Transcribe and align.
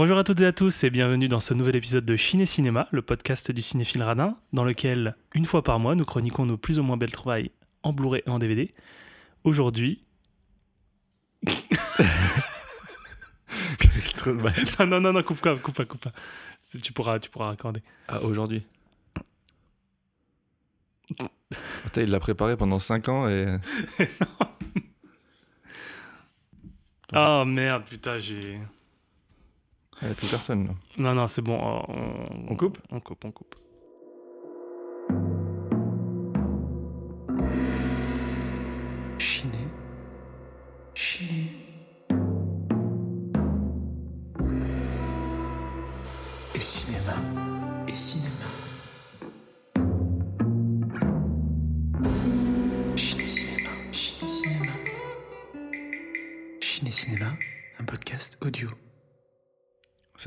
Bonjour 0.00 0.16
à 0.16 0.22
toutes 0.22 0.40
et 0.42 0.46
à 0.46 0.52
tous 0.52 0.84
et 0.84 0.90
bienvenue 0.90 1.26
dans 1.26 1.40
ce 1.40 1.54
nouvel 1.54 1.74
épisode 1.74 2.04
de 2.04 2.16
Ciné 2.16 2.46
Cinéma, 2.46 2.86
le 2.92 3.02
podcast 3.02 3.50
du 3.50 3.62
cinéphile 3.62 4.04
radin, 4.04 4.38
dans 4.52 4.62
lequel, 4.62 5.16
une 5.34 5.44
fois 5.44 5.64
par 5.64 5.80
mois, 5.80 5.96
nous 5.96 6.04
chroniquons 6.04 6.46
nos 6.46 6.56
plus 6.56 6.78
ou 6.78 6.84
moins 6.84 6.96
belles 6.96 7.10
trouvailles 7.10 7.50
en 7.82 7.92
Blu-ray 7.92 8.22
et 8.24 8.30
en 8.30 8.38
DVD. 8.38 8.72
Aujourd'hui... 9.42 10.04
Non, 14.78 15.00
non, 15.00 15.12
non, 15.12 15.22
coupe 15.24 15.40
pas, 15.40 15.56
coupe 15.56 15.74
pas, 15.74 15.84
coupe 15.84 16.00
pas. 16.00 16.12
Tu 16.80 16.92
pourras, 16.92 17.18
tu 17.18 17.28
pourras 17.28 17.46
raccorder. 17.46 17.82
Ah, 18.06 18.22
aujourd'hui 18.22 18.62
Putain, 21.08 22.02
il 22.02 22.10
l'a 22.10 22.20
préparé 22.20 22.56
pendant 22.56 22.78
5 22.78 23.08
ans 23.08 23.28
et. 23.28 23.58
Oh 27.12 27.44
merde, 27.44 27.84
putain, 27.84 28.20
j'ai... 28.20 28.60
Il 30.02 30.06
n'y 30.06 30.12
a 30.12 30.14
plus 30.14 30.28
personne 30.28 30.66
là. 30.66 30.72
Non, 30.96 31.14
non, 31.14 31.26
c'est 31.26 31.42
bon. 31.42 31.58
oh, 31.60 31.82
On, 31.88 32.52
On 32.52 32.56
coupe? 32.56 32.78
On 32.90 33.00
coupe, 33.00 33.24
on 33.24 33.30
coupe. 33.32 33.54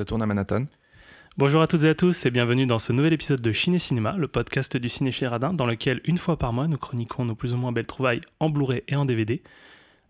Ça 0.01 0.05
tourne 0.05 0.23
à 0.23 0.25
Manhattan. 0.25 0.63
Bonjour 1.37 1.61
à 1.61 1.67
toutes 1.67 1.83
et 1.83 1.89
à 1.89 1.93
tous 1.93 2.25
et 2.25 2.31
bienvenue 2.31 2.65
dans 2.65 2.79
ce 2.79 2.91
nouvel 2.91 3.13
épisode 3.13 3.39
de 3.39 3.53
Ciné 3.53 3.77
Cinéma, 3.77 4.15
le 4.17 4.27
podcast 4.27 4.75
du 4.75 4.89
cinéphile 4.89 5.27
radin, 5.27 5.53
dans 5.53 5.67
lequel, 5.67 6.01
une 6.05 6.17
fois 6.17 6.39
par 6.39 6.53
mois, 6.53 6.67
nous 6.67 6.79
chroniquons 6.79 7.23
nos 7.23 7.35
plus 7.35 7.53
ou 7.53 7.57
moins 7.57 7.71
belles 7.71 7.85
trouvailles 7.85 8.21
en 8.39 8.49
Blu-ray 8.49 8.81
et 8.87 8.95
en 8.95 9.05
DVD. 9.05 9.43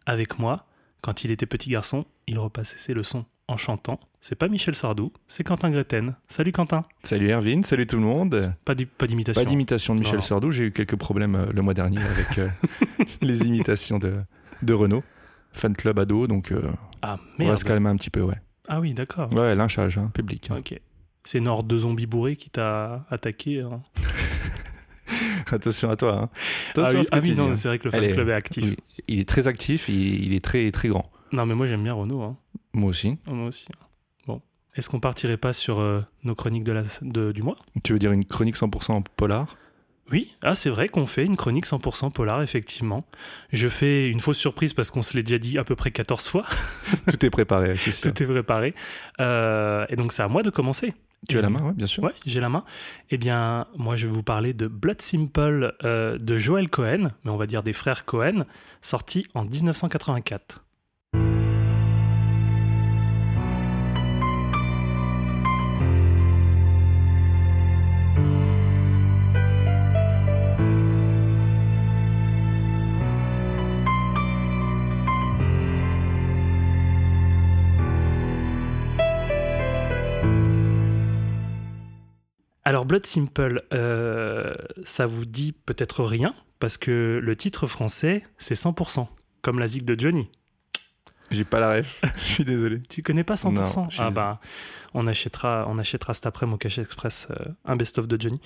Avec 0.05 0.39
moi, 0.39 0.65
quand 1.01 1.25
il 1.25 1.31
était 1.31 1.45
petit 1.45 1.69
garçon, 1.69 2.05
il 2.25 2.39
repassait 2.39 2.77
ses 2.77 2.93
leçons 2.93 3.25
en 3.49 3.57
chantant. 3.57 3.99
C'est 4.21 4.35
pas 4.35 4.47
Michel 4.47 4.75
Sardou, 4.75 5.11
c'est 5.27 5.43
Quentin 5.43 5.71
Greten. 5.71 6.15
Salut 6.29 6.53
Quentin. 6.53 6.85
Salut 7.03 7.29
Erwin, 7.29 7.65
salut 7.65 7.85
tout 7.85 7.97
le 7.97 8.03
monde. 8.03 8.53
Pas 8.63 8.75
d'im- 8.75 8.85
pas 8.97 9.07
d'imitation. 9.07 9.43
Pas 9.43 9.49
d'imitation 9.49 9.93
de 9.93 9.99
Michel 9.99 10.19
Non. 10.19 10.21
Sardou, 10.21 10.51
j'ai 10.51 10.67
eu 10.67 10.71
quelques 10.71 10.95
problèmes 10.95 11.35
euh, 11.35 11.47
le 11.51 11.61
mois 11.61 11.73
dernier 11.73 12.01
avec 12.01 12.37
euh, 12.37 12.47
les 13.21 13.45
imitations 13.45 13.99
de, 13.99 14.13
de 14.61 14.73
Renault. 14.73 15.03
Fan 15.51 15.75
club 15.75 15.99
ado, 15.99 16.27
donc 16.27 16.53
euh, 16.53 16.71
Ah 17.01 17.19
on 17.39 17.45
va 17.49 17.57
se 17.57 17.65
calmer 17.65 17.89
un 17.89 17.97
petit 17.97 18.09
peu, 18.09 18.21
ouais. 18.21 18.37
Ah 18.67 18.79
oui, 18.79 18.93
d'accord. 18.93 19.31
Ouais, 19.33 19.55
lynchage, 19.55 19.97
hein, 19.97 20.11
public. 20.13 20.49
hein. 20.51 20.57
Ok. 20.59 20.79
C'est 21.23 21.39
Nord 21.39 21.63
de 21.63 21.77
zombies 21.79 22.05
bourrés 22.07 22.35
qui 22.35 22.49
t'a 22.49 23.05
attaqué. 23.09 23.61
hein. 23.61 23.81
Attention 25.51 25.89
à 25.89 25.95
toi. 25.95 26.21
Hein. 26.23 26.29
Ah 26.77 26.91
oui, 26.93 27.05
ah 27.11 27.19
oui, 27.21 27.35
hein. 27.37 27.55
c'est 27.55 27.67
vrai 27.67 27.79
que 27.79 27.85
le 27.85 27.91
fan 27.91 28.13
club 28.13 28.29
est 28.29 28.33
actif. 28.33 28.63
oui, 28.63 28.77
il 29.07 29.19
est 29.19 29.27
très 29.27 29.47
actif, 29.47 29.89
il, 29.89 30.25
il 30.25 30.33
est 30.33 30.43
très, 30.43 30.71
très 30.71 30.87
grand. 30.87 31.11
Non, 31.31 31.45
mais 31.45 31.55
moi 31.55 31.67
j'aime 31.67 31.83
bien 31.83 31.93
Renault. 31.93 32.21
Hein. 32.21 32.37
Moi 32.73 32.89
aussi. 32.89 33.17
Moi 33.27 33.47
aussi. 33.47 33.67
Bon. 34.27 34.41
Est-ce 34.75 34.89
qu'on 34.89 34.99
partirait 35.01 35.37
pas 35.37 35.51
sur 35.53 35.79
euh, 35.79 36.01
nos 36.23 36.35
chroniques 36.35 36.63
de 36.63 36.71
la, 36.71 36.83
de- 37.01 37.31
du 37.33 37.41
mois? 37.43 37.57
Tu 37.83 37.93
veux 37.93 37.99
dire 37.99 38.11
une 38.13 38.23
chronique 38.25 38.55
100% 38.55 38.91
en 38.93 39.01
polar? 39.01 39.57
Oui, 40.11 40.35
ah, 40.41 40.55
c'est 40.55 40.69
vrai 40.69 40.89
qu'on 40.89 41.05
fait 41.05 41.25
une 41.25 41.37
chronique 41.37 41.65
100% 41.65 42.11
polar, 42.11 42.41
effectivement. 42.41 43.05
Je 43.53 43.69
fais 43.69 44.09
une 44.09 44.19
fausse 44.19 44.37
surprise 44.37 44.73
parce 44.73 44.91
qu'on 44.91 45.03
se 45.03 45.15
l'est 45.15 45.23
déjà 45.23 45.37
dit 45.37 45.57
à 45.57 45.63
peu 45.63 45.75
près 45.75 45.91
14 45.91 46.27
fois. 46.27 46.45
Tout 47.07 47.25
est 47.25 47.29
préparé, 47.29 47.75
c'est 47.77 47.91
sûr. 47.91 48.13
Tout 48.13 48.23
est 48.23 48.27
préparé. 48.27 48.75
Euh, 49.19 49.85
et 49.89 49.95
donc 49.95 50.11
c'est 50.11 50.23
à 50.23 50.27
moi 50.27 50.43
de 50.43 50.49
commencer. 50.49 50.93
Tu 51.29 51.37
as 51.37 51.41
la 51.41 51.49
main, 51.49 51.61
ouais, 51.61 51.73
bien 51.73 51.87
sûr. 51.87 52.03
Ouais, 52.03 52.13
j'ai 52.25 52.39
la 52.39 52.49
main. 52.49 52.65
Eh 53.11 53.17
bien, 53.17 53.67
moi, 53.77 53.95
je 53.95 54.07
vais 54.07 54.13
vous 54.13 54.23
parler 54.23 54.53
de 54.53 54.67
Blood 54.67 55.01
Simple 55.01 55.75
euh, 55.83 56.17
de 56.17 56.37
Joel 56.39 56.67
Cohen, 56.67 57.11
mais 57.23 57.31
on 57.31 57.37
va 57.37 57.45
dire 57.45 57.61
des 57.61 57.73
frères 57.73 58.05
Cohen, 58.05 58.45
sorti 58.81 59.27
en 59.35 59.45
1984. 59.45 60.63
Alors 82.63 82.85
Blood 82.85 83.05
Simple, 83.05 83.63
euh, 83.73 84.53
ça 84.83 85.05
vous 85.05 85.25
dit 85.25 85.51
peut-être 85.51 86.03
rien, 86.03 86.35
parce 86.59 86.77
que 86.77 87.19
le 87.21 87.35
titre 87.35 87.67
français, 87.67 88.23
c'est 88.37 88.53
100%, 88.53 89.07
comme 89.41 89.59
la 89.59 89.67
zig 89.67 89.83
de 89.83 89.99
Johnny. 89.99 90.29
J'ai 91.31 91.43
pas 91.45 91.59
la 91.59 91.77
ref, 91.77 92.01
je 92.17 92.23
suis 92.23 92.45
désolé. 92.45 92.81
Tu 92.89 93.01
connais 93.01 93.23
pas 93.23 93.35
100% 93.35 93.53
Non, 93.53 93.65
je 93.89 93.95
suis 93.95 94.03
Ah 94.03 94.11
bah, 94.11 94.39
on 94.93 95.07
achètera, 95.07 95.65
on 95.69 95.79
achètera 95.79 96.13
cet 96.13 96.25
après-midi 96.25 96.55
au 96.55 96.57
Cachet 96.57 96.81
Express 96.81 97.27
euh, 97.31 97.45
un 97.65 97.75
best-of 97.75 98.07
de 98.07 98.21
Johnny. 98.21 98.41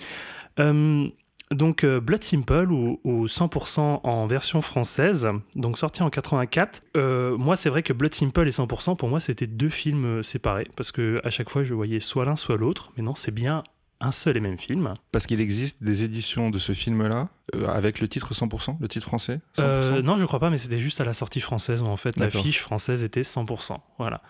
Euh, 0.59 1.09
donc 1.51 1.83
euh, 1.83 1.99
Blood 1.99 2.23
Simple 2.23 2.71
ou, 2.71 2.99
ou 3.03 3.25
100% 3.27 3.79
en 4.03 4.27
version 4.27 4.61
française, 4.61 5.27
donc 5.55 5.77
sorti 5.77 6.03
en 6.03 6.09
84. 6.09 6.81
Euh, 6.95 7.37
moi, 7.37 7.55
c'est 7.55 7.69
vrai 7.69 7.83
que 7.83 7.93
Blood 7.93 8.13
Simple 8.13 8.47
et 8.47 8.51
100%, 8.51 8.95
pour 8.95 9.09
moi, 9.09 9.19
c'était 9.19 9.47
deux 9.47 9.69
films 9.69 10.23
séparés, 10.23 10.67
parce 10.75 10.91
que 10.91 11.21
à 11.23 11.29
chaque 11.29 11.49
fois, 11.49 11.63
je 11.63 11.73
voyais 11.73 11.99
soit 11.99 12.25
l'un, 12.25 12.35
soit 12.35 12.57
l'autre, 12.57 12.91
mais 12.97 13.03
non, 13.03 13.15
c'est 13.15 13.31
bien 13.33 13.63
un 14.01 14.11
seul 14.11 14.37
et 14.37 14.39
même 14.39 14.57
film. 14.59 14.93
Parce 15.11 15.25
qu'il 15.25 15.39
existe 15.41 15.81
des 15.83 16.03
éditions 16.03 16.49
de 16.49 16.59
ce 16.59 16.73
film-là 16.73 17.29
euh, 17.55 17.67
avec 17.67 17.99
le 17.99 18.07
titre 18.07 18.33
100%, 18.33 18.77
le 18.79 18.87
titre 18.87 19.05
français 19.05 19.39
100%. 19.57 19.61
Euh, 19.61 20.01
non, 20.01 20.17
je 20.17 20.25
crois 20.25 20.39
pas, 20.39 20.49
mais 20.49 20.57
c'était 20.57 20.79
juste 20.79 20.99
à 21.01 21.05
la 21.05 21.13
sortie 21.13 21.39
française 21.41 21.81
où 21.81 21.85
en 21.85 21.97
fait 21.97 22.17
la 22.17 22.25
D'accord. 22.27 22.41
fiche 22.43 22.59
française 22.61 23.03
était 23.03 23.21
100%. 23.21 23.77
Voilà. 23.97 24.21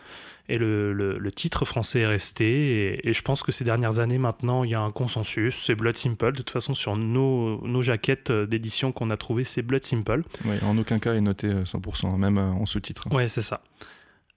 Et 0.48 0.60
le, 0.60 0.94
le- 0.94 1.18
le 1.18 1.32
titre 1.32 1.66
français 1.66 2.02
est 2.02 2.06
resté. 2.06 2.46
Et, 2.46 3.10
et 3.10 3.14
je 3.14 3.22
pense 3.24 3.42
que 3.42 3.52
ces 3.52 3.64
dernières 3.64 3.98
années, 3.98 4.20
maintenant, 4.20 4.64
il 4.64 4.70
y 4.70 4.76
a 4.76 4.80
un 4.82 4.92
consensus. 4.92 5.60
C'est 5.66 5.74
Blood 5.74 5.98
Simple. 5.98 6.34
De 6.34 6.38
toute 6.38 6.52
façon, 6.52 6.76
sur 6.76 6.96
nos, 6.96 7.66
nos 7.66 7.82
jaquettes 7.82 8.32
d'édition 8.32 8.92
qu'on 8.92 9.10
a 9.10 9.18
trouvées, 9.18 9.44
c'est 9.44 9.64
Blood 9.64 9.84
Simple. 9.84 10.22
Ouais, 10.46 10.62
en 10.62 10.78
aucun 10.78 11.00
cas 11.00 11.16
est 11.16 11.22
noté 11.22 11.48
euh, 11.48 11.64
100%, 11.64 12.16
même 12.18 12.38
euh, 12.38 12.52
en 12.52 12.68
sous-titre. 12.68 13.08
Ouais, 13.12 13.28
c'est 13.28 13.42
ça. 13.42 13.62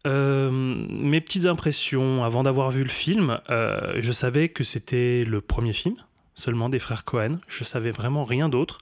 Euh, 0.06 0.50
mes 0.50 1.20
petites 1.20 1.46
impressions 1.46 2.24
avant 2.24 2.42
d'avoir 2.42 2.70
vu 2.70 2.82
le 2.82 2.88
film, 2.88 3.40
euh, 3.50 3.94
je 3.98 4.12
savais 4.12 4.48
que 4.48 4.64
c'était 4.64 5.24
le 5.24 5.40
premier 5.40 5.72
film 5.72 5.96
seulement 6.34 6.68
des 6.68 6.78
frères 6.78 7.04
Cohen. 7.04 7.40
Je 7.48 7.64
savais 7.64 7.90
vraiment 7.90 8.24
rien 8.24 8.48
d'autre. 8.48 8.80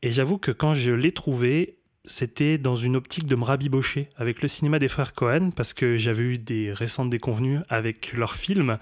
Et 0.00 0.10
j'avoue 0.10 0.38
que 0.38 0.50
quand 0.50 0.74
je 0.74 0.90
l'ai 0.90 1.12
trouvé, 1.12 1.76
c'était 2.06 2.56
dans 2.56 2.76
une 2.76 2.96
optique 2.96 3.26
de 3.26 3.36
me 3.36 3.44
rabibocher 3.44 4.08
avec 4.16 4.40
le 4.40 4.48
cinéma 4.48 4.78
des 4.78 4.88
frères 4.88 5.12
Cohen 5.12 5.50
parce 5.54 5.74
que 5.74 5.98
j'avais 5.98 6.22
eu 6.22 6.38
des 6.38 6.72
récentes 6.72 7.10
déconvenues 7.10 7.58
avec 7.68 8.14
leurs 8.14 8.34
films. 8.34 8.78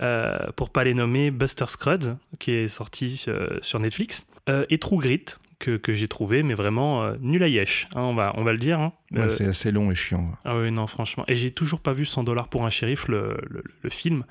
Euh, 0.00 0.50
pour 0.56 0.70
pas 0.70 0.82
les 0.82 0.94
nommer, 0.94 1.30
Buster 1.30 1.66
Scruggs, 1.68 2.16
qui 2.40 2.50
est 2.50 2.68
sorti 2.68 3.24
euh, 3.28 3.58
sur 3.62 3.78
Netflix, 3.78 4.26
et 4.68 4.78
True 4.78 4.98
Grit, 4.98 5.26
que, 5.62 5.76
que 5.78 5.94
j'ai 5.94 6.08
trouvé, 6.08 6.42
mais 6.42 6.54
vraiment 6.54 7.02
euh, 7.04 7.14
nul 7.20 7.42
à 7.42 7.48
yesh, 7.48 7.86
hein, 7.94 8.02
on, 8.02 8.14
va, 8.14 8.32
on 8.36 8.42
va 8.44 8.52
le 8.52 8.58
dire. 8.58 8.80
hein. 8.80 8.92
Ouais, 9.12 9.20
Euh, 9.22 9.28
c'est 9.28 9.46
assez 9.46 9.70
long 9.70 9.90
et 9.90 9.94
chiant. 9.94 10.20
ouais. 10.22 10.36
ah 10.44 10.58
oui, 10.58 10.70
non, 10.72 10.86
franchement. 10.86 11.24
Et 11.28 11.36
j'ai 11.36 11.50
toujours 11.50 11.80
pas 11.80 11.92
vu 11.92 12.04
100 12.04 12.24
dollars 12.24 12.48
pour 12.48 12.64
un 12.66 12.70
shérif, 12.70 13.08
le, 13.08 13.36
le- 13.48 13.64
le 13.82 13.90
film 13.90 14.24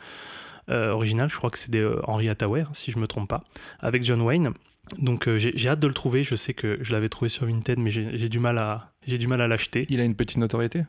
euh, 0.69 0.91
original. 0.91 1.29
Je 1.29 1.35
crois 1.37 1.49
que 1.49 1.57
c'est 1.57 1.71
des 1.71 1.89
Henry 2.03 2.29
Hathaway, 2.29 2.65
si 2.73 2.91
je 2.91 2.99
me 2.99 3.07
trompe 3.07 3.29
pas, 3.29 3.43
avec 3.79 4.03
John 4.03 4.21
Wayne. 4.21 4.51
Donc 4.97 5.27
euh, 5.27 5.37
j'ai 5.37 5.69
hâte 5.69 5.79
de 5.79 5.87
le 5.87 5.93
trouver. 5.93 6.23
Je 6.23 6.35
sais 6.35 6.53
que 6.53 6.77
je 6.81 6.91
l'avais 6.91 7.07
trouvé 7.07 7.29
sur 7.29 7.45
Vinted, 7.45 7.77
mais 7.79 7.91
j'ai 7.91 8.17
j'ai 8.17 8.29
du 8.29 8.39
mal 8.39 8.57
à 8.57 8.91
j'ai 9.07 9.17
du 9.17 9.27
mal 9.27 9.39
à 9.41 9.47
l'acheter. 9.47 9.85
Il 9.89 9.99
a 10.01 10.03
une 10.03 10.15
petite 10.15 10.37
notoriété? 10.37 10.81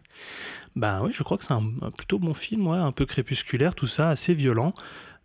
Bah 0.77 1.01
oui, 1.05 1.11
je 1.13 1.23
crois 1.23 1.37
que 1.39 1.45
c'est 1.45 1.53
un, 1.53 1.63
un 1.83 1.91
plutôt 1.91 2.19
bon 2.19 2.33
film, 2.35 2.67
ouais, 2.67 2.79
un 2.79 2.93
peu 2.93 3.05
crépusculaire, 3.07 3.75
tout 3.75 3.87
ça, 3.87 4.09
assez 4.09 4.33
violent. 4.35 4.73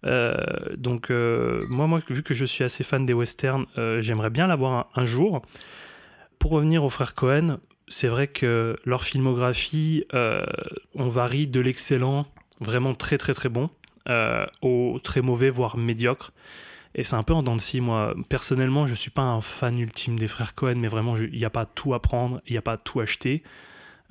Euh, 0.06 0.36
donc 0.78 1.10
euh, 1.10 1.66
moi, 1.70 2.00
vu 2.10 2.24
que 2.24 2.34
je 2.34 2.46
suis 2.46 2.64
assez 2.64 2.84
fan 2.84 3.06
des 3.06 3.14
westerns, 3.14 3.66
euh, 3.78 4.02
j'aimerais 4.02 4.30
bien 4.30 4.48
l'avoir 4.48 4.74
un, 4.74 5.02
un 5.02 5.06
jour. 5.06 5.42
Pour 6.40 6.52
revenir 6.52 6.84
aux 6.84 6.90
frères 6.90 7.16
Cohen, 7.16 7.58
c'est 7.88 8.08
vrai 8.08 8.28
que 8.28 8.78
leur 8.86 9.04
filmographie, 9.04 10.06
on 10.94 11.10
varie 11.10 11.48
de 11.48 11.60
l'excellent, 11.60 12.28
vraiment 12.60 12.94
très 12.94 13.18
très 13.18 13.34
très 13.34 13.50
bon, 13.50 13.70
au 14.62 15.00
très 15.04 15.22
mauvais, 15.22 15.50
voire 15.50 15.78
médiocre. 15.78 16.32
Et 16.94 17.04
c'est 17.04 17.16
un 17.16 17.24
peu 17.24 17.34
en 17.34 17.44
dents 17.44 17.56
de 17.56 17.62
scie, 17.62 17.82
moi. 17.82 18.14
Personnellement, 18.30 18.88
je 18.88 18.94
suis 18.94 19.10
pas 19.10 19.24
un 19.24 19.42
fan 19.42 19.80
ultime 19.80 20.18
des 20.20 20.28
frères 20.28 20.54
Cohen, 20.54 20.76
mais 20.78 20.88
vraiment, 20.88 21.18
il 21.18 21.38
n'y 21.38 21.46
a 21.46 21.50
pas 21.50 21.66
tout 21.66 21.94
à 21.94 22.02
prendre, 22.02 22.42
il 22.48 22.52
n'y 22.52 22.58
a 22.58 22.62
pas 22.62 22.78
tout 22.78 23.00
à 23.00 23.04
acheter. 23.04 23.44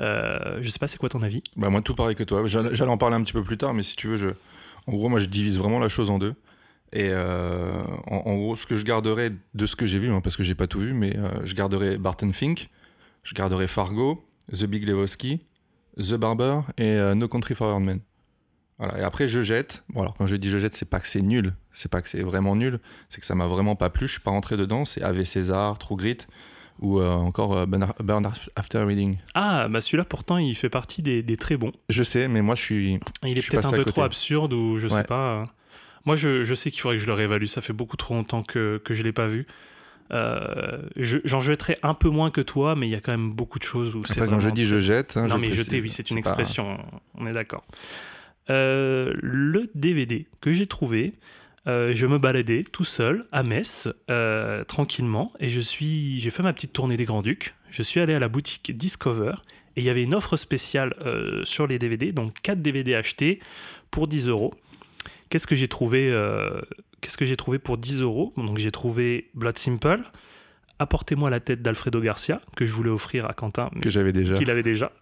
Euh, 0.00 0.58
je 0.60 0.68
sais 0.68 0.78
pas, 0.78 0.88
c'est 0.88 0.98
quoi 0.98 1.08
ton 1.08 1.22
avis? 1.22 1.42
Bah 1.56 1.70
moi 1.70 1.80
tout 1.80 1.94
pareil 1.94 2.14
que 2.14 2.22
toi. 2.22 2.42
J'allais 2.46 2.90
en 2.90 2.98
parler 2.98 3.16
un 3.16 3.22
petit 3.22 3.32
peu 3.32 3.42
plus 3.42 3.56
tard, 3.56 3.74
mais 3.74 3.82
si 3.82 3.96
tu 3.96 4.08
veux, 4.08 4.16
je... 4.16 4.28
en 4.86 4.92
gros 4.92 5.08
moi 5.08 5.20
je 5.20 5.26
divise 5.26 5.58
vraiment 5.58 5.78
la 5.78 5.88
chose 5.88 6.10
en 6.10 6.18
deux. 6.18 6.34
Et 6.92 7.08
euh, 7.10 7.82
en, 8.06 8.36
gros, 8.36 8.56
ce 8.56 8.64
que 8.66 8.76
je 8.76 8.84
garderai 8.84 9.30
de 9.54 9.66
ce 9.66 9.76
que 9.76 9.86
j'ai 9.86 9.98
vu, 9.98 10.10
hein, 10.10 10.20
parce 10.20 10.36
que 10.36 10.42
j'ai 10.42 10.54
pas 10.54 10.66
tout 10.66 10.78
vu, 10.78 10.94
mais 10.94 11.16
euh, 11.16 11.44
je 11.44 11.54
garderai 11.54 11.98
Barton 11.98 12.32
Fink, 12.32 12.70
je 13.22 13.34
garderai 13.34 13.66
Fargo, 13.66 14.24
The 14.52 14.64
Big 14.64 14.86
Lebowski, 14.86 15.44
The 15.98 16.14
Barber 16.14 16.60
et 16.78 16.84
euh, 16.84 17.14
No 17.14 17.28
Country 17.28 17.54
for 17.54 17.74
Old 17.74 17.84
Men. 17.84 18.00
Voilà. 18.78 18.98
Et 19.00 19.02
après, 19.02 19.26
je 19.26 19.42
jette. 19.42 19.82
Bon, 19.88 20.02
alors 20.02 20.14
quand 20.14 20.26
je 20.26 20.36
dis 20.36 20.48
je 20.48 20.58
jette, 20.58 20.74
c'est 20.74 20.88
pas 20.88 21.00
que 21.00 21.08
c'est 21.08 21.22
nul, 21.22 21.54
c'est 21.72 21.90
pas 21.90 22.02
que 22.02 22.08
c'est 22.08 22.22
vraiment 22.22 22.54
nul, 22.54 22.78
c'est 23.08 23.20
que 23.20 23.26
ça 23.26 23.34
m'a 23.34 23.46
vraiment 23.46 23.74
pas 23.74 23.90
plu. 23.90 24.06
Je 24.06 24.12
suis 24.12 24.20
pas 24.20 24.30
rentré 24.30 24.56
dedans. 24.56 24.84
C'est 24.84 25.02
Ave 25.02 25.24
César, 25.24 25.78
True 25.78 25.96
Grit 25.96 26.18
ou 26.80 27.00
euh, 27.00 27.10
encore 27.10 27.56
euh, 27.56 27.66
Burn 27.66 28.28
After 28.56 28.78
Reading. 28.82 29.16
Ah, 29.34 29.68
bah 29.68 29.80
celui-là 29.80 30.04
pourtant 30.04 30.38
il 30.38 30.54
fait 30.54 30.68
partie 30.68 31.02
des, 31.02 31.22
des 31.22 31.36
très 31.36 31.56
bons. 31.56 31.72
Je 31.88 32.02
sais, 32.02 32.28
mais 32.28 32.42
moi 32.42 32.54
je 32.54 32.62
suis. 32.62 33.00
Il 33.22 33.34
Je 33.34 33.38
est 33.46 33.50
peut-être 33.50 33.66
un 33.72 33.76
peu 33.76 33.84
trop 33.84 34.02
absurde 34.02 34.52
ou 34.52 34.78
je 34.78 34.88
sais 34.88 34.94
Ouais. 34.96 35.04
pas. 35.04 35.44
Moi 36.04 36.16
je, 36.16 36.44
je 36.44 36.54
sais 36.54 36.70
qu'il 36.70 36.80
faudrait 36.80 36.96
que 36.96 37.02
je 37.02 37.06
le 37.06 37.14
réévalue. 37.14 37.46
Ça 37.46 37.60
fait 37.60 37.72
beaucoup 37.72 37.96
trop 37.96 38.14
longtemps 38.14 38.42
que, 38.42 38.78
que 38.84 38.94
je 38.94 39.02
l'ai 39.02 39.12
pas 39.12 39.26
vu. 39.26 39.46
Euh, 40.12 40.82
je- 40.96 41.18
J'en 41.24 41.40
jetterai 41.40 41.78
un 41.82 41.94
peu 41.94 42.08
moins 42.10 42.30
que 42.30 42.40
toi, 42.40 42.76
mais 42.76 42.86
il 42.86 42.90
y 42.90 42.94
a 42.94 43.00
quand 43.00 43.10
même 43.10 43.32
beaucoup 43.32 43.58
de 43.58 43.64
choses 43.64 43.92
où 43.96 44.02
c'est 44.06 44.24
quand 44.24 44.38
je 44.38 44.50
dis 44.50 44.64
je 44.64 44.78
jette. 44.78 45.16
hein, 45.16 45.22
Non, 45.22 45.34
je 45.34 45.40
mais 45.40 45.48
précise, 45.48 45.64
jeter, 45.64 45.80
oui, 45.80 45.90
c'est 45.90 46.08
une 46.10 46.16
pas- 46.22 46.28
expression, 46.30 46.78
on 47.16 47.26
est 47.26 47.32
d'accord. 47.32 47.64
Euh, 48.50 49.12
le 49.20 49.68
DVD 49.74 50.26
que 50.40 50.52
j'ai 50.52 50.66
trouvé, 50.68 51.14
euh, 51.66 51.92
je 51.94 52.06
me 52.06 52.18
baladais 52.18 52.64
tout 52.64 52.84
seul 52.84 53.26
à 53.32 53.42
Metz, 53.42 53.88
euh, 54.10 54.64
tranquillement, 54.64 55.32
et 55.40 55.48
je 55.48 55.60
suis, 55.60 56.20
j'ai 56.20 56.30
fait 56.30 56.42
ma 56.42 56.52
petite 56.52 56.72
tournée 56.72 56.96
des 56.96 57.04
Grands-Ducs. 57.04 57.54
Je 57.70 57.82
suis 57.82 58.00
allé 58.00 58.14
à 58.14 58.18
la 58.18 58.28
boutique 58.28 58.76
Discover, 58.76 59.32
et 59.76 59.80
il 59.80 59.84
y 59.84 59.90
avait 59.90 60.02
une 60.02 60.14
offre 60.14 60.36
spéciale 60.36 60.94
euh, 61.04 61.44
sur 61.44 61.66
les 61.66 61.78
DVD, 61.78 62.12
donc 62.12 62.34
4 62.42 62.62
DVD 62.62 62.94
achetés 62.94 63.40
pour 63.90 64.08
10 64.08 64.28
euros. 64.28 64.54
Qu'est-ce 65.28 65.46
que 65.46 65.56
j'ai 65.56 65.68
trouvé 65.68 66.12
Qu'est-ce 67.00 67.16
que 67.18 67.26
j'ai 67.26 67.36
trouvé 67.36 67.58
pour 67.58 67.78
10 67.78 68.00
euros? 68.00 68.32
Donc 68.36 68.58
j'ai 68.58 68.70
trouvé 68.70 69.30
Blood 69.34 69.58
Simple, 69.58 70.02
Apportez-moi 70.78 71.30
la 71.30 71.40
tête 71.40 71.62
d'Alfredo 71.62 72.00
Garcia, 72.00 72.40
que 72.54 72.66
je 72.66 72.72
voulais 72.72 72.90
offrir 72.90 73.28
à 73.28 73.32
Quentin, 73.32 73.70
mais 73.74 73.80
que 73.80 73.88
j'avais 73.88 74.12
déjà. 74.12 74.34
qu'il 74.34 74.50
avait 74.50 74.62
déjà, 74.62 74.92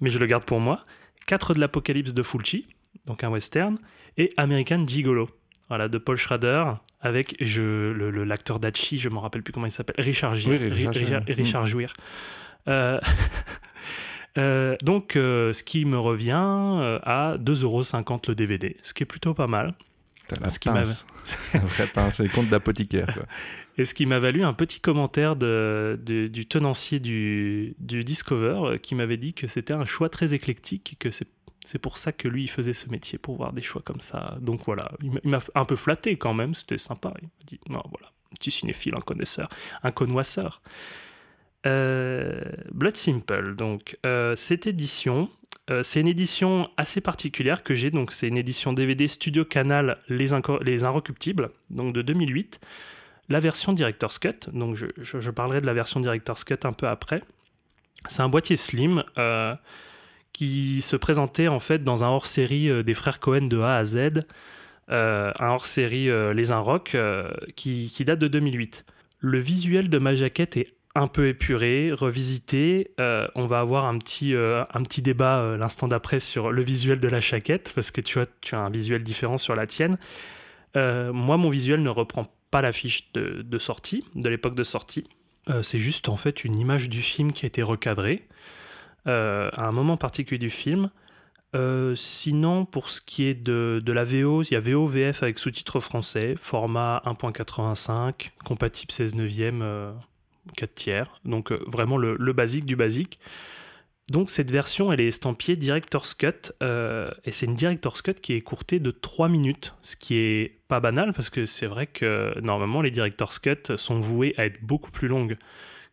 mais 0.00 0.10
je 0.10 0.18
le 0.18 0.26
garde 0.26 0.44
pour 0.44 0.58
moi. 0.58 0.86
4 1.26 1.54
de 1.54 1.60
l'Apocalypse 1.60 2.14
de 2.14 2.22
Fulci, 2.22 2.66
donc 3.04 3.22
un 3.24 3.28
western, 3.28 3.78
et 4.16 4.32
American 4.38 4.86
Gigolo, 4.86 5.28
voilà, 5.68 5.88
de 5.88 5.98
Paul 5.98 6.16
Schrader, 6.16 6.64
avec 7.00 7.36
je, 7.40 7.92
le- 7.92 8.24
l'acteur 8.24 8.58
d'Hachi, 8.60 8.98
je 8.98 9.08
me 9.08 9.18
rappelle 9.18 9.42
plus 9.42 9.52
comment 9.52 9.66
il 9.66 9.70
s'appelle, 9.72 9.96
Richard 10.04 10.34
Gere. 10.34 10.58
Oui, 10.60 10.68
Richard 11.32 11.66
Gere. 11.66 11.92
Euh, 12.68 13.00
euh, 14.38 14.76
donc, 14.82 15.16
euh, 15.16 15.52
ce 15.52 15.62
qui 15.62 15.84
me 15.84 15.98
revient 15.98 16.32
à 17.02 17.36
2,50€ 17.38 18.28
le 18.28 18.34
DVD, 18.34 18.76
ce 18.82 18.94
qui 18.94 19.02
est 19.02 19.06
plutôt 19.06 19.34
pas 19.34 19.46
mal. 19.46 19.74
T'as 20.28 20.40
la 20.40 20.48
ce 20.50 20.58
qui 20.58 20.68
pince. 20.68 21.06
La 21.54 21.60
vraie 21.60 21.86
pince, 21.86 22.16
c'est 22.16 22.22
le 22.24 22.28
compte 22.28 22.48
d'apothicaire. 22.48 23.18
Et 23.78 23.84
ce 23.84 23.94
qui 23.94 24.06
m'a 24.06 24.18
valu 24.18 24.42
un 24.42 24.52
petit 24.54 24.80
commentaire 24.80 25.36
de, 25.36 25.98
de- 26.04 26.26
du 26.26 26.46
tenancier 26.46 26.98
du, 27.00 27.74
du 27.78 28.02
Discover 28.04 28.78
qui 28.80 28.94
m'avait 28.96 29.16
dit 29.16 29.34
que 29.34 29.46
c'était 29.46 29.74
un 29.74 29.84
choix 29.84 30.08
très 30.08 30.34
éclectique, 30.34 30.96
que 30.98 31.10
c'est 31.10 31.28
c'est 31.70 31.78
pour 31.78 31.98
ça 31.98 32.12
que 32.12 32.28
lui 32.28 32.44
il 32.44 32.48
faisait 32.48 32.72
ce 32.72 32.88
métier, 32.88 33.18
pour 33.18 33.36
voir 33.36 33.52
des 33.52 33.60
choix 33.62 33.82
comme 33.84 34.00
ça. 34.00 34.38
Donc 34.40 34.62
voilà, 34.64 34.90
il 35.02 35.30
m'a- 35.30 35.40
un 35.54 35.64
peu 35.66 35.76
flatté 35.76 36.16
quand 36.16 36.32
même, 36.32 36.54
c'était 36.54 36.78
sympa. 36.78 37.12
Il 37.20 37.24
m'a 37.26 37.30
dit, 37.46 37.60
non, 37.68 37.82
voilà, 37.90 38.10
petit 38.38 38.50
cinéphile, 38.50 38.94
un 38.96 39.00
connaisseur, 39.02 39.48
un 39.82 39.90
connoisseur. 39.92 40.62
Euh, 41.66 42.40
Blood 42.72 42.96
Simple, 42.96 43.54
donc 43.54 43.98
euh, 44.06 44.34
cette 44.36 44.66
édition, 44.66 45.28
euh, 45.70 45.82
c'est 45.82 46.00
une 46.00 46.08
édition 46.08 46.70
assez 46.76 47.00
particulière 47.00 47.62
que 47.64 47.74
j'ai, 47.74 47.90
donc 47.90 48.12
c'est 48.12 48.28
une 48.28 48.38
édition 48.38 48.72
DVD 48.72 49.06
Studio 49.08 49.44
Canal 49.44 49.98
Les, 50.08 50.32
Inco- 50.32 50.62
Les 50.62 50.84
Inrecuptibles, 50.84 51.50
donc 51.70 51.94
de 51.94 52.00
2008 52.02 52.60
la 53.30 53.40
version 53.40 53.74
Director's 53.74 54.18
Cut. 54.18 54.48
Donc, 54.54 54.74
je, 54.76 55.30
parlerai 55.30 55.60
de 55.60 55.66
la 55.66 55.74
version 55.74 56.00
Director's 56.00 56.44
Cut 56.44 56.60
un 56.64 56.72
peu 56.72 56.88
après. 56.88 57.22
C'est 58.08 58.22
un 58.22 58.30
boîtier 58.30 58.56
slim 58.56 59.04
qui 60.38 60.82
se 60.82 60.94
présentait 60.94 61.48
en 61.48 61.58
fait 61.58 61.82
dans 61.82 62.04
un 62.04 62.08
hors-série 62.08 62.70
euh, 62.70 62.84
des 62.84 62.94
frères 62.94 63.18
Cohen 63.18 63.48
de 63.48 63.58
A 63.58 63.76
à 63.76 63.84
Z, 63.84 64.20
euh, 64.88 65.32
un 65.40 65.48
hors-série 65.48 66.08
euh, 66.08 66.32
Les 66.32 66.52
Inrocks 66.52 66.94
euh, 66.94 67.28
qui, 67.56 67.90
date 68.06 68.20
de 68.20 68.28
2008. 68.28 68.84
Le 69.18 69.40
visuel 69.40 69.90
de 69.90 69.98
ma 69.98 70.14
jaquette 70.14 70.56
est 70.56 70.74
un 70.94 71.08
peu 71.08 71.26
épuré, 71.26 71.90
revisité. 71.92 72.92
On 72.98 73.46
va 73.46 73.60
avoir 73.60 73.84
un 73.84 73.98
petit, 73.98 74.34
un 74.34 74.82
petit 74.82 75.02
débat 75.02 75.56
l'instant 75.56 75.86
d'après 75.86 76.18
sur 76.18 76.50
le 76.50 76.62
visuel 76.62 76.98
de 76.98 77.06
la 77.06 77.20
jaquette, 77.20 77.72
parce 77.74 77.92
que 77.92 78.00
tu 78.00 78.18
as, 78.18 78.26
tu 78.40 78.56
as 78.56 78.58
un 78.58 78.70
visuel 78.70 79.04
différent 79.04 79.38
sur 79.38 79.54
la 79.54 79.66
tienne. 79.66 79.96
Moi, 80.74 81.36
mon 81.36 81.50
visuel 81.50 81.82
ne 81.82 81.88
reprend 81.88 82.26
pas 82.50 82.62
l'affiche 82.62 83.12
de, 83.12 83.42
de 83.42 83.58
sortie, 83.60 84.04
de 84.16 84.28
l'époque 84.28 84.56
de 84.56 84.64
sortie. 84.64 85.04
C'est 85.62 85.78
juste 85.78 86.08
en 86.08 86.16
fait 86.16 86.42
une 86.42 86.58
image 86.58 86.88
du 86.88 87.02
film 87.02 87.32
qui 87.32 87.46
a 87.46 87.48
été 87.48 87.62
recadrée 87.62 88.26
euh, 89.06 89.50
à 89.54 89.66
un 89.66 89.72
moment 89.72 89.96
particulier 89.96 90.38
du 90.38 90.50
film. 90.50 90.90
Euh, 91.54 91.94
sinon, 91.96 92.66
pour 92.66 92.90
ce 92.90 93.00
qui 93.00 93.24
est 93.24 93.34
de, 93.34 93.80
de 93.82 93.92
la 93.92 94.04
VO, 94.04 94.42
il 94.42 94.52
y 94.52 94.56
a 94.56 94.60
VO, 94.60 94.86
VF 94.86 95.22
avec 95.22 95.38
sous-titres 95.38 95.80
français, 95.80 96.34
format 96.40 97.02
1.85, 97.06 98.30
compatible 98.44 98.92
16 98.92 99.14
neuvième, 99.14 99.62
euh, 99.62 99.92
4 100.56 100.74
tiers. 100.74 101.20
Donc 101.24 101.52
euh, 101.52 101.62
vraiment 101.66 101.96
le, 101.96 102.32
basique 102.32 102.66
du 102.66 102.76
basique. 102.76 103.18
Donc 104.10 104.30
cette 104.30 104.50
version, 104.50 104.90
elle 104.90 105.00
est 105.00 105.08
estampillée 105.08 105.56
Director's 105.56 106.14
Cut, 106.14 106.52
euh, 106.62 107.10
et 107.24 107.30
c'est 107.30 107.44
une 107.44 107.54
Director's 107.54 108.00
Cut 108.00 108.14
qui 108.14 108.32
est 108.32 108.38
écourtée 108.38 108.78
de 108.80 108.90
3 108.90 109.28
minutes, 109.28 109.74
ce 109.82 109.96
qui 109.96 110.16
est 110.16 110.60
pas 110.68 110.80
banal, 110.80 111.12
parce 111.12 111.28
que 111.28 111.44
c'est 111.44 111.66
vrai 111.66 111.86
que 111.86 112.38
normalement 112.40 112.80
les 112.80 112.90
Director's 112.90 113.38
Cut 113.38 113.76
sont 113.76 114.00
vouées 114.00 114.34
à 114.38 114.46
être 114.46 114.62
beaucoup 114.62 114.90
plus 114.90 115.08
longues 115.08 115.36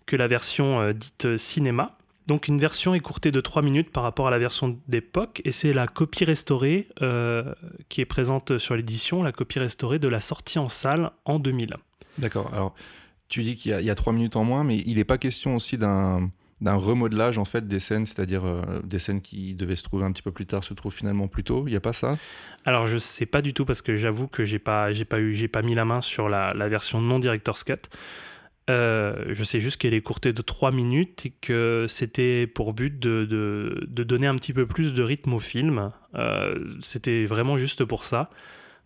que 0.05 0.15
la 0.15 0.27
version 0.27 0.79
euh, 0.79 0.93
dite 0.93 1.35
cinéma. 1.37 1.97
Donc 2.27 2.47
une 2.47 2.59
version 2.59 2.93
écourtée 2.95 3.31
de 3.31 3.39
3 3.41 3.61
minutes 3.61 3.91
par 3.91 4.03
rapport 4.03 4.27
à 4.27 4.31
la 4.31 4.39
version 4.39 4.79
d'époque, 4.87 5.41
et 5.45 5.51
c'est 5.51 5.73
la 5.73 5.87
copie 5.87 6.25
restaurée 6.25 6.87
euh, 7.01 7.53
qui 7.89 8.01
est 8.01 8.05
présente 8.05 8.57
sur 8.57 8.75
l'édition, 8.75 9.21
la 9.21 9.31
copie 9.31 9.59
restaurée 9.59 9.99
de 9.99 10.07
la 10.07 10.19
sortie 10.19 10.57
en 10.57 10.69
salle 10.69 11.11
en 11.25 11.37
2000. 11.37 11.75
D'accord. 12.17 12.51
Alors, 12.53 12.73
tu 13.27 13.43
dis 13.43 13.55
qu'il 13.55 13.71
y, 13.71 13.73
a- 13.75 13.81
il 13.81 13.85
y 13.85 13.89
a 13.91 13.95
trois 13.95 14.13
minutes 14.13 14.35
en 14.35 14.43
moins, 14.43 14.63
mais 14.63 14.77
il 14.77 14.95
n'est 14.95 15.03
pas 15.03 15.17
question 15.17 15.55
aussi 15.55 15.77
d'un 15.77 16.29
d'un 16.61 16.75
remodelage 16.75 17.37
en 17.37 17.43
fait 17.43 17.67
des 17.67 17.81
scènes, 17.81 18.05
c'est-à-dire 18.05 18.45
euh, 18.45 18.81
des 18.81 18.97
scènes 18.97 19.19
qui 19.19 19.55
devaient 19.55 19.75
se 19.75 19.83
trouver 19.83 20.05
un 20.05 20.11
petit 20.13 20.21
peu 20.21 20.31
plus 20.31 20.45
tard 20.45 20.63
se 20.63 20.73
trouvent 20.73 20.93
finalement 20.93 21.27
plus 21.27 21.43
tôt. 21.43 21.65
Il 21.67 21.71
n'y 21.71 21.75
a 21.75 21.81
pas 21.81 21.91
ça? 21.91 22.17
Alors 22.63 22.87
je 22.87 22.97
sais 22.97 23.25
pas 23.25 23.41
du 23.41 23.53
tout 23.53 23.65
parce 23.65 23.81
que 23.81 23.97
j'avoue 23.97 24.27
que 24.29 24.45
j'ai 24.45 24.57
pas 24.57 24.93
j'ai 24.93 25.03
pas 25.03 25.19
eu 25.19 25.35
j'ai 25.35 25.49
pas 25.49 25.61
mis 25.61 25.75
la 25.75 25.83
main 25.83 25.99
sur 25.99 26.29
la, 26.29 26.53
la 26.53 26.69
version 26.69 27.01
non 27.01 27.19
director's 27.19 27.65
cut. 27.65 27.89
Euh, 28.69 29.25
je 29.29 29.43
sais 29.43 29.59
juste 29.59 29.77
qu'elle 29.77 29.93
est 29.93 30.01
courtée 30.01 30.33
de 30.33 30.41
3 30.41 30.71
minutes 30.71 31.25
et 31.27 31.29
que 31.29 31.85
c'était 31.87 32.47
pour 32.47 32.73
but 32.73 32.97
de, 32.97 33.25
de, 33.25 33.85
de 33.87 34.03
donner 34.03 34.25
un 34.25 34.35
petit 34.35 34.53
peu 34.53 34.65
plus 34.65 34.93
de 34.93 35.03
rythme 35.03 35.33
au 35.33 35.39
film. 35.39 35.91
Euh, 36.15 36.73
c'était 36.81 37.25
vraiment 37.25 37.57
juste 37.57 37.85
pour 37.85 38.05
ça. 38.05 38.29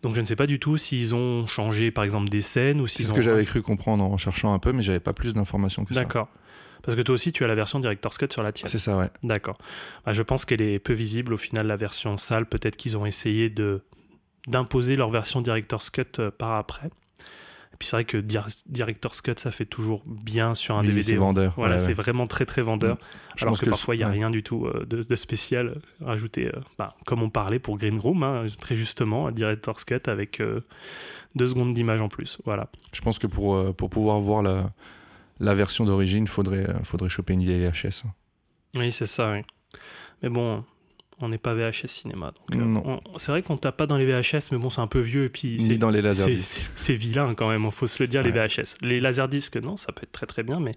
Donc 0.02 0.14
je 0.14 0.20
ne 0.20 0.26
sais 0.26 0.36
pas 0.36 0.46
du 0.46 0.58
tout 0.58 0.76
s'ils 0.76 1.14
ont 1.14 1.46
changé 1.46 1.90
par 1.90 2.04
exemple 2.04 2.28
des 2.28 2.42
scènes 2.42 2.80
ou 2.80 2.86
C'est 2.86 2.98
s'ils 2.98 3.06
ce 3.06 3.12
ont... 3.12 3.16
que 3.16 3.22
j'avais 3.22 3.44
cru 3.44 3.62
comprendre 3.62 4.04
en 4.04 4.16
cherchant 4.18 4.52
un 4.52 4.58
peu, 4.58 4.72
mais 4.72 4.82
j'avais 4.82 5.00
pas 5.00 5.12
plus 5.12 5.34
d'informations 5.34 5.84
que 5.84 5.94
ça. 5.94 6.00
D'accord. 6.00 6.28
Parce 6.82 6.96
que 6.96 7.02
toi 7.02 7.14
aussi 7.14 7.32
tu 7.32 7.44
as 7.44 7.46
la 7.46 7.54
version 7.54 7.80
director's 7.80 8.16
cut 8.18 8.28
sur 8.30 8.42
la 8.42 8.52
tienne. 8.52 8.70
C'est 8.70 8.78
ça, 8.78 8.96
ouais. 8.96 9.08
D'accord. 9.22 9.58
Bah, 10.04 10.12
je 10.12 10.22
pense 10.22 10.44
qu'elle 10.44 10.62
est 10.62 10.78
peu 10.78 10.94
visible 10.94 11.34
au 11.34 11.36
final, 11.38 11.66
la 11.66 11.76
version 11.76 12.16
salle. 12.16 12.46
Peut-être 12.46 12.76
qu'ils 12.76 12.96
ont 12.96 13.06
essayé 13.06 13.50
de 13.50 13.82
d'imposer 14.46 14.96
leur 14.96 15.10
version 15.10 15.40
Director's 15.42 15.90
Cut 15.90 16.02
euh, 16.18 16.30
par 16.30 16.52
après. 16.52 16.90
Puis 17.80 17.88
c'est 17.88 17.96
vrai 17.96 18.04
que 18.04 18.18
Dir- 18.18 18.46
Director's 18.66 19.20
Cut, 19.22 19.32
ça 19.38 19.50
fait 19.50 19.64
toujours 19.64 20.04
bien 20.06 20.54
sur 20.54 20.76
un 20.76 20.82
Oui, 20.82 20.88
DVD. 20.88 21.02
c'est 21.02 21.16
vendeur. 21.16 21.54
Voilà, 21.56 21.72
ouais, 21.74 21.78
c'est 21.80 21.88
ouais. 21.88 21.94
vraiment 21.94 22.26
très 22.28 22.44
très 22.46 22.60
vendeur. 22.62 22.98
Je 23.36 23.44
alors 23.46 23.58
que, 23.58 23.68
parfois, 23.70 23.94
il 23.94 23.98
n'y 23.98 24.04
a 24.04 24.08
ouais. 24.08 24.12
rien 24.12 24.30
du 24.30 24.42
tout 24.42 24.66
euh, 24.66 24.84
de, 24.88 25.02
de 25.02 25.16
spécial 25.16 25.68
euh, 25.68 26.04
rajouté. 26.04 26.46
euh, 26.48 26.60
bah, 26.78 26.94
comme 27.06 27.22
on 27.22 27.30
parlait 27.30 27.58
pour 27.58 27.78
Green 27.78 27.98
Room, 27.98 28.22
hein, 28.22 28.44
très 28.60 28.76
justement, 28.76 29.26
un 29.28 29.32
Director's 29.32 29.84
Cut 29.84 30.02
avec 30.08 30.40
euh, 30.40 30.60
deux 31.34 31.46
secondes 31.46 31.72
d'image 31.74 32.02
en 32.02 32.08
plus. 32.10 32.38
Voilà. 32.44 32.68
Je 32.92 33.00
pense 33.00 33.18
que 33.18 33.26
pour, 33.26 33.54
euh, 33.56 33.72
pour 33.72 33.88
pouvoir 33.88 34.20
voir 34.20 34.42
la, 34.42 34.70
la 35.40 35.54
version 35.54 35.86
d'origine, 35.86 36.26
faudrait, 36.28 36.68
euh, 36.68 36.84
faudrait 36.84 37.08
choper 37.08 37.32
une 37.32 37.42
vieille 37.44 37.66
VHS. 37.66 38.02
Oui, 38.76 38.92
c'est 38.92 39.06
ça, 39.06 39.32
oui. 39.32 39.40
Mais 40.22 40.28
bon, 40.28 40.64
on 41.20 41.28
n'est 41.28 41.38
pas 41.38 41.54
VHS 41.54 41.86
cinéma. 41.86 42.32
donc, 42.50 42.86
euh, 42.86 42.96
c'est 43.16 43.30
vrai 43.32 43.42
qu'on 43.42 43.56
tape 43.56 43.76
pas 43.76 43.86
dans 43.86 43.96
les 43.96 44.06
VHS, 44.06 44.52
mais 44.52 44.58
bon, 44.58 44.70
c'est 44.70 44.80
un 44.80 44.86
peu 44.86 45.00
vieux 45.00 45.24
et 45.24 45.28
puis 45.28 45.60
c'est 45.60 45.76
dans 45.76 45.90
les 45.90 46.02
laserdiscs. 46.02 46.70
c'est 46.74 46.94
vilain 46.94 47.34
quand 47.34 47.48
même, 47.48 47.64
il 47.64 47.70
faut 47.70 47.86
se 47.86 48.02
le 48.02 48.06
dire, 48.06 48.22
les. 48.22 48.30
VHS. 48.30 48.76
Les 48.82 49.00
laserdiscs, 49.00 49.56
non, 49.56 49.76
ça 49.76 49.92
peut 49.92 50.02
être 50.02 50.12
très 50.12 50.26
très 50.26 50.42
bien, 50.42 50.60
mais 50.60 50.72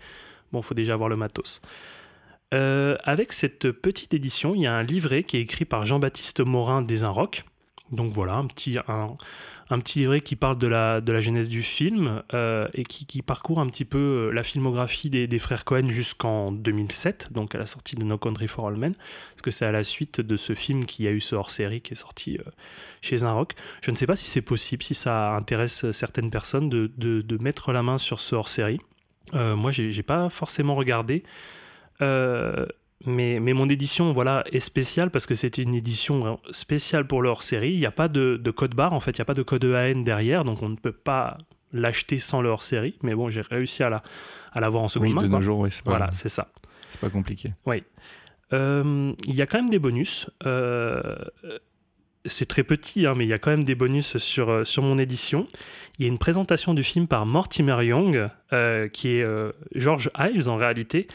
bon, 0.52 0.62
faut 0.62 0.74
déjà 0.74 0.94
avoir 0.94 1.10
le 1.10 1.16
matos. 1.16 1.62
Euh, 2.54 2.98
avec 3.04 3.34
cette 3.34 3.72
petite 3.72 4.14
édition, 4.14 4.54
il 4.54 4.62
y 4.62 4.68
a 4.68 4.74
un 4.74 4.84
livret 4.84 5.24
qui 5.24 5.38
est 5.38 5.42
écrit 5.42 5.66
par 5.66 5.86
Jean-Baptiste 5.86 6.42
Morin 6.42 6.82
des 6.82 7.04
Inrocks. 7.04 7.46
Donc 7.92 8.14
voilà, 8.14 8.36
un 8.36 8.46
petit, 8.46 8.78
un, 8.88 9.18
un 9.74 9.80
petit 9.80 10.00
livret 10.00 10.22
qui 10.22 10.36
parle 10.36 10.58
de 10.58 10.68
la, 10.68 11.02
de 11.02 11.12
la 11.12 11.20
genèse 11.20 11.50
du 11.50 11.64
film 11.64 12.22
euh, 12.34 12.68
et 12.74 12.84
qui, 12.84 13.06
qui 13.06 13.22
parcourt 13.22 13.60
un 13.60 13.68
petit 13.68 13.86
peu 13.86 13.98
euh, 13.98 14.32
la 14.32 14.44
filmographie 14.44 15.10
des, 15.10 15.26
des 15.28 15.40
frères 15.40 15.66
Cohen 15.66 15.90
jusqu'en 15.90 16.52
2007, 16.52 17.30
donc 17.32 17.56
à 17.56 17.58
la 17.58 17.66
sortie 17.66 17.96
de 17.96 18.04
No 18.04 18.18
Country 18.18 18.48
for 18.48 18.68
All 18.68 18.76
Men, 18.76 18.94
parce 18.94 19.42
que 19.42 19.52
c'est 19.52 19.66
à 19.66 19.72
la 19.72 19.84
suite 19.84 20.22
de 20.22 20.38
ce 20.38 20.54
film 20.56 20.86
qu'il 20.86 21.06
y 21.06 21.08
a 21.08 21.12
eu 21.12 21.22
ce 21.22 21.36
hors-série 21.36 21.82
qui 21.82 21.94
est 21.94 21.98
sorti 21.98 22.38
euh, 22.38 22.50
chez 23.02 23.24
Inrock. 23.24 23.54
Je 23.82 23.92
ne 23.92 23.96
sais 23.96 24.06
pas 24.08 24.16
si 24.16 24.26
c'est 24.28 24.42
possible, 24.42 24.84
si 24.84 24.94
ça 24.94 25.36
intéresse 25.36 25.90
certaines 25.92 26.30
personnes 26.30 26.70
de, 26.70 26.92
de- 26.98 27.22
de 27.22 27.38
mettre 27.42 27.74
la 27.74 27.82
main 27.84 27.98
sur 27.98 28.20
ce 28.20 28.36
hors-série. 28.36 28.80
Euh, 29.34 29.56
moi, 29.56 29.72
j'ai 29.72 30.04
pas 30.04 30.30
forcément 30.30 30.76
regardé. 30.76 31.24
Mais, 33.06 33.40
mais 33.40 33.54
mon 33.54 33.68
édition 33.70 34.14
voilà, 34.14 34.44
est 34.52 34.60
spéciale 34.60 35.10
parce 35.12 35.26
que 35.26 35.36
c'était 35.36 35.62
une 35.62 35.76
édition 35.76 36.40
spéciale 36.52 37.06
pour 37.06 37.22
leur 37.22 37.44
série. 37.44 37.72
Il 37.74 37.80
n'y 37.80 37.86
a 37.86 37.92
pas 37.92 38.08
de, 38.08 38.38
de 38.42 38.52
code 38.52 38.76
barre, 38.76 38.94
en 38.94 39.00
fait, 39.00 39.12
il 39.12 39.20
n'y 39.20 39.24
a 39.24 39.26
pas 39.26 39.34
de 39.34 39.44
code 39.44 39.64
EAN 39.66 40.02
derrière, 40.04 40.44
donc 40.46 40.62
on 40.64 40.70
ne 40.70 40.76
peut 40.78 40.92
pas 40.94 41.38
l'acheter 41.74 42.20
sans 42.20 42.42
leur 42.42 42.64
série. 42.64 42.98
Mais 43.04 43.14
bon, 43.16 43.30
j'ai 43.30 43.42
réussi 43.42 43.84
à 43.84 43.90
la, 43.90 44.04
à 44.54 44.62
l'avoir 44.62 44.84
en 44.84 44.88
seconde 44.88 45.08
Oui, 45.10 45.14
main. 45.14 45.24
de 45.24 45.28
nos 45.28 45.42
jours, 45.42 45.60
oui, 45.60 45.70
c'est 45.72 45.84
pas, 45.84 45.92
Voilà, 45.92 46.10
c'est 46.14 46.30
ça. 46.30 46.48
c'est 46.92 47.00
pas 47.02 47.10
compliqué. 47.10 47.50
Euh, 48.54 49.14
il 49.26 49.36
y 49.36 49.42
a 49.42 49.48
quand 49.48 49.58
même 49.58 49.70
des 49.70 49.80
bonus. 49.80 50.30
Euh, 50.46 51.16
c'est 52.26 52.46
très 52.48 52.64
petit, 52.64 53.06
hein, 53.06 53.16
mais 53.18 53.26
il 53.26 53.30
y 53.30 53.34
a 53.34 53.40
quand 53.40 53.50
même 53.50 53.64
des 53.64 53.76
bonus 53.76 54.18
sur, 54.18 54.50
euh, 54.50 54.64
sur 54.64 54.84
mon 54.84 54.98
édition. 54.98 55.46
Il 56.00 56.06
y 56.06 56.06
a 56.08 56.12
une 56.12 56.18
présentation 56.20 56.74
du 56.74 56.84
film 56.84 57.08
par 57.08 57.26
Mortimer 57.26 57.84
Young, 57.84 58.30
euh, 58.54 58.88
qui 58.88 59.10
est 59.18 59.26
George 59.76 60.10
Ives 60.18 60.48
en 60.50 60.56
réalité, 60.56 61.08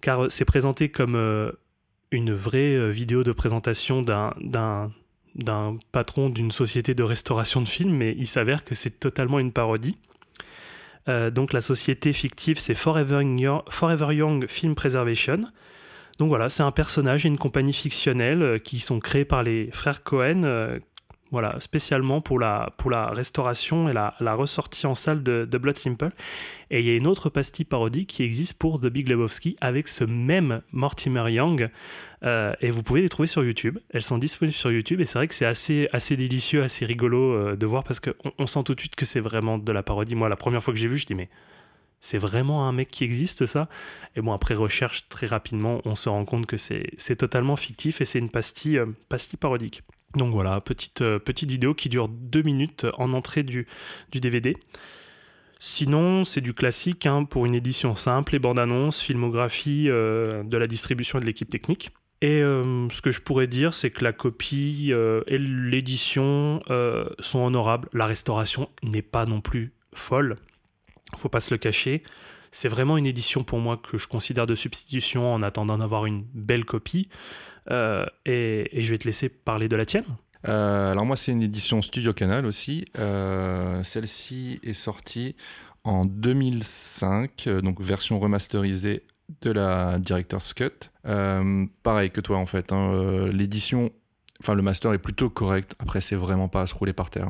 car 0.00 0.24
euh, 0.24 0.28
c'est 0.28 0.44
présenté 0.44 0.88
comme 0.90 1.14
euh, 1.14 1.52
une 2.10 2.32
vraie 2.32 2.74
euh, 2.74 2.90
vidéo 2.90 3.24
de 3.24 3.32
présentation 3.32 4.02
d'un, 4.02 4.90
patron 5.92 6.30
d'une 6.30 6.50
société 6.50 6.94
de 6.94 7.02
restauration 7.02 7.60
de 7.60 7.68
films, 7.68 7.96
mais 7.96 8.14
il 8.18 8.26
s'avère 8.26 8.64
que 8.64 8.74
c'est 8.74 8.98
totalement 8.98 9.38
une 9.38 9.52
parodie. 9.52 9.96
Donc 11.32 11.54
la 11.54 11.62
société 11.62 12.12
fictive, 12.12 12.58
c'est 12.58 12.74
Forever 12.74 13.22
Young, 13.24 14.46
Film 14.46 14.74
Preservation. 14.74 15.40
Donc 16.18 16.28
voilà, 16.28 16.50
c'est 16.50 16.62
un 16.62 16.70
personnage 16.70 17.24
et 17.24 17.28
une 17.28 17.38
compagnie 17.38 17.72
fictionnelle 17.72 18.60
qui 18.62 18.78
sont 18.78 19.00
créés 19.00 19.24
par 19.24 19.42
les 19.42 19.70
frères 19.72 20.02
Cohen, 20.02 20.42
voilà, 21.30 21.56
spécialement 21.60 22.20
pour 22.20 22.38
la, 22.38 22.72
pour 22.78 22.90
la 22.90 23.10
restauration 23.10 23.88
et 23.88 23.92
la, 23.92 24.14
la 24.20 24.34
ressortie 24.34 24.86
en 24.86 24.94
salle 24.94 25.22
de, 25.22 25.44
Blood 25.58 25.76
Simple. 25.76 26.10
Et 26.70 26.80
il 26.80 26.86
y 26.86 26.90
a 26.90 26.96
une 26.96 27.06
autre 27.06 27.30
pastille 27.30 27.64
parodique 27.64 28.08
qui 28.08 28.22
existe 28.22 28.58
pour 28.58 28.80
The 28.80 28.86
Big 28.86 29.08
Lebowski 29.08 29.56
avec 29.60 29.88
ce 29.88 30.04
même 30.04 30.62
Mortimer 30.72 31.30
Young. 31.30 31.70
euh, 32.24 32.52
et 32.60 32.70
vous 32.70 32.82
pouvez 32.82 33.02
les 33.02 33.08
trouver 33.08 33.26
sur 33.28 33.44
YouTube. 33.44 33.78
Elles 33.90 34.02
sont 34.02 34.18
disponibles 34.18 34.56
sur 34.56 34.70
YouTube 34.70 35.00
et 35.00 35.06
c'est 35.06 35.18
vrai 35.18 35.28
que 35.28 35.34
c'est 35.34 35.46
assez, 35.46 35.88
assez 35.92 36.16
délicieux, 36.16 36.62
assez 36.62 36.84
rigolo 36.84 37.32
euh, 37.34 37.56
de 37.56 37.66
voir 37.66 37.84
parce 37.84 38.00
qu'on 38.00 38.32
on 38.38 38.46
sent 38.46 38.64
tout 38.64 38.74
de 38.74 38.80
suite 38.80 38.96
que 38.96 39.04
c'est 39.04 39.20
vraiment 39.20 39.58
de 39.58 39.72
la 39.72 39.82
parodie. 39.82 40.14
Moi, 40.14 40.28
la 40.28 40.36
première 40.36 40.62
fois 40.62 40.72
que 40.74 40.80
j'ai 40.80 40.88
vu, 40.88 40.98
je 40.98 41.06
dis 41.06 41.14
mais 41.14 41.28
c'est 42.00 42.18
vraiment 42.18 42.68
un 42.68 42.72
mec 42.72 42.90
qui 42.90 43.04
existe 43.04 43.46
ça? 43.46 43.68
Et 44.16 44.20
bon, 44.20 44.32
après 44.32 44.54
recherche, 44.54 45.08
très 45.08 45.26
rapidement, 45.26 45.80
on 45.84 45.96
se 45.96 46.08
rend 46.08 46.24
compte 46.24 46.46
que 46.46 46.56
c'est 46.56 46.92
c'est 46.96 47.16
totalement 47.16 47.56
fictif 47.56 48.00
et 48.00 48.04
c'est 48.04 48.18
une 48.18 48.30
pastille, 48.30 48.78
euh, 48.78 48.86
pastille 49.08 49.38
parodique. 49.38 49.82
Donc 50.16 50.32
voilà, 50.32 50.60
petite, 50.60 51.02
euh, 51.02 51.18
petite 51.18 51.50
vidéo 51.50 51.74
qui 51.74 51.88
dure 51.88 52.08
deux 52.08 52.42
minutes 52.42 52.86
en 52.96 53.12
entrée 53.12 53.42
du, 53.42 53.66
DVD. 54.12 54.56
Sinon, 55.60 56.24
c'est 56.24 56.40
du 56.40 56.54
classique 56.54 57.04
hein, 57.04 57.24
pour 57.24 57.44
une 57.44 57.54
édition 57.54 57.94
simple, 57.94 58.32
les 58.32 58.38
bandes 58.38 58.58
annonces, 58.58 59.00
filmographie 59.00 59.90
euh, 59.90 60.42
de 60.44 60.56
la 60.56 60.66
distribution 60.66 61.18
et 61.18 61.20
de 61.20 61.26
l'équipe 61.26 61.50
technique. 61.50 61.90
Et 62.22 62.42
euh, 62.42 62.88
ce 62.90 63.02
que 63.02 63.10
je 63.10 63.20
pourrais 63.20 63.46
dire, 63.48 63.74
c'est 63.74 63.90
que 63.90 64.02
la 64.02 64.12
copie 64.12 64.92
et 65.26 65.38
l'édition 65.38 66.62
sont 67.20 67.40
honorables. 67.40 67.88
La 67.92 68.06
restauration 68.06 68.68
n'est 68.82 69.02
pas 69.02 69.26
non 69.26 69.40
plus 69.40 69.72
folle, 69.92 70.36
faut 71.16 71.28
pas 71.28 71.40
se 71.40 71.52
le 71.52 71.58
cacher. 71.58 72.02
C'est 72.50 72.68
vraiment 72.68 72.96
une 72.96 73.06
édition 73.06 73.44
pour 73.44 73.58
moi 73.58 73.76
que 73.76 73.98
je 73.98 74.08
considère 74.08 74.46
de 74.46 74.54
substitution 74.54 75.32
en 75.32 75.42
attendant 75.42 75.78
d'avoir 75.78 76.06
une 76.06 76.24
belle 76.32 76.64
copie. 76.64 77.08
Euh, 77.70 78.06
et, 78.24 78.68
je 78.82 78.90
vais 78.90 78.98
te 78.98 79.06
laisser 79.06 79.28
parler 79.28 79.68
de 79.68 79.76
la 79.76 79.84
tienne. 79.86 80.04
Euh, 80.46 80.92
alors 80.92 81.04
moi, 81.04 81.16
c'est 81.16 81.32
une 81.32 81.42
édition 81.42 81.82
Studio 81.82 82.12
Canal 82.12 82.46
aussi. 82.46 82.86
Euh, 82.98 83.82
Celle-ci 83.82 84.60
est 84.62 84.72
sortie 84.72 85.36
en 85.84 86.04
2005, 86.04 87.46
euh, 87.46 87.60
donc 87.60 87.80
version 87.80 88.18
remasterisée 88.18 89.02
de 89.42 89.50
la 89.50 89.98
Director's 89.98 90.54
Cut. 90.54 90.90
Pareil 91.82 92.10
que 92.10 92.20
toi 92.20 92.38
en 92.38 92.46
fait. 92.46 92.72
hein, 92.72 93.28
L'édition, 93.32 93.90
enfin 94.40 94.54
le 94.54 94.62
master 94.62 94.92
est 94.92 94.98
plutôt 94.98 95.28
correct. 95.28 95.74
Après, 95.78 96.00
c'est 96.00 96.16
vraiment 96.16 96.48
pas 96.48 96.62
à 96.62 96.66
se 96.66 96.74
rouler 96.74 96.92
par 96.92 97.10
terre. 97.10 97.28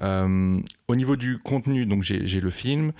hein. 0.00 0.62
Au 0.88 0.96
niveau 0.96 1.16
du 1.16 1.38
contenu, 1.38 1.86
donc 1.86 2.02
j'ai 2.02 2.40
le 2.40 2.50
film 2.50 2.92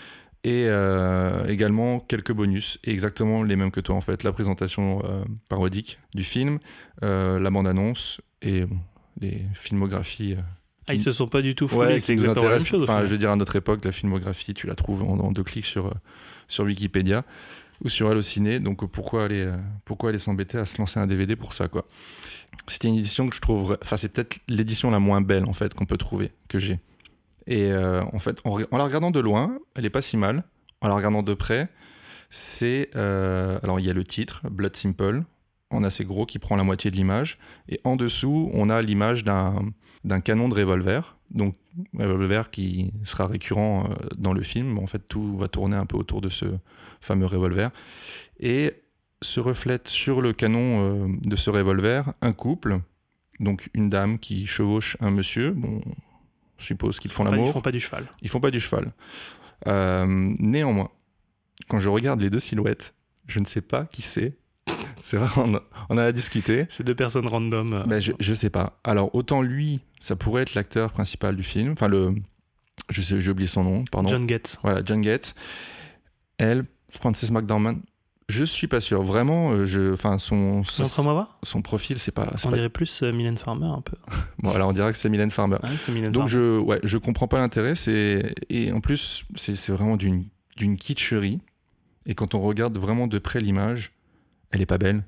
et 0.44 0.66
euh, 0.66 1.46
également 1.46 2.00
quelques 2.00 2.32
bonus, 2.32 2.78
exactement 2.84 3.42
les 3.42 3.56
mêmes 3.56 3.70
que 3.70 3.80
toi 3.80 3.94
en 3.94 4.00
fait. 4.00 4.22
La 4.24 4.32
présentation 4.32 5.02
euh, 5.04 5.24
parodique 5.48 5.98
du 6.14 6.24
film, 6.24 6.58
euh, 7.04 7.38
la 7.38 7.50
bande-annonce 7.50 8.20
et 8.42 8.64
bon, 8.66 8.78
les 9.20 9.42
filmographies. 9.54 10.34
euh, 10.34 10.42
Ah, 10.88 10.94
ils 10.94 11.00
se 11.00 11.12
sont 11.12 11.28
pas 11.28 11.42
du 11.42 11.54
tout 11.54 11.68
foulés, 11.68 11.86
ouais, 11.86 12.00
c'est 12.00 12.06
qui 12.06 12.12
exactement 12.12 12.48
la 12.48 12.56
même 12.56 12.66
chose. 12.66 12.82
Enfin, 12.90 13.04
je 13.06 13.10
veux 13.10 13.18
dire, 13.18 13.30
à 13.30 13.36
notre 13.36 13.54
époque, 13.56 13.84
la 13.84 13.92
filmographie, 13.92 14.52
tu 14.54 14.66
la 14.66 14.74
trouves 14.74 15.02
en, 15.04 15.18
en 15.20 15.30
deux 15.30 15.44
clics 15.44 15.64
sur, 15.66 15.94
sur 16.48 16.64
Wikipédia 16.64 17.24
ou 17.84 17.88
sur 17.88 18.08
Allociné. 18.08 18.58
Donc, 18.58 18.84
pourquoi 18.90 19.24
aller, 19.24 19.48
pourquoi 19.84 20.10
aller 20.10 20.18
s'embêter 20.18 20.58
à 20.58 20.66
se 20.66 20.78
lancer 20.78 20.98
un 20.98 21.06
DVD 21.06 21.36
pour 21.36 21.52
ça, 21.52 21.68
quoi? 21.68 21.86
C'était 22.66 22.88
une 22.88 22.96
édition 22.96 23.28
que 23.28 23.34
je 23.34 23.40
trouve. 23.40 23.78
Enfin, 23.82 23.96
c'est 23.96 24.08
peut-être 24.08 24.38
l'édition 24.48 24.90
la 24.90 24.98
moins 24.98 25.20
belle, 25.20 25.44
en 25.46 25.52
fait, 25.52 25.72
qu'on 25.74 25.86
peut 25.86 25.96
trouver, 25.96 26.32
que 26.48 26.58
j'ai. 26.58 26.80
Et 27.46 27.72
euh, 27.72 28.02
en 28.12 28.18
fait, 28.18 28.40
en, 28.44 28.58
la 28.58 28.84
regardant 28.84 29.10
de 29.10 29.20
loin, 29.20 29.58
elle 29.74 29.84
est 29.84 29.90
pas 29.90 30.02
si 30.02 30.16
mal. 30.16 30.44
En 30.80 30.88
la 30.88 30.94
regardant 30.94 31.22
de 31.22 31.34
près, 31.34 31.68
c'est. 32.30 32.90
euh, 32.96 33.58
alors, 33.62 33.80
il 33.80 33.86
y 33.86 33.90
a 33.90 33.92
le 33.92 34.04
titre, 34.04 34.42
Blood 34.50 34.76
Simple, 34.76 35.24
en 35.70 35.84
assez 35.84 36.04
gros, 36.04 36.26
qui 36.26 36.38
prend 36.38 36.56
la 36.56 36.64
moitié 36.64 36.90
de 36.90 36.96
l'image. 36.96 37.38
Et 37.68 37.80
en 37.84 37.96
dessous, 37.96 38.50
on 38.54 38.70
a 38.70 38.82
l'image 38.82 39.24
d'un 39.24 40.20
canon 40.24 40.48
de 40.48 40.54
revolver. 40.54 41.16
Donc, 41.30 41.54
revolver 41.98 42.50
qui 42.50 42.92
sera 43.04 43.26
récurrent 43.26 43.88
euh, 43.88 43.94
dans 44.16 44.32
le 44.32 44.42
film. 44.42 44.78
En 44.78 44.86
fait, 44.86 45.08
tout 45.08 45.36
va 45.36 45.48
tourner 45.48 45.76
un 45.76 45.86
peu 45.86 45.96
autour 45.96 46.20
de 46.20 46.28
ce 46.28 46.46
fameux 47.00 47.26
revolver. 47.26 47.70
Et 48.38 48.74
se 49.22 49.38
reflète 49.38 49.88
sur 49.88 50.20
le 50.20 50.32
canon 50.32 51.08
de 51.22 51.36
ce 51.36 51.48
revolver 51.48 52.12
un 52.22 52.32
couple, 52.32 52.80
donc 53.38 53.70
une 53.72 53.88
dame 53.88 54.18
qui 54.18 54.46
chevauche 54.46 54.96
un 54.98 55.12
monsieur. 55.12 55.52
Bon, 55.52 55.80
on 56.58 56.62
suppose 56.62 56.98
qu'ils 57.00 57.10
font 57.10 57.24
Pas- 57.24 57.30
Ils 57.30 57.36
l'amour. 57.36 57.52
font 57.52 57.60
pas 57.60 57.72
du 57.72 57.80
cheval. 57.80 58.06
Ils 58.22 58.28
font 58.28 58.40
pas 58.40 58.50
du 58.50 58.60
cheval. 58.60 58.92
Euh, 59.66 60.06
néanmoins, 60.38 60.90
quand 61.68 61.78
je 61.78 61.88
regarde 61.88 62.20
les 62.20 62.30
deux 62.30 62.40
silhouettes, 62.40 62.94
je 63.26 63.38
ne 63.40 63.44
sais 63.44 63.60
pas 63.60 63.84
qui 63.86 64.02
c'est. 64.02 64.36
C'est 65.02 65.16
vrai, 65.16 65.28
on 65.36 65.54
a, 65.54 65.62
on 65.88 65.98
a 65.98 66.04
à 66.04 66.12
discuter. 66.12 66.66
C'est 66.68 66.84
deux 66.84 66.94
personnes 66.94 67.26
random. 67.26 67.72
euh, 67.72 67.82
Ben, 67.84 67.98
je, 68.00 68.12
je 68.20 68.34
sais 68.34 68.50
pas. 68.50 68.78
Alors, 68.84 69.12
autant 69.14 69.42
lui, 69.42 69.80
ça 70.00 70.14
pourrait 70.14 70.42
être 70.42 70.54
l'acteur 70.54 70.92
principal 70.92 71.34
du 71.36 71.42
film. 71.42 71.72
Enfin, 71.72 71.88
le. 71.88 72.14
Je 72.88 73.02
sais, 73.02 73.20
j'ai 73.20 73.30
oublié 73.32 73.48
son 73.48 73.64
nom, 73.64 73.84
pardon. 73.90 74.08
John 74.08 74.28
Getz. 74.28 74.58
Voilà, 74.62 74.82
John 74.84 75.02
Getz. 75.02 75.34
Elle, 76.38 76.64
Frances 76.90 77.30
McDormand, 77.30 77.74
je 78.28 78.44
suis 78.44 78.66
pas 78.66 78.80
sûr. 78.80 79.02
Vraiment, 79.02 79.52
euh, 79.52 79.64
je. 79.66 79.92
Enfin, 79.92 80.18
son. 80.18 80.62
son 80.64 81.62
profil, 81.62 81.98
c'est 81.98 82.12
pas. 82.12 82.32
On 82.44 82.50
pas- 82.50 82.56
dirait 82.56 82.68
plus 82.68 83.02
euh, 83.02 83.12
Mylène 83.12 83.36
Farmer 83.36 83.66
un 83.66 83.80
peu. 83.82 83.96
Bon, 84.38 84.50
alors 84.52 84.68
on 84.70 84.72
dirait 84.72 84.90
que 84.92 84.98
c'est 84.98 85.08
Mylène 85.08 85.30
Farmer. 85.30 85.56
Ouais, 85.62 85.68
c'est 85.76 85.92
Mylène 85.92 86.10
Donc 86.12 86.28
Farmer. 86.28 86.32
je, 86.32 86.58
ouais, 86.58 86.80
je 86.82 86.98
comprends 86.98 87.28
pas 87.28 87.38
l'intérêt. 87.38 87.76
C'est 87.76 88.34
et 88.48 88.72
en 88.72 88.80
plus 88.80 89.24
c'est 89.36 89.54
c'est 89.54 89.72
vraiment 89.72 89.96
d'une 89.96 90.24
d'une 90.56 90.76
kitscherie. 90.76 91.40
Et 92.06 92.14
quand 92.14 92.34
on 92.34 92.40
regarde 92.40 92.76
vraiment 92.78 93.06
de 93.06 93.18
près 93.18 93.40
l'image, 93.40 93.92
elle 94.50 94.60
est 94.60 94.66
pas 94.66 94.78
belle. 94.78 95.04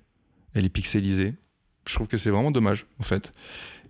Elle 0.55 0.65
est 0.65 0.69
pixelisée. 0.69 1.35
Je 1.89 1.95
trouve 1.95 2.07
que 2.07 2.17
c'est 2.17 2.31
vraiment 2.31 2.51
dommage 2.53 2.87
en 3.01 3.03
fait. 3.03 3.33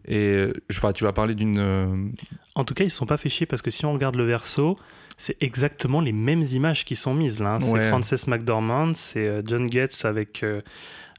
Et 0.07 0.17
euh, 0.35 0.53
enfin, 0.71 0.93
tu 0.93 1.05
vas 1.05 1.13
parler 1.13 1.35
d'une. 1.35 1.59
euh, 1.59 2.09
En 2.55 2.65
tout 2.65 2.75
cas, 2.75 2.85
ils 2.85 2.91
se 2.91 2.97
sont 2.97 3.07
pas 3.07 3.17
fait 3.17 3.29
chier 3.29 3.47
parce 3.47 3.63
que 3.63 3.71
si 3.71 3.85
on 3.87 3.93
regarde 3.93 4.17
le 4.17 4.25
verso, 4.27 4.79
c'est 5.17 5.41
exactement 5.43 6.01
les 6.01 6.13
mêmes 6.13 6.43
images 6.53 6.85
qui 6.85 6.97
sont 6.97 7.15
mises 7.15 7.41
là. 7.41 7.55
hein. 7.55 7.61
C'est. 7.61 7.89
Frances 7.89 8.27
McDormand, 8.27 8.93
c'est 8.95 9.27
euh, 9.27 9.43
John 9.45 9.71
Getz 9.71 10.05
avec, 10.05 10.43
euh, 10.43 10.61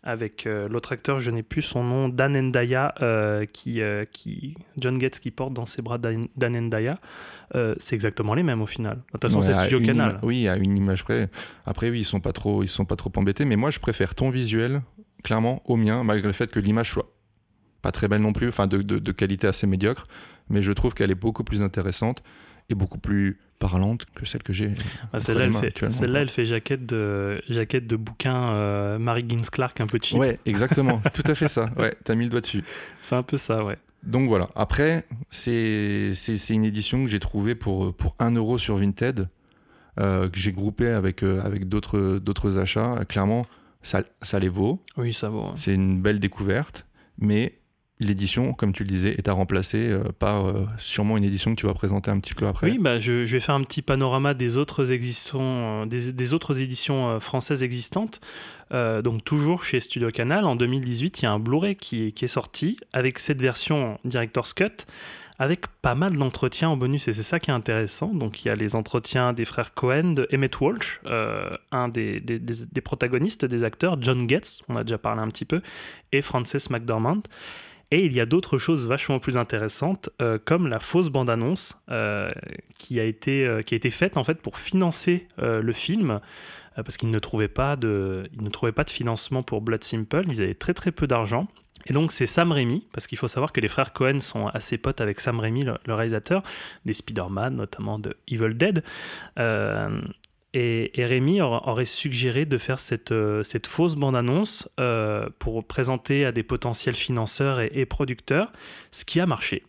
avec 0.03 0.45
euh, 0.45 0.67
l'autre 0.69 0.91
acteur, 0.91 1.19
je 1.19 1.31
n'ai 1.31 1.41
plus 1.43 1.61
son 1.61 1.83
nom, 1.83 2.09
Dan 2.09 2.35
Endaya, 2.35 2.93
euh, 3.01 3.45
qui, 3.45 3.81
euh, 3.81 4.05
qui, 4.11 4.55
John 4.77 4.99
Getz 4.99 5.19
qui 5.19 5.31
porte 5.31 5.53
dans 5.53 5.65
ses 5.65 5.81
bras 5.81 5.97
Dan, 5.97 6.27
Dan 6.35 6.55
Endaya. 6.55 6.99
C'est 7.79 7.95
exactement 7.95 8.33
les 8.33 8.43
mêmes 8.43 8.61
au 8.61 8.65
final. 8.65 8.97
De 8.97 9.01
toute 9.13 9.21
façon, 9.21 9.39
ouais, 9.39 9.45
c'est 9.53 9.53
Studio 9.67 9.79
Canal. 9.79 10.19
oui, 10.23 10.47
à 10.49 10.57
une 10.57 10.75
image 10.77 11.03
près. 11.05 11.29
Après, 11.65 11.89
oui, 11.89 12.01
ils 12.01 12.05
sont 12.05 12.19
pas 12.19 12.33
trop, 12.33 12.63
ils 12.63 12.67
sont 12.67 12.83
pas 12.85 12.97
trop 12.97 13.11
embêtés. 13.15 13.45
Mais 13.45 13.55
moi, 13.55 13.69
je 13.71 13.79
préfère 13.79 14.13
ton 14.13 14.29
visuel, 14.29 14.81
clairement, 15.23 15.61
au 15.65 15.77
mien, 15.77 16.03
malgré 16.03 16.27
le 16.27 16.33
fait 16.33 16.51
que 16.51 16.59
l'image 16.59 16.91
soit 16.91 17.09
pas 17.81 17.91
très 17.93 18.07
belle 18.09 18.21
non 18.21 18.33
plus, 18.33 18.49
enfin 18.49 18.67
de, 18.67 18.81
de- 18.81 18.99
de 18.99 19.11
qualité 19.13 19.47
assez 19.47 19.67
médiocre. 19.67 20.07
Mais 20.49 20.61
je 20.61 20.71
trouve 20.73 20.93
qu'elle 20.95 21.11
est 21.11 21.15
beaucoup 21.15 21.43
plus 21.45 21.61
intéressante 21.63 22.21
et 22.69 22.75
beaucoup 22.75 22.97
plus 22.97 23.39
parlante 23.59 24.05
que 24.13 24.25
celle 24.25 24.43
que 24.43 24.53
j'ai. 24.53 24.71
Ah, 25.13 25.19
celle-là, 25.19 25.45
elle 25.45 25.53
fait, 25.53 25.83
elle 26.03 26.29
fait 26.29 26.45
jaquette 26.45 26.85
de, 26.85 27.41
jaquette 27.49 27.87
de 27.87 27.95
bouquin 27.95 28.53
euh, 28.53 28.99
Mary 28.99 29.25
Gibbs 29.27 29.49
Clark 29.51 29.79
un 29.81 29.87
peu 29.87 29.99
cheap. 30.01 30.17
Ouais, 30.17 30.39
exactement. 30.45 31.01
Tout 31.13 31.23
à 31.25 31.35
fait 31.35 31.47
ça. 31.47 31.69
Ouais, 31.77 31.95
t'as 32.03 32.15
mis 32.15 32.25
le 32.25 32.29
doigt 32.29 32.41
dessus. 32.41 32.63
C'est 33.01 33.15
un 33.15 33.23
peu 33.23 33.37
ça, 33.37 33.63
ouais. 33.63 33.77
Donc 34.03 34.29
voilà. 34.29 34.49
Après, 34.55 35.05
c'est 35.29 36.13
une 36.49 36.63
édition 36.63 37.03
que 37.03 37.09
j'ai 37.09 37.19
trouvée 37.19 37.55
pour, 37.55 37.93
pour 37.95 38.15
1 38.19 38.31
euro 38.35 38.57
sur 38.57 38.77
Vinted, 38.77 39.27
euh, 39.99 40.29
que 40.29 40.37
j'ai 40.37 40.51
groupé 40.51 40.87
avec, 40.87 41.23
euh, 41.23 41.41
avec 41.43 41.67
d'autres 41.67 42.19
d'autres 42.19 42.59
achats. 42.59 43.03
Clairement, 43.09 43.47
ça, 43.81 44.03
ça 44.21 44.39
les 44.39 44.49
vaut. 44.49 44.83
Oui, 44.97 45.13
ça 45.13 45.29
vaut. 45.29 45.51
C'est 45.55 45.73
une 45.73 46.01
belle 46.01 46.19
découverte, 46.19 46.85
mais 47.17 47.59
l'édition, 47.99 48.53
comme 48.53 48.73
tu 48.73 48.83
le 48.83 48.89
disais, 48.89 49.15
est 49.17 49.27
à 49.27 49.33
remplacer 49.33 49.89
euh, 49.89 50.03
par 50.19 50.45
euh, 50.47 50.65
sûrement 50.77 51.15
une 51.17 51.23
édition 51.23 51.55
que 51.55 51.59
tu 51.59 51.65
vas 51.65 51.73
présenter 51.73 52.11
un 52.11 52.19
petit 52.19 52.33
peu 52.33 52.45
après. 52.47 52.69
Oui, 52.69 52.77
bah, 52.79 52.99
je, 52.99 53.23
vais 53.23 53.39
faire 53.39 53.55
un 53.55 53.63
petit 53.63 53.81
panorama 53.81 54.33
des 54.33 54.57
autres, 54.57 54.91
existants, 54.91 55.83
euh, 55.83 55.85
des, 55.85 56.11
des 56.11 56.33
autres 56.33 56.61
éditions 56.61 57.19
françaises 57.19 57.63
existantes. 57.63 58.19
Donc 58.71 59.23
toujours 59.23 59.63
chez 59.63 59.79
Studio 59.79 60.09
Canal, 60.09 60.43
en 60.43 60.55
2018, 60.57 61.21
il 61.21 61.23
y 61.23 61.25
a 61.27 61.31
un 61.31 61.39
Blu-ray 61.39 61.75
qui, 61.77 62.11
qui 62.11 62.25
est 62.25 62.27
sorti 62.27 62.77
avec 62.91 63.19
cette 63.19 63.41
version 63.41 63.99
Director's 64.03 64.53
Cut, 64.53 64.85
avec 65.39 65.67
pas 65.81 65.95
mal 65.95 66.17
d'entretiens 66.17 66.69
en 66.69 66.75
bonus, 66.75 67.07
et 67.07 67.13
c'est 67.13 67.23
ça 67.23 67.39
qui 67.39 67.51
est 67.51 67.53
intéressant. 67.53 68.07
Donc 68.13 68.43
il 68.43 68.49
y 68.49 68.51
a 68.51 68.55
les 68.55 68.75
entretiens 68.75 69.31
des 69.31 69.45
frères 69.45 69.73
Cohen, 69.75 70.11
de 70.13 70.27
Emmett 70.33 70.59
Walsh, 70.59 70.99
un 71.71 71.87
des- 71.87 72.19
des- 72.19 72.39
des 72.39 72.81
protagonistes, 72.81 73.45
des 73.45 73.63
acteurs, 73.63 74.01
John 74.01 74.27
Getz, 74.27 74.61
on 74.67 74.75
a 74.75 74.83
déjà 74.83 74.97
parlé 74.97 75.21
un 75.21 75.29
petit 75.29 75.45
peu, 75.45 75.61
et 76.11 76.21
Frances 76.21 76.69
McDormand. 76.69 77.21
Et 77.91 78.05
il 78.05 78.13
y 78.13 78.19
a 78.19 78.25
d'autres 78.25 78.57
choses 78.57 78.87
vachement 78.87 79.19
plus 79.19 79.37
intéressantes, 79.37 80.09
euh, 80.21 80.37
comme 80.43 80.67
la 80.67 80.79
fausse 80.79 81.09
bande-annonce 81.09 81.77
euh, 81.89 82.31
qui, 82.77 82.99
a 82.99 83.03
été, 83.03 83.45
euh, 83.45 83.61
qui 83.61 83.75
a 83.75 83.77
été 83.77 83.91
faite 83.91 84.17
en 84.17 84.23
fait 84.23 84.41
pour 84.41 84.57
financer 84.57 85.27
le 85.37 85.73
film, 85.73 86.19
parce 86.75 86.97
qu'ils 86.97 87.09
ne, 87.11 87.19
trouvaient 87.19 87.47
pas 87.47 87.75
de- 87.75 88.29
ne 88.39 88.49
trouvaient 88.49 88.71
pas 88.73 88.83
de 88.83 88.89
financement 88.89 89.43
pour 89.43 89.61
Blood 89.61 89.83
Simple, 89.83 90.25
ils 90.27 90.41
avaient 90.41 90.55
très 90.55 90.73
très 90.73 90.91
peu 90.91 91.07
d'argent. 91.07 91.47
Et 91.87 91.93
donc 91.93 92.11
c'est 92.11 92.25
Sam 92.25 92.51
Raimi, 92.51 92.87
parce 92.91 93.05
qu'il 93.05 93.17
faut 93.17 93.27
savoir 93.27 93.51
que 93.53 93.61
les 93.61 93.67
frères 93.67 93.93
Cohen 93.93 94.19
sont 94.19 94.47
assez 94.47 94.77
potes 94.77 95.01
avec 95.01 95.19
Sam 95.19 95.39
Raimi, 95.39 95.63
le 95.63 95.93
réalisateur, 95.93 96.41
des 96.83 96.93
Spider-Man, 96.93 97.55
notamment 97.55 97.99
de 97.99 98.17
Evil 98.27 98.55
Dead. 98.55 98.83
Et, 100.57 100.89
Rémi 100.97 101.41
aura- 101.41 101.67
aurait 101.67 101.83
suggéré 101.83 102.45
de 102.45 102.57
faire 102.57 102.79
cette, 102.79 103.11
euh, 103.11 103.43
fausse 103.67 103.95
bande-annonce 103.95 104.69
euh, 104.79 105.27
pour 105.37 105.65
présenter 105.65 106.23
à 106.23 106.31
des 106.31 106.43
potentiels 106.43 106.95
financeurs 106.95 107.59
et, 107.59 107.85
producteurs, 107.85 108.53
ce 108.89 109.03
qui 109.03 109.19
a 109.19 109.25
marché. 109.25 109.63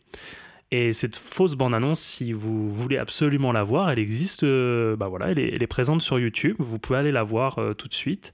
Et 0.71 0.93
cette 0.93 1.17
fausse 1.17 1.57
bande-annonce, 1.57 2.01
si 2.01 2.33
vous 2.33 2.69
voulez 2.69 2.99
absolument 2.99 3.51
la 3.51 3.65
voir, 3.65 3.91
elle 3.91 3.99
existe, 3.99 4.45
euh, 4.45 4.95
bah 4.95 5.09
voilà, 5.09 5.33
elle 5.33 5.41
est, 5.41 5.67
présente 5.67 6.03
sur 6.03 6.21
YouTube, 6.21 6.55
vous 6.61 6.79
pouvez 6.79 7.01
aller 7.01 7.13
la 7.13 7.25
voir 7.25 7.59
tout 7.77 7.89
de 7.89 7.95
suite. 7.95 8.33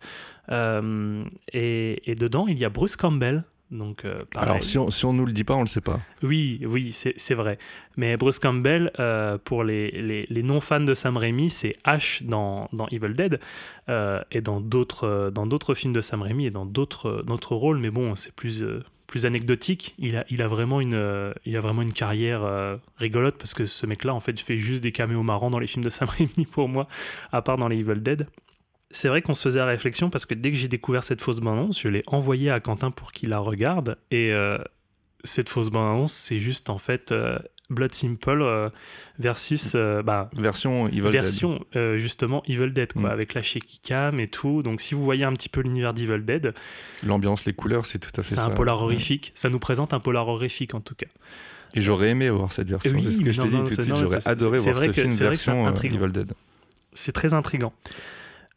Et 0.51 2.15
dedans, 2.19 2.47
il 2.49 2.59
y 2.59 2.67
a 2.67 2.69
Bruce 2.69 2.97
Campbell. 2.97 3.45
Donc, 3.73 4.05
euh. 4.05 4.23
Alors, 4.37 4.62
si 4.62 4.76
on, 4.79 4.91
si 4.91 5.07
on 5.07 5.14
nous 5.14 5.25
le 5.25 5.33
dit 5.33 5.45
pas, 5.45 5.55
on 5.55 5.62
le 5.62 5.67
sait 5.67 5.81
pas. 5.81 6.00
Oui, 6.23 6.61
oui, 6.64 6.93
c'est 6.93 7.35
vrai. 7.35 7.59
Mais 7.97 8.17
Bruce 8.19 8.38
Campbell, 8.38 8.93
euh, 9.00 9.38
pour 9.43 9.64
les, 9.64 9.91
les, 9.91 10.26
les 10.29 10.43
non-fans 10.43 10.81
de 10.81 10.93
Sam 10.93 11.17
Raimi, 11.17 11.49
c'est 11.49 11.76
Ash 11.83 12.23
dans, 12.23 12.69
dans 12.75 12.87
Evil 12.88 13.14
Dead 13.14 13.41
euh, 13.88 14.23
et 14.31 14.43
dans 14.43 14.61
d'autres 14.61 15.75
films 15.75 15.95
de 15.95 16.02
Sam 16.02 16.21
Raimi 16.21 16.47
et 16.47 16.50
dans 16.50 16.67
d'autres 16.67 17.55
rôles. 17.55 17.79
Mais 17.79 17.91
bon, 17.91 18.14
c'est 18.14 18.35
plus 18.35 18.64
plus 19.07 19.26
anecdotique. 19.26 19.95
Il 19.99 20.17
a, 20.17 20.25
il 20.31 20.41
a 20.41 20.49
vraiment 20.49 20.81
une 20.81 21.35
il 21.45 21.57
a 21.57 21.61
vraiment 21.61 21.83
une 21.83 21.93
carrière 21.93 22.79
rigolote 22.99 23.37
parce 23.38 23.55
que 23.55 23.64
ce 23.64 23.87
mec-là, 23.87 24.14
en 24.14 24.21
fait, 24.21 24.38
fait 24.38 24.59
juste 24.59 24.83
des 24.83 24.93
caméos 24.93 25.23
marrants 25.23 25.50
dans 25.50 25.59
les 25.59 25.67
films 25.67 25.85
de 25.85 25.91
Sam 25.91 26.09
Raimi 26.09 26.47
pour 26.50 26.69
moi, 26.69 26.88
à 27.33 27.41
part 27.41 27.57
dans 27.57 27.69
les 27.69 27.79
Evil 27.79 28.00
Dead. 28.00 28.26
C'est 28.95 29.09
vrai 29.09 29.23
qu'on 29.23 29.35
se 29.35 29.43
faisait 29.43 29.59
la 29.59 29.67
réflexion 29.67 30.11
parce 30.11 30.27
que 30.27 30.35
dès 30.35 30.51
que 30.51 30.57
j'ai 30.57 30.69
découvert 30.69 31.03
cette 31.03 31.21
fausse 31.21 31.41
bande-annonce, 31.41 31.81
je 31.81 31.89
l'ai 31.89 32.03
envoyée 32.07 32.51
à 32.51 32.61
Quentin 32.61 32.91
pour 32.91 33.11
qu'il 33.13 33.31
la 33.31 33.39
regarde 33.39 33.97
et 34.11 34.33
euh, 34.33 34.59
cette 35.25 35.49
fausse 35.49 35.71
bande-annonce, 35.71 36.13
c'est 36.13 36.39
juste 36.39 36.69
en 36.69 36.77
fait 36.79 37.11
euh, 37.11 37.39
Blood 37.71 37.95
Simple 37.95 38.43
euh, 38.43 38.69
versus 39.19 39.75
bah, 40.05 40.29
Version 40.37 40.89
Evil 40.89 41.01
Dead. 41.05 41.13
version 41.13 41.65
justement 41.97 42.43
Evil 42.47 42.71
Dead 42.73 42.93
quoi, 42.93 43.03
Mm. 43.09 43.13
avec 43.13 43.33
la 43.35 43.41
shaky 43.43 43.79
cam 43.79 44.21
et 44.21 44.29
tout. 44.29 44.63
Donc 44.63 44.81
si 44.83 44.95
vous 44.95 45.03
voyez 45.03 45.25
un 45.25 45.33
petit 45.33 45.49
peu 45.49 45.63
l'univers 45.63 45.95
d'Evil 45.95 46.25
Dead, 46.27 46.53
L'ambiance, 47.03 47.47
les 47.47 47.55
couleurs, 47.55 47.87
c'est 47.87 47.99
tout 47.99 48.11
à 48.21 48.23
fait 48.23 48.31
c'est 48.35 48.41
ça. 48.43 48.47
un 48.47 48.51
polar 48.51 48.83
horrifique. 48.83 49.33
Ça 49.35 49.49
nous 49.49 49.59
présente 49.59 49.95
un 49.95 50.01
polar 50.01 50.29
horrifique 50.29 50.75
en 50.75 50.81
tout 50.81 50.95
cas. 50.95 51.07
Et 51.75 51.81
j'aurais 51.81 52.11
aimé 52.11 52.29
voir 52.29 52.53
cette 52.53 52.69
version. 52.69 52.93
Oui, 52.95 53.03
c'est 53.03 53.13
ce 53.13 53.23
que 53.23 53.33
je 53.33 53.41
t'ai 53.41 53.49
dit 53.49 53.57
non, 53.57 53.65
tout 53.65 53.71
de 53.71 53.75
c'est- 53.77 53.83
suite. 53.85 53.97
J'aurais 53.97 54.21
c'est- 54.21 54.29
adoré 54.29 54.59
c'est 54.59 54.71
voir 54.73 54.85
ce 54.85 54.93
film 54.93 55.11
c'est 55.11 55.17
c'est 55.17 55.25
version. 55.25 55.75
Evil 55.83 56.13
Dead. 56.13 56.33
C'est 56.93 57.13
très 57.13 57.33
intrigant. 57.33 57.73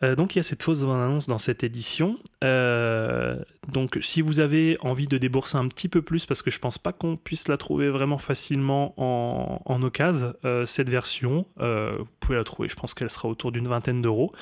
Euh, 0.03 0.15
donc 0.15 0.35
il 0.35 0.39
y 0.39 0.41
a 0.41 0.43
cette 0.43 0.61
fausse 0.61 0.81
bande-annonce 0.81 1.27
dans 1.27 1.37
cette 1.37 1.63
édition. 1.63 2.17
Euh, 2.43 3.37
donc 3.71 3.97
si 4.01 4.21
vous 4.21 4.39
avez 4.39 4.77
envie 4.81 5.07
de 5.07 5.17
débourser 5.17 5.57
un 5.57 5.67
petit 5.67 5.87
peu 5.87 6.01
plus, 6.01 6.25
parce 6.25 6.41
que 6.41 6.51
je 6.51 6.59
pense 6.59 6.77
pas 6.77 6.91
qu'on 6.91 7.15
puisse 7.17 7.47
la 7.47 7.57
trouver 7.57 7.89
vraiment 7.89 8.17
facilement 8.17 8.93
en, 8.97 9.61
en 9.65 9.81
occasion, 9.83 10.33
euh, 10.43 10.65
cette 10.65 10.89
version, 10.89 11.45
vous 11.57 12.07
pouvez 12.19 12.37
la 12.37 12.43
trouver. 12.43 12.67
Je 12.69 12.75
pense 12.75 12.93
qu'elle 12.93 13.09
sera 13.09 13.27
autour 13.29 13.51
d'une 13.51 13.67
vingtaine 13.67 14.01
d'euros. 14.01 14.33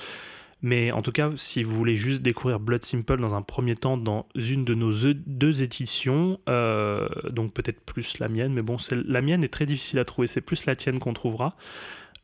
Mais 0.65 0.93
en 0.93 1.01
tout 1.01 1.11
cas, 1.11 1.29
si 1.35 1.61
vous 1.61 1.75
voulez 1.75 1.97
juste 1.97 2.21
découvrir 2.21 2.57
Blood 2.57 2.85
Simple 2.85 3.19
dans 3.19 3.35
un 3.35 3.41
premier 3.41 3.75
temps 3.75 3.97
dans 3.97 4.27
une 4.33 4.63
de 4.63 4.73
nos 4.73 4.93
e- 5.05 5.13
deux 5.27 5.61
éditions, 5.61 6.39
donc 6.47 7.53
peut-être 7.53 7.81
plus 7.81 8.19
la 8.19 8.29
mienne, 8.29 8.53
mais 8.53 8.61
bon, 8.61 8.77
la 8.91 9.21
mienne 9.21 9.43
est 9.43 9.51
très 9.51 9.65
difficile 9.65 9.99
à 9.99 10.05
trouver, 10.05 10.27
c'est 10.27 10.39
plus 10.39 10.65
la 10.65 10.77
tienne 10.77 10.99
qu'on 10.99 11.13
trouvera. 11.13 11.57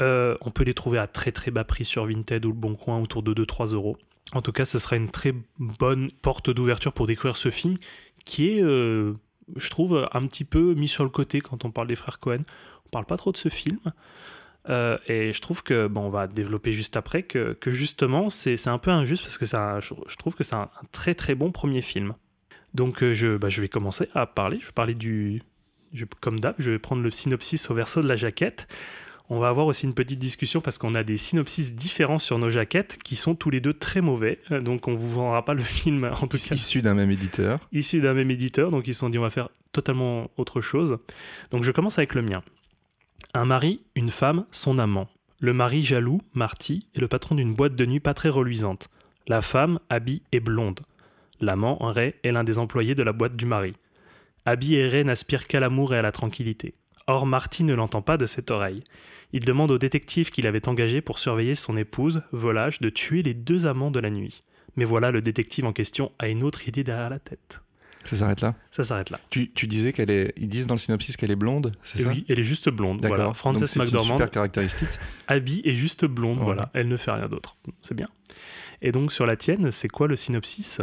Euh, 0.01 0.37
on 0.41 0.51
peut 0.51 0.63
les 0.63 0.73
trouver 0.73 0.97
à 0.97 1.07
très 1.07 1.31
très 1.31 1.51
bas 1.51 1.63
prix 1.63 1.85
sur 1.85 2.05
Vinted 2.05 2.45
ou 2.45 2.49
le 2.49 2.55
Bon 2.55 2.75
Coin 2.75 2.99
autour 3.01 3.23
de 3.23 3.33
2-3 3.33 3.73
euros. 3.73 3.97
En 4.33 4.41
tout 4.41 4.51
cas, 4.51 4.65
ce 4.65 4.79
sera 4.79 4.95
une 4.95 5.09
très 5.09 5.33
bonne 5.57 6.11
porte 6.21 6.49
d'ouverture 6.49 6.93
pour 6.93 7.07
découvrir 7.07 7.35
ce 7.35 7.49
film 7.51 7.75
qui 8.25 8.49
est, 8.49 8.63
euh, 8.63 9.13
je 9.55 9.69
trouve, 9.69 10.07
un 10.13 10.27
petit 10.27 10.45
peu 10.45 10.73
mis 10.75 10.87
sur 10.87 11.03
le 11.03 11.09
côté 11.09 11.41
quand 11.41 11.65
on 11.65 11.71
parle 11.71 11.87
des 11.87 11.95
frères 11.95 12.19
Cohen. 12.19 12.43
On 12.85 12.89
parle 12.89 13.05
pas 13.05 13.17
trop 13.17 13.31
de 13.31 13.37
ce 13.37 13.49
film. 13.49 13.79
Euh, 14.69 14.97
et 15.07 15.33
je 15.33 15.41
trouve 15.41 15.63
que, 15.63 15.87
bon, 15.87 16.01
on 16.01 16.09
va 16.09 16.27
développer 16.27 16.71
juste 16.71 16.95
après, 16.95 17.23
que, 17.23 17.57
justement, 17.67 18.29
c'est 18.29 18.67
un 18.67 18.77
peu 18.77 18.91
injuste 18.91 19.23
parce 19.23 19.37
que 19.37 19.55
un- 19.55 19.79
je, 19.79 20.15
trouve 20.17 20.35
que 20.35 20.43
c'est 20.43 20.55
un, 20.55 20.69
très 20.91 21.15
très 21.15 21.33
bon 21.33 21.51
premier 21.51 21.81
film. 21.81 22.13
Donc 22.75 23.03
je, 23.03 23.35
bah, 23.37 23.49
je 23.49 23.61
vais 23.61 23.69
commencer 23.69 24.09
à 24.13 24.27
parler. 24.27 24.59
Je 24.59 24.67
vais 24.67 24.71
parler 24.73 24.93
du. 24.93 25.41
comme 26.19 26.39
d'hab, 26.39 26.53
je 26.59 26.71
vais 26.71 26.79
prendre 26.79 27.01
le 27.01 27.09
synopsis 27.09 27.69
au 27.71 27.73
verso 27.73 28.01
de 28.03 28.07
la 28.07 28.15
jaquette. 28.15 28.67
On 29.31 29.39
va 29.39 29.49
avoir 29.49 29.67
aussi 29.67 29.85
une 29.85 29.93
petite 29.93 30.17
discussion 30.19 30.59
parce 30.59 30.77
qu'on 30.79 30.95
a 30.95 31.03
des 31.03 31.17
synopsis 31.17 31.75
différents 31.75 32.17
sur 32.17 32.39
nos 32.39 32.49
jaquettes 32.49 32.97
qui 33.03 33.15
sont 33.15 33.35
tous 33.35 33.49
les 33.51 33.61
deux 33.61 33.73
très 33.73 34.01
mauvais. 34.01 34.39
Euh, 34.51 34.59
Donc 34.59 34.87
on 34.87 34.95
vous 34.95 35.07
vendra 35.09 35.45
pas 35.45 35.53
le 35.53 35.61
film 35.77 36.05
en 36.05 36.25
tout 36.27 36.37
cas 36.37 36.55
Issu 36.55 36.81
d'un 36.81 36.95
même 36.95 37.11
éditeur. 37.11 37.59
issu 37.71 37.99
d'un 38.01 38.13
même 38.15 38.31
éditeur, 38.31 38.71
donc 38.71 38.87
ils 38.87 38.93
se 38.93 39.01
sont 39.01 39.09
dit 39.09 39.19
on 39.19 39.23
va 39.23 39.29
faire 39.29 39.49
totalement 39.71 40.29
autre 40.37 40.61
chose. 40.61 40.97
Donc 41.51 41.63
je 41.63 41.71
commence 41.71 41.97
avec 41.99 42.15
le 42.15 42.23
mien. 42.23 42.41
Un 43.35 43.45
mari, 43.45 43.81
une 43.95 44.09
femme, 44.09 44.45
son 44.51 44.79
amant. 44.79 45.07
Le 45.39 45.53
mari 45.53 45.83
jaloux, 45.83 46.19
Marty, 46.33 46.87
est 46.95 46.99
le 46.99 47.07
patron 47.07 47.35
d'une 47.35 47.53
boîte 47.53 47.75
de 47.75 47.85
nuit 47.85 47.99
pas 47.99 48.13
très 48.15 48.29
reluisante. 48.29 48.89
La 49.27 49.41
femme, 49.41 49.79
Abby, 49.89 50.23
est 50.31 50.39
blonde. 50.39 50.79
L'amant, 51.39 51.77
Ray, 51.79 52.15
est 52.23 52.31
l'un 52.31 52.43
des 52.43 52.57
employés 52.59 52.95
de 52.95 53.03
la 53.03 53.13
boîte 53.13 53.35
du 53.35 53.45
mari. 53.45 53.73
Abby 54.45 54.75
et 54.75 54.87
Ray 54.87 55.05
n'aspirent 55.05 55.47
qu'à 55.47 55.59
l'amour 55.59 55.93
et 55.93 55.97
à 55.97 56.01
la 56.01 56.11
tranquillité. 56.11 56.73
Or, 57.07 57.25
Marty 57.25 57.63
ne 57.63 57.73
l'entend 57.75 58.01
pas 58.01 58.17
de 58.17 58.25
cette 58.25 58.51
oreille. 58.51 58.83
Il 59.31 59.45
demande 59.45 59.71
au 59.71 59.77
détective 59.77 60.31
qu'il 60.31 60.47
avait 60.47 60.67
engagé 60.67 61.01
pour 61.01 61.19
surveiller 61.19 61.55
son 61.55 61.77
épouse, 61.77 62.21
Volage, 62.31 62.79
de 62.79 62.89
tuer 62.89 63.21
les 63.21 63.33
deux 63.33 63.65
amants 63.65 63.91
de 63.91 63.99
la 63.99 64.09
nuit. 64.09 64.43
Mais 64.75 64.85
voilà, 64.85 65.11
le 65.11 65.21
détective 65.21 65.65
en 65.65 65.73
question 65.73 66.11
a 66.19 66.27
une 66.27 66.43
autre 66.43 66.67
idée 66.67 66.83
derrière 66.83 67.09
la 67.09 67.19
tête. 67.19 67.61
Ça 68.05 68.15
s'arrête 68.15 68.41
là? 68.41 68.55
Ça 68.71 68.83
s'arrête 68.83 69.09
là. 69.09 69.19
Tu, 69.29 69.51
tu 69.51 69.67
disais 69.67 69.93
qu'elle 69.93 70.09
est. 70.09 70.33
Ils 70.37 70.47
disent 70.47 70.67
dans 70.67 70.75
le 70.75 70.79
synopsis 70.79 71.17
qu'elle 71.17 71.31
est 71.31 71.35
blonde, 71.35 71.73
c'est 71.83 72.01
ça? 72.03 72.09
oui, 72.09 72.25
elle 72.29 72.39
est 72.39 72.43
juste 72.43 72.69
blonde. 72.69 73.01
D'accord. 73.01 73.17
Voilà. 73.17 73.25
Donc 73.25 73.35
Frances 73.35 73.75
une 73.75 73.81
McDormand, 73.83 74.15
super 74.15 74.31
caractéristique. 74.31 74.89
Abby 75.27 75.61
est 75.65 75.75
juste 75.75 76.05
blonde. 76.05 76.37
Voilà. 76.37 76.53
Voilà. 76.53 76.71
Elle 76.73 76.87
ne 76.87 76.97
fait 76.97 77.11
rien 77.11 77.27
d'autre. 77.27 77.57
C'est 77.81 77.95
bien. 77.95 78.07
Et 78.81 78.91
donc 78.91 79.11
sur 79.11 79.25
la 79.25 79.35
tienne, 79.35 79.69
c'est 79.71 79.89
quoi 79.89 80.07
le 80.07 80.15
synopsis? 80.15 80.79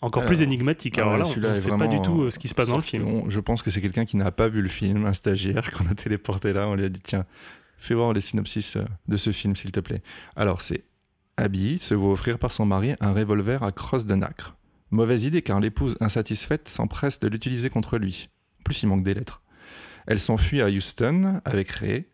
Encore 0.00 0.24
plus 0.24 0.36
Alors, 0.36 0.52
énigmatique. 0.52 0.98
ah 0.98 1.02
Alors 1.02 1.12
ouais, 1.14 1.40
là, 1.40 1.48
on 1.48 1.50
ne 1.50 1.56
sait 1.56 1.76
pas 1.76 1.88
du 1.88 2.00
tout 2.02 2.22
euh, 2.22 2.30
ce 2.30 2.38
qui 2.38 2.46
se 2.46 2.54
passe 2.54 2.68
dans 2.68 2.76
le 2.76 2.82
Sauf 2.82 2.90
film. 2.90 3.24
Je 3.28 3.40
pense 3.40 3.62
que 3.62 3.70
c'est 3.72 3.80
quelqu'un 3.80 4.04
qui 4.04 4.16
n'a 4.16 4.30
pas 4.30 4.46
vu 4.46 4.62
le 4.62 4.68
film, 4.68 5.06
un 5.06 5.12
stagiaire 5.12 5.70
qu'on 5.72 5.86
a 5.86 5.94
téléporté 5.94 6.52
là. 6.52 6.68
On 6.68 6.76
lui 6.76 6.84
a 6.84 6.88
dit 6.88 7.00
tiens, 7.02 7.26
fais 7.78 7.94
voir 7.94 8.12
les 8.12 8.20
synopsis 8.20 8.76
euh, 8.76 8.84
de 9.08 9.16
ce 9.16 9.32
film, 9.32 9.56
s'il 9.56 9.72
te 9.72 9.80
plaît. 9.80 10.02
Alors, 10.36 10.60
c'est 10.60 10.84
Abby 11.36 11.78
se 11.78 11.94
voit 11.94 12.12
offrir 12.12 12.38
par 12.38 12.52
son 12.52 12.66
mari 12.66 12.94
un 13.00 13.12
revolver 13.12 13.62
à 13.62 13.72
crosse 13.72 14.06
de 14.06 14.14
nacre. 14.14 14.56
Mauvaise 14.90 15.24
idée 15.24 15.42
car 15.42 15.60
l'épouse 15.60 15.96
insatisfaite 16.00 16.68
s'empresse 16.68 17.20
de 17.20 17.28
l'utiliser 17.28 17.70
contre 17.70 17.98
lui. 17.98 18.28
En 18.60 18.62
plus, 18.64 18.82
il 18.82 18.86
manque 18.88 19.04
des 19.04 19.14
lettres. 19.14 19.42
Elle 20.06 20.20
s'enfuit 20.20 20.62
à 20.62 20.68
Houston 20.68 21.40
avec 21.44 21.70
Ray. 21.70 22.06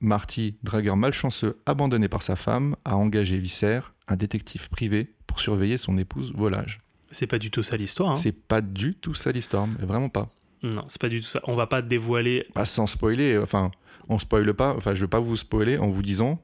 Marty, 0.00 0.56
dragueur 0.62 0.96
malchanceux 0.96 1.60
abandonné 1.66 2.08
par 2.08 2.22
sa 2.22 2.36
femme, 2.36 2.76
a 2.84 2.96
engagé 2.96 3.38
Visser, 3.38 3.80
un 4.08 4.16
détective 4.16 4.68
privé, 4.68 5.14
pour 5.26 5.40
surveiller 5.40 5.78
son 5.78 5.96
épouse 5.96 6.32
Volage. 6.34 6.80
C'est 7.10 7.26
pas 7.26 7.38
du 7.38 7.50
tout 7.50 7.62
ça 7.62 7.76
l'histoire. 7.76 8.10
hein. 8.10 8.16
C'est 8.16 8.32
pas 8.32 8.60
du 8.60 8.94
tout 8.96 9.14
ça 9.14 9.30
l'histoire, 9.30 9.66
mais 9.66 9.86
vraiment 9.86 10.08
pas. 10.08 10.30
Non, 10.62 10.84
c'est 10.88 11.00
pas 11.00 11.08
du 11.08 11.20
tout 11.20 11.26
ça. 11.26 11.40
On 11.44 11.54
va 11.54 11.66
pas 11.66 11.80
dévoiler. 11.82 12.46
Pas 12.54 12.64
sans 12.64 12.86
spoiler, 12.86 13.38
enfin, 13.38 13.70
on 14.08 14.18
spoile 14.18 14.52
pas, 14.54 14.74
enfin, 14.76 14.94
je 14.94 15.00
vais 15.02 15.08
pas 15.08 15.20
vous 15.20 15.36
spoiler 15.36 15.78
en 15.78 15.88
vous 15.88 16.02
disant 16.02 16.42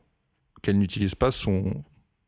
qu'elle 0.62 0.79
n'utilise 0.79 1.14
pas 1.14 1.31
son 1.31 1.83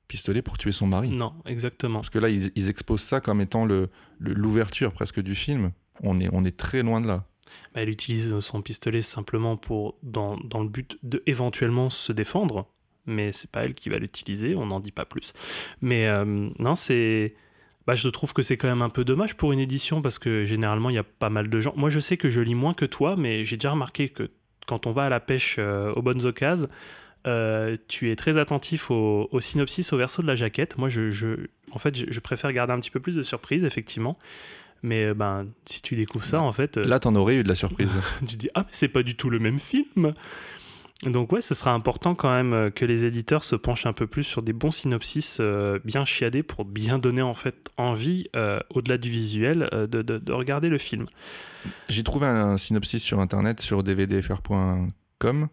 pistolet 0.08 0.42
pour 0.42 0.58
tuer 0.58 0.72
son 0.72 0.86
mari. 0.86 1.10
Non, 1.10 1.32
exactement. 1.46 2.00
Parce 2.00 2.10
que 2.10 2.18
là, 2.18 2.28
ils, 2.28 2.50
ils 2.54 2.68
exposent 2.68 3.02
ça 3.02 3.20
comme 3.20 3.40
étant 3.40 3.64
le 3.64 3.88
le- 4.18 4.34
l'ouverture 4.34 4.92
presque 4.92 5.20
du 5.20 5.34
film. 5.34 5.72
On 6.02 6.18
est, 6.18 6.28
on 6.32 6.44
est 6.44 6.56
très 6.56 6.82
loin 6.82 7.00
de 7.00 7.06
là. 7.06 7.24
Bah, 7.74 7.82
elle 7.82 7.90
utilise 7.90 8.38
son 8.40 8.62
pistolet 8.62 9.02
simplement 9.02 9.56
pour 9.56 9.96
dans, 10.02 10.36
dans 10.38 10.62
le 10.62 10.68
but 10.68 10.98
de 11.02 11.22
éventuellement 11.26 11.90
se 11.90 12.12
défendre, 12.12 12.66
mais 13.06 13.32
c'est 13.32 13.50
pas 13.50 13.64
elle 13.64 13.74
qui 13.74 13.88
va 13.88 13.98
l'utiliser. 13.98 14.54
On 14.54 14.66
n'en 14.66 14.80
dit 14.80 14.92
pas 14.92 15.04
plus. 15.04 15.32
Mais 15.80 16.06
euh, 16.06 16.24
non, 16.58 16.74
c'est 16.74 17.34
bah, 17.86 17.94
je 17.94 18.08
trouve 18.08 18.32
que 18.32 18.42
c'est 18.42 18.56
quand 18.56 18.68
même 18.68 18.82
un 18.82 18.88
peu 18.90 19.04
dommage 19.04 19.36
pour 19.36 19.52
une 19.52 19.58
édition 19.58 20.02
parce 20.02 20.18
que 20.18 20.44
généralement 20.44 20.88
il 20.90 20.94
y 20.94 20.98
a 20.98 21.04
pas 21.04 21.30
mal 21.30 21.48
de 21.50 21.60
gens. 21.60 21.72
Moi 21.76 21.90
je 21.90 22.00
sais 22.00 22.16
que 22.16 22.30
je 22.30 22.40
lis 22.40 22.54
moins 22.54 22.74
que 22.74 22.84
toi, 22.84 23.16
mais 23.16 23.44
j'ai 23.44 23.56
déjà 23.56 23.72
remarqué 23.72 24.08
que 24.08 24.30
quand 24.66 24.86
on 24.86 24.92
va 24.92 25.04
à 25.04 25.08
la 25.08 25.20
pêche 25.20 25.56
euh, 25.58 25.92
aux 25.94 26.02
bonnes 26.02 26.24
occasions, 26.26 26.68
euh, 27.26 27.76
tu 27.88 28.10
es 28.10 28.16
très 28.16 28.36
attentif 28.36 28.90
au, 28.90 29.28
au 29.30 29.40
synopsis, 29.40 29.92
au 29.92 29.96
verso 29.96 30.22
de 30.22 30.26
la 30.26 30.34
jaquette. 30.36 30.76
Moi 30.78 30.88
je, 30.88 31.10
je- 31.10 31.46
en 31.70 31.78
fait, 31.78 31.96
je, 31.96 32.06
je 32.08 32.20
préfère 32.20 32.52
garder 32.52 32.72
un 32.72 32.80
petit 32.80 32.90
peu 32.90 33.00
plus 33.00 33.14
de 33.16 33.22
surprise, 33.22 33.64
effectivement. 33.64 34.18
Mais 34.82 35.04
euh, 35.04 35.14
ben, 35.14 35.46
si 35.64 35.80
tu 35.82 35.94
découvres 35.94 36.24
ça, 36.24 36.40
en 36.42 36.52
fait, 36.52 36.76
Là, 36.76 36.98
t'en 36.98 37.14
aurais 37.14 37.36
eu 37.36 37.44
de 37.44 37.48
la 37.48 37.54
surprise. 37.54 37.96
tu 38.28 38.36
dis 38.36 38.48
ah 38.54 38.62
mais 38.62 38.70
c'est 38.72 38.88
pas 38.88 39.04
du 39.04 39.14
tout 39.14 39.30
le 39.30 39.38
même 39.38 39.60
film. 39.60 40.14
Donc 41.04 41.32
ouais, 41.32 41.40
ce 41.40 41.54
sera 41.54 41.72
important 41.72 42.14
quand 42.14 42.30
même 42.30 42.52
euh, 42.52 42.70
que 42.70 42.84
les 42.84 43.04
éditeurs 43.04 43.42
se 43.42 43.56
penchent 43.56 43.86
un 43.86 43.92
peu 43.92 44.06
plus 44.06 44.22
sur 44.22 44.40
des 44.42 44.52
bons 44.52 44.70
synopsis 44.70 45.38
euh, 45.40 45.80
bien 45.84 46.04
chiadés 46.04 46.44
pour 46.44 46.64
bien 46.64 46.98
donner 47.00 47.22
en 47.22 47.34
fait 47.34 47.70
envie, 47.76 48.28
euh, 48.36 48.60
au-delà 48.70 48.98
du 48.98 49.10
visuel, 49.10 49.68
euh, 49.72 49.86
de, 49.88 50.02
de- 50.02 50.18
de 50.18 50.32
regarder 50.32 50.68
le 50.68 50.78
film. 50.78 51.06
J'ai 51.88 52.04
trouvé 52.04 52.26
un 52.28 52.56
synopsis 52.56 53.02
sur 53.02 53.18
internet 53.18 53.60
sur 53.60 53.82
dvdfr.com 53.82 55.48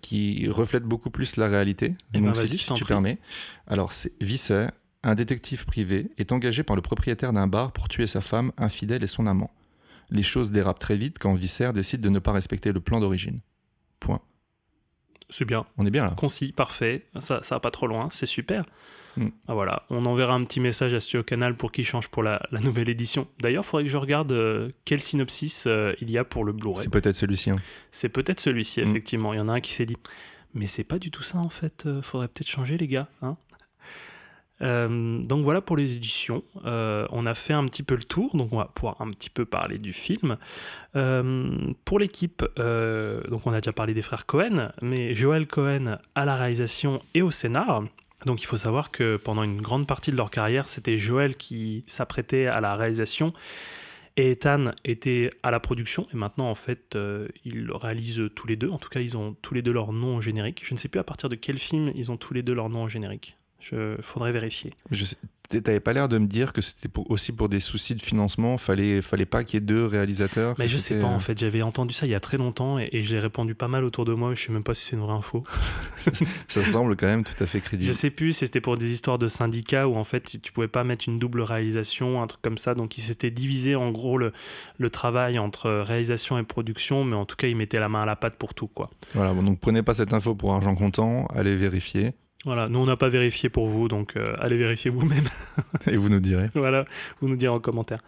qui 0.00 0.48
reflète 0.48 0.84
beaucoup 0.84 1.10
plus 1.10 1.36
la 1.36 1.48
réalité. 1.48 1.94
Eh 2.14 2.18
ben, 2.20 2.26
Donc, 2.26 2.36
vas-y, 2.36 2.48
si, 2.48 2.58
si 2.58 2.74
tu 2.74 2.84
prie. 2.84 2.88
permets. 2.94 3.18
Alors, 3.66 3.90
c'est 3.92 4.12
Visser, 4.20 4.66
un 5.02 5.14
détective 5.14 5.64
privé, 5.64 6.10
est 6.18 6.30
engagé 6.32 6.62
par 6.62 6.76
le 6.76 6.82
propriétaire 6.82 7.32
d'un 7.32 7.46
bar 7.48 7.72
pour 7.72 7.88
tuer 7.88 8.06
sa 8.06 8.20
femme 8.20 8.52
infidèle 8.58 9.02
et 9.02 9.08
son 9.08 9.26
amant. 9.26 9.50
Les 10.10 10.22
choses 10.22 10.52
dérapent 10.52 10.78
très 10.78 10.96
vite 10.96 11.18
quand 11.18 11.34
Visser 11.34 11.72
décide 11.72 12.00
de 12.00 12.08
ne 12.08 12.20
pas 12.20 12.32
respecter 12.32 12.72
le 12.72 12.80
plan 12.80 13.00
d'origine. 13.00 13.40
Point. 13.98 14.20
C'est 15.28 15.44
bien, 15.44 15.66
On 15.76 15.84
est 15.86 15.90
bien 15.90 16.04
là. 16.04 16.10
concis, 16.16 16.52
parfait, 16.52 17.06
ça, 17.18 17.40
ça 17.42 17.56
va 17.56 17.60
pas 17.60 17.70
trop 17.70 17.86
loin, 17.86 18.08
c'est 18.10 18.26
super. 18.26 18.64
Mm. 19.16 19.28
Ah, 19.48 19.54
voilà, 19.54 19.84
on 19.90 20.04
enverra 20.06 20.34
un 20.34 20.44
petit 20.44 20.60
message 20.60 20.92
à 20.94 21.00
Studio 21.00 21.22
Canal 21.22 21.56
pour 21.56 21.72
qu'il 21.72 21.84
change 21.84 22.08
pour 22.08 22.22
la, 22.22 22.40
la 22.52 22.60
nouvelle 22.60 22.88
édition. 22.88 23.26
D'ailleurs, 23.40 23.64
il 23.64 23.66
faudrait 23.66 23.84
que 23.84 23.90
je 23.90 23.96
regarde 23.96 24.30
euh, 24.32 24.70
quel 24.84 25.00
synopsis 25.00 25.66
euh, 25.66 25.94
il 26.00 26.10
y 26.10 26.18
a 26.18 26.24
pour 26.24 26.44
le 26.44 26.52
Blu-ray. 26.52 26.82
C'est 26.82 26.90
peut-être 26.92 27.16
celui-ci. 27.16 27.50
hein. 27.50 27.56
C'est 27.90 28.08
peut-être 28.10 28.40
celui-ci, 28.40 28.80
Mm. 28.82 28.88
effectivement. 28.88 29.32
Il 29.32 29.38
y 29.38 29.40
en 29.40 29.48
a 29.48 29.54
un 29.54 29.60
qui 29.60 29.72
s'est 29.72 29.86
dit, 29.86 29.96
mais 30.54 30.66
c'est 30.66 30.84
pas 30.84 30.98
du 30.98 31.10
tout 31.10 31.22
ça 31.22 31.38
en 31.38 31.48
fait. 31.48 31.86
euh, 31.86 32.02
faudrait 32.02 32.28
peut-être 32.28 32.48
changer, 32.50 32.76
les 32.78 32.88
gars. 32.88 33.08
hein. 33.22 33.36
Euh, 34.62 35.20
donc 35.22 35.44
voilà 35.44 35.60
pour 35.60 35.76
les 35.76 35.94
éditions. 35.94 36.42
Euh, 36.64 37.06
on 37.10 37.26
a 37.26 37.34
fait 37.34 37.52
un 37.52 37.64
petit 37.66 37.82
peu 37.82 37.94
le 37.94 38.04
tour, 38.04 38.36
donc 38.36 38.52
on 38.52 38.58
va 38.58 38.70
pouvoir 38.74 39.00
un 39.00 39.10
petit 39.10 39.30
peu 39.30 39.44
parler 39.44 39.78
du 39.78 39.92
film. 39.92 40.36
Euh, 40.94 41.72
pour 41.84 41.98
l'équipe, 41.98 42.42
donc 42.56 43.46
on 43.46 43.52
a 43.52 43.60
déjà 43.60 43.72
parlé 43.72 43.94
des 43.94 44.02
frères 44.02 44.26
Cohen, 44.26 44.70
mais 44.80 45.14
Joel 45.14 45.46
Cohen 45.46 45.98
à 46.14 46.24
la 46.24 46.36
réalisation 46.36 47.02
et 47.14 47.22
au 47.22 47.30
scénar. 47.30 47.84
Donc 48.24 48.42
il 48.42 48.46
faut 48.46 48.56
savoir 48.56 48.90
que 48.90 49.16
pendant 49.16 49.42
une 49.42 49.60
grande 49.60 49.86
partie 49.86 50.10
de 50.10 50.16
leur 50.16 50.30
carrière, 50.30 50.68
c'était 50.68 50.98
Joel 50.98 51.36
qui 51.36 51.84
s'apprêtait 51.86 52.46
à 52.46 52.60
la 52.60 52.74
réalisation 52.74 53.34
et 54.16 54.30
Ethan 54.30 54.72
était 54.86 55.30
à 55.42 55.50
la 55.50 55.60
production. 55.60 56.06
Et 56.14 56.16
maintenant, 56.16 56.50
en 56.50 56.54
fait, 56.54 56.96
ils 57.44 57.70
réalisent 57.70 58.22
tous 58.34 58.46
les 58.46 58.56
deux. 58.56 58.70
En 58.70 58.78
tout 58.78 58.88
cas, 58.88 59.00
ils 59.00 59.18
ont 59.18 59.36
tous 59.42 59.52
les 59.52 59.60
deux 59.60 59.72
leur 59.72 59.92
nom 59.92 60.16
au 60.16 60.20
générique. 60.22 60.62
Je 60.64 60.72
ne 60.72 60.78
sais 60.78 60.88
plus 60.88 60.98
à 60.98 61.04
partir 61.04 61.28
de 61.28 61.36
quel 61.36 61.58
film 61.58 61.92
ils 61.94 62.10
ont 62.10 62.16
tous 62.16 62.32
les 62.32 62.42
deux 62.42 62.54
leur 62.54 62.70
nom 62.70 62.84
au 62.84 62.88
générique. 62.88 63.36
Je 63.60 63.96
faudrait 64.02 64.32
vérifier. 64.32 64.72
Je 64.90 65.04
sais- 65.04 65.16
T'avais 65.48 65.78
pas 65.78 65.92
l'air 65.92 66.08
de 66.08 66.18
me 66.18 66.26
dire 66.26 66.52
que 66.52 66.60
c'était 66.60 66.88
pour- 66.88 67.08
aussi 67.08 67.30
pour 67.30 67.48
des 67.48 67.60
soucis 67.60 67.94
de 67.94 68.02
financement. 68.02 68.58
Fallait, 68.58 69.00
fallait 69.00 69.26
pas 69.26 69.44
qu'il 69.44 69.54
y 69.54 69.58
ait 69.58 69.64
deux 69.64 69.86
réalisateurs. 69.86 70.56
Mais 70.58 70.66
je 70.66 70.76
sais 70.76 70.98
pas 70.98 71.06
euh, 71.06 71.10
en 71.10 71.20
fait, 71.20 71.38
j'avais 71.38 71.62
entendu 71.62 71.94
ça 71.94 72.04
il 72.04 72.10
y 72.10 72.16
a 72.16 72.20
très 72.20 72.36
longtemps 72.36 72.80
et, 72.80 72.88
et 72.90 73.04
je 73.04 73.14
l'ai 73.14 73.20
répandu 73.20 73.54
pas 73.54 73.68
mal 73.68 73.84
autour 73.84 74.04
de 74.04 74.12
moi. 74.12 74.34
Je 74.34 74.44
sais 74.44 74.52
même 74.52 74.64
pas 74.64 74.74
si 74.74 74.84
c'est 74.86 74.96
une 74.96 75.02
vraie 75.02 75.12
info. 75.14 75.44
Ça 76.48 76.62
semble 76.64 76.96
quand 76.96 77.06
même 77.06 77.22
tout 77.22 77.40
à 77.40 77.46
fait 77.46 77.58
Je 77.58 77.64
crédible. 77.64 77.94
sais 77.94 78.10
plus 78.10 78.32
si 78.32 78.40
c'était 78.40 78.60
pour 78.60 78.76
des 78.76 78.90
histoires 78.90 79.18
de 79.18 79.28
syndicats 79.28 79.86
où 79.88 79.94
en 79.94 80.02
fait 80.04 80.36
tu 80.42 80.50
pouvais 80.50 80.66
pas 80.68 80.82
mettre 80.82 81.08
une 81.08 81.20
double 81.20 81.42
réalisation, 81.42 82.20
un 82.22 82.26
truc 82.26 82.42
comme 82.42 82.58
ça. 82.58 82.74
Donc 82.74 82.98
ils 82.98 83.02
s'étaient 83.02 83.30
divisé 83.30 83.76
en 83.76 83.92
gros 83.92 84.18
le, 84.18 84.32
le 84.78 84.90
travail 84.90 85.38
entre 85.38 85.70
réalisation 85.70 86.38
et 86.38 86.42
production, 86.42 87.04
mais 87.04 87.14
en 87.14 87.24
tout 87.24 87.36
cas 87.36 87.46
ils 87.46 87.56
mettaient 87.56 87.78
la 87.80 87.88
main 87.88 88.02
à 88.02 88.06
la 88.06 88.16
pâte 88.16 88.34
pour 88.36 88.52
tout 88.54 88.66
quoi. 88.66 88.90
Voilà, 89.14 89.32
bon, 89.32 89.44
donc 89.44 89.60
prenez 89.60 89.84
pas 89.84 89.94
cette 89.94 90.12
info 90.12 90.34
pour 90.34 90.54
argent 90.54 90.74
comptant, 90.74 91.26
allez 91.26 91.54
vérifier 91.54 92.14
Voilà, 92.46 92.68
nous 92.68 92.78
on 92.78 92.86
n'a 92.86 92.96
pas 92.96 93.08
vérifié 93.08 93.48
pour 93.48 93.66
vous, 93.66 93.88
donc 93.88 94.16
euh, 94.16 94.36
allez 94.38 94.56
vérifier 94.56 94.88
vous-même. 94.88 95.26
et 95.90 95.96
vous 95.96 96.08
nous 96.08 96.20
direz. 96.20 96.48
voilà, 96.54 96.84
vous 97.20 97.28
nous 97.28 97.34
direz 97.34 97.52
en 97.52 97.58
commentaire. 97.58 97.98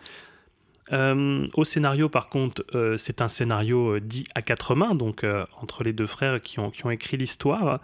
Euh, 0.93 1.45
au 1.55 1.65
scénario, 1.65 2.09
par 2.09 2.29
contre, 2.29 2.65
euh, 2.77 2.97
c'est 2.97 3.21
un 3.21 3.27
scénario 3.27 3.99
dit 3.99 4.25
à 4.37 4.43
quatre 4.43 4.77
mains, 4.77 4.95
donc 4.95 5.27
entre 5.61 5.83
les 5.83 5.93
deux 5.93 6.07
frères 6.07 6.41
qui 6.41 6.61
ont, 6.61 6.71
qui 6.71 6.87
ont 6.87 6.91
écrit 6.91 7.17
l'histoire. 7.17 7.81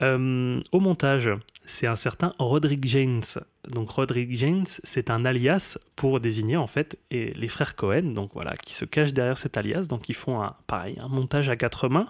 Au 0.00 0.80
montage, 0.80 1.30
c'est 1.64 1.86
un 1.86 1.94
certain 1.94 2.32
Roderick 2.38 2.84
James. 2.86 3.22
Donc 3.68 3.90
Roderick 3.90 4.34
James, 4.34 4.66
c'est 4.66 5.10
un 5.10 5.24
alias 5.24 5.78
pour 5.94 6.18
désigner 6.18 6.56
en 6.56 6.66
fait 6.66 6.98
et 7.12 7.32
les 7.34 7.48
frères 7.48 7.76
Cohen, 7.76 8.12
donc 8.12 8.30
voilà, 8.34 8.56
qui 8.56 8.74
se 8.74 8.84
cachent 8.84 9.12
derrière 9.12 9.38
cet 9.38 9.56
alias. 9.56 9.82
Donc 9.82 10.08
ils 10.08 10.16
font 10.16 10.42
un 10.42 10.56
pareil, 10.66 10.98
un 11.00 11.08
montage 11.08 11.48
à 11.48 11.56
quatre 11.56 11.88
mains. 11.88 12.08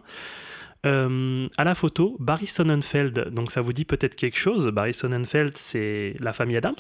Euh, 0.85 1.49
à 1.57 1.65
la 1.65 1.75
photo, 1.75 2.17
Barry 2.19 2.47
Sonnenfeld. 2.47 3.29
Donc 3.33 3.51
ça 3.53 3.61
vous 3.61 3.73
dit 3.73 3.85
peut-être 3.85 4.17
quelque 4.17 4.37
chose. 4.39 4.67
Barry 4.69 4.93
Sonnenfeld, 4.95 5.57
c'est 5.57 6.15
la 6.21 6.33
famille 6.33 6.57
Adams. 6.57 6.75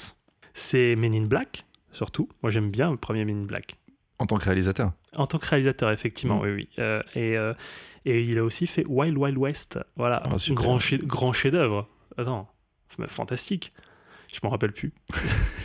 C'est 0.54 0.96
Men 0.96 1.14
in 1.14 1.26
Black, 1.26 1.64
surtout. 1.92 2.28
Moi 2.42 2.50
j'aime 2.50 2.70
bien 2.70 2.90
le 2.90 2.96
premier 2.96 3.24
Men 3.24 3.42
in 3.42 3.46
Black. 3.46 3.76
En 4.18 4.26
tant 4.26 4.36
que 4.36 4.44
réalisateur. 4.44 4.92
En 5.16 5.26
tant 5.26 5.38
que 5.38 5.46
réalisateur, 5.46 5.90
effectivement, 5.90 6.38
Mm. 6.38 6.42
oui, 6.44 6.50
oui. 6.52 6.68
Euh, 6.78 7.02
et, 7.14 7.36
euh, 7.36 7.54
et 8.04 8.22
il 8.22 8.38
a 8.38 8.44
aussi 8.44 8.66
fait 8.66 8.84
Wild 8.86 9.16
Wild 9.18 9.38
West. 9.38 9.78
Voilà, 9.96 10.22
Ah, 10.24 10.36
grand, 10.50 10.78
chef- 10.78 11.04
grand 11.04 11.32
chef-d'œuvre. 11.32 11.88
Attends, 12.16 12.48
fantastique. 13.08 13.72
Je 14.32 14.40
m'en 14.42 14.50
rappelle 14.50 14.72
plus. 14.72 14.92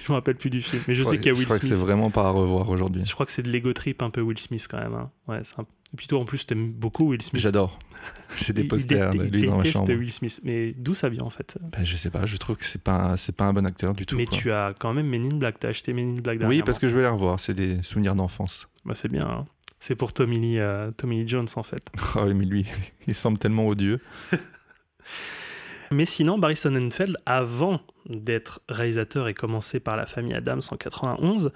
je 0.05 0.11
me 0.11 0.15
rappelle 0.17 0.35
plus 0.35 0.49
du 0.49 0.61
film. 0.61 0.83
Mais 0.87 0.95
je 0.95 1.03
sais 1.03 1.17
qu'il 1.17 1.27
y 1.27 1.29
a 1.29 1.33
je 1.33 1.37
Will 1.39 1.45
crois 1.45 1.57
que 1.57 1.63
c'est 1.65 1.75
Smith. 1.75 1.79
vraiment 1.85 2.09
pas 2.11 2.25
à 2.27 2.29
revoir 2.31 2.69
aujourd'hui. 2.69 3.03
Je 3.05 3.13
crois 3.13 3.25
que 3.25 3.31
c'est 3.31 3.41
de 3.43 3.49
l'ego 3.49 3.71
trip 3.73 4.01
un 4.01 4.09
peu 4.09 4.21
Will 4.21 4.37
Smith 4.39 4.67
quand 4.69 4.77
même. 4.79 4.93
hein. 4.93 5.09
Ouais, 5.27 5.39
c'est 5.43 5.57
un... 5.59 5.63
Et 5.63 5.95
puis 5.95 6.05
toi 6.07 6.19
en 6.19 6.25
plus 6.25 6.45
t'aimes 6.45 6.71
beaucoup 6.73 7.07
Will 7.09 7.21
Smith. 7.21 7.41
J'adore. 7.41 7.79
J'ai 8.37 8.51
des 8.53 8.65
posters 8.65 9.13
de 9.13 9.23
lui 9.23 9.45
dans 9.47 9.57
ma 9.57 9.63
chambre. 9.63 9.91
Will 9.93 10.11
Smith. 10.11 10.41
Mais 10.43 10.73
d'où 10.73 10.93
ça 10.93 11.07
vient 11.07 11.23
en 11.23 11.29
fait? 11.29 11.57
Ben, 11.71 11.83
je 11.85 11.95
sais 11.95 12.09
pas, 12.09 12.25
je 12.25 12.35
trouve 12.37 12.57
que 12.57 12.65
c'est 12.65 12.81
pas, 12.83 13.15
c'est 13.15 13.35
pas 13.35 13.45
un 13.45 13.53
bon 13.53 13.65
acteur 13.65 13.93
du 13.93 14.05
tout. 14.05 14.17
Mais 14.17 14.25
quoi. 14.25 14.37
tu 14.37 14.51
as 14.51 14.73
quand 14.77 14.93
même 14.93 15.07
Men 15.07 15.25
in 15.31 15.37
Black. 15.37 15.59
T'as 15.59 15.69
acheté 15.69 15.93
Men 15.93 16.17
in 16.17 16.21
Black 16.21 16.39
Oui, 16.43 16.61
parce 16.61 16.77
que 16.79 16.89
je 16.89 16.95
vais 16.95 17.03
les 17.03 17.07
revoir, 17.07 17.39
c'est 17.39 17.53
des 17.53 17.81
souvenirs 17.83 18.15
d'enfance. 18.15 18.67
Bah, 18.85 18.95
c'est 18.95 19.09
bien. 19.09 19.25
hein. 19.25 19.45
C'est 19.79 19.95
pour 19.95 20.11
Tommy 20.11 20.39
Lee, 20.39 20.59
euh, 20.59 20.91
Tommy 20.91 21.21
Lee 21.23 21.27
Jones 21.27 21.47
en 21.55 21.63
fait. 21.63 21.79
Oui, 22.15 22.33
mais 22.33 22.45
lui, 22.45 22.65
il 23.07 23.13
semble 23.15 23.37
tellement 23.37 23.67
odieux. 23.67 23.99
Mais 25.91 26.05
sinon, 26.05 26.37
Barry 26.37 26.55
Sonnenfeld, 26.55 27.17
avant 27.25 27.81
d'être 28.09 28.61
réalisateur 28.69 29.27
et 29.27 29.33
commencer 29.33 29.79
par 29.79 29.97
la 29.97 30.05
famille 30.05 30.33
Adams 30.33 30.61
en 30.71 30.75
91, 30.77 31.51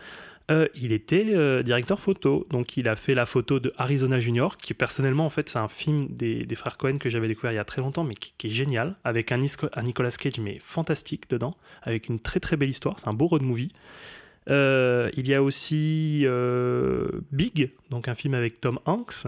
euh, 0.50 0.68
il 0.76 0.92
était 0.92 1.28
euh, 1.34 1.64
directeur 1.64 2.00
photo. 2.00 2.46
Donc 2.50 2.76
il 2.76 2.90
a 2.90 2.96
fait 2.96 3.14
la 3.16 3.26
photo 3.26 3.60
de 3.60 3.72
Arizona 3.78 4.20
Junior, 4.20 4.58
qui 4.58 4.74
personnellement 4.74 5.26
en 5.26 5.30
fait 5.30 5.48
c'est 5.50 5.60
un 5.60 5.68
film 5.70 6.08
des, 6.10 6.46
des 6.46 6.56
frères 6.56 6.78
Cohen 6.78 6.98
que 6.98 7.10
j'avais 7.10 7.28
découvert 7.28 7.52
il 7.52 7.56
y 7.56 7.60
a 7.60 7.64
très 7.64 7.82
longtemps, 7.82 8.04
mais 8.04 8.16
qui, 8.16 8.34
qui 8.38 8.48
est 8.48 8.52
génial, 8.52 8.96
avec 9.04 9.32
un 9.32 9.38
Nicolas 9.38 10.12
Cage 10.12 10.40
mais 10.40 10.58
fantastique 10.62 11.30
dedans, 11.30 11.56
avec 11.84 12.10
une 12.10 12.20
très 12.20 12.40
très 12.42 12.58
belle 12.58 12.70
histoire. 12.70 13.00
C'est 13.00 13.08
un 13.08 13.14
beau 13.14 13.28
road 13.28 13.44
movie. 13.44 13.72
Euh, 14.50 15.10
il 15.16 15.28
y 15.28 15.36
a 15.36 15.44
aussi 15.44 16.24
euh, 16.26 17.08
Big, 17.32 17.72
donc 17.90 18.08
un 18.08 18.16
film 18.16 18.34
avec 18.34 18.60
Tom 18.60 18.80
Hanks. 18.86 19.28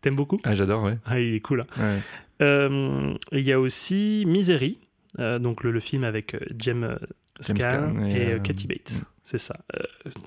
T'aimes 0.00 0.16
beaucoup? 0.16 0.38
Ah, 0.44 0.54
j'adore, 0.54 0.84
ouais. 0.84 0.96
Ah, 1.06 1.18
il 1.18 1.34
est 1.34 1.40
cool. 1.40 1.62
hein. 1.62 1.66
Ouais. 1.78 1.98
Euh, 2.42 3.14
il 3.32 3.40
y 3.40 3.52
a 3.52 3.60
aussi 3.60 4.24
Misery, 4.26 4.78
euh, 5.18 5.38
donc 5.38 5.62
le, 5.62 5.70
le 5.70 5.80
film 5.80 6.04
avec 6.04 6.34
euh, 6.34 6.40
James 6.58 6.98
James 7.40 7.58
Caan 7.58 8.04
et, 8.06 8.32
et, 8.32 8.38
Bates. 8.66 9.00
mm. 9.00 9.04
C'est 9.22 9.38
ça. 9.38 9.56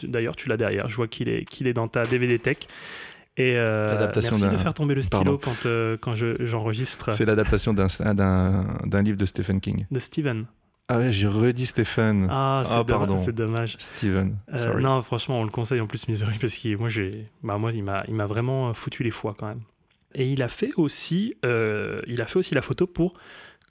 D'ailleurs, 0.03 0.35
tu 0.35 0.49
l'as 0.49 0.57
derrière. 0.57 0.87
Je 0.89 0.95
vois 0.95 1.07
qu'il 1.07 1.29
est, 1.29 1.45
qu'il 1.45 1.67
est 1.67 1.73
dans 1.73 1.87
ta 1.87 2.03
DVD 2.03 2.39
Tech. 2.39 2.57
Et 3.39 3.53
euh, 3.55 4.09
merci 4.15 4.41
de 4.41 4.57
faire 4.57 4.73
tomber 4.73 4.95
le 4.95 5.03
stylo 5.03 5.37
Pardon. 5.37 5.39
quand, 5.61 5.67
euh, 5.67 5.95
quand 6.01 6.15
je- 6.15 6.43
j'enregistre 6.43 7.11
C'est 7.13 7.25
l'adaptation 7.25 7.71
d'un, 7.73 7.87
livre 9.03 9.17
de 9.17 9.25
Stephen 9.27 9.61
King. 9.61 9.85
de 9.91 9.99
Steven. 9.99 10.45
Ah 10.89 10.97
ouais, 10.97 11.11
j'ai 11.11 11.27
redit 11.27 11.67
Stephen. 11.67 12.27
Ah, 12.31 12.63
c'est 12.65 12.71
Ah, 12.73 12.83
dommage- 12.83 12.87
pardon. 13.07 13.17
c'est 13.17 13.35
dommage. 13.35 13.77
Euh, 14.05 14.57
Sorry. 14.57 14.81
non, 14.81 15.01
franchement, 15.03 15.41
on 15.41 15.43
le 15.43 15.51
conseille 15.51 15.81
en 15.81 15.85
plus 15.85 16.07
Misery 16.07 16.37
parce 16.41 16.55
que 16.55 16.75
moi, 16.77 16.89
j'ai, 16.89 17.27
bah, 17.43 17.57
moi, 17.59 17.71
il 17.73 17.83
m'a, 17.83 18.03
il 18.07 18.15
m'a 18.15 18.25
vraiment 18.25 18.73
foutu 18.73 19.03
les 19.03 19.11
foies 19.11 19.35
quand 19.37 19.47
même. 19.47 19.61
Et 20.15 20.31
il 20.31 20.41
a 20.41 20.47
fait 20.47 20.71
aussi, 20.77 21.35
euh, 21.45 22.01
il 22.07 22.21
a 22.21 22.25
fait 22.25 22.39
aussi 22.39 22.55
la 22.55 22.61
photo 22.61 22.87
pour 22.87 23.13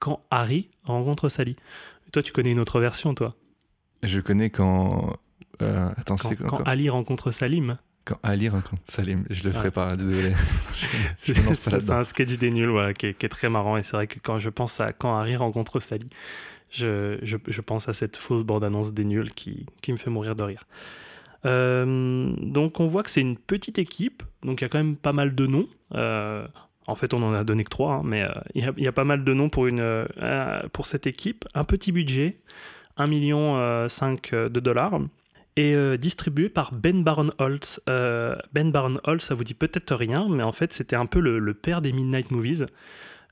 quand 0.00 0.22
Harry 0.30 0.68
rencontre 0.84 1.28
Sally. 1.28 1.56
Toi, 2.12 2.22
tu 2.22 2.32
connais 2.32 2.52
une 2.52 2.60
autre 2.60 2.78
version, 2.80 3.14
toi? 3.14 3.34
Je 4.02 4.20
connais 4.20 4.50
quand. 4.50 5.16
euh, 5.62 5.88
attends, 5.96 6.16
Quand, 6.16 6.34
quand, 6.36 6.46
quand 6.58 6.62
Ali 6.64 6.88
rencontre 6.90 7.30
Salim. 7.30 7.78
quand 8.04 8.18
Ali 8.22 8.48
rencontre 8.48 8.82
Salim. 8.86 9.24
Je 9.30 9.42
le 9.44 9.52
ferai 9.52 9.70
pas, 9.70 9.96
désolé. 9.96 10.32
C'est 11.16 11.34
je 11.34 11.92
un 11.92 12.04
sketch 12.04 12.36
des 12.36 12.50
nuls 12.50 12.68
voilà, 12.68 12.92
qui, 12.94 13.06
est, 13.06 13.14
qui 13.14 13.26
est 13.26 13.30
très 13.30 13.48
marrant. 13.48 13.76
Et 13.78 13.82
c'est 13.82 13.96
vrai 13.96 14.06
que 14.06 14.18
quand 14.22 14.38
je 14.38 14.50
pense 14.50 14.78
à 14.80 14.92
quand 14.92 15.16
Harry 15.16 15.34
rencontre 15.36 15.80
Sally, 15.80 16.08
je, 16.70 17.18
je- 17.22 17.36
je 17.48 17.60
pense 17.62 17.88
à 17.88 17.94
cette 17.94 18.16
fausse 18.16 18.42
bande-annonce 18.42 18.92
des 18.92 19.04
nuls 19.04 19.32
qui, 19.32 19.66
qui 19.80 19.92
me 19.92 19.96
fait 19.96 20.10
mourir 20.10 20.36
de 20.36 20.42
rire. 20.42 20.66
Euh, 21.44 22.32
donc 22.40 22.80
on 22.80 22.86
voit 22.86 23.02
que 23.02 23.10
c'est 23.10 23.20
une 23.20 23.36
petite 23.36 23.78
équipe, 23.78 24.22
donc 24.42 24.60
il 24.60 24.64
y 24.64 24.66
a 24.66 24.68
quand 24.68 24.78
même 24.78 24.96
pas 24.96 25.12
mal 25.12 25.34
de 25.34 25.46
noms. 25.46 25.68
Euh, 25.94 26.46
en 26.86 26.94
fait, 26.94 27.14
on 27.14 27.22
en 27.22 27.32
a 27.32 27.44
donné 27.44 27.64
que 27.64 27.70
trois, 27.70 27.94
hein, 27.94 28.02
mais 28.04 28.22
euh, 28.22 28.30
il 28.54 28.64
y, 28.78 28.86
a- 28.86 28.92
pas 28.92 29.04
mal 29.04 29.24
de 29.24 29.34
noms 29.34 29.48
pour, 29.48 29.66
une, 29.66 30.06
pour 30.72 30.86
cette 30.86 31.06
équipe. 31.06 31.44
Un 31.54 31.64
petit 31.64 31.92
budget, 31.92 32.38
1,5 32.96 33.06
million 33.08 33.54
de 33.56 34.60
dollars 34.60 35.00
et 35.56 35.74
distribué 35.98 36.48
par 36.48 36.72
Ben 36.72 37.02
Baron 37.02 37.30
Holtz. 37.38 37.80
Euh, 37.88 38.36
ben 38.52 38.70
Baron 38.70 38.98
Holtz, 39.04 39.24
ça 39.24 39.34
vous 39.34 39.42
dit 39.44 39.54
peut-être 39.54 39.94
rien, 39.94 40.28
mais 40.28 40.42
en 40.42 40.52
fait, 40.52 40.72
c'était 40.72 40.96
un 40.96 41.06
peu 41.06 41.18
le, 41.18 41.54
père 41.54 41.80
des 41.80 41.92
Midnight 41.92 42.30
Movies. 42.30 42.66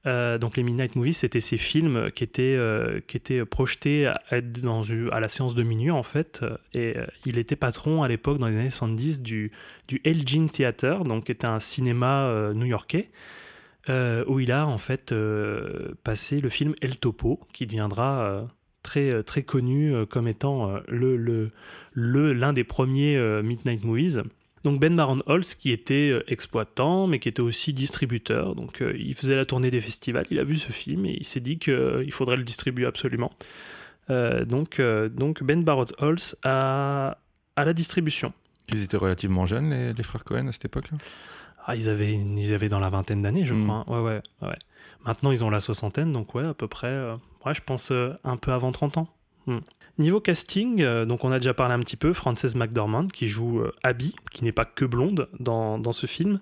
Euh, 0.07 0.37
donc 0.39 0.57
les 0.57 0.63
Midnight 0.63 0.97
Movies, 0.97 1.15
c'était 1.15 1.41
ces 1.41 1.57
films 1.57 2.11
qui 2.15 2.25
étaient, 2.25 2.59
qui 3.07 3.17
étaient 3.17 3.45
projetés 3.45 4.07
à, 4.07 5.21
la 5.21 5.29
séance 5.29 5.55
de 5.55 5.63
minuit, 5.63 5.91
en 5.91 6.03
fait. 6.03 6.45
Et 6.75 6.95
il 7.25 7.39
était 7.39 7.57
patron 7.57 8.03
à 8.03 8.09
l'époque, 8.09 8.39
dans 8.39 8.49
les 8.49 8.57
années 8.57 8.71
70, 8.71 9.23
du, 9.23 9.53
du 9.89 10.01
Elgin 10.05 10.49
Theater, 10.49 11.05
donc 11.05 11.25
qui 11.25 11.33
était 11.33 11.47
un 11.47 11.61
cinéma 11.61 12.53
new-yorkais. 12.55 13.11
où 13.89 14.41
il 14.41 14.53
a 14.53 14.67
en 14.67 14.79
fait 14.79 15.15
passé 16.03 16.41
le 16.41 16.49
film 16.49 16.75
El 16.83 16.99
Topo, 16.99 17.41
qui 17.53 17.67
deviendra 17.67 18.47
très, 18.85 19.11
euh, 19.11 19.23
très 19.25 19.43
connu 19.43 19.93
euh, 19.93 20.07
comme 20.07 20.29
étant 20.29 20.71
euh, 20.71 20.79
le, 20.87 21.17
le, 21.17 21.51
le, 21.93 22.33
l'un 22.33 22.53
des 22.53 22.63
premiers 22.63 23.19
Midnight 23.43 23.83
Movies. 23.83 24.23
Donc 24.65 24.81
Ben 24.81 24.97
Baron 24.97 25.23
Holtz 25.27 25.55
qui 25.55 25.71
était 25.71 26.19
exploitant 26.27 27.07
mais 27.07 27.19
qui 27.19 27.29
était 27.29 27.43
aussi 27.43 27.73
distributeur. 27.73 28.55
Donc 28.55 28.83
il 28.83 29.15
faisait 29.15 29.37
la 29.37 29.45
tournée 29.45 29.71
des 29.71 29.81
festivals, 29.81 30.27
il 30.31 30.39
a 30.39 30.45
vu 30.45 30.57
ce 30.57 30.73
film 30.73 31.07
et 31.07 31.17
il 31.21 31.27
s'est 31.27 31.41
dit 31.41 31.59
qu'il 31.59 32.13
faudrait 32.13 32.37
le 32.37 32.45
distribuer 32.45 32.87
absolument. 32.87 33.31
donc, 34.09 34.81
donc 34.81 35.43
Ben 35.43 35.63
Baron 35.63 35.87
Holtz 35.99 36.37
à, 36.45 37.19
à 37.57 37.65
la 37.65 37.73
distribution. 37.73 38.33
Ils 38.69 38.83
étaient 38.83 38.97
relativement 38.97 39.47
jeunes 39.47 39.71
les, 39.71 39.93
les 39.93 40.03
frères 40.03 40.25
Cohen 40.25 40.49
à 40.49 40.53
cette 40.53 40.65
époque-là? 40.65 40.99
Ah, 41.67 41.77
ils 41.77 41.89
avaient, 41.89 42.13
ils 42.13 42.53
avaient 42.53 42.69
dans 42.69 42.81
la 42.81 42.91
vingtaine 42.91 43.23
d'années, 43.23 43.45
je 43.45 43.55
hmm. 43.55 43.67
crois. 43.67 43.85
Ouais, 43.89 44.05
ouais, 44.05 44.49
ouais. 44.49 44.59
Maintenant, 45.05 45.31
ils 45.33 45.45
ont 45.45 45.51
la 45.51 45.61
soixantaine, 45.61 46.13
donc 46.13 46.35
ouais, 46.35 46.45
à 46.45 46.55
peu 46.55 46.69
près, 46.69 46.89
euh, 46.89 47.17
ouais, 47.45 47.55
je 47.55 47.63
pense 47.63 47.91
euh, 47.91 48.13
un 48.25 48.37
peu 48.37 48.53
avant 48.53 48.73
30 48.73 48.99
ans. 48.99 49.09
Hmm. 49.47 49.59
Niveau 49.99 50.21
casting, 50.21 50.83
euh, 50.83 51.05
donc 51.05 51.25
on 51.25 51.31
a 51.31 51.39
déjà 51.39 51.55
parlé 51.55 51.75
un 51.75 51.81
petit 51.81 51.97
peu, 51.97 52.13
Frances 52.13 52.57
McDormand 52.57 53.07
qui 53.07 53.29
joue 53.29 53.63
Abby, 53.83 54.15
qui 54.33 54.45
n'est 54.45 54.53
pas 54.53 54.65
que 54.65 54.85
blonde 54.85 55.29
dans, 55.39 55.79
dans 55.79 55.93
ce 55.93 56.07
film. 56.07 56.41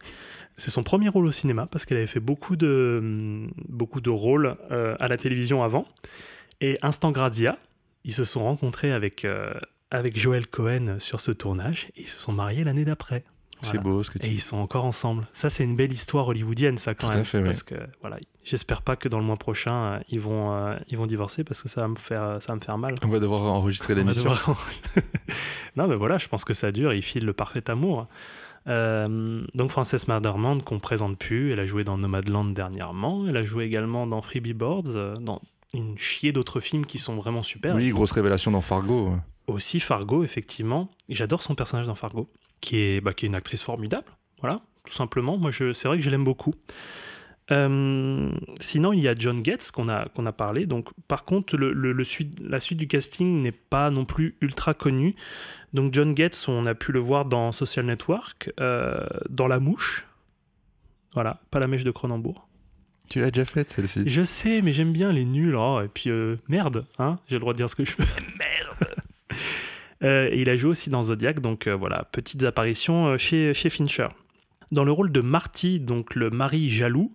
C'est 0.57 0.71
son 0.71 0.83
premier 0.83 1.09
rôle 1.09 1.27
au 1.27 1.33
cinéma 1.33 1.67
parce 1.67 1.85
qu'elle 1.85 1.99
avait 1.99 2.07
fait 2.07 2.21
beaucoup 2.21 2.57
de, 2.57 3.01
hmm, 3.03 3.51
beaucoup 3.69 4.01
de 4.01 4.11
rôles 4.11 4.57
à 4.71 5.09
la 5.09 5.17
télévision 5.17 5.63
avant. 5.63 5.87
Et 6.61 6.79
Instant 6.83 7.11
Grazia, 7.11 7.59
ils 8.05 8.15
se 8.15 8.25
sont 8.25 8.45
rencontrés 8.45 8.93
avec, 8.93 9.27
avec 9.91 10.19
Joel 10.19 10.47
Cohen 10.47 10.97
sur 10.99 11.21
ce 11.21 11.33
tournage 11.33 11.89
et 11.97 12.03
ils 12.03 12.09
se 12.09 12.21
sont 12.21 12.33
mariés 12.33 12.65
l'année 12.65 12.85
d'après. 12.85 13.25
C'est 13.63 13.79
beau 13.79 14.03
ce 14.03 14.11
que 14.11 14.19
tu 14.19 14.27
Et 14.27 14.31
ils 14.31 14.41
sont 14.41 14.59
encore 14.59 14.85
ensemble. 14.85 15.27
Ça, 15.33 15.51
c'est 15.51 15.65
une 15.65 15.77
belle 15.77 15.93
histoire 15.93 16.29
hollywoodienne, 16.29 16.79
ça, 16.79 16.95
quand 16.95 17.09
même. 17.09 17.25
parce 17.45 17.63
que, 17.63 17.75
voilà, 18.01 18.19
j'espère 18.43 18.83
pas 18.83 18.97
que 18.97 19.09
dans 19.09 19.19
le 19.19 19.25
mois 19.25 19.37
prochain, 19.37 19.75
euh, 19.75 19.99
ils, 20.09 20.21
vont, 20.21 20.53
euh, 20.53 20.77
ils 20.89 20.99
vont 20.99 21.07
divorcer 21.07 21.45
parce 21.45 21.63
que 21.63 21.69
ça 21.69 21.83
va 21.83 21.89
me 21.89 21.97
faire, 21.97 22.39
ça 22.41 22.53
va 22.53 22.57
me 22.57 22.61
faire 22.61 22.79
mal. 22.79 22.97
On 23.03 23.09
va 23.09 23.21
devoir 23.21 23.43
enregistrer 23.43 23.95
l'émission. 23.95 24.33
non, 25.77 25.87
mais 25.87 25.97
voilà, 25.97 26.19
je 26.19 26.29
pense 26.29 26.45
que 26.45 26.53
ça 26.53 26.73
dure. 26.73 26.93
Ils 26.93 27.03
filent 27.03 27.25
le 27.25 27.33
parfait 27.33 27.69
amour. 27.71 28.09
Euh, 28.69 29.43
donc, 29.55 29.71
Frances 29.71 30.09
McDormand, 30.09 30.61
qu'on 30.61 30.79
présente 30.79 31.19
plus, 31.19 31.53
elle 31.53 31.61
a 31.61 31.67
joué 31.67 31.85
dans 31.85 31.99
Nomadland 31.99 32.53
dernièrement. 32.53 33.27
Elle 33.29 33.37
a 33.37 33.45
joué 33.45 33.65
également 33.65 34.07
dans 34.07 34.23
Freebie 34.23 34.55
Boards, 34.55 35.19
dans 35.21 35.41
une 35.75 35.97
chier 35.99 36.33
d'autres 36.33 36.61
films 36.61 36.87
qui 36.87 36.99
sont 36.99 37.17
vraiment 37.17 37.43
super. 37.43 37.75
Oui, 37.75 37.89
grosse 37.91 38.13
révélation 38.13 38.51
dans 38.51 38.61
Fargo. 38.61 39.17
Aussi 39.47 39.81
Fargo, 39.81 40.23
effectivement. 40.23 40.89
J'adore 41.09 41.43
son 41.43 41.55
personnage 41.55 41.87
dans 41.87 41.95
Fargo 41.95 42.29
qui 42.63 42.79
est, 42.79 43.01
bah, 43.03 43.13
qui 43.13 43.27
est 43.27 43.29
une 43.29 43.35
actrice 43.35 43.61
formidable. 43.61 44.07
Voilà, 44.41 44.63
tout 44.87 44.95
simplement. 44.95 45.37
Moi, 45.37 45.51
c'est 45.53 45.85
vrai 45.85 45.99
que 45.99 46.03
je 46.03 46.09
l'aime 46.09 46.25
beaucoup. 46.25 46.55
Euh, 47.51 48.31
sinon, 48.61 48.93
il 48.93 49.01
y 49.01 49.09
a 49.09 49.15
John 49.17 49.45
Getz 49.45 49.71
qu'on 49.71 49.89
a, 49.89 50.09
qu'on 50.09 50.25
a 50.25 50.33
parlé. 50.33 50.65
Donc, 50.65 50.89
par 51.09 51.25
contre, 51.25 51.57
le, 51.57 51.73
le, 51.73 52.05
suite, 52.05 52.35
la 52.41 52.61
suite 52.61 52.79
du 52.79 52.89
casting 52.89 53.43
n'est 53.43 53.53
pas 53.53 53.91
non 53.91 54.07
plus 54.07 54.37
ultra 54.41 54.73
connue. 54.73 55.15
Donc, 55.75 55.93
John 55.93 56.17
Getz, 56.17 56.49
on 56.49 56.65
a 56.65 56.75
pu 56.75 56.93
le 56.93 57.01
voir 57.01 57.27
dans 57.27 57.53
Social 57.53 57.85
Network, 57.85 58.51
euh, 58.61 59.05
dans 59.29 59.49
La 59.49 59.59
Mouche. 59.59 60.07
Voilà, 61.15 61.43
pas 61.51 61.59
la 61.59 61.67
mèche 61.67 61.85
de 61.85 61.91
Cronenbourg. 61.91 62.49
Tu 63.11 63.21
l'as 63.21 63.31
déjà 63.31 63.45
faite 63.45 63.71
celle-ci. 63.71 64.05
Je 64.07 64.23
sais, 64.23 64.63
mais 64.63 64.73
j'aime 64.73 64.93
bien 64.93 65.13
les 65.13 65.27
nuls. 65.27 65.55
Oh, 65.55 65.81
et 65.85 65.89
puis, 65.89 66.09
euh, 66.09 66.37
merde, 66.49 66.87
hein, 66.99 67.19
j'ai 67.29 67.37
le 67.37 67.41
droit 67.41 67.53
de 67.53 67.59
dire 67.59 67.69
ce 67.69 67.77
que 67.77 67.85
je 67.85 67.93
veux. 67.99 68.05
merde 68.39 69.02
et 70.03 70.41
il 70.41 70.51
a 70.51 70.57
joué 70.57 70.71
aussi 70.71 70.91
dans 70.91 71.03
Zodiac, 71.03 71.41
donc 71.41 71.67
euh, 71.67 71.77
voilà, 71.77 72.09
petites 72.11 72.43
apparitions 72.45 73.07
euh, 73.07 73.19
chez, 73.19 73.55
chez 73.55 73.71
Fincher. 73.71 74.09
Dans 74.73 74.85
le 74.85 74.93
rôle 74.93 75.13
de 75.13 75.21
Marty, 75.21 75.79
donc 75.79 76.15
le 76.15 76.31
mari 76.31 76.69
jaloux, 76.71 77.13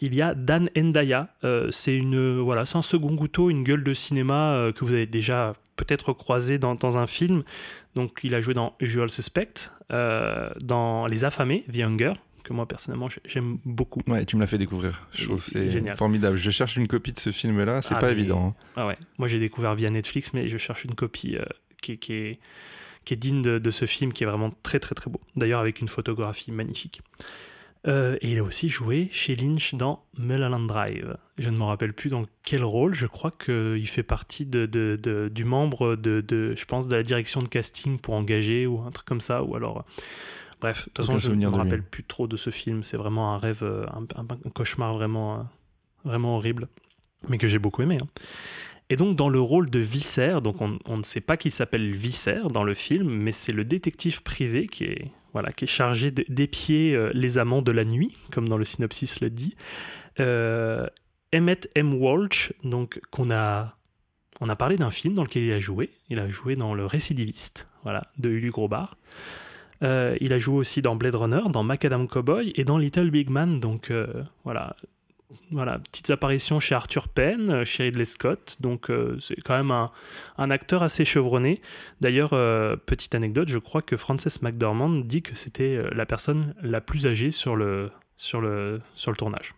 il 0.00 0.14
y 0.14 0.22
a 0.22 0.34
Dan 0.34 0.70
Endaya. 0.78 1.28
c'est 1.70 1.94
une 1.94 2.38
voilà, 2.38 2.64
c'est 2.64 2.78
un 2.78 2.82
second 2.82 3.14
couteau, 3.16 3.50
une 3.50 3.64
gueule 3.64 3.84
de 3.84 3.92
cinéma 3.92 4.70
que 4.74 4.84
vous 4.84 4.92
avez 4.92 5.06
déjà 5.06 5.54
peut-être 5.76 6.12
croisé 6.14 6.58
dans, 6.58 6.76
dans, 6.76 6.96
un 6.96 7.06
film. 7.06 7.42
Donc, 7.94 8.20
il 8.22 8.34
a 8.34 8.40
joué 8.40 8.54
dans 8.54 8.74
Usual 8.80 9.10
Suspect, 9.10 9.70
dans 9.90 11.06
Les 11.08 11.24
Affamés, 11.24 11.64
The 11.70 11.80
Hunger, 11.80 12.12
que 12.42 12.52
moi 12.54 12.66
personnellement 12.66 13.08
j'aime 13.26 13.58
beaucoup. 13.66 14.00
Ouais, 14.06 14.24
tu 14.24 14.36
me 14.36 14.40
l'as 14.40 14.46
fait 14.46 14.56
découvrir. 14.56 15.06
Je 15.12 15.24
trouve 15.24 15.44
c'est 15.44 15.96
formidable. 15.96 16.36
Je 16.36 16.50
cherche 16.50 16.76
une 16.76 16.86
copie 16.86 17.12
de 17.12 17.18
ce 17.18 17.30
film-là, 17.30 17.82
c'est 17.82 17.96
ah, 17.96 17.98
pas 17.98 18.12
évident. 18.12 18.54
Hein. 18.56 18.64
Ah 18.76 18.86
ouais. 18.86 18.96
Moi 19.18 19.26
j'ai 19.26 19.40
découvert 19.40 19.74
via 19.74 19.90
Netflix, 19.90 20.32
mais 20.32 20.48
je 20.48 20.56
cherche 20.56 20.84
une 20.84 20.94
copie 20.94 21.36
qui, 21.80 21.92
est, 21.92 22.38
qui 23.04 23.14
est 23.14 23.16
digne 23.16 23.42
de, 23.42 23.70
ce 23.70 23.86
film, 23.86 24.12
qui 24.12 24.24
est 24.24 24.26
vraiment 24.26 24.52
très 24.62 24.78
très 24.80 24.94
très 24.94 25.10
beau. 25.10 25.20
D'ailleurs 25.36 25.60
avec 25.60 25.80
une 25.80 25.88
photographie 25.88 26.52
magnifique. 26.52 27.00
Euh, 27.88 28.18
et 28.20 28.32
il 28.32 28.38
a 28.38 28.42
aussi 28.42 28.68
joué 28.68 29.08
chez 29.10 29.34
Lynch 29.36 29.74
dans 29.74 30.04
Mulholland 30.18 30.66
Drive. 30.66 31.16
Je 31.38 31.48
ne 31.48 31.56
me 31.56 31.62
rappelle 31.62 31.94
plus 31.94 32.10
dans 32.10 32.26
quel 32.44 32.62
rôle. 32.62 32.94
Je 32.94 33.06
crois 33.06 33.30
qu'il 33.30 33.88
fait 33.88 34.02
partie 34.02 34.44
de, 34.44 34.66
de, 34.66 35.30
du 35.32 35.44
membre 35.44 35.96
de, 35.96 36.22
je 36.54 36.64
pense, 36.66 36.88
de 36.88 36.96
la 36.96 37.02
direction 37.02 37.40
de 37.40 37.48
casting 37.48 37.98
pour 37.98 38.14
engager 38.14 38.66
ou 38.66 38.80
un 38.80 38.90
truc 38.90 39.06
comme 39.06 39.22
ça. 39.22 39.42
Ou 39.42 39.56
alors, 39.56 39.86
bref, 40.60 40.80
de 40.80 40.84
toute 40.84 41.06
façon, 41.06 41.18
je 41.18 41.30
ne 41.30 41.36
me 41.36 41.48
rappelle 41.48 41.82
plus 41.82 42.04
trop 42.04 42.26
de 42.26 42.36
ce 42.36 42.50
film. 42.50 42.84
C'est 42.84 42.98
vraiment 42.98 43.32
un 43.34 43.38
rêve, 43.38 43.64
un, 43.64 44.02
un, 44.14 44.50
cauchemar 44.50 44.92
vraiment, 44.92 45.48
vraiment 46.04 46.36
horrible, 46.36 46.68
mais 47.28 47.38
que 47.38 47.46
j'ai 47.46 47.58
beaucoup 47.58 47.80
aimé. 47.80 47.96
Hein. 48.00 48.08
Et 48.90 48.96
donc 48.96 49.16
dans 49.16 49.28
le 49.28 49.40
rôle 49.40 49.70
de 49.70 49.78
Visser, 49.78 50.40
donc 50.42 50.56
on, 50.60 50.96
ne 50.96 51.02
sait 51.04 51.20
pas 51.20 51.36
qu'il 51.36 51.52
s'appelle 51.52 51.92
Visser 51.92 52.40
dans 52.52 52.64
le 52.64 52.74
film, 52.74 53.08
mais 53.08 53.30
c'est 53.30 53.52
le 53.52 53.64
détective 53.64 54.24
privé 54.24 54.66
qui 54.66 54.84
est, 54.84 55.12
voilà, 55.32 55.52
qui 55.52 55.64
est 55.64 55.68
chargé 55.68 56.10
d'épier 56.10 56.96
euh, 56.96 57.12
les 57.14 57.38
amants 57.38 57.62
de 57.62 57.70
la 57.70 57.84
nuit, 57.84 58.16
comme 58.32 58.48
dans 58.48 58.58
le 58.58 58.64
synopsis 58.64 59.20
le 59.20 59.30
dit. 59.30 59.54
Euh, 60.18 60.88
Emmett 61.32 61.70
M. 61.76 61.94
Walsh, 61.94 62.52
donc 62.64 63.00
qu'on 63.12 63.30
a, 63.30 63.76
on 64.40 64.48
a 64.48 64.56
parlé 64.56 64.76
d'un 64.76 64.90
film 64.90 65.14
dans 65.14 65.22
lequel 65.22 65.44
il 65.44 65.52
a 65.52 65.60
joué. 65.60 65.90
Il 66.08 66.18
a 66.18 66.28
joué 66.28 66.56
dans 66.56 66.74
Le 66.74 66.84
Récidiviste, 66.84 67.68
voilà, 67.84 68.08
de 68.18 68.28
Ulu 68.28 68.50
Grobard. 68.50 68.96
Euh, 69.84 70.16
il 70.20 70.32
a 70.32 70.38
joué 70.40 70.56
aussi 70.56 70.82
dans 70.82 70.96
Blade 70.96 71.14
Runner, 71.14 71.42
dans 71.50 71.62
Macadam 71.62 72.08
Cowboy 72.08 72.52
et 72.56 72.64
dans 72.64 72.76
Little 72.76 73.10
Big 73.12 73.30
Man. 73.30 73.60
Donc 73.60 73.92
voilà, 74.42 74.74
voilà, 75.50 75.78
petites 75.78 76.10
apparitions 76.10 76.60
chez 76.60 76.74
Arthur 76.74 77.08
Penn, 77.08 77.50
euh, 77.50 77.64
chez 77.64 77.84
Ridley 77.84 78.04
Scott, 78.04 78.56
donc 78.60 78.90
euh, 78.90 79.16
c'est 79.20 79.40
quand 79.40 79.56
même 79.56 79.70
un, 79.70 80.50
acteur 80.50 80.82
assez 80.82 81.04
chevronné. 81.04 81.60
D'ailleurs, 82.00 82.32
euh, 82.32 82.76
petite 82.76 83.14
anecdote, 83.14 83.48
je 83.48 83.58
crois 83.58 83.82
que 83.82 83.96
Frances 83.96 84.42
McDormand 84.42 84.90
dit 84.90 85.22
que 85.22 85.36
c'était 85.36 85.82
la 85.92 86.06
personne 86.06 86.54
la 86.62 86.80
plus 86.80 87.06
âgée 87.06 87.30
sur 87.30 87.56
le, 87.56 87.90
tournage. 89.16 89.54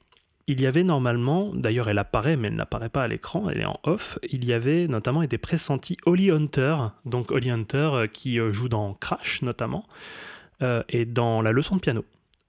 Il 0.49 0.61
y 0.61 0.67
avait 0.67 0.83
normalement, 0.83 1.53
d'ailleurs 1.55 1.89
elle 1.89 1.99
apparaît 1.99 2.37
mais 2.37 2.49
elle 2.49 2.57
n'apparaît 2.57 2.89
pas 2.89 3.05
à 3.05 3.09
l'écran, 3.09 3.49
elle 3.49 3.61
est 3.61 3.65
en 3.65 3.79
off, 3.85 4.19
il 4.29 4.45
y 4.45 4.53
avait 4.53 4.89
notamment 4.89 5.23
été 5.23 5.39
pressenti 5.39 5.97
Holly 6.05 6.31
Hunter, 6.31 6.77
donc 7.05 7.31
Holly 7.31 7.51
Hunter 7.51 8.07
qui 8.13 8.39
joue 8.51 8.69
dans 8.69 8.95
Crash 8.95 9.43
notamment, 9.43 9.87
et 10.89 11.05
dans 11.05 11.43
La 11.43 11.53
leçon 11.53 11.77
de 11.77 11.81
piano 11.81 12.05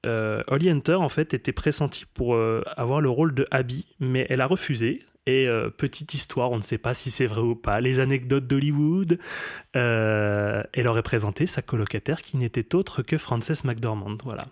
Holly 0.06 0.70
Hunter 0.70 0.96
en 0.96 1.10
fait 1.10 1.34
était 1.34 1.52
pressentie 1.52 2.06
pour 2.14 2.36
euh, 2.36 2.64
avoir 2.78 3.02
le 3.02 3.10
rôle 3.10 3.34
de 3.34 3.48
Abby, 3.52 3.86
mais 4.00 4.26
elle 4.30 4.42
a 4.42 4.48
refusé. 4.48 5.06
Et 5.26 5.48
euh, 5.48 5.70
petite 5.70 6.14
histoire, 6.14 6.52
on 6.52 6.58
ne 6.58 6.62
sait 6.62 6.78
pas 6.78 6.94
si 6.94 7.10
c'est 7.10 7.28
vrai 7.28 7.40
ou 7.40 7.56
pas, 7.56 7.80
les 7.80 8.00
anecdotes 8.00 8.46
d'Hollywood. 8.46 9.20
elle 9.74 10.88
aurait 10.88 11.04
présenté 11.04 11.48
sa 11.48 11.62
colocataire 11.62 12.22
qui 12.22 12.36
n'était 12.38 12.76
autre 12.76 13.02
que 13.04 13.18
Frances 13.18 13.64
McDormand. 13.64 14.18
Voilà. 14.26 14.48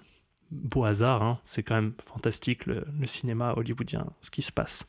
Beau 0.52 0.84
hasard, 0.84 1.24
hein. 1.24 1.40
c'est 1.46 1.64
quand 1.64 1.76
même 1.76 1.94
fantastique 2.06 2.66
le, 2.66 2.86
cinéma 3.06 3.54
hollywoodien, 3.56 4.06
ce 4.20 4.32
qui 4.32 4.42
se 4.42 4.52
passe. 4.52 4.86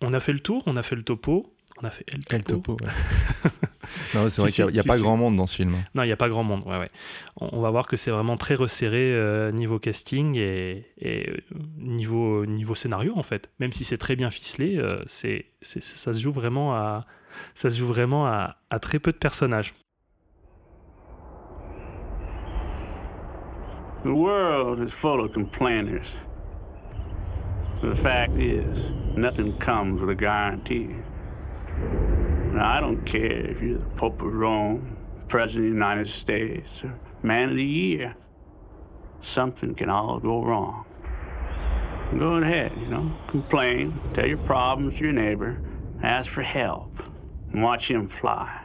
On 0.00 0.12
a 0.14 0.20
fait 0.20 0.32
le 0.32 0.40
tour, 0.40 0.62
on 0.66 0.76
a 0.76 0.82
fait 0.82 0.96
le 0.96 1.02
topo. 1.02 1.55
On 1.82 1.86
a 1.86 1.90
fait 1.90 2.06
El 2.30 2.42
Topo. 2.42 2.78
non, 4.14 4.28
c'est 4.28 4.40
vrai 4.40 4.50
qu'il 4.50 4.66
n'y 4.68 4.78
a, 4.78 4.82
pas 4.82 4.98
grand 4.98 5.16
monde 5.16 5.36
dans 5.36 5.46
ce 5.46 5.56
film. 5.56 5.76
Non, 5.94 6.02
il 6.04 6.06
n'y 6.06 6.12
a 6.12 6.16
pas 6.16 6.30
grand 6.30 6.42
monde. 6.42 6.62
Ouais, 6.64 6.78
ouais. 6.78 6.88
On, 7.36 7.60
va 7.60 7.70
voir 7.70 7.86
que 7.86 7.98
c'est 7.98 8.10
vraiment 8.10 8.38
très 8.38 8.54
resserré 8.54 9.12
euh, 9.12 9.52
niveau 9.52 9.78
casting 9.78 10.36
et, 10.36 10.86
euh, 11.04 11.36
niveau, 11.76 12.46
niveau 12.46 12.74
scénario, 12.74 13.12
en 13.16 13.22
fait. 13.22 13.50
Même 13.60 13.72
si 13.72 13.84
c'est 13.84 13.98
très 13.98 14.16
bien 14.16 14.30
ficelé, 14.30 14.78
euh, 14.78 15.02
c'est, 15.06 15.46
ça 15.60 16.14
se 16.14 16.20
joue 16.20 16.32
vraiment 16.32 16.74
à, 16.74 17.04
ça 17.54 17.68
se 17.68 17.78
joue 17.78 17.86
vraiment 17.86 18.26
à, 18.26 18.56
à 18.70 18.78
très 18.78 18.98
peu 18.98 19.12
de 19.12 19.18
personnages. 19.18 19.74
The 24.02 24.14
world 24.14 24.80
is 24.80 24.92
full 24.92 25.20
of 25.20 25.32
complainers. 25.32 26.16
The 27.82 27.94
fact 27.94 28.36
is, 28.38 28.64
nothing 29.16 29.52
comes 29.58 30.00
with 30.00 30.08
a 30.08 30.14
guarantee. 30.14 30.94
Now, 32.52 32.70
I 32.70 32.80
don't 32.80 33.04
care 33.04 33.50
if 33.50 33.60
you're 33.60 33.78
the 33.78 33.84
Pope 33.96 34.22
of 34.22 34.32
Rome, 34.32 34.96
President 35.28 35.66
of 35.66 35.70
the 35.72 35.74
United 35.74 36.08
States, 36.08 36.82
or 36.84 36.98
Man 37.22 37.50
of 37.50 37.56
the 37.56 37.64
Year. 37.64 38.14
Something 39.20 39.74
can 39.74 39.90
all 39.90 40.18
go 40.18 40.42
wrong. 40.42 40.86
Go 42.18 42.36
ahead, 42.36 42.72
you 42.80 42.86
know, 42.86 43.12
complain, 43.26 44.00
tell 44.14 44.26
your 44.26 44.38
problems 44.38 44.98
to 44.98 45.04
your 45.04 45.12
neighbor, 45.12 45.60
ask 46.02 46.30
for 46.30 46.42
help, 46.42 47.02
and 47.52 47.62
watch 47.62 47.90
him 47.90 48.08
fly. 48.08 48.62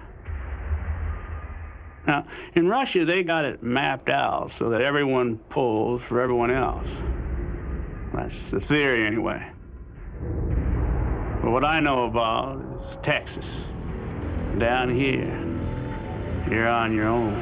Now, 2.06 2.26
in 2.54 2.68
Russia, 2.68 3.04
they 3.04 3.24
got 3.24 3.46
it 3.46 3.62
mapped 3.62 4.10
out 4.10 4.52
so 4.52 4.70
that 4.70 4.82
everyone 4.82 5.38
pulls 5.50 6.02
for 6.02 6.22
everyone 6.22 6.52
else. 6.52 6.88
That's 8.14 8.52
the 8.52 8.60
theory, 8.60 9.06
anyway. 9.06 9.52
But 11.42 11.52
what 11.52 11.66
I 11.66 11.80
know 11.80 12.06
about 12.06 12.71
Texas. 13.02 13.66
Down 14.60 14.90
here, 14.90 15.28
you're 16.50 16.68
on 16.68 16.92
your 16.92 17.08
own. 17.08 17.34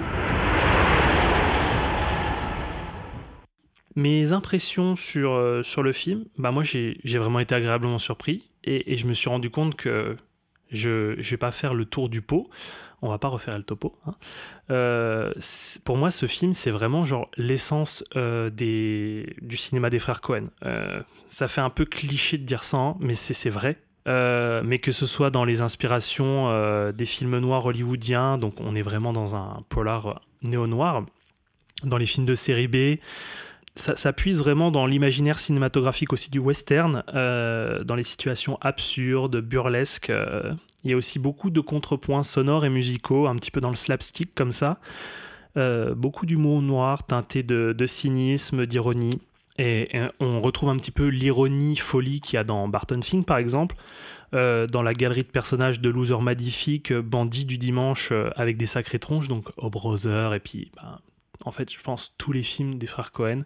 Mes 3.96 4.32
impressions 4.32 4.96
sur, 4.96 5.34
euh, 5.34 5.64
sur 5.64 5.84
le 5.84 5.92
film, 5.92 6.26
bah 6.38 6.52
moi 6.52 6.64
j'ai 6.64 7.18
vraiment 7.18 7.40
été 7.40 7.56
agréablement 7.56 8.00
surpris 8.00 8.50
et, 8.64 8.96
je 8.96 9.08
me 9.08 9.14
suis 9.14 9.30
rendu 9.30 9.50
compte 9.50 9.76
que 9.76 10.16
je 10.72 11.18
ne 11.18 11.22
vais 11.22 11.38
pas 11.38 11.52
faire 11.52 11.74
le 11.74 11.86
tour 11.86 12.08
du 12.08 12.22
pot, 12.22 12.48
on 13.02 13.10
va 13.10 13.18
pas 13.18 13.28
refaire 13.28 13.58
le 13.58 13.64
topo. 13.64 13.98
hein. 14.06 14.14
Euh, 14.72 15.34
pour 15.84 15.98
moi 15.98 16.12
ce 16.12 16.28
film 16.28 16.54
c'est 16.54 16.72
vraiment 16.72 17.04
genre 17.04 17.30
l'essence 17.36 18.04
euh, 18.16 18.50
du 18.52 19.58
cinéma 19.58 19.90
des 19.90 20.00
frères 20.00 20.22
Cohen. 20.22 20.48
Ça 21.28 21.48
fait 21.48 21.62
un 21.62 21.72
peu 21.72 21.86
cliché 21.86 22.38
de 22.38 22.46
dire 22.46 22.64
ça, 22.64 22.78
hein, 22.78 22.96
mais 23.00 23.16
c'est 23.16 23.50
vrai. 23.50 23.80
Euh, 24.08 24.62
mais 24.64 24.80
que 24.80 24.92
ce 24.92 25.06
soit 25.06 25.30
dans 25.30 25.44
les 25.44 25.62
inspirations 25.62 26.50
euh, 26.50 26.92
des 26.92 27.06
films 27.06 27.38
noirs 27.40 27.66
hollywoodiens, 27.66 28.38
donc 28.38 28.56
on 28.60 28.76
est 28.76 28.82
vraiment 28.82 29.14
dans 29.14 29.36
un 29.36 29.64
polar 29.70 30.22
néo-noir, 30.42 31.06
dans 31.84 31.98
les 31.98 32.06
films 32.06 32.26
de 32.26 32.36
série 32.36 32.68
B, 32.68 33.00
ça, 33.76 33.96
ça 33.96 34.14
puise 34.14 34.40
vraiment 34.40 34.72
dans 34.72 34.86
l'imaginaire 34.86 35.38
cinématographique 35.38 36.12
aussi 36.12 36.32
du 36.32 36.40
western, 36.40 37.04
euh, 37.14 37.84
dans 37.84 37.96
les 37.96 38.04
situations 38.04 38.58
absurdes, 38.62 39.38
burlesques. 39.38 40.12
Il 40.84 40.92
y 40.92 40.94
a 40.94 40.98
aussi 40.98 41.20
beaucoup 41.20 41.50
de 41.50 41.60
contrepoints 41.60 42.24
sonores 42.24 42.66
et 42.66 42.70
musicaux, 42.70 43.28
un 43.28 43.36
petit 43.36 43.52
peu 43.52 43.62
dans 43.62 43.70
le 43.70 43.76
slapstick 43.76 44.34
comme 44.34 44.52
ça. 44.52 44.80
Beaucoup 45.96 46.26
d'humour 46.26 46.62
noir 46.62 47.04
teinté 47.06 47.44
de 47.44 47.86
cynisme, 47.86 48.66
d'ironie. 48.66 49.20
Et, 49.60 49.90
on 50.22 50.42
retrouve 50.42 50.70
un 50.70 50.78
petit 50.78 50.92
peu 50.92 51.08
l'ironie 51.08 51.76
folie 51.76 52.22
qu'il 52.22 52.36
y 52.36 52.40
a 52.40 52.46
dans 52.46 52.68
Barton 52.70 53.02
Fink 53.02 53.26
par 53.26 53.38
exemple, 53.38 53.76
euh, 54.34 54.68
dans 54.68 54.82
la 54.82 54.94
galerie 54.94 55.24
de 55.24 55.28
personnages 55.28 55.82
de 55.82 55.90
Loser 55.90 56.22
Magnifique, 56.22 56.94
euh, 56.94 57.02
Bandit 57.02 57.44
du 57.44 57.58
dimanche 57.58 58.10
euh, 58.12 58.30
avec 58.38 58.56
des 58.56 58.68
sacrées 58.68 59.00
tronches, 59.00 59.28
donc 59.28 59.50
Oh 59.58 59.70
Brother, 59.70 60.34
et 60.34 60.40
puis 60.40 60.72
ben, 60.78 61.00
en 61.44 61.52
fait 61.52 61.70
je 61.74 61.80
pense 61.82 62.16
tous 62.18 62.32
les 62.32 62.42
films 62.42 62.76
des 62.76 62.88
frères 62.88 63.12
Cohen 63.12 63.44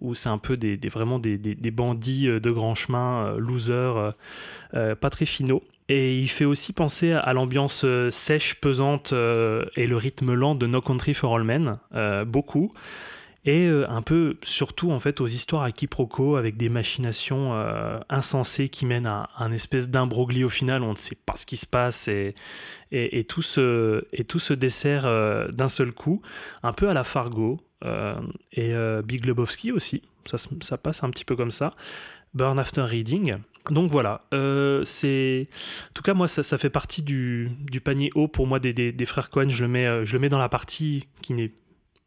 où 0.00 0.14
c'est 0.14 0.30
un 0.30 0.38
peu 0.38 0.56
des, 0.56 0.78
vraiment 0.88 1.18
des, 1.18 1.36
bandits 1.70 2.26
de 2.26 2.50
grand 2.50 2.74
chemin, 2.74 3.36
losers, 3.36 4.14
pas 4.72 5.10
très 5.10 5.26
finaux. 5.26 5.62
Et 5.90 6.18
il 6.18 6.28
fait 6.28 6.46
aussi 6.46 6.72
penser 6.72 7.12
à 7.12 7.34
l'ambiance 7.34 7.84
sèche, 8.10 8.54
pesante 8.54 9.12
et 9.12 9.86
le 9.86 9.96
rythme 9.96 10.32
lent 10.32 10.54
de 10.54 10.66
No 10.66 10.80
Country 10.80 11.12
for 11.12 11.36
All 11.36 11.44
Men, 11.44 11.76
beaucoup. 12.26 12.72
Et 13.46 13.66
euh, 13.66 13.88
un 13.88 14.02
peu, 14.02 14.36
surtout 14.42 14.90
en 14.92 15.00
fait, 15.00 15.20
aux 15.20 15.26
histoires 15.26 15.62
à 15.62 15.70
quiproquo 15.72 16.36
avec 16.36 16.58
des 16.58 16.68
machinations 16.68 17.54
euh, 17.54 17.98
insensées 18.10 18.68
qui 18.68 18.84
mènent 18.84 19.06
à 19.06 19.30
un 19.38 19.50
espèce 19.50 19.88
d'imbroglio 19.88 20.50
final 20.50 20.82
on 20.82 20.92
ne 20.92 20.96
sait 20.98 21.16
pas 21.16 21.36
ce 21.36 21.46
qui 21.46 21.56
se 21.56 21.66
passe 21.66 22.06
et, 22.08 22.34
et, 22.92 23.24
tout, 23.24 23.40
se, 23.40 24.04
et 24.12 24.24
tout 24.24 24.38
se 24.40 24.52
dessert 24.52 25.06
euh, 25.06 25.48
d'un 25.48 25.70
seul 25.70 25.92
coup, 25.92 26.20
un 26.62 26.72
peu 26.72 26.90
à 26.90 26.94
la 26.94 27.02
Fargo 27.04 27.60
et 28.52 28.74
Big 29.04 29.24
Lebowski 29.24 29.72
aussi, 29.72 30.02
ça, 30.26 30.36
ça 30.60 30.76
passe 30.76 31.02
un 31.02 31.08
petit 31.08 31.24
peu 31.24 31.34
comme 31.34 31.50
ça. 31.52 31.74
Burn 32.34 32.58
After 32.58 32.82
Reading. 32.82 33.38
Donc 33.70 33.90
voilà, 33.90 34.22
c'est. 34.84 35.48
En 35.88 35.92
tout 35.94 36.02
cas, 36.02 36.12
moi, 36.14 36.28
ça, 36.28 36.42
ça 36.42 36.58
fait 36.58 36.70
partie 36.70 37.02
du, 37.02 37.50
du 37.58 37.80
panier 37.80 38.10
haut 38.14 38.28
pour 38.28 38.46
moi 38.46 38.60
des, 38.60 38.72
des- 38.74 39.06
frères 39.06 39.30
Cohen. 39.30 39.48
Je 39.48 39.62
le, 39.64 39.68
mets, 39.68 40.04
je 40.04 40.12
le 40.12 40.18
mets 40.18 40.28
dans 40.28 40.38
la 40.38 40.48
partie 40.50 41.06
qui 41.22 41.32
n'est 41.32 41.52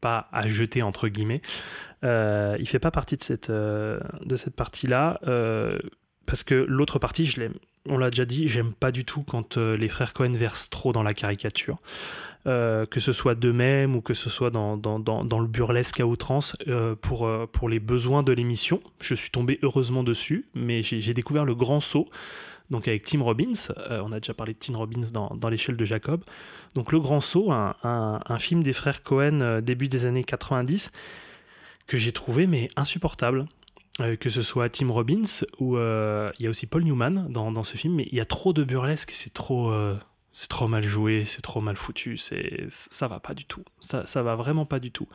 pas 0.04 0.28
à 0.34 0.50
jeter, 0.50 0.82
entre 0.82 1.08
guillemets. 1.08 1.42
Euh, 2.04 2.58
il 2.60 2.68
fait 2.68 2.80
pas 2.80 2.92
partie 2.92 3.16
de 3.16 3.24
cette, 3.24 3.50
euh, 3.50 4.02
de 4.26 4.36
cette 4.36 4.54
partie-là. 4.54 5.22
euh, 5.26 5.80
parce 6.26 6.44
que 6.44 6.56
l'autre 6.56 7.00
partie, 7.00 7.26
je 7.26 7.39
l'aime. 7.39 7.54
On 7.88 7.98
l'a 7.98 8.10
déjà 8.10 8.26
dit, 8.26 8.50
j'aime 8.50 8.74
pas 8.74 8.92
du 8.92 9.06
tout 9.06 9.24
quand 9.24 9.58
les 9.58 9.89
frères 9.89 10.13
Cohen 10.13 10.32
versent 10.32 10.70
trop 10.70 10.94
dans 10.94 11.04
la 11.04 11.13
caricature. 11.13 11.78
Que 12.46 13.00
ce 13.00 13.12
soit 13.12 13.36
d'eux-mêmes 13.36 13.96
ou 13.96 14.02
que 14.02 14.13
ce 14.13 14.30
soit 14.30 14.50
dans, 14.50 14.78
dans, 14.78 15.00
dans, 15.00 15.39
le 15.39 15.48
burlesque 15.48 16.00
à 16.00 16.06
outrance 16.06 16.56
pour, 17.02 17.30
pour 17.52 17.68
les 17.68 17.80
besoins 17.80 18.24
de 18.24 18.32
l'émission. 18.32 18.82
Je 19.02 19.16
suis 19.16 19.32
tombé 19.32 19.60
heureusement 19.63 20.04
dessus, 20.04 20.46
mais 20.56 20.82
j'ai 20.82 21.13
découvert 21.13 21.44
le 21.44 21.56
grand 21.56 21.82
saut, 21.82 22.08
donc 22.73 22.88
avec 22.88 23.03
Tim 23.03 23.21
Robbins. 23.21 23.53
Euh, 23.77 24.01
on 24.03 24.12
a 24.12 24.19
déjà 24.19 24.33
parlé 24.33 24.53
de 24.53 24.57
Tim 24.57 24.75
Robbins 24.75 25.07
dans, 25.13 25.29
dans 25.36 25.47
l'échelle 25.47 25.77
de 25.77 25.86
Jacob. 25.86 26.23
Donc 26.73 26.91
le 26.91 26.99
grand 26.99 27.21
saut, 27.21 27.51
un, 27.51 28.39
film 28.39 28.63
des 28.63 28.73
frères 28.73 29.03
Cohen 29.03 29.41
euh, 29.41 29.62
début 29.62 29.88
des 29.88 30.07
années 30.07 30.23
90 30.23 30.91
que 31.86 31.97
j'ai 31.97 32.12
trouvé 32.12 32.47
mais 32.47 32.69
insupportable. 32.75 33.45
Euh, 34.01 34.15
que 34.15 34.31
ce 34.31 34.41
soit 34.41 34.69
Tim 34.69 34.91
Robbins 34.91 35.45
ou 35.59 35.77
il 35.77 36.43
y 36.43 36.47
a 36.47 36.49
aussi 36.49 36.65
Paul 36.65 36.83
Newman 36.83 37.27
dans, 37.29 37.51
dans 37.51 37.63
ce 37.63 37.77
film, 37.77 37.93
mais 37.93 38.07
il 38.12 38.17
y 38.17 38.21
a 38.21 38.25
trop 38.25 38.51
de 38.51 38.63
burlesque, 38.63 39.12
c'est 39.13 39.33
trop, 39.33 39.71
trop 40.49 40.67
mal 40.67 40.83
joué, 40.83 41.25
c'est 41.25 41.43
trop 41.43 41.62
mal 41.62 41.75
foutu, 41.75 42.17
ça 42.17 43.07
va 43.07 43.19
pas 43.19 43.36
du 43.36 43.45
tout, 43.45 43.63
ça, 43.81 44.07
ça 44.07 44.23
va 44.23 44.36
vraiment 44.36 44.65
pas 44.65 44.79
du 44.79 44.89
tout. 44.89 45.07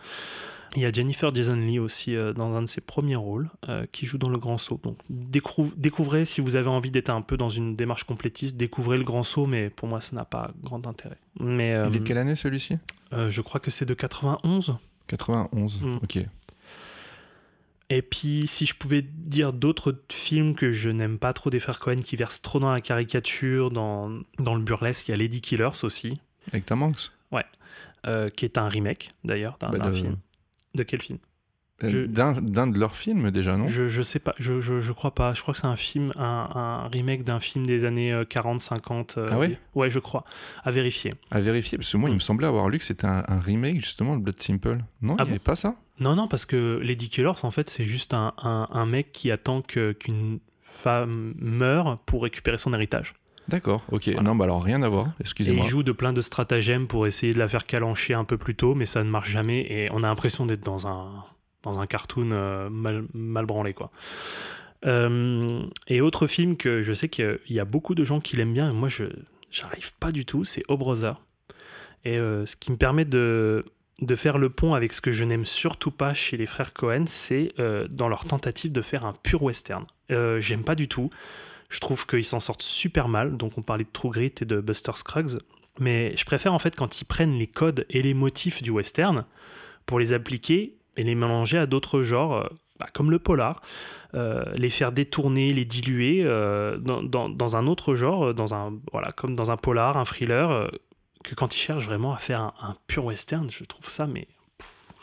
Il 0.76 0.82
y 0.82 0.84
a 0.84 0.92
Jennifer 0.92 1.34
Jason 1.34 1.56
Lee 1.56 1.78
aussi 1.78 2.14
euh, 2.14 2.32
dans 2.32 2.52
un 2.54 2.62
de 2.62 2.66
ses 2.68 2.80
premiers 2.80 3.16
rôles 3.16 3.48
euh, 3.68 3.86
qui 3.90 4.04
joue 4.06 4.18
dans 4.18 4.28
Le 4.28 4.38
Grand 4.38 4.58
Saut. 4.58 4.78
Donc 4.82 4.98
décou- 5.10 5.72
découvrez 5.76 6.24
si 6.26 6.40
vous 6.40 6.56
avez 6.56 6.68
envie 6.68 6.90
d'être 6.90 7.08
un 7.10 7.22
peu 7.22 7.36
dans 7.36 7.48
une 7.48 7.74
démarche 7.76 8.04
complétiste, 8.04 8.56
découvrez 8.56 8.98
Le 8.98 9.04
Grand 9.04 9.22
Saut, 9.22 9.46
mais 9.46 9.70
pour 9.70 9.88
moi 9.88 10.00
ça 10.00 10.14
n'a 10.14 10.24
pas 10.24 10.50
grand 10.62 10.86
intérêt. 10.86 11.18
Mais 11.40 11.72
euh, 11.74 11.88
Il 11.90 11.96
est 11.96 12.00
de 12.00 12.04
quelle 12.04 12.18
année 12.18 12.36
celui-ci? 12.36 12.76
euh, 13.12 13.30
je 13.30 13.40
crois 13.40 13.60
que 13.60 13.70
c'est 13.70 13.86
de 13.86 13.94
91. 13.94 14.76
91. 15.08 15.80
Mm. 15.80 15.96
Ok. 16.02 16.18
Et 17.90 18.02
puis, 18.02 18.46
si 18.46 18.66
je 18.66 18.74
pouvais 18.74 19.00
dire 19.00 19.54
d'autres 19.54 19.98
films 20.12 20.54
que 20.54 20.70
je 20.72 20.90
n'aime 20.90 21.18
pas 21.18 21.32
trop 21.32 21.48
des 21.48 21.58
frères 21.58 21.78
Cohen 21.78 21.96
qui 21.96 22.16
versent 22.16 22.42
trop 22.42 22.58
dans 22.60 22.70
la 22.70 22.82
caricature, 22.82 23.70
dans, 23.70 24.10
dans 24.38 24.54
le 24.54 24.60
burlesque, 24.62 25.08
il 25.08 25.12
y 25.12 25.14
a 25.14 25.16
Lady 25.16 25.40
Killers 25.40 25.70
aussi, 25.84 26.20
Avec 26.52 26.66
Tom 26.66 26.82
Hanks? 26.82 27.10
Euh, 28.06 28.30
qui 28.30 28.44
est 28.44 28.58
un 28.58 28.68
remake 28.68 29.08
d'ailleurs 29.24 29.56
d'un 29.58 29.70
Bah, 29.70 29.92
film. 29.92 30.18
De 30.74 30.82
quel 30.82 31.00
film? 31.02 31.18
Euh, 31.84 31.88
Je- 31.90 32.06
D'un 32.06 32.66
de 32.66 32.78
leurs 32.78 32.96
films 32.96 33.30
déjà, 33.30 33.56
non? 33.56 33.68
Je, 33.68 33.88
je 33.88 34.02
sais 34.02 34.18
pas, 34.18 34.34
je, 34.38 34.60
je, 34.60 34.80
je 34.80 34.92
crois 34.92 35.14
pas. 35.14 35.32
Je 35.34 35.42
crois 35.42 35.54
que 35.54 35.60
c'est 35.60 35.66
un 35.68 35.76
film, 35.76 36.12
un, 36.16 36.48
un 36.54 36.88
remake 36.88 37.22
d'un 37.22 37.38
film 37.38 37.64
des 37.66 37.84
années 37.84 38.12
euh, 38.12 38.24
40, 38.24 38.60
50. 38.60 39.16
euh, 39.18 39.28
Ah 39.30 39.38
ouais? 39.38 39.58
Ouais, 39.76 39.88
je 39.90 40.00
crois. 40.00 40.24
À 40.64 40.70
vérifier. 40.72 41.14
À 41.30 41.40
vérifier, 41.40 41.78
parce 41.78 41.90
que 41.92 41.96
moi, 41.96 42.10
il 42.10 42.14
me 42.16 42.20
semblait 42.20 42.48
avoir 42.48 42.68
lu 42.68 42.78
que 42.80 42.84
c'était 42.84 43.06
un, 43.06 43.24
un 43.28 43.38
remake 43.38 43.76
justement 43.76 44.16
de 44.16 44.22
Blood 44.22 44.40
Simple. 44.42 44.78
Non, 45.02 45.14
Ah 45.18 45.22
il 45.22 45.24
n'y 45.26 45.30
avait 45.30 45.38
bon? 45.38 45.44
pas 45.44 45.54
ça? 45.56 45.76
Non, 46.00 46.16
non, 46.16 46.26
parce 46.28 46.46
que 46.46 46.78
Lady 46.82 47.08
Killers, 47.08 47.32
en 47.44 47.50
fait, 47.52 47.70
c'est 47.70 47.84
juste 47.84 48.12
un, 48.14 48.32
un, 48.38 48.68
un 48.70 48.86
mec 48.86 49.12
qui 49.12 49.30
attend 49.30 49.62
qu'une 49.62 50.40
femme 50.62 51.34
meure 51.38 51.98
pour 52.06 52.22
récupérer 52.24 52.58
son 52.58 52.72
héritage. 52.74 53.14
D'accord, 53.48 53.82
ok. 53.90 54.04
Voilà. 54.08 54.22
Non, 54.22 54.36
bah 54.36 54.44
alors 54.44 54.62
rien 54.62 54.82
à 54.82 54.88
voir, 54.88 55.08
Et 55.18 55.22
excusez-moi. 55.22 55.64
il 55.64 55.68
joue 55.68 55.82
de 55.82 55.92
plein 55.92 56.12
de 56.12 56.20
stratagèmes 56.20 56.86
pour 56.86 57.06
essayer 57.06 57.32
de 57.32 57.38
la 57.38 57.48
faire 57.48 57.64
calancher 57.64 58.12
un 58.12 58.24
peu 58.24 58.36
plus 58.36 58.54
tôt, 58.54 58.74
mais 58.74 58.86
ça 58.86 59.02
ne 59.02 59.08
marche 59.08 59.30
jamais 59.30 59.60
et 59.60 59.88
on 59.92 60.02
a 60.02 60.08
l'impression 60.08 60.44
d'être 60.44 60.64
dans 60.64 60.86
un, 60.86 61.24
dans 61.62 61.78
un 61.78 61.86
cartoon 61.86 62.30
euh, 62.32 62.68
mal, 62.68 63.06
mal 63.14 63.46
branlé. 63.46 63.72
Quoi. 63.72 63.90
Euh, 64.86 65.62
et 65.86 66.02
autre 66.02 66.26
film 66.26 66.56
que 66.56 66.82
je 66.82 66.92
sais 66.92 67.08
qu'il 67.08 67.38
y 67.48 67.58
a 67.58 67.64
beaucoup 67.64 67.94
de 67.94 68.04
gens 68.04 68.20
qui 68.20 68.36
l'aiment 68.36 68.52
bien, 68.52 68.70
et 68.70 68.74
moi 68.74 68.88
je 68.88 69.04
j'arrive 69.50 69.94
pas 69.94 70.12
du 70.12 70.26
tout, 70.26 70.44
c'est 70.44 70.62
Brother. 70.68 71.18
Et 72.04 72.18
euh, 72.18 72.44
ce 72.44 72.54
qui 72.54 72.70
me 72.70 72.76
permet 72.76 73.06
de, 73.06 73.64
de 74.02 74.14
faire 74.14 74.36
le 74.36 74.50
pont 74.50 74.74
avec 74.74 74.92
ce 74.92 75.00
que 75.00 75.10
je 75.10 75.24
n'aime 75.24 75.46
surtout 75.46 75.90
pas 75.90 76.12
chez 76.12 76.36
les 76.36 76.46
frères 76.46 76.74
Cohen, 76.74 77.04
c'est 77.06 77.54
dans 77.88 78.08
leur 78.08 78.26
tentative 78.26 78.72
de 78.72 78.82
faire 78.82 79.06
un 79.06 79.14
pur 79.14 79.42
western. 79.42 79.86
J'aime 80.10 80.64
pas 80.64 80.74
du 80.74 80.86
tout. 80.86 81.08
Je 81.68 81.80
trouve 81.80 82.06
qu'ils 82.06 82.24
s'en 82.24 82.40
sortent 82.40 82.62
super 82.62 83.08
mal. 83.08 83.36
Donc 83.36 83.58
on 83.58 83.62
parlait 83.62 83.84
de 83.84 83.90
True 83.92 84.10
Grit 84.10 84.34
et 84.40 84.44
de 84.44 84.60
Buster 84.60 84.92
Scruggs. 84.94 85.38
Mais 85.78 86.16
je 86.16 86.24
préfère 86.24 86.52
en 86.54 86.58
fait 86.58 86.74
quand 86.74 87.00
ils 87.00 87.04
prennent 87.04 87.38
les 87.38 87.46
codes 87.46 87.86
et 87.90 88.02
les 88.02 88.14
motifs 88.14 88.62
du 88.62 88.70
western 88.70 89.24
pour 89.86 89.98
les 89.98 90.12
appliquer 90.12 90.76
et 90.96 91.04
les 91.04 91.14
mélanger 91.14 91.58
à 91.58 91.66
d'autres 91.66 92.02
genres, 92.02 92.34
euh, 92.34 92.48
bah, 92.78 92.88
comme 92.92 93.10
le 93.10 93.18
polar, 93.18 93.62
euh, 94.14 94.44
les 94.54 94.70
faire 94.70 94.92
détourner, 94.92 95.52
les 95.52 95.64
diluer 95.64 96.22
euh, 96.24 96.76
dans, 96.78 97.56
un 97.56 97.66
autre 97.66 97.94
genre, 97.94 98.34
comme 99.16 99.36
dans 99.36 99.50
un 99.50 99.56
polar, 99.56 99.96
un 99.96 100.04
thriller, 100.04 100.70
que 101.22 101.34
quand 101.34 101.54
ils 101.54 101.60
cherchent 101.60 101.86
vraiment 101.86 102.12
à 102.12 102.18
faire 102.18 102.52
un 102.60 102.76
pur 102.86 103.04
western, 103.04 103.50
je 103.50 103.64
trouve 103.64 103.88
ça, 103.88 104.06
mais... 104.06 104.26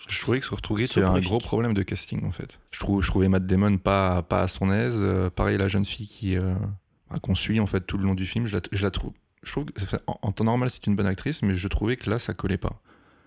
Je 0.08 0.22
trouvais 0.22 0.39
que 0.39 0.45
sur 0.45 0.62
True 0.62 0.76
Grit, 0.76 0.86
il 0.95 0.99
y 0.99 1.03
avait 1.03 1.18
un 1.18 1.22
gros 1.22 1.39
problème 1.39 1.74
de 1.74 1.82
casting 1.82 2.24
en 2.26 2.32
fait. 2.32 2.60
Je, 2.72 2.80
trouve, 2.80 3.01
je 3.01 3.08
trouvais 3.08 3.28
Matt 3.28 3.45
Damon 3.45 3.78
pas, 3.78 4.22
pas 4.22 4.41
à 4.41 4.47
son 4.47 4.72
aise. 4.72 4.99
Euh, 5.01 5.30
pareil, 5.30 5.58
la 5.58 5.68
jeune 5.68 5.86
fille 5.86 6.08
qui 6.08 6.38
euh, 6.38 6.53
bah, 7.10 7.18
qu'on 7.22 7.34
suit 7.36 7.60
en 7.60 7.66
fait 7.66 7.82
tout 7.82 7.97
le 7.97 8.03
long 8.06 8.14
du 8.16 8.26
film, 8.26 8.45
je 8.45 8.56
la, 8.56 8.62
je 8.72 8.84
la 8.84 8.91
trouve. 8.91 9.14
je 9.43 9.51
trouve 9.51 9.66
que 9.66 9.72
en, 10.08 10.20
en 10.22 10.32
temps 10.32 10.43
normal 10.43 10.70
c'est 10.70 10.86
une 10.86 10.95
bonne 10.95 11.08
actrice, 11.08 11.41
mais 11.41 11.56
je 11.56 11.68
trouvais 11.68 11.95
que 11.97 12.10
là 12.10 12.20
ça 12.20 12.34
collait 12.36 12.58
pas. 12.58 12.82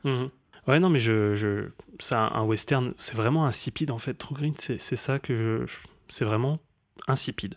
Mhm. 0.05 0.31
Ouais, 0.69 0.79
non, 0.81 0.91
mais 0.91 0.99
je, 0.99 1.35
je, 1.35 1.71
c'est 1.99 2.15
un, 2.15 2.31
un 2.35 2.43
western, 2.45 2.93
c'est 2.99 3.15
vraiment 3.17 3.47
insipide 3.47 3.91
en 3.91 3.99
fait. 3.99 4.15
True 4.15 4.35
Green, 4.35 4.55
c'est, 4.59 4.79
c'est 4.81 4.97
ça 4.97 5.19
que 5.19 5.35
je, 5.67 5.73
je- 5.73 5.79
c'est 6.11 6.25
vraiment 6.27 6.59
insipide. 7.09 7.55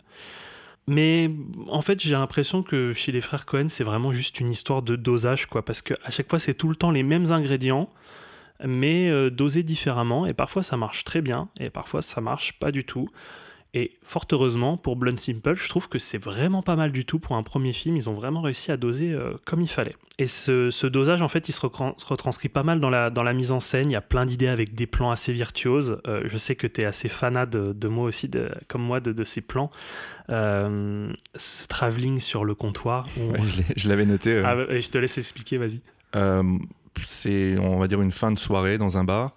Mais 0.88 1.30
en 1.68 1.80
fait, 1.80 2.00
j'ai 2.00 2.10
l'impression 2.12 2.62
que 2.62 2.92
chez 2.92 3.12
les 3.12 3.20
frères 3.20 3.46
Cohen, 3.46 3.66
c'est 3.68 3.84
vraiment 3.84 4.12
juste 4.12 4.40
une 4.40 4.50
histoire 4.50 4.82
de 4.82 4.96
dosage, 4.96 5.46
quoi, 5.46 5.64
parce 5.64 5.80
que 5.80 5.94
à 6.04 6.10
chaque 6.10 6.28
fois, 6.28 6.40
c'est 6.40 6.54
tout 6.54 6.68
le 6.68 6.74
temps 6.74 6.90
les 6.90 7.04
mêmes 7.04 7.30
ingrédients, 7.30 7.88
mais 8.64 9.08
euh, 9.10 9.30
dosés 9.30 9.62
différemment. 9.62 10.26
Et 10.26 10.34
parfois, 10.34 10.62
ça 10.62 10.76
marche 10.76 11.04
très 11.04 11.22
bien, 11.22 11.48
et 11.58 11.70
parfois, 11.70 12.02
ça 12.02 12.20
marche 12.20 12.58
pas 12.58 12.70
du 12.72 12.84
tout. 12.84 13.08
Et 13.74 13.96
fort 14.02 14.26
heureusement, 14.30 14.76
pour 14.76 14.96
Blonde 14.96 15.18
Simple, 15.18 15.54
je 15.54 15.66
trouve 15.66 15.88
que 15.88 15.98
c'est 15.98 16.18
vraiment 16.18 16.60
pas 16.60 16.76
mal 16.76 16.92
du 16.92 17.06
tout 17.06 17.18
pour 17.18 17.36
un 17.36 17.42
premier 17.42 17.72
film. 17.72 17.96
Ils 17.96 18.10
ont 18.10 18.12
vraiment 18.12 18.42
réussi 18.42 18.70
à 18.70 18.76
doser 18.76 19.12
euh, 19.12 19.32
comme 19.46 19.62
il 19.62 19.66
fallait. 19.66 19.96
Et 20.18 20.26
ce, 20.26 20.70
ce 20.70 20.86
dosage, 20.86 21.22
en 21.22 21.28
fait, 21.28 21.48
il 21.48 21.52
se, 21.52 21.60
retranscrit 21.62 22.50
pas 22.50 22.64
mal 22.64 22.80
dans 22.80 22.90
la, 22.90 23.08
dans 23.08 23.22
la 23.22 23.32
mise 23.32 23.50
en 23.50 23.60
scène. 23.60 23.88
Il 23.88 23.94
y 23.94 23.96
a 23.96 24.02
plein 24.02 24.26
d'idées 24.26 24.48
avec 24.48 24.74
des 24.74 24.86
plans 24.86 25.10
assez 25.10 25.32
virtuoses. 25.32 26.02
Euh, 26.06 26.20
je 26.26 26.36
sais 26.36 26.54
que 26.54 26.66
tu 26.66 26.82
es 26.82 26.84
assez 26.84 27.08
fanat 27.08 27.46
de, 27.46 27.72
de 27.72 27.88
moi 27.88 28.04
aussi, 28.04 28.28
de- 28.28 28.50
comme 28.68 28.82
moi, 28.82 29.00
de, 29.00 29.12
de 29.12 29.24
ces 29.24 29.40
plans. 29.40 29.70
Euh, 30.28 31.10
ce 31.34 31.66
travelling 31.66 32.20
sur 32.20 32.44
le 32.44 32.54
comptoir. 32.54 33.06
où- 33.18 33.32
Ouais, 33.32 33.40
je 33.74 33.88
l'avais 33.88 34.04
noté. 34.04 34.42
Ah, 34.44 34.54
et 34.68 34.82
je 34.82 34.90
te 34.90 34.98
laisse 34.98 35.16
expliquer, 35.16 35.56
vas-y. 35.56 35.80
C'est, 37.02 37.58
on 37.58 37.78
va 37.78 37.88
dire, 37.88 38.00
une 38.02 38.10
fin 38.12 38.30
de 38.30 38.38
soirée 38.38 38.78
dans 38.78 38.98
un 38.98 39.04
bar. 39.04 39.34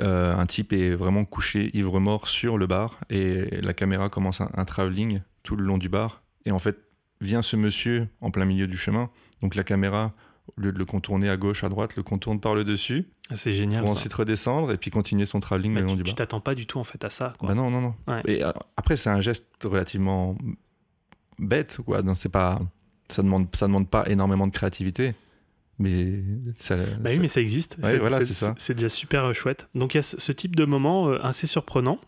Euh, 0.00 0.34
un 0.36 0.46
type 0.46 0.72
est 0.72 0.94
vraiment 0.94 1.24
couché, 1.24 1.70
ivre-mort, 1.76 2.28
sur 2.28 2.56
le 2.58 2.66
bar, 2.66 2.98
et 3.10 3.60
la 3.62 3.74
caméra 3.74 4.08
commence 4.08 4.40
un, 4.40 4.48
un 4.54 4.64
travelling 4.64 5.20
tout 5.42 5.56
le 5.56 5.64
long 5.64 5.78
du 5.78 5.88
bar. 5.88 6.22
Et 6.44 6.50
en 6.52 6.58
fait, 6.58 6.78
vient 7.20 7.42
ce 7.42 7.56
monsieur 7.56 8.08
en 8.20 8.30
plein 8.30 8.44
milieu 8.44 8.66
du 8.68 8.76
chemin. 8.76 9.10
Donc 9.42 9.54
la 9.56 9.64
caméra, 9.64 10.12
au 10.56 10.60
lieu 10.60 10.72
de 10.72 10.78
le 10.78 10.84
contourner 10.84 11.28
à 11.28 11.36
gauche, 11.36 11.64
à 11.64 11.68
droite, 11.68 11.96
le 11.96 12.02
contourne 12.04 12.38
par 12.40 12.54
le 12.54 12.62
dessus, 12.64 13.08
Ah, 13.30 13.34
C'est 13.36 13.52
génial. 13.52 13.80
pour 13.80 13.88
ça. 13.90 13.94
ensuite 13.94 14.12
redescendre, 14.12 14.70
et 14.72 14.76
puis 14.76 14.90
continuer 14.92 15.26
son 15.26 15.40
travelling 15.40 15.74
Bah, 15.74 15.80
le 15.80 15.86
long 15.86 15.92
tu 15.92 15.98
du 15.98 16.02
tu 16.04 16.10
bar. 16.10 16.16
t'attends 16.16 16.40
pas 16.40 16.54
du 16.54 16.66
tout 16.66 16.78
en 16.78 16.84
fait 16.84 17.02
à 17.04 17.10
ça. 17.10 17.32
Quoi. 17.38 17.48
Bah 17.48 17.54
non, 17.56 17.68
non, 17.70 17.80
non. 17.80 17.94
Ouais. 18.06 18.22
Et 18.26 18.44
euh, 18.44 18.52
après, 18.76 18.96
c'est 18.96 19.10
un 19.10 19.20
geste 19.20 19.48
relativement 19.64 20.36
bête, 21.38 21.78
quoi. 21.84 22.02
Donc, 22.02 22.16
c'est 22.16 22.28
pas, 22.28 22.60
ça 23.08 23.22
demande, 23.22 23.48
ça 23.54 23.66
demande 23.66 23.88
pas 23.88 24.04
énormément 24.08 24.46
de 24.46 24.52
créativité, 24.52 25.14
mais 25.78 26.22
ça. 26.56 26.76
Bah 26.76 27.10
oui, 27.10 27.18
mais 27.20 27.28
ça 27.28 27.40
existe. 27.40 27.76
Ouais, 27.82 27.98
c'est 28.58 28.74
déjà 28.74 28.88
super 28.88 29.24
euh, 29.26 29.32
chouette. 29.32 29.68
Donc 29.74 29.94
il 29.94 29.98
y 29.98 30.00
a 30.00 30.02
ce, 30.02 30.20
ce 30.20 30.32
type 30.32 30.56
de 30.56 30.64
moment 30.64 31.08
euh, 31.08 31.24
assez 31.24 31.46
surprenant 31.46 32.00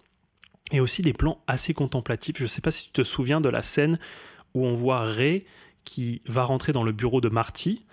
et 0.73 0.81
aussi 0.81 1.03
des 1.03 1.13
plans 1.13 1.43
assez 1.47 1.75
contemplatifs. 1.75 2.37
Je 2.39 2.47
sais 2.47 2.61
pas 2.61 2.71
si 2.71 2.87
tu 2.87 2.93
te 2.93 3.05
souviens 3.05 3.41
de 3.41 3.49
la 3.49 3.63
scène 3.63 3.99
où 4.55 4.67
on 4.67 4.75
voit 4.75 5.01
Ray 5.03 5.45
qui 5.85 6.23
va 6.27 6.45
rentrer 6.45 6.73
dans 6.73 6.83
le 6.85 6.93
bureau 6.93 7.21
de 7.21 7.29
Marty. 7.29 7.85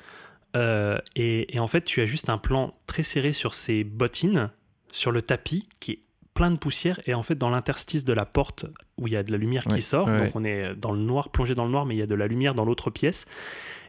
euh, 0.55 0.97
et, 1.15 1.55
et 1.55 1.59
en 1.59 1.67
fait, 1.67 1.84
tu 1.84 2.01
as 2.01 2.05
juste 2.05 2.30
un 2.30 2.38
plan 2.38 2.73
très 2.88 3.03
serré 3.03 3.34
sur 3.34 3.53
ses 3.53 3.84
bottines, 3.84 4.49
sur 4.91 5.11
le 5.11 5.21
tapis, 5.21 5.67
qui 5.80 5.91
est 5.91 5.99
plein 6.38 6.51
de 6.51 6.57
poussière. 6.57 6.99
Et 7.07 7.13
en 7.15 7.23
fait, 7.23 7.35
dans 7.35 7.49
l'interstice 7.49 8.05
de 8.05 8.13
la 8.13 8.25
porte 8.25 8.65
où 8.97 9.07
il 9.07 9.13
y 9.13 9.17
a 9.17 9.23
de 9.23 9.31
la 9.31 9.38
lumière 9.38 9.65
Ouais, 9.67 9.75
qui 9.75 9.81
sort, 9.81 10.07
ouais, 10.07 10.25
donc 10.25 10.35
on 10.35 10.43
est 10.43 10.75
dans 10.75 10.91
le 10.91 10.99
noir, 10.99 11.29
plongé 11.29 11.55
dans 11.55 11.65
le 11.65 11.71
noir, 11.71 11.85
mais 11.85 11.95
il 11.95 11.97
y 11.97 12.01
a 12.03 12.07
de 12.07 12.15
la 12.15 12.27
lumière 12.27 12.53
dans 12.53 12.63
l'autre 12.65 12.89
pièce. 12.91 13.25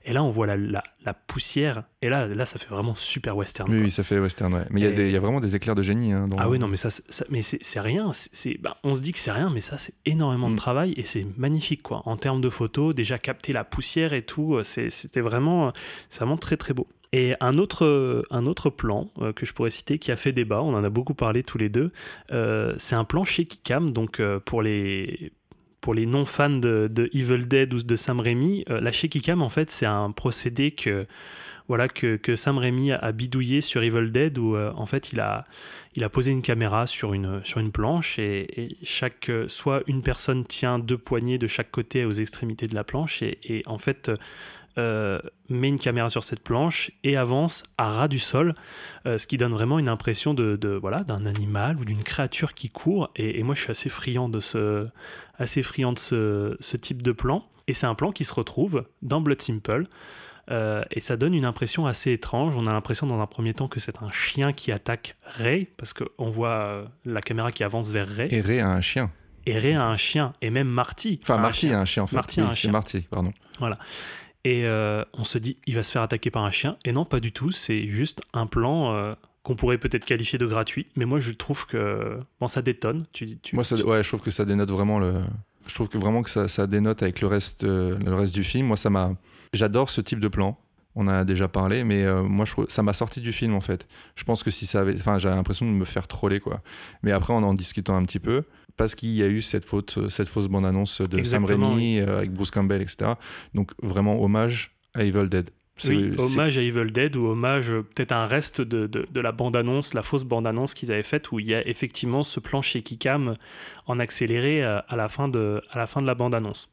Et 0.05 0.12
là, 0.14 0.22
on 0.22 0.30
voit 0.30 0.46
la, 0.46 0.57
la- 0.57 0.84
la 1.05 1.12
poussière. 1.12 1.82
Et 2.01 2.09
là, 2.09 2.26
là, 2.26 2.46
ça 2.46 2.59
fait 2.59 2.68
vraiment 2.70 2.94
super 2.94 3.36
western. 3.36 3.70
Oui, 3.70 3.90
ça 3.90 4.03
fait 4.03 4.18
western, 4.18 4.55
ouais. 4.55 4.64
Mais 4.70 4.80
il 4.80 4.84
y 4.84 5.01
Et- 5.03 5.11
y, 5.11 5.16
a 5.16 5.20
vraiment 5.20 5.40
des 5.40 5.55
éclairs 5.57 5.74
de 5.74 5.82
génie. 5.82 6.12
hein, 6.12 6.28
dans- 6.28 6.38
Ah 6.38 6.49
oui, 6.49 6.59
non, 6.59 6.68
mais 6.68 6.78
ça, 6.78 6.88
mais 7.28 7.42
c'est 7.42 7.80
rien. 7.80 8.12
c'est- 8.14 8.57
bah, 8.59 8.78
on 8.84 8.94
se 8.94 9.03
dit 9.03 9.12
que 9.12 9.18
c'est 9.18 9.32
rien, 9.32 9.51
mais 9.51 9.61
ça, 9.61 9.76
c'est 9.76 9.92
énormément 10.07 10.49
de 10.49 10.55
Mm. 10.55 10.59
travail 10.59 10.94
et 10.96 11.03
c'est 11.03 11.26
magnifique, 11.36 11.82
quoi. 11.82 12.03
En 12.07 12.16
termes 12.16 12.40
de 12.40 12.49
photos, 12.49 12.94
déjà 12.94 13.18
capter 13.18 13.53
la 13.53 13.64
poussière 13.64 14.14
et 14.14 14.22
tout, 14.22 14.55
euh, 14.55 14.64
c'est- 14.64 14.88
c'était 14.88 15.20
vraiment, 15.20 15.72
c'est 16.09 16.20
vraiment 16.20 16.38
très, 16.38 16.57
très 16.57 16.72
beau. 16.72 16.86
Et 17.13 17.35
un 17.41 17.55
autre, 17.55 18.25
un 18.31 18.47
autre 18.47 18.71
plan 18.71 19.11
euh, 19.21 19.33
que 19.33 19.47
je 19.47 19.53
pourrais 19.53 19.71
citer 19.71 19.99
qui 19.99 20.13
a 20.13 20.17
fait 20.17 20.33
débat, 20.33 20.63
on 20.63 20.75
en 20.75 20.85
a 20.85 20.91
beaucoup 20.91 21.15
parlé 21.15 21.43
tous 21.43 21.59
les 21.59 21.71
deux, 21.71 21.91
euh, 22.33 22.75
c'est 22.77 22.95
un 22.95 23.05
plan 23.05 23.25
chez 23.25 23.47
Kikam, 23.47 23.91
donc 23.91 24.21
euh, 24.21 24.41
pour 24.41 24.63
les 24.63 25.33
pour 25.81 25.95
les 25.95 26.07
non-fans 26.07 26.51
de, 26.51 27.09
Evil 27.15 27.47
Dead 27.47 27.73
ou 27.73 27.81
de 27.81 27.97
Sam 27.97 28.19
Raimi, 28.19 28.65
la 28.69 28.91
Shaky 28.91 29.21
Cam, 29.21 29.43
en 29.43 29.49
fait, 29.49 29.71
c'est 29.71 29.87
un 29.87 30.11
procédé 30.11 30.73
que, 30.73 31.07
voilà, 31.69 31.89
que, 31.89 32.17
que 32.17 32.35
Sam 32.35 32.59
Raimi 32.59 32.91
a, 32.91 33.13
bidouillé 33.13 33.61
sur 33.61 33.83
Evil 33.85 34.11
Dead 34.11 34.37
où, 34.39 34.59
en 34.59 34.87
fait, 34.87 35.13
il 35.13 35.21
a, 35.21 35.47
il 35.95 36.03
a 36.03 36.09
posé 36.09 36.33
une 36.33 36.43
caméra 36.43 36.89
sur 36.89 37.15
une, 37.15 37.43
sur 37.45 37.61
une 37.61 37.71
planche 37.71 38.19
et, 38.19 38.77
chaque, 38.83 39.31
soit 39.47 39.83
une 39.87 40.03
personne 40.03 40.45
tient 40.45 40.81
deux 40.81 40.99
poignées 40.99 41.39
de 41.39 41.47
chaque 41.47 41.71
côté 41.71 42.05
aux 42.05 42.13
extrémités 42.13 42.67
de 42.67 42.75
la 42.75 42.83
planche 42.83 43.23
et 43.23 43.63
en 43.67 43.79
fait, 43.79 44.11
euh, 44.79 45.20
met 45.49 45.68
une 45.68 45.79
caméra 45.79 46.09
sur 46.09 46.22
cette 46.24 46.41
planche 46.41 46.91
et 47.05 47.16
avance 47.16 47.64
à 47.76 47.91
ras 47.91 48.09
du 48.09 48.18
sol, 48.20 48.55
euh, 49.07 49.18
ce 49.18 49.26
qui 49.26 49.37
donne 49.37 49.53
vraiment 49.53 49.79
une 49.79 49.89
impression 49.89 50.33
de, 50.35 50.57
de- 50.57 50.70
voilà 50.81 51.03
d'un 51.05 51.26
animal 51.26 51.76
ou 51.79 51.85
d'une 51.85 52.03
créature 52.03 52.55
qui 52.55 52.70
court. 52.70 53.11
Et, 53.16 53.39
et 53.39 53.43
moi, 53.43 53.55
je 53.55 53.62
suis 53.62 53.70
assez 53.70 53.89
friand 53.89 54.29
de 54.29 54.41
ce, 54.41 54.87
assez 55.39 55.62
friand 55.62 55.93
de 55.93 55.99
ce, 55.99 56.57
ce 56.61 56.76
type 56.76 57.03
de 57.03 57.12
plan. 57.12 57.45
Et 57.66 57.72
c'est 57.74 57.87
un 57.87 57.95
plan 57.95 58.12
qui 58.12 58.24
se 58.24 58.33
retrouve 58.33 58.85
dans 59.03 59.20
Blood 59.20 59.43
Simple. 59.43 59.89
Euh, 60.51 60.83
et 60.91 61.03
ça 61.03 61.18
donne 61.18 61.35
une 61.35 61.45
impression 61.45 61.85
assez 61.87 62.12
étrange. 62.12 62.57
On 62.57 62.64
a 62.64 62.72
l'impression 62.72 63.07
dans 63.07 63.20
un 63.20 63.26
premier 63.26 63.53
temps 63.53 63.68
que 63.68 63.81
c'est 63.81 64.01
un 64.03 64.11
chien 64.12 64.55
qui 64.55 64.72
attaque 64.72 65.16
Ray, 65.22 65.66
parce 65.76 65.93
qu'on 65.93 66.31
voit 66.31 66.87
la 67.05 67.20
caméra 67.20 67.53
qui 67.53 67.64
avance 67.64 67.91
vers 67.91 68.09
Ray. 68.09 68.33
Et 68.35 68.41
Ray 68.41 68.61
a 68.61 68.68
un 68.70 68.81
chien. 68.81 69.11
Et 69.45 69.59
Ray 69.59 69.74
a 69.74 69.85
un 69.85 69.97
chien, 69.99 70.33
et 70.41 70.49
même 70.49 70.68
Marty. 70.68 71.20
Enfin, 71.22 71.35
a 71.35 71.39
Marty 71.39 71.70
a 71.72 71.81
un 71.81 71.85
chien, 71.85 72.05
en 72.05 72.07
fait. 72.07 72.16
Marty 72.16 72.41
a 72.41 72.47
un 72.49 72.55
chien. 72.55 72.70
Marty, 72.72 73.01
pardon. 73.03 73.33
Et 74.49 74.64
euh, 74.66 75.05
on 75.12 75.24
se 75.24 75.36
dit, 75.36 75.59
il 75.66 75.74
va 75.74 75.82
se 75.82 75.92
faire 75.92 76.01
attaquer 76.03 76.30
par 76.30 76.42
un 76.44 76.51
chien. 76.51 76.76
Et 76.86 76.92
non, 76.92 77.05
pas 77.05 77.20
du 77.20 77.32
tout. 77.32 77.51
C'est 77.53 77.88
juste 77.88 78.20
un 78.32 78.46
plan 78.46 78.94
euh, 78.94 79.14
qu'on 79.42 79.57
pourrait 79.57 79.76
peut-être 79.78 80.07
qualifier 80.07 80.38
de 80.38 80.46
gratuit. 80.46 80.86
Mais 80.96 81.05
moi, 81.05 81.20
je 81.20 81.32
trouve 81.32 81.66
que 81.66 82.18
bon, 82.40 82.49
ça 82.49 82.62
détonne. 82.62 83.05
Tu, 83.12 83.36
tu- 83.38 83.55
Moi, 83.55 83.62
ça, 83.64 83.76
tu- 83.76 83.82
ouais, 83.82 84.03
je 84.03 84.09
trouve 84.09 84.22
que 84.22 84.30
ça 84.30 84.44
dénote 84.46 84.70
vraiment 84.70 84.99
le. 84.99 85.14
Je 85.66 85.74
trouve 85.74 85.90
que 85.90 85.99
vraiment 85.99 86.22
que 86.22 86.30
ça, 86.30 86.49
ça 86.49 86.66
dénote 86.66 87.03
avec 87.03 87.20
le 87.20 87.26
reste, 87.26 87.64
euh, 87.64 87.99
le 87.99 88.14
reste 88.14 88.34
du 88.34 88.42
film. 88.42 88.66
Moi, 88.68 88.78
ça 88.78 88.88
m'a. 88.88 89.12
J'adore 89.53 89.90
ce 89.90 90.01
type 90.01 90.20
de 90.20 90.28
plan. 90.28 90.59
On 90.94 91.03
en 91.03 91.09
a 91.09 91.24
déjà 91.24 91.46
parlé, 91.46 91.84
mais 91.84 92.05
moi, 92.22 92.44
je 92.44 92.53
trouve 92.53 92.66
ça 92.68 92.82
m'a 92.82 92.92
sorti 92.94 93.20
du 93.20 93.32
film 93.32 93.55
en 93.55 93.61
fait. 93.61 93.86
Je 94.16 94.24
pense 94.24 94.42
que 94.42 94.51
si 94.51 94.66
ça 94.66 94.80
avait, 94.80 94.94
enfin, 94.96 95.18
j'avais 95.18 95.36
l'impression 95.36 95.64
de 95.66 95.70
me 95.70 95.84
faire 95.84 96.09
troller 96.09 96.40
quoi. 96.40 96.61
Mais 97.05 97.12
après, 97.12 97.32
en 97.34 97.42
en 97.44 97.55
discutant 97.55 97.94
un 97.96 98.05
petit 98.05 98.18
peu, 98.18 98.42
parce 98.79 98.95
qu'il 98.95 99.11
y 99.11 99.22
a 99.22 99.26
eu 99.26 99.43
cette 99.43 99.66
faute, 99.66 100.09
cette 100.09 100.29
fausse 100.29 100.49
bande 100.49 100.64
annonce 100.64 101.03
de 101.03 101.22
Sam 101.24 101.45
Raimi 101.45 102.01
euh, 102.01 102.18
avec 102.18 102.33
Bruce 102.33 102.51
Campbell, 102.51 102.81
etc. 102.81 103.12
Donc 103.55 103.72
vraiment 103.83 104.22
hommage 104.22 104.70
à 104.95 105.05
Evil 105.05 105.29
Dead. 105.29 105.51
Oui, 105.87 106.12
hommage 106.18 106.59
à 106.59 106.62
Evil 106.62 106.91
Dead 106.91 107.14
ou 107.14 107.26
hommage 107.26 107.70
euh, 107.70 107.83
peut-être 107.83 108.11
un 108.12 108.26
reste 108.26 108.61
de, 108.61 108.89
de- 108.89 109.07
de 109.12 109.20
la 109.20 109.31
bande-annonce, 109.31 109.95
la 109.95 110.03
fausse 110.03 110.24
bande-annonce 110.24 110.74
qu'ils 110.74 110.91
avaient 110.91 111.05
faite 111.05 111.31
où 111.31 111.39
il 111.39 111.47
y 111.47 111.55
a 111.55 111.64
effectivement 111.68 112.24
ce 112.24 112.41
plan 112.41 112.62
chez 112.62 112.83
Kikam 112.83 113.37
en 113.87 113.99
accéléré 114.01 114.64
euh, 114.64 114.81
à 114.89 114.97
la 114.97 115.09
fin 115.09 115.29
de, 115.29 115.61
à 115.70 115.79
la, 115.79 115.87
fin 115.87 116.01
de 116.03 116.07
la 116.07 116.16
bande-annonce. 116.16 116.68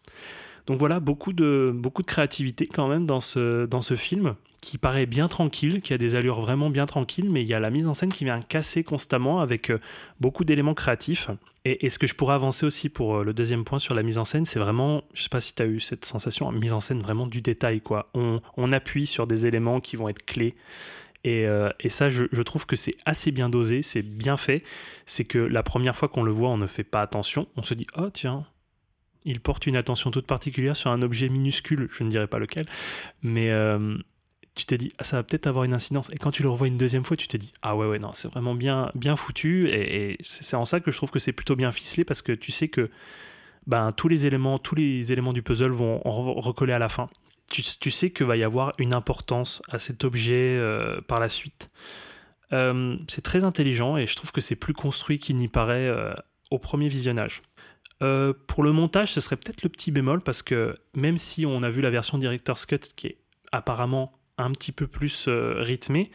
Donc 0.65 0.79
voilà, 0.79 0.99
beaucoup 0.99 1.33
de, 1.33 1.71
beaucoup 1.71 2.01
de 2.01 2.07
créativité 2.07 2.65
quand 2.65 2.87
même 2.87 3.05
dans 3.05 3.21
ce, 3.21 3.67
dans 3.67 3.83
ce 3.83 3.95
film 3.95 4.33
qui 4.65 4.79
paraît 4.79 5.05
bien 5.05 5.27
tranquille, 5.27 5.79
qui 5.79 5.93
a 5.93 5.99
des 5.99 6.15
allures 6.15 6.41
vraiment 6.41 6.71
bien 6.71 6.87
tranquilles, 6.87 7.29
mais 7.29 7.43
il 7.43 7.47
y 7.47 7.53
a 7.53 7.59
la 7.59 7.69
mise 7.69 7.85
en 7.85 7.93
scène 7.93 8.11
qui 8.11 8.25
vient 8.25 8.41
casser 8.41 8.83
constamment 8.83 9.39
avec 9.39 9.69
euh, 9.69 9.79
beaucoup 10.19 10.43
d'éléments 10.43 10.73
créatifs. 10.73 11.29
Et, 11.65 11.87
ce 11.91 11.99
que 11.99 12.07
je 12.07 12.15
pourrais 12.15 12.33
avancer 12.33 12.65
aussi 12.65 12.89
pour 12.89 13.17
euh, 13.17 13.23
le 13.23 13.31
deuxième 13.31 13.63
point 13.63 13.77
sur 13.77 13.93
la 13.93 14.01
mise 14.01 14.17
en 14.17 14.25
scène, 14.25 14.47
c'est 14.47 14.57
vraiment, 14.57 15.03
je 15.13 15.21
sais 15.21 15.29
pas 15.29 15.39
si 15.39 15.53
tu 15.53 15.61
as 15.61 15.67
eu 15.67 15.79
cette 15.79 16.03
sensation, 16.03 16.51
mise 16.51 16.73
en 16.73 16.79
scène 16.79 16.99
vraiment 16.99 17.27
du 17.27 17.41
détail. 17.41 17.79
quoi. 17.79 18.09
On, 18.15 18.41
on 18.57 18.71
appuie 18.71 19.05
sur 19.05 19.27
des 19.27 19.45
éléments 19.45 19.79
qui 19.79 19.97
vont 19.97 20.09
être 20.09 20.25
clés. 20.25 20.55
Et, 21.23 21.45
euh, 21.45 21.69
ça, 21.89 22.09
je, 22.09 22.41
trouve 22.41 22.65
que 22.65 22.75
c'est 22.75 22.95
assez 23.05 23.29
bien 23.29 23.49
dosé, 23.49 23.83
c'est 23.83 24.01
bien 24.01 24.35
fait. 24.35 24.63
C'est 25.05 25.25
que 25.25 25.37
la 25.37 25.61
première 25.61 25.95
fois 25.95 26.07
qu'on 26.07 26.23
le 26.23 26.31
voit, 26.31 26.49
on 26.49 26.57
ne 26.57 26.67
fait 26.67 26.83
pas 26.83 27.03
attention. 27.03 27.47
On 27.55 27.61
se 27.61 27.75
dit, 27.75 27.85
oh 27.97 28.09
tiens, 28.11 28.47
il 29.25 29.41
porte 29.41 29.67
une 29.67 29.75
attention 29.75 30.09
toute 30.09 30.25
particulière 30.25 30.75
sur 30.75 30.89
un 30.89 31.03
objet 31.03 31.29
minuscule, 31.29 31.87
je 31.91 32.03
ne 32.03 32.09
dirais 32.09 32.27
pas 32.27 32.39
lequel, 32.39 32.65
mais 33.21 33.51
tu 34.55 34.65
t'es 34.65 34.77
dit, 34.77 34.93
ah, 34.97 35.03
ça 35.03 35.17
va 35.17 35.23
peut-être 35.23 35.47
avoir 35.47 35.65
une 35.65 35.73
incidence. 35.73 36.09
Et 36.11 36.17
quand 36.17 36.31
tu 36.31 36.41
le 36.41 36.49
revois 36.49 36.67
une 36.67 36.77
deuxième 36.77 37.03
fois, 37.03 37.17
tu 37.17 37.27
te 37.27 37.35
dis, 37.35 37.53
ah 37.61 37.75
ouais, 37.75 37.87
ouais, 37.87 37.99
non, 37.99 38.11
c'est 38.13 38.29
vraiment 38.29 38.55
bien, 38.55 38.89
bien 38.95 39.17
foutu. 39.17 39.69
Et, 39.69 40.17
c'est 40.21 40.55
en 40.55 40.65
ça 40.65 40.79
que 40.79 40.91
je 40.91 40.97
trouve 40.97 41.11
que 41.11 41.19
c'est 41.19 41.33
plutôt 41.33 41.57
bien 41.57 41.71
ficelé 41.73 42.05
parce 42.05 42.21
que 42.21 42.31
tu 42.31 42.51
sais 42.51 42.69
que 42.69 42.89
ben, 43.67 43.91
tous 43.91 44.07
les 44.07 44.25
éléments, 44.25 44.57
tous 44.57 44.75
les 44.75 45.11
éléments 45.11 45.33
du 45.33 45.43
puzzle 45.43 45.71
vont 45.71 45.99
recoller 45.99 46.71
à 46.71 46.79
la 46.79 46.87
fin. 46.87 47.09
Tu, 47.49 47.61
tu 47.79 47.91
sais 47.91 48.09
que 48.09 48.23
va 48.23 48.37
y 48.37 48.43
avoir 48.43 48.73
une 48.79 48.93
importance 48.93 49.61
à 49.69 49.77
cet 49.77 50.03
objet 50.03 50.57
euh, 50.57 51.01
par 51.01 51.19
la 51.19 51.29
suite. 51.29 51.69
Euh, 52.53 52.97
c'est 53.09 53.23
très 53.23 53.43
intelligent 53.43 53.97
et 53.97 54.07
je 54.07 54.15
trouve 54.15 54.31
que 54.31 54.41
c'est 54.41 54.55
plus 54.55 54.73
construit 54.73 55.19
qu'il 55.19 55.35
n'y 55.35 55.47
paraît 55.47 55.87
euh, 55.87 56.13
au 56.49 56.59
premier 56.59 56.87
visionnage. 56.87 57.41
Pour 58.47 58.61
le 58.63 58.71
montage, 58.71 59.13
ce 59.13 59.19
serait 59.19 59.35
peut-être 59.35 59.63
le 59.63 59.69
petit 59.69 59.89
bémol 59.89 60.21
parce 60.21 60.43
que 60.43 60.75
même 60.93 61.17
si 61.17 61.43
on 61.43 61.63
a 61.63 61.71
vu 61.71 61.81
la 61.81 61.89
version 61.89 62.19
Director's 62.19 62.67
Cut 62.67 62.77
qui 62.95 63.07
est 63.07 63.17
apparemment 63.51 64.13
un 64.37 64.51
petit 64.51 64.71
peu 64.71 64.87
plus 64.87 65.25
euh, 65.27 65.55
rythmée, 65.59 66.11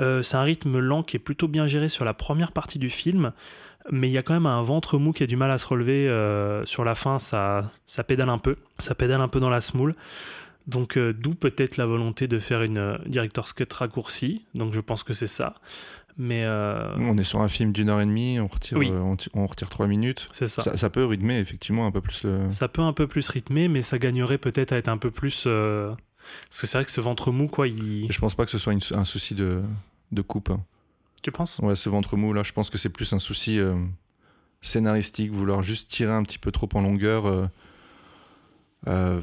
euh, 0.00 0.22
c'est 0.22 0.36
un 0.36 0.42
rythme 0.42 0.78
lent 0.78 1.02
qui 1.02 1.16
est 1.16 1.20
plutôt 1.20 1.48
bien 1.48 1.66
géré 1.66 1.88
sur 1.88 2.04
la 2.04 2.14
première 2.14 2.52
partie 2.52 2.78
du 2.78 2.90
film, 2.90 3.32
mais 3.90 4.08
il 4.08 4.12
y 4.12 4.18
a 4.18 4.22
quand 4.22 4.34
même 4.34 4.46
un 4.46 4.62
ventre 4.62 4.98
mou 4.98 5.12
qui 5.12 5.22
a 5.22 5.26
du 5.26 5.36
mal 5.36 5.50
à 5.50 5.58
se 5.58 5.66
relever 5.66 6.08
euh, 6.08 6.64
sur 6.66 6.84
la 6.84 6.94
fin, 6.94 7.18
ça, 7.18 7.70
ça 7.86 8.04
pédale 8.04 8.28
un 8.28 8.38
peu, 8.38 8.56
ça 8.78 8.94
pédale 8.94 9.20
un 9.20 9.28
peu 9.28 9.40
dans 9.40 9.50
la 9.50 9.60
smoule. 9.60 9.94
Donc 10.66 10.98
euh, 10.98 11.12
d'où 11.12 11.34
peut-être 11.34 11.76
la 11.76 11.86
volonté 11.86 12.26
de 12.26 12.38
faire 12.40 12.62
une 12.62 12.78
euh, 12.78 12.98
director's 13.06 13.52
cut 13.52 13.68
raccourcie. 13.72 14.44
Donc 14.54 14.72
je 14.74 14.80
pense 14.80 15.04
que 15.04 15.12
c'est 15.12 15.28
ça. 15.28 15.54
Mais 16.18 16.42
euh, 16.44 16.88
On 16.98 17.16
est 17.18 17.22
sur 17.22 17.40
un 17.40 17.48
film 17.48 17.72
d'une 17.72 17.88
heure 17.88 18.00
et 18.00 18.06
demie, 18.06 18.40
on 18.40 18.48
retire, 18.48 18.76
Oui. 18.78 18.90
on, 18.90 19.16
ti- 19.16 19.30
on 19.34 19.46
retire 19.46 19.68
trois 19.68 19.86
minutes. 19.86 20.28
c'est 20.32 20.46
ça. 20.48 20.62
Ça, 20.62 20.76
ça 20.76 20.90
peut 20.90 21.04
rythmer 21.04 21.38
effectivement 21.38 21.86
un 21.86 21.92
peu 21.92 22.00
plus 22.00 22.24
le. 22.24 22.50
Ça 22.50 22.66
peut 22.68 22.82
un 22.82 22.92
peu 22.94 23.06
plus 23.06 23.28
rythmer, 23.28 23.68
mais 23.68 23.82
ça 23.82 23.98
gagnerait 23.98 24.38
peut-être 24.38 24.72
à 24.72 24.76
être 24.78 24.88
un 24.88 24.98
peu 24.98 25.10
plus. 25.12 25.46
Parce 26.48 26.60
que 26.60 26.66
c'est 26.66 26.78
vrai 26.78 26.84
que 26.84 26.90
ce 26.90 27.00
ventre 27.00 27.30
mou, 27.32 27.48
quoi, 27.48 27.68
il. 27.68 28.06
Je 28.10 28.18
pense 28.18 28.34
pas 28.34 28.44
que 28.44 28.50
ce 28.50 28.58
soit 28.58 28.72
une- 28.72 28.80
un 28.94 29.04
souci 29.04 29.34
de, 29.34 29.62
de 30.12 30.22
coupe. 30.22 30.50
hein. 30.50 30.60
Tu 31.22 31.32
penses? 31.32 31.58
Ouais, 31.60 31.74
ce 31.76 31.88
ventre 31.88 32.16
mou 32.16 32.32
là, 32.32 32.42
je 32.42 32.52
pense 32.52 32.70
que 32.70 32.78
c'est 32.78 32.88
plus 32.90 33.12
un 33.12 33.18
souci 33.18 33.58
euh, 33.58 33.74
scénaristique, 34.62 35.32
vouloir 35.32 35.62
juste 35.62 35.90
tirer 35.90 36.12
un 36.12 36.22
petit 36.22 36.38
peu 36.38 36.50
trop 36.52 36.68
en 36.74 36.80
longueur. 36.82 37.26
euh, 37.26 37.46
euh, 38.88 39.20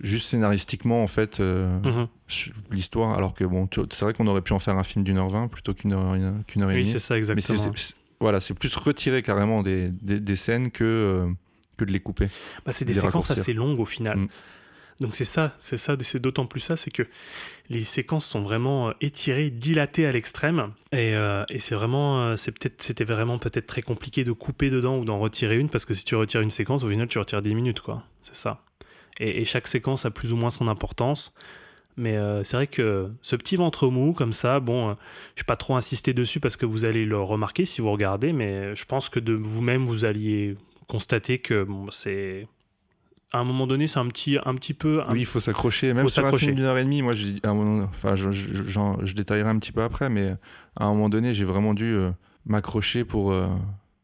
juste 0.00 0.26
scénaristiquement 0.28 1.02
en 1.02 1.06
fait 1.06 1.38
Mhm. 1.40 2.06
l'histoire 2.70 3.14
alors 3.14 3.34
que 3.34 3.44
bon 3.44 3.68
c'est 3.90 4.02
vrai 4.04 4.14
qu'on 4.14 4.26
aurait 4.26 4.40
pu 4.40 4.52
en 4.54 4.58
faire 4.58 4.78
un 4.78 4.84
film 4.84 5.04
d'une 5.04 5.18
heure 5.18 5.28
vingt 5.28 5.48
plutôt 5.48 5.74
qu'une 5.74 5.92
heure, 5.92 6.14
une- 6.14 6.42
qu'une 6.46 6.62
heure 6.62 6.70
et 6.70 6.76
Oui, 6.76 6.80
demie 6.82 6.92
c'est 6.92 6.98
ça, 6.98 7.14
mais 7.14 7.18
exactement. 7.18 7.74
c'est- 7.76 7.94
voilà 8.20 8.40
c'est 8.40 8.54
plus 8.54 8.74
retirer 8.76 9.22
carrément 9.22 9.62
des, 9.62 9.88
des, 9.90 10.18
des 10.20 10.36
scènes 10.36 10.70
que 10.70 11.26
que 11.76 11.84
de 11.84 11.92
les 11.92 12.00
couper 12.00 12.28
Bah, 12.64 12.72
c'est 12.72 12.84
des 12.86 12.94
des 12.94 13.00
séquences 13.00 13.12
raccourcir. 13.28 13.38
assez 13.38 13.52
longues 13.52 13.80
au 13.80 13.84
final. 13.84 14.16
Mm. 14.18 14.28
Donc 15.00 15.14
c'est 15.14 15.24
ça, 15.24 15.54
c'est 15.58 15.78
ça, 15.78 15.96
c'est 16.00 16.20
d'autant 16.20 16.46
plus 16.46 16.60
ça, 16.60 16.76
c'est 16.76 16.90
que 16.90 17.02
les 17.68 17.84
séquences 17.84 18.26
sont 18.26 18.42
vraiment 18.42 18.88
euh, 18.88 18.92
étirées, 19.00 19.50
dilatées 19.50 20.06
à 20.06 20.12
l'extrême, 20.12 20.72
et, 20.92 21.14
euh, 21.14 21.44
c'est 21.58 21.74
vraiment, 21.74 22.22
euh, 22.22 22.36
c'était 22.36 23.04
vraiment 23.04 23.38
peut-être 23.38 23.66
très 23.66 23.82
compliqué 23.82 24.24
de 24.24 24.32
couper 24.32 24.70
dedans 24.70 24.98
ou 24.98 25.04
d'en 25.04 25.18
retirer 25.18 25.58
une, 25.58 25.68
parce 25.68 25.84
que 25.84 25.94
si 25.94 26.04
tu 26.04 26.14
retires 26.14 26.40
une 26.40 26.50
séquence, 26.50 26.84
au 26.84 26.88
final 26.88 27.08
tu 27.08 27.18
retires 27.18 27.42
10 27.42 27.54
minutes, 27.54 27.80
quoi. 27.80 28.04
C'est 28.22 28.36
ça. 28.36 28.62
Et, 29.18 29.44
chaque 29.44 29.68
séquence 29.68 30.06
a 30.06 30.10
plus 30.10 30.32
ou 30.32 30.36
moins 30.36 30.50
son 30.50 30.68
importance. 30.68 31.34
Mais 31.96 32.16
c'est 32.44 32.56
vrai 32.56 32.66
que 32.66 33.10
ce 33.20 33.36
petit 33.36 33.56
ventre 33.56 33.88
mou 33.88 34.14
comme 34.14 34.32
ça, 34.32 34.60
bon, 34.60 34.90
euh, 34.90 34.94
je 35.36 35.42
vais 35.42 35.46
pas 35.46 35.56
trop 35.56 35.76
insister 35.76 36.14
dessus 36.14 36.40
parce 36.40 36.56
que 36.56 36.64
vous 36.64 36.84
allez 36.84 37.04
le 37.04 37.20
remarquer 37.20 37.64
si 37.66 37.80
vous 37.80 37.90
regardez, 37.92 38.32
mais 38.32 38.74
je 38.74 38.84
pense 38.86 39.08
que 39.08 39.20
de 39.20 39.34
vous-même 39.34 39.84
vous 39.84 40.04
alliez 40.04 40.56
constater 40.88 41.38
que 41.38 41.66
c'est 41.90 42.48
à 43.32 43.38
un 43.38 43.44
moment 43.44 43.66
donné 43.66 43.86
c'est 43.88 43.98
un 43.98 44.06
petit 44.08 44.36
un 44.44 44.54
petit 44.54 44.74
peu 44.74 45.02
un- 45.02 45.12
oui 45.12 45.20
il 45.20 45.26
faut 45.26 45.40
s'accrocher. 45.40 45.92
Même 45.94 46.04
Faut 46.04 46.08
sur 46.10 46.24
un 46.26 46.32
film 46.36 46.54
d'une 46.56 46.64
heure 46.64 46.78
et 46.78 46.84
demie 46.84 47.02
moi 47.02 47.14
moment- 47.54 47.84
enfin 47.90 48.14
je, 48.16 48.30
je, 48.30 48.52
je 49.02 49.14
détaillerai 49.14 49.48
un 49.48 49.58
petit 49.58 49.72
peu 49.72 49.82
après 49.82 50.08
mais 50.10 50.34
à 50.76 50.84
un 50.84 50.88
moment 50.92 51.08
donné 51.08 51.32
j'ai 51.34 51.44
vraiment 51.44 51.74
dû 51.74 51.84
euh, 51.94 52.10
m'accrocher 52.46 53.04
pour 53.04 53.32
euh, 53.32 53.48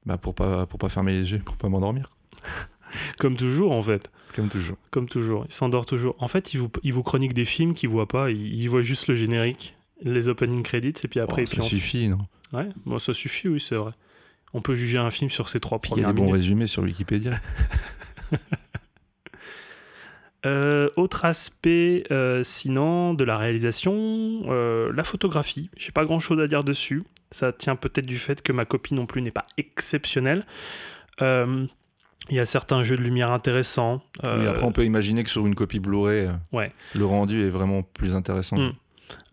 bah, 0.06 0.16
pour 0.18 0.34
pas 0.34 0.66
pour 0.66 0.78
pas 0.78 0.88
fermer 0.88 1.12
les 1.12 1.30
yeux 1.32 1.38
pour 1.44 1.56
pas 1.56 1.68
m'endormir. 1.68 2.10
Comme 3.18 3.36
toujours 3.36 3.72
en 3.72 3.82
fait. 3.82 4.10
Comme 4.34 4.48
toujours. 4.48 4.76
Comme 4.90 5.08
toujours. 5.08 5.44
Il 5.46 5.52
s'endort 5.52 5.84
toujours. 5.84 6.14
En 6.20 6.28
fait 6.28 6.54
il 6.54 6.60
vous 6.60 6.70
il 6.82 6.94
vous 6.94 7.02
chronique 7.02 7.34
des 7.34 7.44
films 7.44 7.74
qu'il 7.74 7.90
voit 7.90 8.08
pas. 8.08 8.30
Il, 8.30 8.54
il 8.58 8.66
voit 8.68 8.80
juste 8.82 9.08
le 9.08 9.14
générique 9.14 9.74
les 10.02 10.28
opening 10.28 10.62
credits 10.62 10.94
et 11.04 11.08
puis 11.08 11.20
après 11.20 11.42
Oh, 11.42 11.46
ça 11.56 11.62
suffit 11.62 12.08
non? 12.08 12.18
Ouais 12.54 12.68
bon, 12.86 12.98
ça 12.98 13.12
suffit 13.12 13.48
oui 13.48 13.60
c'est 13.60 13.74
vrai. 13.74 13.92
On 14.54 14.62
peut 14.62 14.74
juger 14.74 14.96
un 14.96 15.10
film 15.10 15.28
sur 15.28 15.50
ses 15.50 15.60
trois 15.60 15.78
Puis 15.80 15.90
il 15.96 15.98
y 15.98 16.00
a 16.00 16.04
premières 16.04 16.14
des 16.14 16.20
bons 16.20 16.26
minutes. 16.28 16.40
résumés 16.40 16.66
sur 16.66 16.82
Wikipédia 16.82 17.38
Euh, 20.46 20.88
autre 20.96 21.24
aspect, 21.24 22.04
euh, 22.12 22.44
sinon, 22.44 23.12
de 23.14 23.24
la 23.24 23.36
réalisation, 23.36 23.92
euh, 24.48 24.92
la 24.94 25.02
photographie. 25.04 25.68
J'ai 25.76 25.90
pas 25.92 26.04
grand 26.04 26.20
chose 26.20 26.38
à 26.40 26.46
dire 26.46 26.62
dessus. 26.64 27.02
Ça 27.32 27.52
tient 27.52 27.74
peut-être 27.76 28.06
du 28.06 28.18
fait 28.18 28.40
que 28.40 28.52
ma 28.52 28.64
copie 28.64 28.94
non 28.94 29.06
plus 29.06 29.20
n'est 29.20 29.30
pas 29.32 29.46
exceptionnelle. 29.56 30.46
Il 32.30 32.34
y 32.36 32.40
a 32.40 32.46
certains 32.46 32.82
jeux 32.84 32.96
de 32.96 33.02
lumière 33.02 33.32
intéressants. 33.32 34.02
Oui, 34.22 34.46
après 34.46 34.64
on 34.64 34.72
peut 34.72 34.84
imaginer 34.84 35.24
que 35.24 35.30
sur 35.30 35.46
une 35.46 35.54
copie 35.54 35.80
Blu-ray 35.80 36.28
Ouais. 36.52 36.72
le 36.94 37.04
rendu 37.06 37.42
est 37.42 37.48
vraiment 37.48 37.82
plus 37.82 38.14
intéressant 38.14 38.56
Mm. 38.58 38.72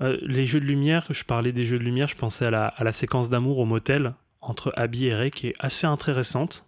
euh, 0.01 0.18
les 0.22 0.45
jeux 0.45 0.60
de 0.62 0.66
lumière, 0.66 1.06
je 1.10 1.24
parlais 1.26 1.51
des 1.51 1.66
jeux 1.66 1.78
de 1.78 1.84
lumière, 1.84 2.08
je 2.08 2.16
pensais 2.16 2.45
à 2.45 2.49
la, 2.51 2.68
à 2.68 2.84
la 2.86 2.91
séquence 2.93 3.30
d'amour 3.30 3.58
au 3.60 3.66
motel 3.66 4.14
entre 4.41 4.72
Abby 4.78 5.08
et 5.08 5.14
Ray 5.14 5.32
qui 5.32 5.47
est 5.47 5.53
assez 5.60 5.86
intéressante. 5.88 6.64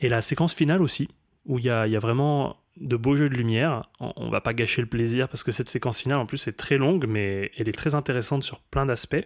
Et 0.00 0.08
la 0.08 0.20
séquence 0.20 0.54
finale 0.54 0.80
aussi, 0.82 1.08
où 1.44 1.58
il 1.58 1.64
y 1.66 1.70
a, 1.70 1.86
il 1.86 1.92
y 1.92 1.96
a 1.96 2.00
vraiment 2.00 2.56
de 2.80 2.96
beaux 2.96 3.16
jeux 3.16 3.28
de 3.28 3.34
lumière. 3.34 3.82
On, 4.00 4.30
va 4.30 4.40
pas 4.40 4.54
gâcher 4.54 4.80
le 4.80 4.88
plaisir 4.88 5.28
parce 5.28 5.42
que 5.42 5.52
cette 5.52 5.68
séquence 5.68 6.00
finale 6.00 6.18
en 6.18 6.26
plus 6.26 6.46
est 6.48 6.52
très 6.56 6.76
longue, 6.76 7.06
mais 7.08 7.50
elle 7.58 7.68
est 7.68 7.76
très 7.76 7.94
intéressante 7.94 8.42
sur 8.42 8.60
plein 8.60 8.86
d'aspects. 8.86 9.24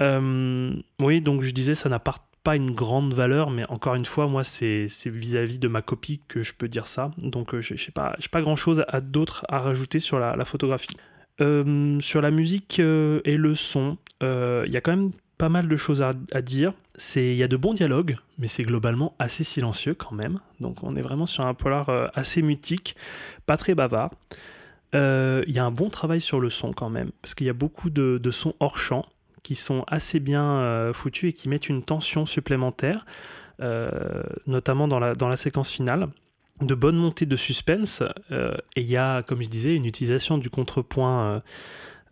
Euh, 0.00 0.72
oui, 0.98 1.20
donc 1.20 1.42
je 1.42 1.50
disais, 1.50 1.74
ça 1.74 1.88
n'apporte 1.88 2.22
pas 2.42 2.56
une 2.56 2.70
grande 2.70 3.12
valeur, 3.12 3.50
mais 3.50 3.68
encore 3.68 3.94
une 3.94 4.06
fois, 4.06 4.26
moi, 4.26 4.44
c'est 4.44 4.88
vis-à-vis 5.06 5.58
de 5.58 5.68
ma 5.68 5.82
copie 5.82 6.22
que 6.26 6.42
je 6.42 6.54
peux 6.54 6.68
dire 6.68 6.86
ça. 6.86 7.10
Donc, 7.18 7.54
euh, 7.54 7.60
je 7.60 7.74
n'ai 7.74 7.92
pas, 7.94 8.16
pas 8.30 8.40
grand-chose 8.40 8.82
à 8.88 9.00
d'autre 9.00 9.44
à 9.48 9.58
rajouter 9.58 9.98
sur 9.98 10.18
la, 10.18 10.44
photographie. 10.44 10.96
Euh, 11.40 12.00
sur 12.00 12.20
la 12.20 12.30
musique 12.30 12.80
euh, 12.80 13.20
et 13.24 13.36
le 13.36 13.54
son, 13.54 13.98
il 14.22 14.70
y 14.72 14.76
a 14.76 14.80
quand 14.80 14.96
même 14.96 15.10
pas 15.40 15.48
mal 15.48 15.68
de 15.68 15.76
choses 15.78 16.02
à, 16.02 16.12
à 16.32 16.42
dire. 16.42 16.74
Il 17.16 17.34
y 17.34 17.42
a 17.42 17.48
de 17.48 17.56
bons 17.56 17.72
dialogues, 17.72 18.18
mais 18.38 18.46
c'est 18.46 18.62
globalement 18.62 19.14
assez 19.18 19.42
silencieux 19.42 19.94
quand 19.94 20.12
même. 20.12 20.38
Donc 20.60 20.82
on 20.82 20.94
est 20.96 21.00
vraiment 21.00 21.24
sur 21.24 21.46
un 21.46 21.54
polar 21.54 21.88
euh, 21.88 22.08
assez 22.12 22.42
mutique, 22.42 22.94
pas 23.46 23.56
très 23.56 23.74
bavard. 23.74 24.10
Euh, 24.94 25.42
Il 25.46 25.54
y 25.54 25.58
a 25.58 25.64
un 25.64 25.70
bon 25.70 25.88
travail 25.88 26.20
sur 26.20 26.40
le 26.40 26.50
son 26.50 26.74
quand 26.74 26.90
même, 26.90 27.10
parce 27.22 27.34
qu'il 27.34 27.46
y 27.46 27.50
a 27.50 27.54
beaucoup 27.54 27.88
de, 27.88 28.30
sons 28.30 28.54
hors 28.60 28.78
champ 28.78 29.06
qui 29.42 29.54
sont 29.54 29.82
assez 29.86 30.20
bien 30.20 30.44
euh, 30.44 30.92
foutus 30.92 31.30
et 31.30 31.32
qui 31.32 31.48
mettent 31.48 31.70
une 31.70 31.82
tension 31.82 32.26
supplémentaire, 32.26 33.06
notamment 34.46 34.88
dans 34.88 34.98
la, 34.98 35.14
dans 35.14 35.28
la 35.28 35.36
séquence 35.36 35.70
finale 35.70 36.08
de 36.60 36.74
bonnes 36.74 36.96
montées 36.96 37.26
de 37.26 37.36
suspense 37.36 38.02
et 38.30 38.80
il 38.80 38.90
y 38.90 38.96
a, 38.96 39.22
comme 39.22 39.42
je 39.42 39.48
disais, 39.48 39.74
une 39.74 39.86
utilisation 39.86 40.38
du 40.38 40.48
contrepoint 40.48 41.42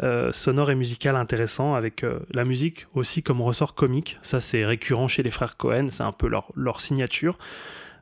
euh, 0.03 0.33
sonore 0.33 0.71
et 0.71 0.75
musical 0.75 1.17
intéressant 1.17 1.75
avec 1.75 2.05
euh, 2.05 2.21
la 2.33 2.45
musique 2.45 2.87
aussi 2.95 3.23
comme 3.23 3.41
ressort 3.43 3.75
comique. 3.75 4.19
Ça, 4.23 4.41
c'est 4.41 4.65
récurrent 4.65 5.09
chez 5.09 5.23
les 5.23 5.31
frères 5.31 5.57
Cohen, 5.57 5.89
c'est 5.91 6.03
un 6.05 6.13
peu 6.13 6.29
leur, 6.29 6.53
leur 6.55 6.81
signature. 6.81 7.37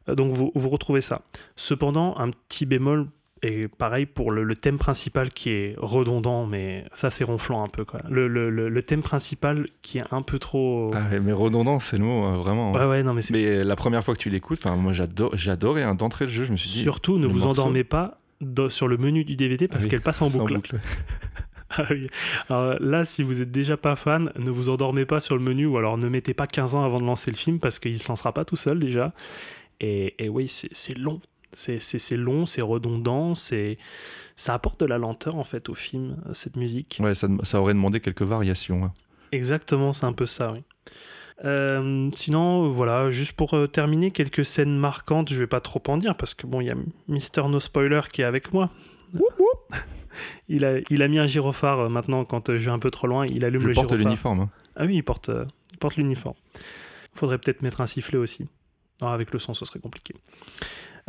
Euh, 0.08 0.14
donc, 0.14 0.32
vous, 0.32 0.52
vous 0.54 0.68
retrouvez 0.68 1.00
ça. 1.00 1.22
Cependant, 1.56 2.16
un 2.18 2.30
petit 2.30 2.66
bémol, 2.66 3.06
et 3.42 3.68
pareil 3.68 4.06
pour 4.06 4.30
le, 4.30 4.42
le 4.44 4.56
thème 4.56 4.78
principal 4.78 5.28
qui 5.30 5.50
est 5.50 5.74
redondant, 5.78 6.46
mais 6.46 6.84
ça, 6.94 7.10
c'est 7.10 7.22
ronflant 7.24 7.62
un 7.64 7.68
peu. 7.68 7.84
Quoi. 7.84 8.00
Le, 8.10 8.28
le- 8.28 8.48
le- 8.50 8.68
le 8.70 8.82
thème 8.82 9.02
principal 9.02 9.66
qui 9.82 9.98
est 9.98 10.04
un 10.10 10.22
peu 10.22 10.38
trop. 10.38 10.90
Ah, 10.94 11.18
mais 11.22 11.32
redondant 11.32 11.78
c'est 11.78 11.98
le 11.98 12.04
mot 12.04 12.24
hein, 12.24 12.36
vraiment 12.38 12.72
ouais, 12.72 12.86
ouais, 12.86 13.02
non, 13.02 13.14
mais 13.30 13.64
la 13.64 13.76
première 13.76 14.02
fois 14.02 14.14
que 14.14 14.20
tu 14.20 14.30
l'écoutes 14.30 14.64
moi 14.64 14.92
j'adore 14.94 15.36
j'adorais 15.36 15.82
hein, 15.82 15.94
d'entrée 15.94 16.24
de 16.24 16.30
jeu 16.30 16.44
je 16.44 16.52
me 16.52 16.56
suis 16.56 16.70
dit 16.70 16.82
Surtout, 16.82 17.18
ne 17.18 17.26
le 17.26 17.32
vous 17.32 17.46
endormez 17.46 17.84
pas 17.84 18.18
sur 18.68 18.88
le 18.88 18.96
menu 18.96 19.24
du 19.24 19.36
DVD 19.36 19.68
parce 19.68 19.82
Ah 19.82 19.84
oui, 19.84 19.90
qu'elle 19.90 20.00
passe 20.00 20.22
en 20.22 20.30
boucle. 20.30 20.58
Ah 21.78 21.84
oui. 21.90 22.08
Alors 22.48 22.76
là, 22.80 23.04
si 23.04 23.22
vous 23.22 23.42
êtes 23.42 23.50
déjà 23.50 23.76
pas 23.76 23.96
fan, 23.96 24.32
ne 24.36 24.50
vous 24.50 24.68
endormez 24.68 25.04
pas 25.06 25.20
sur 25.20 25.36
le 25.36 25.42
menu 25.42 25.66
ou 25.66 25.76
alors 25.76 25.98
ne 25.98 26.08
mettez 26.08 26.32
pas 26.34 26.46
15 26.46 26.74
ans 26.74 26.84
avant 26.84 26.98
de 26.98 27.04
lancer 27.04 27.30
le 27.30 27.36
film 27.36 27.58
parce 27.60 27.78
qu'il 27.78 27.98
se 27.98 28.08
lancera 28.08 28.32
pas 28.32 28.44
tout 28.44 28.56
seul 28.56 28.78
déjà. 28.78 29.12
Et, 29.80 30.14
et 30.24 30.28
oui, 30.28 30.48
c'est 30.48 30.96
long. 30.96 31.20
C'est- 31.52 31.78
long, 32.16 32.44
c'est 32.46 32.60
redondant, 32.62 33.34
c'est 33.34 33.78
ça 34.36 34.52
apporte 34.54 34.80
de 34.80 34.86
la 34.86 34.98
lenteur 34.98 35.36
en 35.36 35.44
fait 35.44 35.68
au 35.70 35.74
film, 35.74 36.16
cette 36.34 36.56
musique. 36.56 36.98
ouais 37.02 37.14
ça, 37.14 37.28
ça 37.44 37.60
aurait 37.60 37.72
demandé 37.72 38.00
quelques 38.00 38.22
variations 38.22 38.84
hein. 38.84 38.92
Exactement, 39.32 39.92
c'est 39.94 40.04
un 40.04 40.12
peu 40.12 40.26
ça, 40.26 40.52
oui. 40.52 40.62
Euh, 41.44 42.10
sinon, 42.16 42.70
voilà, 42.70 43.10
juste 43.10 43.32
pour 43.32 43.54
euh, 43.54 43.66
terminer, 43.66 44.10
quelques 44.10 44.44
scènes 44.44 44.76
marquantes, 44.76 45.30
je 45.32 45.38
vais 45.38 45.46
pas 45.46 45.60
trop 45.60 45.82
en 45.88 45.96
dire 45.96 46.16
parce 46.16 46.34
que 46.34 46.46
bon, 46.46 46.60
il 46.60 46.66
y 46.66 46.70
a 46.70 46.76
Mister 47.08 47.42
No 47.48 47.58
Spoiler 47.60 48.00
qui 48.12 48.22
est 48.22 48.24
avec 48.24 48.52
moi. 48.52 48.70
Il, 50.48 50.64
a, 50.64 50.78
il 50.90 51.02
a 51.02 51.08
mis 51.08 51.18
un 51.18 51.26
gyrophare 51.26 51.80
euh, 51.80 51.88
maintenant 51.88 52.24
quand 52.24 52.50
euh, 52.50 52.58
je 52.58 52.64
vais 52.66 52.70
un 52.70 52.78
peu 52.78 52.90
trop 52.90 53.06
loin, 53.06 53.26
il 53.26 53.44
allume 53.44 53.60
je 53.60 53.68
le 53.68 53.74
porte 53.74 53.88
gyrophare. 53.88 54.06
l'uniforme 54.06 54.40
hein. 54.40 54.50
Ah 54.76 54.84
oui, 54.84 54.96
il 54.96 55.02
porte, 55.02 55.28
euh, 55.28 55.44
il 55.72 55.78
porte 55.78 55.96
l'uniforme. 55.96 56.34
Faudrait 57.14 57.38
peut-être 57.38 57.62
mettre 57.62 57.80
un 57.80 57.86
sifflet 57.86 58.18
aussi. 58.18 58.46
Alors, 59.00 59.14
avec 59.14 59.32
le 59.32 59.38
son, 59.38 59.54
ce 59.54 59.64
serait 59.64 59.80
compliqué. 59.80 60.14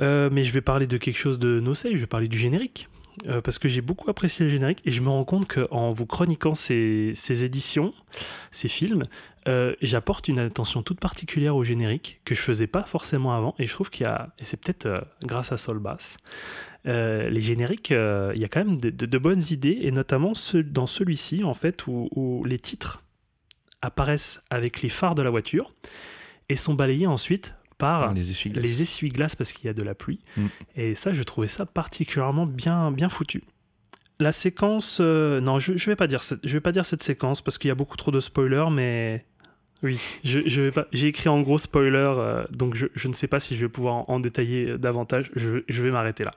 Euh, 0.01 0.29
mais 0.31 0.43
je 0.43 0.53
vais 0.53 0.61
parler 0.61 0.87
de 0.87 0.97
quelque 0.97 1.17
chose 1.17 1.39
de 1.39 1.59
no 1.59 1.73
je 1.73 1.89
vais 1.89 2.05
parler 2.05 2.27
du 2.27 2.37
générique. 2.37 2.87
Euh, 3.27 3.41
parce 3.41 3.57
que 3.57 3.67
j'ai 3.67 3.81
beaucoup 3.81 4.11
apprécié 4.11 4.45
le 4.45 4.51
générique 4.51 4.79
et 4.85 4.91
je 4.91 5.01
me 5.01 5.09
rends 5.09 5.23
compte 5.23 5.47
qu'en 5.47 5.91
vous 5.91 6.05
chroniquant 6.05 6.53
ces, 6.53 7.13
ces 7.15 7.43
éditions, 7.43 7.91
ces 8.51 8.67
films, 8.67 9.01
euh, 9.47 9.73
j'apporte 9.81 10.27
une 10.27 10.37
attention 10.37 10.83
toute 10.83 10.99
particulière 10.99 11.55
au 11.55 11.63
générique 11.63 12.21
que 12.25 12.35
je 12.35 12.41
faisais 12.41 12.67
pas 12.67 12.83
forcément 12.83 13.33
avant 13.33 13.55
et 13.57 13.65
je 13.65 13.73
trouve 13.73 13.89
qu'il 13.89 14.05
y 14.05 14.09
a, 14.09 14.29
et 14.39 14.43
c'est 14.43 14.57
peut-être 14.57 15.07
grâce 15.23 15.51
à 15.51 15.57
Sol 15.57 15.79
Bass, 15.79 16.17
euh, 16.87 17.29
les 17.29 17.41
génériques, 17.41 17.91
euh, 17.91 18.31
il 18.35 18.41
y 18.41 18.45
a 18.45 18.47
quand 18.47 18.63
même 18.63 18.77
de, 18.77 18.89
de- 18.89 19.05
de 19.05 19.17
bonnes 19.17 19.43
idées 19.51 19.79
et 19.81 19.91
notamment 19.91 20.33
ce- 20.33 20.57
dans 20.57 20.87
celui-ci 20.87 21.43
en 21.43 21.53
fait 21.53 21.85
où, 21.87 22.07
où 22.15 22.43
les 22.45 22.59
titres 22.59 23.03
apparaissent 23.81 24.41
avec 24.49 24.81
les 24.81 24.89
phares 24.89 25.15
de 25.15 25.21
la 25.21 25.29
voiture 25.29 25.73
et 26.49 26.55
sont 26.55 26.73
balayés 26.73 27.07
ensuite 27.07 27.53
par 27.77 27.99
Par 27.99 28.13
les 28.13 28.81
essuie-glaces 28.81 29.35
parce 29.35 29.51
qu'il 29.51 29.65
y 29.65 29.69
a 29.69 29.73
de 29.73 29.83
la 29.83 29.93
pluie. 29.93 30.19
Mm. 30.35 30.45
Et 30.77 30.95
ça, 30.95 31.13
je 31.13 31.21
trouvais 31.23 31.47
ça 31.47 31.65
particulièrement 31.65 32.45
bien, 32.47 32.91
bien 32.91 33.09
foutu. 33.09 33.43
La 34.19 34.31
séquence, 34.31 34.97
euh, 34.99 35.39
non, 35.41 35.59
je, 35.59 35.77
je 35.77 35.89
vais 35.91 35.95
pas 35.95 36.07
dire, 36.07 36.23
cette- 36.23 36.39
je 36.43 36.53
vais 36.53 36.61
pas 36.61 36.71
dire 36.71 36.85
cette 36.85 37.03
séquence 37.03 37.41
parce 37.43 37.59
qu'il 37.59 37.67
y 37.67 37.71
a 37.71 37.75
beaucoup 37.75 37.97
trop 37.97 38.09
de 38.09 38.19
spoilers, 38.19 38.71
mais 38.71 39.25
oui, 39.83 39.99
je, 40.23 40.39
je. 40.47 40.71
J'ai 40.91 41.07
écrit 41.07 41.29
en 41.29 41.41
gros 41.41 41.57
spoiler, 41.57 41.97
euh, 41.97 42.45
donc 42.51 42.75
je, 42.75 42.87
je 42.95 43.07
ne 43.07 43.13
sais 43.13 43.27
pas 43.27 43.39
si 43.39 43.55
je 43.55 43.65
vais 43.65 43.69
pouvoir 43.69 44.09
en, 44.09 44.19
détailler 44.19 44.77
davantage. 44.77 45.31
Je, 45.35 45.59
je 45.67 45.83
vais 45.83 45.91
m'arrêter 45.91 46.23
là. 46.23 46.33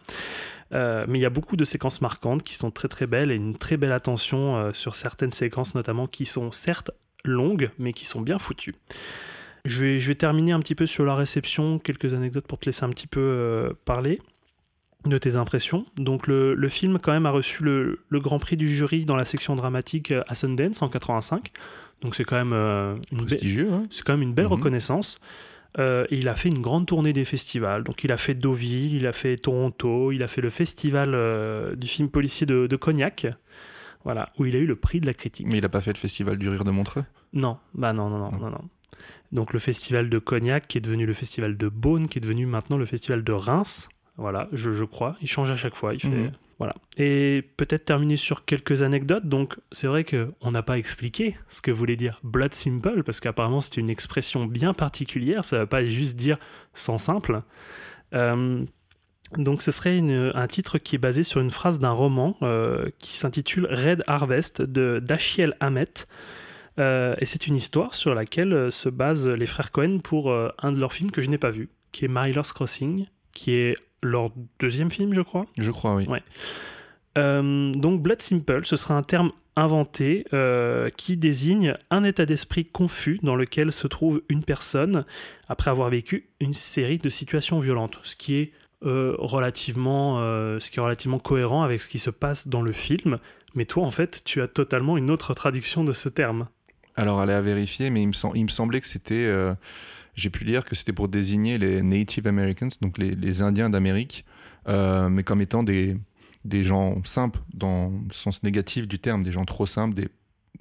Euh, 0.73 1.05
mais 1.09 1.19
il 1.19 1.23
y 1.23 1.27
a 1.27 1.31
beaucoup 1.31 1.57
de 1.57 1.65
séquences 1.65 2.01
marquantes 2.01 2.43
qui 2.43 2.55
sont 2.55 2.71
très 2.71 2.89
très 2.89 3.07
belles 3.07 3.33
et 3.33 3.35
une 3.35 3.57
très 3.57 3.77
belle 3.77 3.93
attention 3.93 4.57
euh, 4.57 4.73
sur 4.73 4.95
certaines 4.95 5.33
séquences 5.33 5.75
notamment 5.75 6.07
qui 6.07 6.27
sont 6.27 6.53
certes 6.53 6.93
longues 7.25 7.71
mais 7.79 7.93
qui 7.93 8.05
sont 8.05 8.21
bien 8.21 8.39
foutues. 8.39 8.77
Je 9.65 9.81
vais, 9.81 10.01
je 10.01 10.09
vais 10.09 10.15
terminer 10.15 10.53
un 10.53 10.61
petit 10.61 10.75
peu 10.75 10.87
sur 10.87 11.05
la 11.05 11.15
réception, 11.15 11.79
quelques 11.79 12.15
anecdotes 12.15 12.47
pour 12.47 12.59
te 12.59 12.67
laisser 12.67 12.85
un 12.85 12.91
petit 12.91 13.07
peu 13.07 13.21
euh, 13.21 13.73
parler 13.85 14.21
de 15.07 15.19
tes 15.19 15.37
impressions. 15.37 15.87
Donc 15.97 16.27
le, 16.27 16.55
le 16.55 16.69
film 16.69 16.99
quand 16.99 17.13
même 17.13 17.27
a 17.27 17.31
reçu 17.31 17.63
le, 17.63 18.01
le 18.09 18.21
Grand 18.21 18.39
Prix 18.39 18.57
du 18.57 18.69
jury 18.69 19.05
dans 19.05 19.17
la 19.17 19.25
section 19.25 19.57
dramatique 19.57 20.13
euh, 20.13 20.23
à 20.29 20.35
Sundance 20.35 20.83
en 20.83 20.89
85. 20.89 21.51
Donc 22.03 22.15
c'est 22.15 22.25
quand 22.25 22.37
même 22.37 22.53
euh, 22.53 22.95
une 23.13 23.19
belle- 23.19 23.27
Prestigieux, 23.27 23.73
hein 23.73 23.85
c'est 23.91 24.03
quand 24.05 24.13
même 24.15 24.23
une 24.23 24.33
belle 24.35 24.47
Mhm. 24.47 24.53
reconnaissance. 24.53 25.19
Euh, 25.79 26.05
il 26.11 26.29
a 26.29 26.35
fait 26.35 26.49
une 26.49 26.61
grande 26.61 26.87
tournée 26.87 27.13
des 27.13 27.25
festivals. 27.25 27.85
Donc 27.85 28.03
il 28.05 28.11
a 28.11 28.17
fait 28.17 28.35
Deauville, 28.35 28.95
il 28.95 29.07
a 29.07 29.13
fait 29.13 29.37
Toronto, 29.37 30.11
il 30.13 30.23
a 30.23 30.29
fait 30.29 30.41
le 30.41 30.51
festival 30.51 31.13
euh, 31.15 31.77
du 31.77 31.87
film 31.87 32.09
policier 32.11 32.47
de, 32.47 32.67
de 32.67 32.77
Cognac, 32.77 33.27
voilà, 34.05 34.31
où 34.39 34.47
il 34.47 34.57
a 34.57 34.59
eu 34.59 34.67
le 34.67 34.75
prix 34.77 35.01
de 35.01 35.07
la 35.07 35.15
critique. 35.15 35.47
Mais 35.47 35.59
il 35.59 35.65
a 35.65 35.69
pas 35.69 35.81
fait 35.81 35.93
le 35.93 35.99
festival 35.99 36.39
du 36.39 36.49
rire 36.49 36.65
de 36.65 36.71
Montreux? 36.73 37.05
Non, 37.33 37.59
bah 37.75 37.93
non, 37.93 38.09
non, 38.11 38.19
non, 38.19 38.31
Non. 38.33 38.51
non. 38.51 38.65
Donc 39.31 39.53
le 39.53 39.61
festival 39.61 40.09
de 40.09 40.19
Cognac 40.19 40.67
qui 40.67 40.79
est 40.79 40.81
devenu 40.81 41.07
le 41.07 41.15
festival 41.15 41.57
de 41.57 41.69
Beaune, 41.69 42.09
qui 42.09 42.19
est 42.19 42.21
devenu 42.21 42.47
maintenant 42.47 42.77
le 42.79 42.87
festival 42.87 43.23
de 43.23 43.33
Reims. 43.33 43.89
Voilà, 44.17 44.49
je, 44.53 44.73
je 44.73 44.85
crois. 44.85 45.17
Il 45.23 45.29
change 45.29 45.51
à 45.53 45.57
chaque 45.57 45.77
fois. 45.77 45.95
Il 45.95 46.01
fait... 46.01 46.09
Mhm. 46.09 46.33
Voilà. 46.61 46.75
Et 46.99 47.43
peut-être 47.57 47.87
terminer 47.87 48.19
sur 48.19 48.45
quelques 48.45 48.83
anecdotes. 48.83 49.25
Donc 49.27 49.57
c'est 49.73 49.87
vrai 49.87 50.05
qu'on 50.05 50.51
n'a 50.51 50.63
pas 50.63 50.77
expliqué 50.77 51.39
ce 51.49 51.63
que 51.63 51.71
voulait 51.71 51.97
dire 51.97 52.21
Blood 52.23 52.53
Simple, 52.53 53.03
parce 53.03 53.19
qu'apparemment 53.19 53.63
c'est 53.63 53.79
une 53.79 53.89
expression 53.89 54.45
bien 54.45 54.75
particulière. 54.75 55.47
Ça 55.47 55.57
ne 55.57 55.63
va 55.63 55.67
pas 55.67 55.83
juste 55.87 56.17
dire 56.17 56.39
sang 56.75 56.99
simple. 56.99 57.41
Euh, 58.13 58.63
donc 59.39 59.63
ce 59.63 59.71
serait 59.71 59.99
un 60.01 60.47
titre 60.49 60.77
qui 60.77 60.97
est 60.97 60.99
basé 60.99 61.23
sur 61.23 61.41
une 61.41 61.51
phrase 61.51 61.79
d'un 61.79 61.93
roman 61.93 62.37
euh, 62.43 62.91
qui 62.99 63.17
s'intitule 63.17 63.67
Red 63.71 64.05
Harvest 64.07 64.61
de 64.61 65.01
Dashiell 65.03 65.57
Hammett. 65.61 66.09
Euh, 66.79 67.15
et 67.21 67.25
c'est 67.25 67.47
une 67.47 67.57
histoire 67.57 67.95
sur 67.95 68.15
laquelle 68.15 68.71
se 68.71 68.91
basent 68.91 69.29
les 69.29 69.47
frères 69.47 69.73
Cohen 69.73 70.01
pour 70.05 70.31
un 70.31 70.73
de 70.73 70.79
leurs 70.79 70.93
films 70.93 71.11
que 71.11 71.23
je 71.23 71.31
n'ai 71.31 71.39
pas 71.39 71.51
vu, 71.51 71.71
qui 71.91 72.05
est 72.05 72.09
Miller's 72.09 72.53
Crossing, 72.53 73.07
qui 73.33 73.53
est 73.53 73.77
leur 74.03 74.31
deuxième 74.59 74.91
film, 74.91 75.15
je 75.15 75.21
crois. 75.21 75.47
Je 75.59 75.71
crois, 75.71 75.95
oui. 75.95 76.07
Ouais. 76.07 76.23
Euh, 77.19 77.73
donc 77.73 78.03
Blood 78.03 78.23
Simple, 78.23 78.65
ce 78.65 78.77
sera 78.77 78.95
un 78.95 79.03
terme 79.03 79.33
inventé 79.57 80.25
euh, 80.33 80.89
qui 80.97 81.17
désigne 81.17 81.75
un 81.91 82.05
état 82.05 82.25
d'esprit 82.25 82.65
confus 82.65 83.19
dans 83.23 83.35
lequel 83.37 83.73
se 83.73 83.87
trouve 83.89 84.23
une 84.29 84.45
personne 84.45 85.05
après 85.49 85.71
avoir 85.71 85.91
vécu 85.91 86.31
une 86.41 86.55
série 86.55 86.99
de 86.99 87.11
situations 87.11 87.59
violentes, 87.59 87.99
ce 88.05 88.15
qui 88.17 88.37
est 88.37 88.53
euh, 88.85 89.15
relativement, 89.19 90.19
ce 90.61 90.71
qui 90.71 90.79
est 90.79 90.83
relativement 90.83 91.19
cohérent 91.19 91.63
avec 91.63 91.83
ce 91.83 91.89
qui 91.89 91.99
se 91.99 92.11
passe 92.11 92.49
dans 92.49 92.63
le 92.63 92.73
film. 92.73 93.19
Mais 93.55 93.65
toi, 93.65 93.85
en 93.85 93.91
fait, 93.91 94.23
tu 94.25 94.41
as 94.41 94.49
totalement 94.49 94.97
une 94.97 95.11
autre 95.11 95.35
traduction 95.35 95.83
de 95.83 95.93
ce 95.93 96.09
terme. 96.09 96.47
Alors, 96.95 97.21
allez 97.21 97.33
à 97.33 97.41
vérifier, 97.43 97.91
mais 97.91 98.03
il 98.03 98.07
me, 98.09 98.13
sem- 98.13 98.33
il 98.35 98.45
me 98.45 98.49
semblait 98.49 98.81
que 98.81 98.87
c'était. 98.87 99.27
J'ai 100.15 100.31
pu 100.31 100.45
lire 100.45 100.65
que 100.65 100.75
c'était 100.75 100.93
pour 100.93 101.09
désigner 101.09 101.59
les 101.59 101.83
Native 101.83 102.27
Americans, 102.27 102.69
donc 102.81 102.99
les, 102.99 103.15
les 103.15 103.43
Indiens 103.43 103.71
d'Amérique, 103.71 104.25
euh, 104.69 105.09
mais 105.09 105.23
comme 105.23 105.41
étant 105.41 105.63
des, 105.63 105.97
des 106.45 106.65
gens 106.65 107.01
simples, 107.05 107.41
dans 107.55 107.91
le 107.91 108.13
sens 108.13 108.43
négatif 108.43 108.87
du 108.89 108.99
terme, 108.99 109.23
des 109.23 109.33
gens 109.33 109.45
trop 109.45 109.67
simples, 109.67 109.95
des, 109.95 110.09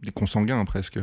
des 0.02 0.12
consanguins 0.12 0.64
presque. 0.66 1.00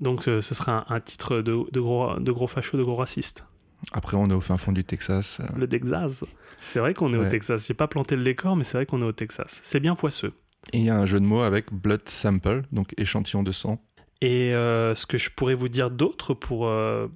Donc 0.00 0.24
ce 0.24 0.40
sera 0.40 0.86
un, 0.90 0.96
un 0.96 1.00
titre 1.00 1.36
de, 1.42 1.70
de 1.70 1.80
gros, 1.80 2.18
de 2.18 2.32
gros 2.32 2.46
fachos, 2.48 2.76
de 2.78 2.82
gros 2.82 2.96
racistes. 2.96 3.44
Après, 3.92 4.16
on 4.16 4.30
est 4.30 4.34
au 4.34 4.40
fin 4.40 4.56
fond 4.56 4.72
du 4.72 4.84
Texas. 4.84 5.40
euh, 5.40 5.58
Le 5.58 5.68
Texas. 5.68 6.24
C'est 6.68 6.78
vrai 6.78 6.94
qu'on 6.94 7.12
est 7.12 7.16
au. 7.16 7.28
Texas. 7.28 7.66
J'ai 7.66 7.74
pas 7.74 7.88
planté 7.88 8.14
le 8.14 8.22
décor, 8.22 8.54
mais 8.54 8.62
c'est 8.64 8.78
vrai 8.78 8.86
qu'on 8.86 9.00
est 9.02 9.04
au 9.06 9.12
Texas. 9.12 9.60
C'est 9.64 9.80
bien 9.80 9.96
poisseux. 9.96 10.32
Et 10.72 10.78
il 10.78 10.84
y 10.84 10.90
a 10.90 10.96
un 10.96 11.04
jeu 11.06 11.18
de 11.18 11.24
mots 11.24 11.40
avec 11.42 11.72
blood 11.72 12.08
sample, 12.08 12.62
donc 12.70 12.94
échantillon 12.96 13.42
de 13.42 13.50
sang. 13.50 13.82
Et 14.20 14.54
euh, 14.54 14.94
ce 14.94 15.04
que 15.04 15.18
je 15.18 15.30
pourrais 15.30 15.56
vous 15.56 15.68
dire 15.68 15.90
d'autre 15.90 16.32
pour, 16.32 16.68
euh, 16.68 17.08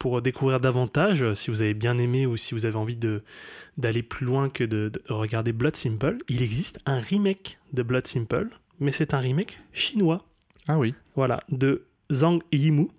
pour 0.00 0.20
découvrir 0.22 0.58
davantage, 0.58 1.22
euh, 1.22 1.34
si 1.36 1.50
vous 1.50 1.60
avez 1.62 1.74
bien 1.74 1.96
aimé 1.98 2.26
ou 2.26 2.36
si 2.36 2.54
vous 2.54 2.64
avez 2.64 2.76
envie 2.76 2.96
de 2.96 3.22
d'aller 3.76 4.02
plus 4.02 4.26
loin 4.26 4.48
que 4.50 4.64
de, 4.64 4.88
de 4.88 5.12
regarder 5.12 5.52
Blood 5.52 5.76
Simple, 5.76 6.16
il 6.28 6.42
existe 6.42 6.80
un 6.86 6.98
remake 6.98 7.58
de 7.72 7.82
Blood 7.82 8.06
Simple, 8.06 8.48
mais 8.80 8.90
c'est 8.92 9.14
un 9.14 9.18
remake 9.20 9.58
chinois. 9.72 10.24
Ah 10.68 10.78
oui. 10.78 10.94
Voilà, 11.14 11.42
de 11.50 11.84
Zhang 12.10 12.40
Yimou. 12.50 12.90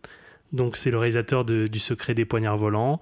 Donc 0.54 0.76
c'est 0.78 0.92
le 0.92 0.98
réalisateur 0.98 1.44
de- 1.44 1.68
du 1.68 1.80
Secret 1.80 2.14
des 2.14 2.26
poignards 2.26 2.58
volants, 2.58 3.00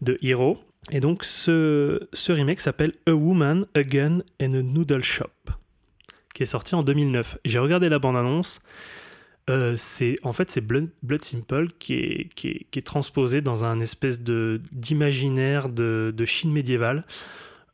de 0.00 0.18
Hero. 0.22 0.58
Et 0.90 1.00
donc 1.00 1.22
ce, 1.24 2.08
ce 2.12 2.32
remake 2.32 2.60
s'appelle 2.60 2.92
A 3.06 3.12
Woman, 3.14 3.66
A 3.74 3.82
Gun 3.84 4.18
and 4.42 4.54
a 4.54 4.62
Noodle 4.62 5.02
Shop, 5.02 5.30
qui 6.34 6.42
est 6.42 6.46
sorti 6.46 6.74
en 6.74 6.82
2009. 6.82 7.38
J'ai 7.44 7.58
regardé 7.58 7.88
la 7.88 7.98
bande-annonce. 7.98 8.60
Euh, 9.50 9.74
c'est 9.76 10.16
en 10.22 10.32
fait 10.32 10.50
c'est 10.50 10.60
Blood, 10.60 10.88
Blood 11.02 11.24
Simple 11.24 11.68
qui 11.80 11.94
est, 11.94 12.28
qui, 12.36 12.48
est, 12.48 12.66
qui 12.70 12.78
est 12.78 12.82
transposé 12.82 13.40
dans 13.40 13.64
un 13.64 13.80
espèce 13.80 14.20
de 14.20 14.60
d'imaginaire 14.70 15.68
de, 15.68 16.14
de 16.16 16.24
Chine 16.24 16.52
médiévale. 16.52 17.04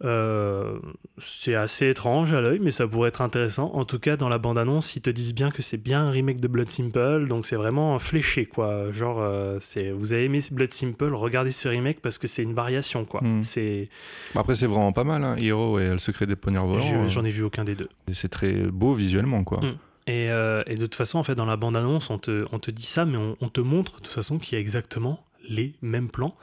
Euh, 0.04 0.78
c'est 1.20 1.56
assez 1.56 1.88
étrange 1.88 2.32
à 2.32 2.40
l'œil, 2.40 2.60
mais 2.62 2.70
ça 2.70 2.86
pourrait 2.86 3.08
être 3.08 3.20
intéressant. 3.20 3.72
En 3.74 3.84
tout 3.84 3.98
cas, 3.98 4.16
dans 4.16 4.28
la 4.28 4.38
bande-annonce, 4.38 4.94
ils 4.94 5.02
te 5.02 5.10
disent 5.10 5.34
bien 5.34 5.50
que 5.50 5.60
c'est 5.60 5.76
bien 5.76 6.06
un 6.06 6.10
remake 6.10 6.40
de 6.40 6.46
Blood 6.46 6.70
Simple, 6.70 7.26
donc 7.28 7.44
c'est 7.44 7.56
vraiment 7.56 7.98
fléché, 7.98 8.46
quoi. 8.46 8.92
Genre, 8.92 9.18
euh, 9.20 9.58
c'est 9.60 9.90
vous 9.90 10.12
avez 10.12 10.26
aimé 10.26 10.38
Blood 10.52 10.72
Simple, 10.72 11.12
regardez 11.14 11.50
ce 11.50 11.66
remake 11.68 12.00
parce 12.00 12.16
que 12.16 12.28
c'est 12.28 12.44
une 12.44 12.54
variation, 12.54 13.04
quoi. 13.04 13.22
Mm. 13.22 13.42
C'est, 13.42 13.88
Après, 14.36 14.54
c'est 14.54 14.66
vraiment 14.68 14.92
pas 14.92 15.02
mal, 15.04 15.24
hein. 15.24 15.34
Hero 15.40 15.80
et 15.80 15.88
le 15.88 15.98
secret 15.98 16.26
des 16.26 16.36
poignards 16.36 16.66
volants. 16.68 16.84
je- 17.04 17.08
j'en 17.08 17.24
ai 17.24 17.30
vu 17.30 17.42
aucun 17.42 17.64
des 17.64 17.74
deux. 17.74 17.88
C'est 18.12 18.28
très 18.30 18.52
beau 18.54 18.94
visuellement, 18.94 19.42
quoi. 19.42 19.60
Mm. 19.60 19.78
Et, 20.08 20.30
euh, 20.30 20.62
et 20.66 20.74
de 20.74 20.80
toute 20.82 20.94
façon, 20.96 21.18
en 21.18 21.22
fait, 21.22 21.34
dans 21.36 21.44
la 21.46 21.56
bande-annonce, 21.56 22.10
on 22.10 22.18
te, 22.18 22.46
on 22.50 22.58
te 22.58 22.70
dit 22.70 22.86
ça, 22.86 23.04
mais 23.04 23.16
on, 23.16 23.36
on 23.40 23.48
te 23.48 23.60
montre 23.60 23.96
de 23.98 24.02
toute 24.02 24.12
façon 24.14 24.38
qu'il 24.38 24.54
y 24.54 24.56
a 24.56 24.60
exactement 24.60 25.24
les 25.48 25.74
mêmes 25.82 26.08
plans 26.08 26.36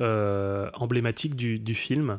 euh, 0.00 0.68
emblématiques 0.74 1.36
du, 1.36 1.58
du 1.58 1.74
film. 1.74 2.18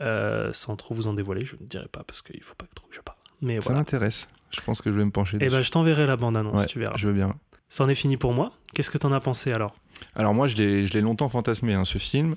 Euh, 0.00 0.52
sans 0.52 0.76
trop 0.76 0.94
vous 0.94 1.08
en 1.08 1.12
dévoiler, 1.12 1.44
je 1.44 1.56
ne 1.60 1.66
dirai 1.66 1.88
pas 1.88 2.04
parce 2.04 2.22
qu'il 2.22 2.40
faut 2.42 2.54
pas 2.54 2.66
que 2.66 2.74
trop 2.74 2.86
que 2.86 2.94
je 2.94 3.00
parle. 3.00 3.18
Mais 3.42 3.56
Ça 3.56 3.62
voilà. 3.64 3.80
m'intéresse. 3.80 4.28
Je 4.54 4.60
pense 4.60 4.80
que 4.80 4.90
je 4.92 4.96
vais 4.96 5.04
me 5.04 5.10
pencher 5.10 5.36
Et 5.36 5.40
dessus. 5.40 5.50
ben, 5.50 5.62
je 5.62 5.70
t'enverrai 5.72 6.06
la 6.06 6.16
bande-annonce, 6.16 6.60
Ouais, 6.60 6.66
tu 6.66 6.78
verras. 6.78 6.96
je 6.96 7.08
veux 7.08 7.12
bien. 7.12 7.34
C'en 7.68 7.88
est 7.88 7.94
fini 7.96 8.16
pour 8.16 8.32
moi. 8.32 8.52
Qu'est-ce 8.74 8.90
que 8.92 8.96
t'en 8.98 9.12
as 9.12 9.20
pensé 9.20 9.52
alors? 9.52 9.74
Alors 10.14 10.32
moi, 10.34 10.46
je 10.46 10.56
l'ai 10.56 10.86
je 10.86 10.94
l'ai 10.94 11.00
longtemps 11.02 11.28
fantasmé, 11.28 11.74
hein, 11.74 11.84
ce 11.84 11.98
film. 11.98 12.36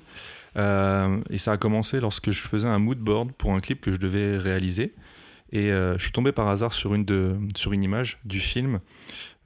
Et 0.56 1.38
ça 1.38 1.52
a 1.52 1.56
commencé 1.56 2.00
lorsque 2.00 2.30
je 2.32 2.40
faisais 2.40 2.68
un 2.68 2.78
mood 2.78 2.98
board 2.98 3.32
pour 3.32 3.54
un 3.54 3.60
clip 3.60 3.80
que 3.80 3.92
je 3.92 3.96
devais 3.96 4.36
réaliser. 4.36 4.92
Et 5.52 5.70
euh, 5.70 5.98
je 5.98 6.02
suis 6.02 6.12
tombé 6.12 6.32
par 6.32 6.48
hasard 6.48 6.72
sur 6.72 6.94
une, 6.94 7.04
de, 7.04 7.36
sur 7.54 7.72
une 7.72 7.82
image 7.82 8.18
du 8.24 8.40
film 8.40 8.80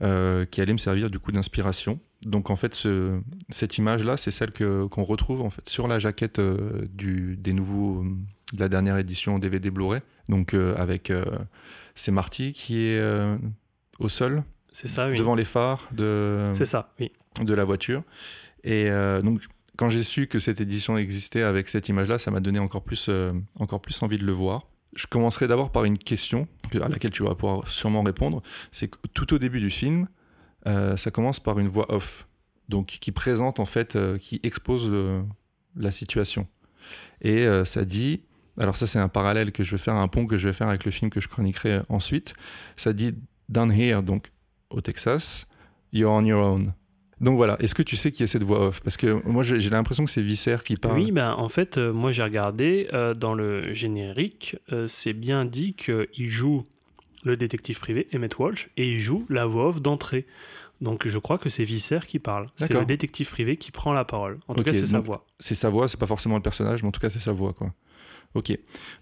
euh, 0.02 0.44
qui 0.44 0.60
allait 0.60 0.72
me 0.72 0.78
servir 0.78 1.10
du 1.10 1.18
coup 1.18 1.32
d'inspiration. 1.32 1.98
Donc 2.24 2.48
en 2.50 2.56
fait, 2.56 2.74
ce- 2.74 3.20
cette 3.50 3.76
image-là, 3.78 4.16
c'est 4.16 4.30
celle 4.30 4.52
que- 4.52 4.86
qu'on 4.86 5.02
retrouve 5.04 5.42
en 5.42 5.50
fait 5.50 5.68
sur 5.68 5.88
la 5.88 5.98
jaquette 5.98 6.38
euh, 6.38 6.86
du, 6.92 7.36
des 7.36 7.52
nouveaux, 7.52 8.04
de 8.52 8.60
la 8.60 8.68
dernière 8.68 8.96
édition 8.98 9.38
DVD 9.40 9.70
Blu-ray. 9.70 10.00
Donc 10.28 10.54
euh, 10.54 10.74
avec 10.76 11.10
euh, 11.10 11.24
c'est 11.96 12.12
Marty 12.12 12.52
qui 12.52 12.84
est 12.84 13.00
au 13.98 14.08
sol 14.08 14.44
C'est 14.72 14.88
ça, 14.88 15.08
oui. 15.08 15.18
devant 15.18 15.34
les 15.34 15.44
phares 15.44 15.88
de, 15.92 16.52
C'est 16.54 16.64
ça, 16.66 16.92
oui. 17.00 17.10
de 17.42 17.54
la 17.54 17.64
voiture. 17.64 18.02
Et 18.64 18.88
donc, 19.22 19.40
quand 19.76 19.88
j'ai 19.90 20.02
su 20.02 20.26
que 20.26 20.38
cette 20.38 20.60
édition 20.60 20.98
existait 20.98 21.42
avec 21.42 21.68
cette 21.68 21.88
image-là, 21.88 22.18
ça 22.18 22.30
m'a 22.30 22.40
donné 22.40 22.58
encore 22.58 22.82
plus, 22.82 23.08
encore 23.58 23.80
plus 23.80 24.02
envie 24.02 24.18
de 24.18 24.24
le 24.24 24.32
voir. 24.32 24.66
Je 24.96 25.06
commencerai 25.06 25.46
d'abord 25.46 25.70
par 25.70 25.84
une 25.84 25.98
question 25.98 26.48
que- 26.70 26.78
à 26.78 26.88
laquelle 26.88 27.10
tu 27.12 27.22
vas 27.22 27.34
pouvoir 27.34 27.68
sûrement 27.68 28.02
répondre. 28.02 28.42
C'est 28.72 28.88
que 28.88 28.96
tout 29.14 29.32
au 29.34 29.38
début 29.38 29.60
du 29.60 29.70
film, 29.70 30.08
euh, 30.66 30.96
ça 30.96 31.10
commence 31.10 31.38
par 31.38 31.58
une 31.58 31.68
voix 31.68 31.92
off, 31.94 32.26
donc 32.68 32.86
qui 32.86 33.12
présente 33.12 33.60
en 33.60 33.66
fait, 33.66 33.94
euh, 33.94 34.16
qui 34.18 34.40
expose 34.42 34.90
le- 34.90 35.22
la 35.76 35.90
situation. 35.90 36.48
Et 37.20 37.46
euh, 37.46 37.64
ça 37.64 37.84
dit, 37.84 38.22
alors 38.58 38.74
ça 38.76 38.86
c'est 38.86 38.98
un 38.98 39.08
parallèle 39.08 39.52
que 39.52 39.62
je 39.62 39.70
vais 39.72 39.78
faire, 39.78 39.94
un 39.94 40.08
pont 40.08 40.26
que 40.26 40.36
je 40.38 40.48
vais 40.48 40.54
faire 40.54 40.68
avec 40.68 40.84
le 40.84 40.90
film 40.90 41.10
que 41.10 41.20
je 41.20 41.28
chroniquerai 41.28 41.82
ensuite. 41.88 42.34
Ça 42.74 42.92
dit 42.92 43.14
down 43.48 43.70
here, 43.70 44.02
donc 44.02 44.32
au 44.70 44.80
Texas, 44.80 45.46
you're 45.92 46.10
on 46.12 46.24
your 46.24 46.40
own. 46.42 46.72
Donc 47.20 47.36
voilà, 47.36 47.56
est-ce 47.60 47.74
que 47.74 47.82
tu 47.82 47.96
sais 47.96 48.12
qui 48.12 48.22
est 48.22 48.26
cette 48.26 48.42
voix 48.42 48.68
off? 48.68 48.80
Parce 48.82 48.96
que 48.98 49.26
moi 49.26 49.42
j'ai 49.42 49.70
l'impression 49.70 50.04
que 50.04 50.10
c'est 50.10 50.20
Visser 50.22 50.56
qui 50.64 50.76
parle. 50.76 50.98
Oui, 51.00 51.12
ben, 51.12 51.32
en 51.32 51.48
fait, 51.48 51.78
euh, 51.78 51.92
moi 51.92 52.12
j'ai 52.12 52.22
regardé 52.22 52.88
euh, 52.92 53.14
dans 53.14 53.32
le 53.34 53.72
générique, 53.72 54.56
euh, 54.72 54.86
c'est 54.86 55.14
bien 55.14 55.44
dit 55.46 55.72
qu'il 55.74 56.28
joue 56.28 56.64
le 57.24 57.36
détective 57.38 57.80
privé, 57.80 58.06
Emmett 58.14 58.38
Walsh, 58.38 58.68
et 58.76 58.88
il 58.92 58.98
joue 58.98 59.24
la 59.30 59.46
voix 59.46 59.68
off 59.68 59.80
d'entrée. 59.80 60.26
Donc 60.82 61.08
je 61.08 61.18
crois 61.18 61.38
que 61.38 61.48
c'est 61.48 61.64
Visser 61.64 62.00
qui 62.06 62.18
parle. 62.18 62.48
C'est 62.56 62.70
le 62.72 62.84
détective 62.84 63.30
privé 63.30 63.56
qui 63.56 63.70
prend 63.70 63.94
la 63.94 64.04
parole. 64.04 64.38
En 64.46 64.54
tout 64.54 64.62
cas, 64.62 64.74
c'est 64.74 64.84
sa 64.84 65.00
voix. 65.00 65.24
c'est 65.38 65.54
sa 65.54 65.70
voix, 65.70 65.88
c'est 65.88 65.98
pas 65.98 66.06
forcément 66.06 66.36
le 66.36 66.42
personnage, 66.42 66.82
mais 66.82 66.88
en 66.88 66.92
tout 66.92 67.00
cas 67.00 67.08
c'est 67.08 67.18
sa 67.18 67.32
voix 67.32 67.54
quoi. 67.54 67.72
Ok. 68.34 68.56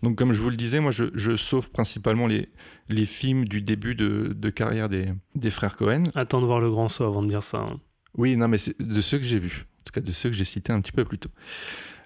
Donc 0.05 0.17
comme 0.17 0.33
je 0.33 0.41
vous 0.41 0.51
le 0.51 0.57
disais, 0.57 0.79
moi 0.79 0.93
je, 0.93 1.07
je 1.15 1.35
sauve 1.35 1.73
principalement 1.73 2.29
les, 2.29 2.49
les 2.89 3.05
films 3.07 3.47
du 3.47 3.61
début 3.61 3.97
de, 3.97 4.33
de 4.37 4.51
carrière 4.51 4.89
des, 4.89 5.09
des 5.35 5.51
frères 5.51 5.75
Cohen. 5.77 6.05
Attends 6.15 6.41
de 6.41 6.47
voir 6.47 6.61
le 6.61 6.71
grand 6.71 6.89
saut 6.89 7.03
avant 7.05 7.23
de 7.25 7.29
dire 7.29 7.43
ça. 7.43 7.59
hein. 7.59 7.81
Oui, 8.17 8.37
non, 8.37 8.49
mais 8.49 8.59
c'est 8.59 8.81
de 8.81 9.01
ceux 9.01 9.19
que 9.19 9.25
j'ai 9.25 9.39
vus, 9.39 9.67
en 9.81 9.85
tout 9.85 9.93
cas 9.93 10.01
de 10.01 10.13
ceux 10.13 10.31
que 10.31 10.37
j'ai 10.37 10.45
cités 10.45 10.73
un 10.73 10.81
petit 10.81 10.93
peu 10.93 11.05
plus 11.05 11.19
tôt. 11.19 11.31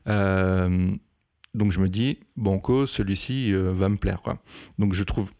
Euh, 0.08 0.90
Donc 1.54 1.72
je 1.72 1.80
me 1.80 1.88
dis, 1.88 2.20
Banco, 2.36 2.86
celui-ci 2.86 3.52
euh, 3.52 3.72
va 3.72 3.88
me 3.88 3.96
plaire. 3.96 4.22
Donc 4.78 4.94
je 4.94 5.04
trouve, 5.04 5.32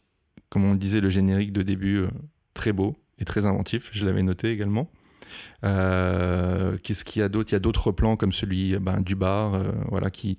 comme 0.50 0.64
on 0.64 0.72
le 0.72 0.78
disait, 0.78 1.00
le 1.00 1.10
générique 1.10 1.52
de 1.52 1.62
début 1.62 1.98
euh, 1.98 2.08
très 2.54 2.72
beau 2.72 2.96
et 3.18 3.24
très 3.24 3.46
inventif. 3.46 3.90
Je 3.92 4.04
l'avais 4.04 4.22
noté 4.22 4.50
également. 4.50 4.90
Qu'est-ce 5.62 7.04
qu'il 7.04 7.20
y 7.20 7.22
a 7.22 7.28
d'autre? 7.28 7.50
Il 7.50 7.54
y 7.54 7.56
a 7.56 7.60
d'autres 7.60 7.92
plans 7.92 8.16
comme 8.16 8.32
celui 8.32 8.78
ben, 8.78 9.00
du 9.00 9.14
bar, 9.14 9.60
voilà, 9.88 10.10
qui 10.10 10.38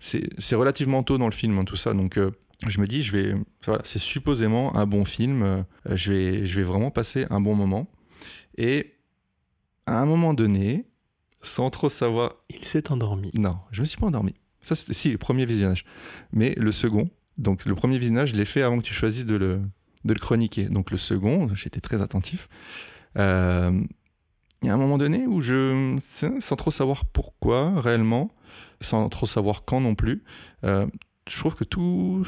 c'est 0.00 0.54
relativement 0.54 1.02
tôt 1.02 1.18
dans 1.18 1.26
le 1.26 1.32
film, 1.32 1.58
hein, 1.58 1.64
tout 1.64 1.76
ça. 1.76 1.92
Donc 1.92 2.18
je 2.66 2.80
me 2.80 2.86
dis, 2.86 3.02
je 3.02 3.12
vais, 3.12 3.34
voilà, 3.64 3.82
c'est 3.84 3.98
supposément 3.98 4.76
un 4.76 4.86
bon 4.86 5.04
film. 5.04 5.64
je 5.86 6.12
vais, 6.12 6.46
je 6.46 6.56
vais 6.56 6.62
vraiment 6.62 6.90
passer 6.92 7.26
un 7.30 7.40
bon 7.40 7.56
moment. 7.56 7.90
Et 8.56 8.97
à 9.88 10.00
un 10.00 10.06
moment 10.06 10.34
donné, 10.34 10.86
sans 11.42 11.70
trop 11.70 11.88
savoir 11.88 12.34
Il 12.50 12.64
s'est 12.64 12.90
endormi. 12.92 13.30
non, 13.34 13.58
je 13.70 13.80
me 13.80 13.86
suis 13.86 13.98
pas 13.98 14.06
endormi. 14.06 14.34
Ça, 14.60 14.74
c'était 14.74 14.92
si, 14.92 15.10
le 15.10 15.18
premier 15.18 15.46
visionnage. 15.46 15.84
Mais 16.32 16.54
le 16.56 16.72
second, 16.72 17.08
donc 17.38 17.64
le 17.64 17.74
premier 17.74 17.98
visionnage, 17.98 18.30
je 18.30 18.36
l'ai 18.36 18.44
fait 18.44 18.62
avant 18.62 18.78
que 18.78 18.82
tu 18.84 18.92
choisisses 18.94 19.26
de 19.26 19.36
le, 19.36 19.60
de 20.04 20.12
le 20.12 20.18
chroniquer. 20.18 20.68
Donc 20.68 20.90
le 20.90 20.98
second, 20.98 21.48
j'étais 21.54 21.80
très 21.80 22.02
attentif. 22.02 22.48
Euh, 23.16 23.80
Il 24.62 24.66
y 24.66 24.70
a 24.70 24.74
un 24.74 24.78
moment 24.78 24.98
donné 24.98 25.26
où 25.26 25.40
je, 25.40 25.96
sans 26.40 26.56
trop 26.56 26.70
savoir 26.70 27.04
pourquoi 27.06 27.80
réellement, 27.80 28.30
sans 28.80 29.08
trop 29.08 29.26
savoir 29.26 29.64
quand 29.64 29.80
non 29.80 29.94
plus, 29.94 30.24
euh, 30.64 30.86
je 31.28 31.38
trouve 31.38 31.54
que 31.54 31.64
tout 31.64 32.26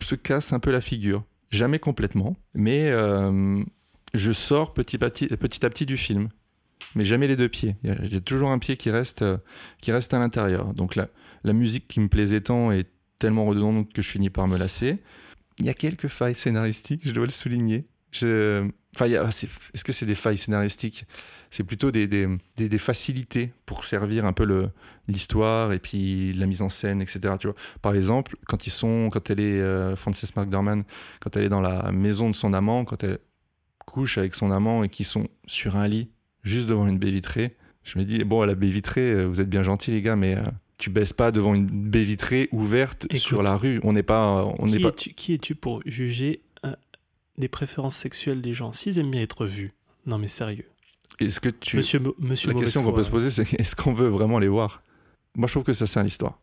se 0.00 0.14
casse 0.14 0.52
un 0.52 0.58
peu 0.58 0.72
la 0.72 0.80
figure. 0.80 1.24
Jamais 1.50 1.78
complètement, 1.78 2.36
mais 2.54 2.88
euh, 2.90 3.62
je 4.14 4.32
sors 4.32 4.72
petit 4.72 5.04
à, 5.04 5.10
petit, 5.10 5.26
petit 5.28 5.66
à 5.66 5.70
petit 5.70 5.84
du 5.84 5.98
film. 5.98 6.28
Mais 6.94 7.04
jamais 7.04 7.26
les 7.26 7.36
deux 7.36 7.48
pieds. 7.48 7.76
J'ai 8.02 8.20
toujours 8.20 8.50
un 8.50 8.58
pied 8.58 8.76
qui 8.76 8.90
reste, 8.90 9.22
euh, 9.22 9.38
qui 9.80 9.92
reste 9.92 10.12
à 10.14 10.18
l'intérieur. 10.18 10.74
Donc 10.74 10.96
la, 10.96 11.08
musique 11.52 11.88
qui 11.88 12.00
me 12.00 12.08
plaisait 12.08 12.40
tant 12.40 12.72
est 12.72 12.88
tellement 13.18 13.44
redondante 13.44 13.92
que 13.92 14.02
je 14.02 14.08
finis 14.08 14.30
par 14.30 14.48
me 14.48 14.56
lasser. 14.56 14.98
Il 15.58 15.66
y 15.66 15.68
a 15.68 15.74
quelques 15.74 16.08
failles 16.08 16.34
scénaristiques, 16.34 17.02
je 17.04 17.12
dois 17.12 17.24
le 17.24 17.30
souligner. 17.30 17.86
Enfin, 18.94 19.06
est-ce 19.06 19.84
que 19.84 19.92
c'est 19.92 20.06
des 20.06 20.14
failles 20.14 20.38
scénaristiques? 20.38 21.06
C'est 21.50 21.64
plutôt 21.64 21.90
des, 21.90 22.28
facilités 22.78 23.52
pour 23.66 23.84
servir 23.84 24.24
un 24.24 24.32
peu 24.32 24.70
l'histoire 25.08 25.72
et 25.72 25.78
puis 25.78 26.32
la 26.34 26.46
mise 26.46 26.62
en 26.62 26.68
scène, 26.68 27.00
etc. 27.00 27.34
Tu 27.38 27.46
vois 27.46 27.56
Par 27.80 27.94
exemple, 27.94 28.36
quand 28.46 28.66
ils 28.66 28.70
sont, 28.70 29.10
quand 29.10 29.30
elle 29.30 29.40
est 29.40 29.60
euh, 29.60 29.96
Frances 29.96 30.36
McDormand, 30.36 30.82
quand 31.20 31.36
elle 31.36 31.44
est 31.44 31.48
dans 31.48 31.60
la 31.60 31.90
maison 31.92 32.30
de 32.30 32.34
son 32.34 32.54
amant, 32.54 32.84
quand 32.84 33.02
elle 33.02 33.18
couche 33.86 34.18
avec 34.18 34.34
son 34.34 34.50
amant 34.50 34.84
et 34.84 34.88
qu'ils 34.88 35.06
sont 35.06 35.28
sur 35.46 35.76
un 35.76 35.88
lit, 35.88 36.10
juste 36.42 36.66
devant 36.66 36.86
une 36.86 36.98
baie 36.98 37.10
vitrée, 37.10 37.56
je 37.84 37.98
me 37.98 38.04
dis 38.04 38.22
bon, 38.24 38.42
la 38.44 38.54
baie 38.54 38.68
vitrée, 38.68 39.12
euh, 39.12 39.24
vous 39.24 39.40
êtes 39.40 39.48
bien 39.50 39.62
gentils 39.62 39.90
les 39.90 40.02
gars, 40.02 40.16
mais 40.16 40.36
euh, 40.36 40.42
tu 40.78 40.90
baisses 40.90 41.12
pas 41.12 41.32
devant 41.32 41.54
une 41.54 41.66
baie 41.66 42.04
vitrée 42.04 42.48
ouverte 42.52 43.04
Écoute, 43.06 43.18
sur 43.18 43.42
la 43.42 43.56
rue. 43.56 43.80
On 43.82 43.92
n'est 43.92 44.02
pas, 44.02 44.44
on 44.58 44.66
n'est 44.66 44.76
Qui 44.78 44.82
pas. 44.82 44.88
es-tu 44.90 45.14
qui 45.14 45.34
es-tu 45.34 45.54
pour 45.54 45.80
juger 45.86 46.42
euh, 46.64 46.74
des 47.38 47.48
préférences 47.48 47.96
sexuelles 47.96 48.40
des 48.42 48.54
gens? 48.54 48.72
S'ils 48.72 48.98
aiment 49.00 49.10
bien 49.10 49.22
être 49.22 49.46
vus. 49.46 49.72
Non 50.06 50.18
mais 50.18 50.28
sérieux. 50.28 50.66
Est-ce 51.20 51.40
que 51.40 51.48
tu 51.50 51.76
Monsieur, 51.76 51.98
Mo- 52.00 52.14
monsieur 52.18 52.48
La 52.52 52.54
question 52.58 52.82
qu'on 52.82 52.92
peut 52.92 53.02
se 53.04 53.10
poser, 53.10 53.30
c'est 53.30 53.52
est-ce 53.60 53.76
qu'on 53.76 53.92
veut 53.92 54.08
vraiment 54.08 54.38
les 54.38 54.48
voir? 54.48 54.82
Moi, 55.36 55.46
je 55.46 55.52
trouve 55.52 55.64
que 55.64 55.72
ça 55.74 55.86
sert 55.86 56.02
l'histoire. 56.02 56.40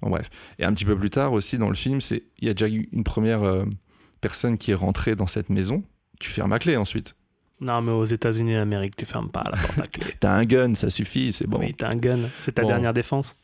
Bon, 0.00 0.10
bref. 0.10 0.30
Et 0.58 0.64
un 0.64 0.72
petit 0.74 0.84
peu 0.84 0.96
plus 0.96 1.10
tard 1.10 1.32
aussi 1.32 1.58
dans 1.58 1.68
le 1.68 1.74
film, 1.74 2.00
c'est 2.00 2.22
il 2.38 2.46
y 2.48 2.50
a 2.50 2.54
déjà 2.54 2.68
eu 2.72 2.88
une 2.92 3.04
première 3.04 3.42
euh, 3.42 3.64
personne 4.20 4.58
qui 4.58 4.70
est 4.70 4.74
rentrée 4.74 5.16
dans 5.16 5.26
cette 5.26 5.48
maison. 5.50 5.82
Tu 6.20 6.30
fermes 6.30 6.50
la 6.50 6.58
clé 6.58 6.76
ensuite. 6.76 7.14
Non 7.60 7.80
mais 7.80 7.92
aux 7.92 8.04
États-Unis 8.04 8.52
et 8.52 8.58
en 8.58 8.62
Amérique, 8.62 8.96
tu 8.96 9.04
fermes 9.04 9.30
pas 9.30 9.44
la 9.50 9.56
porte 9.56 9.78
à 9.78 9.86
clé. 9.86 10.14
T'as 10.20 10.32
un 10.34 10.44
gun, 10.44 10.74
ça 10.74 10.90
suffit, 10.90 11.32
c'est 11.32 11.46
bon. 11.46 11.58
Oui, 11.60 11.74
t'as 11.74 11.88
un 11.90 11.96
gun. 11.96 12.18
C'est 12.36 12.52
ta 12.52 12.62
Bon. 12.62 12.68
dernière 12.68 12.92
défense. 12.92 13.36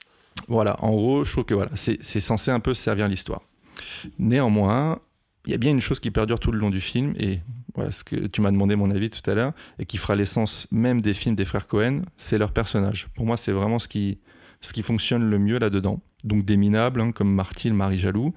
Voilà, 0.48 0.76
en 0.84 0.90
gros, 0.90 1.24
je 1.24 1.30
trouve 1.32 1.44
que 1.44 1.54
voilà, 1.54 1.70
c'est 1.74 1.98
c'est 2.02 2.20
censé 2.20 2.50
un 2.50 2.60
peu 2.60 2.74
servir 2.74 3.08
l'histoire. 3.08 3.42
Néanmoins, 4.18 4.98
il 5.46 5.52
y 5.52 5.54
a 5.54 5.58
bien 5.58 5.70
une 5.72 5.80
chose 5.80 6.00
qui 6.00 6.10
perdure 6.10 6.40
tout 6.40 6.52
le 6.52 6.58
long 6.58 6.70
du 6.70 6.80
film, 6.80 7.14
et 7.18 7.40
voilà 7.74 7.90
ce 7.90 8.04
que 8.04 8.26
tu 8.26 8.40
m'as 8.40 8.50
demandé 8.50 8.76
mon 8.76 8.90
avis 8.90 9.10
tout 9.10 9.28
à 9.30 9.34
l'heure, 9.34 9.52
et 9.78 9.86
qui 9.86 9.98
fera 9.98 10.14
l'essence 10.14 10.66
même 10.70 11.00
des 11.00 11.14
films 11.14 11.34
des 11.34 11.44
frères 11.44 11.66
Cohen, 11.66 12.02
c'est 12.16 12.38
leur 12.38 12.52
personnage. 12.52 13.08
Pour 13.14 13.24
moi, 13.26 13.36
c'est 13.36 13.52
vraiment 13.52 13.78
ce 13.78 13.88
qui, 13.88 14.18
ce 14.60 14.72
qui 14.72 14.82
fonctionne 14.82 15.28
le 15.28 15.38
mieux 15.38 15.58
là-dedans. 15.58 16.00
Donc 16.24 16.44
des 16.44 16.56
minables, 16.56 17.00
hein, 17.00 17.12
comme 17.12 17.32
Marty, 17.32 17.68
le 17.68 17.76
mari 17.76 17.98
jaloux, 17.98 18.34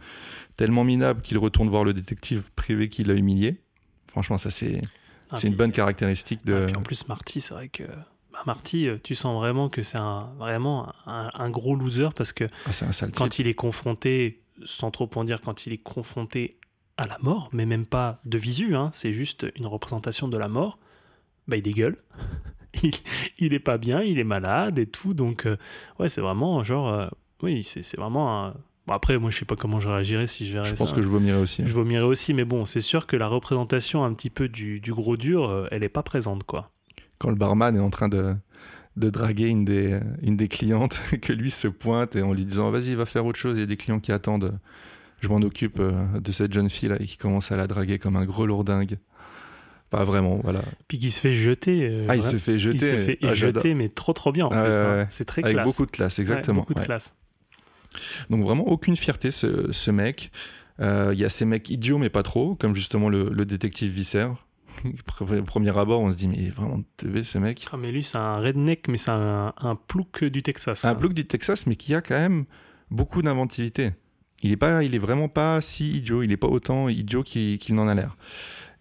tellement 0.56 0.84
minable 0.84 1.22
qu'il 1.22 1.38
retourne 1.40 1.68
voir 1.70 1.84
le 1.84 1.94
détective 1.94 2.52
privé 2.56 2.88
qui 2.90 3.04
l'a 3.04 3.16
humilié. 3.16 3.62
Franchement, 4.08 4.38
ça 4.38 4.52
c'est 4.52 4.82
Ah, 5.32 5.38
c'est 5.38 5.48
une 5.48 5.56
bonne 5.56 5.72
caractéristique 5.72 6.46
de... 6.46 6.64
Ah, 6.64 6.66
puis 6.68 6.76
en 6.76 6.82
plus, 6.84 7.08
Marty, 7.08 7.42
c'est 7.42 7.54
vrai 7.54 7.70
que. 7.70 7.84
bah, 8.32 8.44
Marty, 8.46 8.88
euh, 8.88 8.98
tu 9.02 9.16
sens 9.16 9.36
vraiment 9.40 9.70
que 9.70 9.82
c'est 9.84 10.00
un, 10.00 10.30
vraiment 10.38 10.92
un, 11.06 11.30
un 11.34 11.50
gros 11.50 11.76
loser 11.76 12.10
parce 12.16 12.34
que 12.34 12.46
Ah, 12.66 12.72
type. 12.72 13.16
quand 13.16 13.40
il 13.40 13.48
est 13.48 13.54
confronté, 13.54 14.42
sans 14.66 14.92
trop 14.92 15.10
en 15.16 15.24
dire, 15.24 15.42
quand 15.42 15.66
il 15.66 15.74
est 15.74 15.78
confronté 15.78 16.58
à 16.98 17.08
la 17.08 17.18
mort, 17.22 17.50
mais 17.54 17.66
même 17.66 17.86
pas 17.86 18.20
de 18.26 18.38
visu, 18.38 18.76
hein, 18.76 18.92
c'est 18.94 19.14
juste 19.14 19.48
une 19.56 19.66
représentation 19.66 20.28
de 20.28 20.38
la 20.38 20.48
mort, 20.50 20.78
bah 21.48 21.56
il 21.58 21.64
dégueule. 21.64 21.98
il, 22.84 22.94
il 23.40 23.54
est 23.54 23.60
pas 23.60 23.78
bien, 23.78 24.02
il 24.02 24.20
est 24.20 24.24
malade 24.26 24.78
et 24.80 24.86
tout, 24.86 25.14
donc 25.14 25.46
euh, 25.46 25.58
ouais, 26.00 26.10
c'est 26.10 26.22
vraiment 26.22 26.64
genre, 26.64 26.90
euh, 26.90 27.08
oui, 27.42 27.64
c'est 27.64 27.98
vraiment 27.98 28.46
un. 28.48 28.54
Bon, 28.88 28.94
après, 28.94 29.18
moi 29.20 29.30
je 29.30 29.38
sais 29.38 29.46
pas 29.46 29.56
comment 29.56 29.80
je 29.80 29.88
réagirais 29.88 30.28
si 30.28 30.46
je 30.48 30.54
verrais 30.54 30.68
Je 30.70 30.76
pense 30.76 30.90
ça. 30.90 30.96
que 30.96 31.02
je 31.02 31.08
vomirais 31.08 31.38
aussi. 31.40 31.62
Je 31.66 31.74
vomirais 31.74 32.06
aussi, 32.06 32.34
mais 32.34 32.46
bon, 32.46 32.66
c'est 32.66 32.82
sûr 32.82 33.06
que 33.08 33.16
la 33.16 33.28
représentation 33.28 34.04
un 34.04 34.14
petit 34.14 34.30
peu 34.32 34.50
du, 34.50 34.80
du 34.80 34.94
gros 34.94 35.18
dur, 35.18 35.48
euh, 35.50 35.68
elle 35.72 35.84
est 35.84 35.90
pas 35.90 36.04
présente, 36.04 36.44
quoi. 36.44 36.72
quand 37.20 37.30
le 37.30 37.36
barman 37.36 37.76
est 37.76 37.80
en 37.80 37.92
train 37.92 38.10
de, 38.10 38.36
de 38.98 39.10
draguer 39.12 39.48
une 39.48 39.66
des, 39.66 40.00
une 40.24 40.36
des 40.36 40.48
clientes, 40.48 41.00
que 41.22 41.32
lui 41.32 41.52
se 41.52 41.68
pointe 41.68 42.16
et 42.16 42.22
en 42.24 42.34
lui 42.34 42.44
disant 42.46 42.72
vas-y, 42.72 42.96
va 42.96 43.06
faire 43.06 43.26
autre 43.26 43.38
chose, 43.40 43.54
il 43.56 43.60
y 43.60 43.64
a 43.64 43.68
des 43.68 43.78
clients 43.78 44.00
qui 44.00 44.12
attendent, 44.12 44.58
je 45.20 45.28
m'en 45.30 45.38
occupe 45.42 45.80
euh, 45.80 45.92
de 46.20 46.32
cette 46.32 46.52
jeune 46.52 46.70
fille 46.72 46.90
là 46.90 46.96
et 47.00 47.06
qui 47.06 47.18
commence 47.18 47.52
à 47.52 47.58
la 47.58 47.68
draguer 47.68 48.00
comme 48.00 48.16
un 48.16 48.26
gros 48.26 48.48
lourdingue. 48.48 48.98
Pas 49.92 50.06
vraiment, 50.06 50.40
voilà. 50.42 50.62
Puis 50.88 50.98
qui 51.00 51.12
se 51.12 51.20
fait 51.20 51.34
jeter. 51.34 51.86
euh, 51.88 52.06
Ah, 52.10 52.16
il 52.16 52.24
se 52.24 52.38
fait 52.38 52.58
jeter. 52.58 52.78
Il 52.78 52.82
se 52.82 52.96
fait 52.96 53.20
Ah, 53.24 53.36
jeter, 53.36 53.74
mais 53.76 53.90
trop 53.90 54.14
trop 54.14 54.32
bien 54.32 54.46
en 54.46 54.50
Ah, 54.52 54.64
ouais, 54.70 54.74
hein. 54.76 54.96
ouais. 55.00 55.08
C'est 55.10 55.26
très 55.26 55.44
Avec 55.44 55.56
classe. 55.58 55.68
beaucoup 55.68 55.86
de 55.86 55.92
classe, 55.92 56.18
exactement. 56.18 56.62
beaucoup 56.62 56.74
de 56.74 56.80
classe. 56.80 57.14
Donc 58.30 58.44
vraiment 58.44 58.68
aucune 58.68 58.96
fierté 58.96 59.32
ce, 59.32 59.72
ce 59.72 59.92
mec. 59.92 60.32
Euh, 60.80 61.12
Il 61.14 61.20
y 61.20 61.26
a 61.26 61.30
ces 61.30 61.46
mecs 61.46 61.70
idiots 61.70 61.98
mais 61.98 62.10
pas 62.10 62.24
trop, 62.24 62.56
comme 62.56 62.76
justement 62.76 63.10
le, 63.10 63.30
le 63.30 63.46
détective 63.46 63.92
Visser. 63.92 64.28
Premier 65.46 65.78
abord, 65.78 66.02
on 66.02 66.12
se 66.12 66.18
dit 66.18 66.28
mais 66.28 66.50
vraiment 66.50 66.82
teubé 66.98 67.24
ce 67.24 67.38
mec. 67.38 67.68
Ah, 67.72 67.78
mais 67.78 67.92
lui, 67.92 68.04
c'est 68.04 68.18
un 68.18 68.38
redneck, 68.38 68.88
mais 68.88 68.98
c'est 68.98 69.12
un, 69.12 69.54
un 69.58 69.76
plouc 69.76 70.24
du 70.24 70.42
Texas. 70.42 70.86
Un 70.86 70.92
hein. 70.92 70.94
bloc 70.96 71.14
du 71.14 71.26
Texas, 71.26 71.68
mais 71.68 71.76
qui 71.76 71.94
a 71.94 72.02
quand 72.02 72.18
même 72.18 72.46
beaucoup 72.90 73.22
d'inventivité. 73.22 73.92
Il 74.44 74.52
est 74.52 74.58
pas, 74.58 74.84
il 74.84 74.96
est 74.96 75.00
vraiment 75.00 75.30
pas 75.30 75.62
si 75.62 75.98
idiot. 75.98 76.24
Il 76.24 76.32
est 76.32 76.38
pas 76.38 76.48
autant 76.48 76.90
idiot 76.90 77.24
qu'il 77.24 77.76
n'en 77.76 77.88
a 77.88 77.94
l'air. 77.96 78.18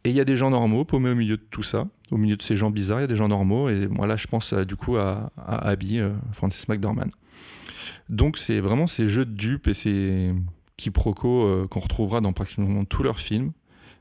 Et 0.05 0.11
il 0.11 0.17
y 0.17 0.21
a 0.21 0.25
des 0.25 0.37
gens 0.37 0.51
normaux 0.51 0.85
paumés 0.87 1.11
au 1.11 1.15
milieu 1.15 1.37
de 1.37 1.47
tout 1.51 1.63
ça, 1.63 1.87
au 2.11 2.17
milieu 2.17 2.37
de 2.37 2.43
ces 2.43 2.57
gens 2.57 2.71
bizarres. 2.71 3.01
Il 3.01 3.03
y 3.03 3.05
a 3.05 3.09
des 3.09 3.17
gens 3.17 3.29
normaux. 3.29 3.69
Et 3.69 3.87
moi 3.87 4.07
là, 4.07 4.17
je 4.17 4.27
pense 4.27 4.55
euh, 4.55 4.65
du 4.65 4.77
coup 4.77 4.97
à, 4.97 5.31
à 5.37 5.69
Abby, 5.69 5.99
euh, 5.99 6.13
Francis 6.33 6.67
McDormand. 6.69 7.11
Donc 8.09 8.39
c'est 8.39 8.61
vraiment 8.61 8.87
ces 8.87 9.09
jeux 9.09 9.25
de 9.25 9.33
dupes 9.35 9.67
et 9.69 9.75
ces 9.75 10.33
quiproquos 10.77 11.45
euh, 11.47 11.67
qu'on 11.69 11.81
retrouvera 11.81 12.21
dans 12.21 12.33
pratiquement 12.33 12.85
tous 12.85 13.03
leurs 13.03 13.19
films. 13.21 13.53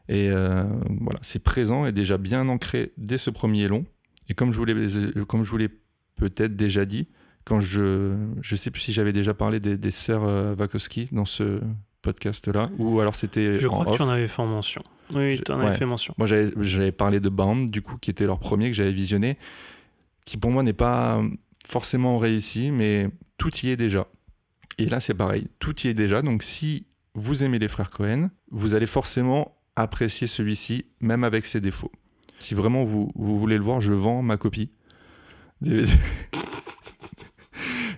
Et 0.07 0.29
euh, 0.31 0.63
voilà, 1.01 1.19
c'est 1.21 1.43
présent 1.43 1.85
et 1.85 1.91
déjà 1.91 2.17
bien 2.17 2.47
ancré 2.49 2.93
dès 2.97 3.17
ce 3.17 3.29
premier 3.29 3.67
long. 3.67 3.85
Et 4.27 4.33
comme 4.33 4.51
je 4.51 4.57
vous 4.57 4.65
l'ai, 4.65 4.75
comme 5.27 5.43
je 5.43 5.51
vous 5.51 5.57
l'ai 5.57 5.69
peut-être 6.15 6.55
déjà 6.55 6.85
dit, 6.85 7.07
quand 7.45 7.59
je 7.59 8.15
je 8.41 8.55
sais 8.55 8.71
plus 8.71 8.81
si 8.81 8.93
j'avais 8.93 9.13
déjà 9.13 9.33
parlé 9.33 9.59
des, 9.59 9.77
des 9.77 9.91
sœurs 9.91 10.23
euh, 10.25 10.55
Wachowski 10.55 11.09
dans 11.11 11.25
ce 11.25 11.59
podcast 12.01 12.47
là 12.47 12.69
ou 12.77 12.99
alors 13.01 13.15
c'était 13.15 13.59
Je 13.59 13.67
en 13.67 13.71
crois 13.71 13.85
que 13.85 13.89
off. 13.91 13.97
tu 13.97 14.03
en 14.03 14.09
avais 14.09 14.27
fait 14.27 14.45
mention. 14.45 14.81
Oui, 15.15 15.41
tu 15.43 15.51
en 15.51 15.59
avais 15.59 15.75
fait 15.75 15.85
mention. 15.85 16.13
Moi, 16.17 16.27
j'avais 16.27 16.51
j'avais 16.61 16.91
parlé 16.91 17.19
de 17.19 17.29
Bound, 17.29 17.69
du 17.71 17.81
coup, 17.81 17.97
qui 17.97 18.09
était 18.11 18.25
leur 18.25 18.39
premier 18.39 18.69
que 18.69 18.75
j'avais 18.75 18.91
visionné, 18.91 19.37
qui 20.25 20.37
pour 20.37 20.51
moi 20.51 20.61
n'est 20.63 20.73
pas 20.73 21.21
forcément 21.67 22.19
réussi, 22.19 22.71
mais 22.71 23.09
tout 23.39 23.55
y 23.63 23.69
est 23.69 23.75
déjà. 23.77 24.05
Et 24.77 24.85
là, 24.85 24.99
c'est 24.99 25.15
pareil, 25.15 25.47
tout 25.57 25.75
y 25.81 25.87
est 25.87 25.93
déjà. 25.95 26.21
Donc, 26.21 26.43
si 26.43 26.85
vous 27.15 27.43
aimez 27.43 27.57
les 27.57 27.67
frères 27.67 27.89
Cohen, 27.89 28.29
vous 28.51 28.75
allez 28.75 28.85
forcément 28.85 29.57
apprécier 29.75 30.27
celui-ci, 30.27 30.85
même 31.01 31.23
avec 31.23 31.45
ses 31.47 31.59
défauts. 31.61 31.91
Si 32.37 32.53
vraiment 32.53 32.83
vous, 32.85 33.11
vous 33.15 33.39
voulez 33.39 33.57
le 33.57 33.63
voir, 33.63 33.81
je 33.81 33.91
vends 33.93 34.21
ma 34.21 34.37
copie. 34.37 34.69
DVD. 35.61 35.91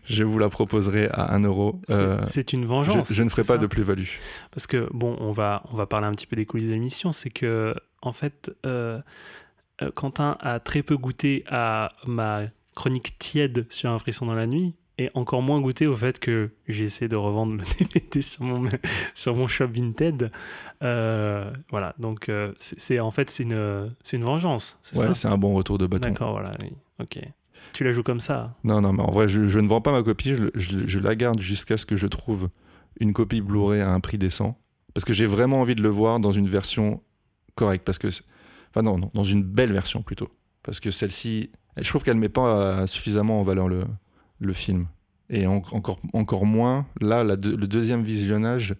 je 0.06 0.24
vous 0.24 0.40
la 0.40 0.50
proposerai 0.50 1.10
à 1.12 1.34
1 1.36 1.42
euro. 1.44 1.80
C'est- 1.88 1.94
Euh, 1.94 2.26
c'est 2.28 2.54
une 2.54 2.66
vengeance. 2.66 3.14
je 3.14 3.24
ne 3.24 3.30
ferai 3.30 3.44
pas 3.44 3.56
ça 3.56 3.58
de 3.60 3.68
plus-value. 3.68 4.08
Parce 4.52 4.68
que, 4.68 4.88
bon, 4.94 5.16
on 5.20 5.32
va, 5.32 5.64
on 5.72 5.76
va 5.76 5.86
parler 5.86 6.08
un 6.08 6.12
petit 6.12 6.28
peu 6.28 6.36
des 6.36 6.46
coulisses 6.46 6.68
de 6.70 6.74
l'émission. 6.74 7.12
C'est 7.12 7.30
que, 7.30 7.76
en 8.02 8.12
fait, 8.14 8.52
euh, 8.66 9.00
euh, 9.82 9.92
Quentin 9.92 10.38
a 10.40 10.60
très 10.60 10.82
peu 10.84 10.98
goûté 10.98 11.44
à 11.48 11.94
ma 12.08 12.44
chronique 12.76 13.18
tiède 13.20 13.68
sur 13.70 13.90
Un 13.92 14.00
frisson 14.00 14.26
dans 14.26 14.34
la 14.36 14.48
nuit 14.48 14.76
et 15.04 15.10
encore 15.14 15.42
moins 15.42 15.60
goûté 15.62 15.88
au 15.88 15.96
fait 15.96 16.20
que 16.20 16.50
j'ai 16.68 16.84
essayé 16.86 17.08
de 17.08 17.16
revendre 17.16 17.54
le 17.54 17.64
DVD 17.80 18.22
sur 18.22 18.44
mon, 18.44 18.70
sur 19.14 19.36
mon 19.36 19.48
shop 19.48 19.68
Vinted. 19.68 20.32
Euh, 20.84 21.52
voilà, 21.70 21.94
donc 22.00 22.30
euh, 22.30 22.54
c'est 22.58 23.00
en 23.00 23.12
fait 23.12 23.30
c'est 23.30 23.44
une, 23.44 23.92
une 24.14 24.24
vengeance, 24.24 24.80
Ouais, 24.96 25.14
c'est 25.14 25.28
un 25.28 25.38
bon 25.38 25.54
retour 25.54 25.78
de 25.78 25.88
bâton. 25.88 26.10
D'accord, 26.10 26.32
voilà, 26.32 26.52
oui, 26.62 26.72
ok. 27.00 27.20
Tu 27.74 27.84
la 27.84 27.92
joues 27.92 28.04
comme 28.04 28.20
ça. 28.20 28.56
Non, 28.64 28.82
non, 28.82 28.92
mais 28.92 29.02
en 29.04 29.12
vrai, 29.12 29.28
je, 29.30 29.48
je 29.48 29.60
ne 29.60 29.68
vends 29.68 29.82
pas 29.82 29.92
ma 29.92 30.04
copie, 30.04 30.36
je, 30.36 30.46
je- 30.56 30.88
je 30.88 31.00
la 31.00 31.16
garde 31.16 31.40
jusqu'à 31.40 31.78
ce 31.78 31.86
que 31.86 31.96
je 31.96 32.08
trouve 32.08 32.50
une 33.00 33.14
copie 33.14 33.40
Blu-ray 33.42 33.80
à 33.82 33.92
un 33.92 34.00
prix 34.00 34.18
décent. 34.18 34.58
Parce 34.94 35.06
que 35.06 35.14
j'ai 35.14 35.26
vraiment 35.26 35.62
envie 35.62 35.76
de 35.76 35.82
le 35.82 35.88
voir 35.90 36.20
dans 36.20 36.34
une 36.34 36.48
version 36.48 37.02
correcte. 37.56 37.86
Parce 37.86 37.98
que, 37.98 38.08
enfin, 38.72 38.82
non, 38.82 38.98
non, 38.98 39.10
dans 39.14 39.24
une 39.24 39.44
belle 39.44 39.72
version 39.72 40.02
plutôt. 40.02 40.28
Parce 40.64 40.82
que 40.82 40.92
celle-ci, 40.92 41.52
je 41.78 41.88
trouve 41.88 42.04
qu'elle 42.04 42.16
ne 42.18 42.20
met 42.20 42.28
pas 42.30 42.86
suffisamment 42.88 43.40
en 43.40 43.44
valeur 43.44 43.70
le, 43.70 43.86
le 44.42 44.52
film. 44.54 44.88
Et 45.30 45.48
en- 45.48 45.62
encore, 45.72 46.00
encore 46.12 46.46
moins, 46.46 46.86
là, 47.00 47.24
la 47.24 47.36
le 47.36 47.68
deuxième 47.68 48.04
visionnage, 48.04 48.76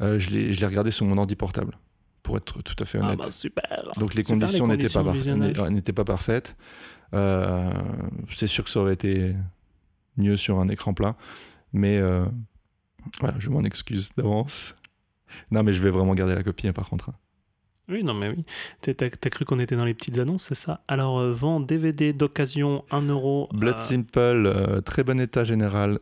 euh, 0.00 0.18
je 0.18 0.30
l'ai 0.30 0.66
regardé 0.66 0.90
sur 0.90 1.04
mon 1.04 1.18
ordi 1.18 1.36
portable. 1.36 1.76
Pour 2.22 2.38
être 2.38 2.62
tout 2.62 2.74
à 2.82 2.86
fait 2.86 2.98
Ah 3.02 3.04
honnête. 3.08 3.18
bah 3.18 3.30
super. 3.30 3.92
Donc 3.98 4.14
les 4.14 4.22
Super, 4.24 4.38
conditions 4.38 4.66
n'étaient 4.66 4.88
pas, 4.88 5.68
n'étaient 5.68 5.92
pas 5.92 6.04
parfaites. 6.04 6.56
Euh, 7.12 7.70
c'est 8.32 8.46
sûr 8.46 8.64
que 8.64 8.70
ça 8.70 8.80
aurait 8.80 8.94
été 8.94 9.34
mieux 10.16 10.38
sur 10.38 10.58
un 10.58 10.68
écran 10.68 10.94
plat. 10.94 11.16
Mais 11.74 11.98
euh, 11.98 12.24
voilà, 13.20 13.34
je 13.38 13.50
m'en 13.50 13.62
excuse 13.62 14.08
d'avance. 14.16 14.74
Non, 15.50 15.62
mais 15.64 15.74
je 15.74 15.82
vais 15.82 15.90
vraiment 15.90 16.14
garder 16.14 16.34
la 16.34 16.42
copie, 16.42 16.66
hein, 16.66 16.72
par 16.72 16.88
contre. 16.88 17.10
hein. 17.10 17.14
Oui, 17.88 18.02
non, 18.02 18.14
mais 18.14 18.30
oui. 18.30 18.44
T'as 18.80 19.10
cru 19.30 19.44
qu'on 19.44 19.58
était 19.58 19.76
dans 19.76 19.84
les 19.84 19.92
petites 19.94 20.18
annonces, 20.18 20.44
c'est 20.44 20.54
ça? 20.54 20.82
Alors, 20.88 21.18
euh, 21.18 21.32
vend 21.32 21.60
DVD 21.60 22.12
d'occasion 22.14 22.84
1 22.90 23.02
euro. 23.08 23.48
Blood 23.52 23.76
à- 23.76 23.80
Simple, 23.80 24.18
euh, 24.18 24.80
très 24.80 25.04
bon 25.04 25.20
état 25.20 25.44
général. 25.44 25.98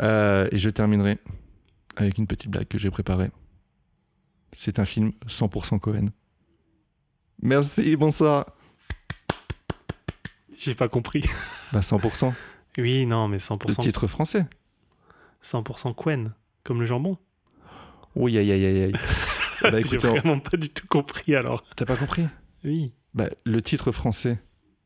Euh, 0.00 0.48
et 0.52 0.58
je 0.58 0.70
terminerai 0.70 1.18
avec 1.96 2.18
une 2.18 2.26
petite 2.28 2.50
blague 2.50 2.68
que 2.68 2.78
j'ai 2.78 2.90
préparée. 2.90 3.30
C'est 4.52 4.78
un 4.78 4.84
film 4.84 5.12
100% 5.26 5.78
Cohen. 5.80 6.06
Merci, 7.42 7.96
bonsoir. 7.96 8.46
J'ai 10.56 10.74
pas 10.74 10.88
compris. 10.88 11.24
Bah 11.72 11.80
100%, 11.82 12.32
Oui, 12.78 13.06
non, 13.06 13.28
mais 13.28 13.36
le 13.36 13.40
100%, 13.40 13.80
titre 13.80 14.06
français. 14.08 14.44
100% 15.42 15.94
Quen, 15.94 16.32
comme 16.64 16.80
le 16.80 16.86
jambon. 16.86 17.16
Oui, 18.16 18.36
aïe, 18.38 18.50
aïe, 18.50 18.64
aïe, 18.66 18.82
aïe. 18.84 18.92
bah 19.62 19.80
J'ai 19.80 19.98
vraiment 19.98 20.38
pas 20.40 20.56
du 20.56 20.68
tout 20.70 20.86
compris 20.86 21.34
alors. 21.34 21.64
t'as 21.76 21.84
pas 21.84 21.96
compris? 21.96 22.26
Oui, 22.64 22.92
Bah, 23.14 23.28
le 23.44 23.62
titre 23.62 23.90
français 23.92 24.38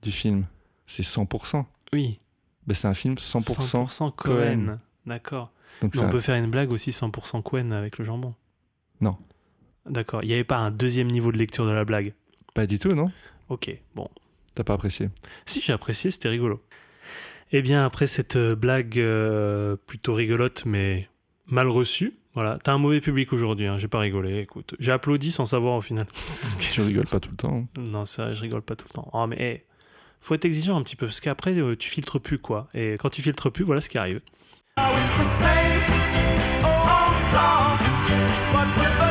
du 0.02 0.10
film, 0.10 0.46
c'est 0.86 1.02
100%. 1.04 1.64
oui. 1.92 2.20
Bah, 2.66 2.72
c'est 2.74 2.88
un 2.88 2.94
film 2.94 3.14
100%. 3.16 3.60
100% 3.86 3.98
Cohen. 3.98 4.12
Cohen. 4.16 4.78
D'accord. 5.04 5.52
Donc 5.82 5.94
Mais 5.94 6.00
on 6.00 6.06
un- 6.06 6.10
peut 6.10 6.20
faire 6.20 6.36
une 6.42 6.50
blague 6.50 6.70
aussi 6.70 6.92
100% 6.92 7.42
Quen 7.42 7.72
avec 7.72 7.98
le 7.98 8.04
jambon. 8.06 8.34
Non. 9.02 9.18
D'accord. 9.86 10.22
Il 10.22 10.28
n'y 10.28 10.32
avait 10.34 10.44
pas 10.44 10.56
un 10.56 10.70
deuxième 10.70 11.08
niveau 11.10 11.30
de 11.30 11.36
lecture 11.36 11.66
de 11.66 11.72
la 11.72 11.84
blague. 11.84 12.14
Pas 12.54 12.66
du 12.66 12.78
tout, 12.78 12.94
non? 12.94 13.12
Ok, 13.50 13.70
bon. 13.94 14.08
T'as 14.54 14.64
pas 14.64 14.72
apprécié? 14.74 15.10
Si 15.44 15.60
j'ai 15.60 15.74
apprécié, 15.74 16.10
c'était 16.10 16.30
rigolo. 16.30 16.64
Eh 17.52 17.60
bien, 17.60 17.84
après 17.84 18.06
cette 18.06 18.36
euh, 18.36 18.56
blague 18.56 18.98
euh, 18.98 19.76
plutôt 19.86 20.14
rigolote, 20.14 20.64
mais 20.64 21.08
mal 21.46 21.68
reçue, 21.68 22.16
voilà, 22.34 22.58
t'as 22.62 22.72
un 22.72 22.78
mauvais 22.78 23.00
public 23.00 23.32
aujourd'hui, 23.32 23.66
hein, 23.66 23.78
j'ai 23.78 23.88
pas 23.88 24.00
rigolé, 24.00 24.40
écoute. 24.40 24.74
J'ai 24.80 24.90
applaudi 24.92 25.30
sans 25.30 25.46
savoir 25.46 25.74
au 25.74 25.80
final. 25.80 26.06
Tu 26.72 26.80
rigoles 26.80 27.06
pas 27.06 27.20
tout 27.20 27.30
le 27.30 27.36
temps. 27.36 27.66
non, 27.76 28.04
c'est 28.04 28.22
vrai, 28.22 28.34
je 28.34 28.40
rigole 28.40 28.62
pas 28.62 28.74
tout 28.74 28.86
le 28.88 28.94
temps. 28.94 29.08
Oh, 29.12 29.26
mais 29.26 29.36
eh, 29.38 29.64
faut 30.20 30.34
être 30.34 30.44
exigeant 30.44 30.76
un 30.76 30.82
petit 30.82 30.96
peu, 30.96 31.06
parce 31.06 31.20
qu'après, 31.20 31.52
euh, 31.54 31.76
tu 31.76 31.88
filtres 31.88 32.20
plus, 32.20 32.38
quoi. 32.38 32.68
Et 32.74 32.94
quand 32.94 33.10
tu 33.10 33.22
filtres 33.22 33.52
plus, 33.52 33.64
voilà 33.64 33.80
ce 33.80 33.88
qui 33.88 33.98
arrive. 33.98 34.20
It's 38.56 39.03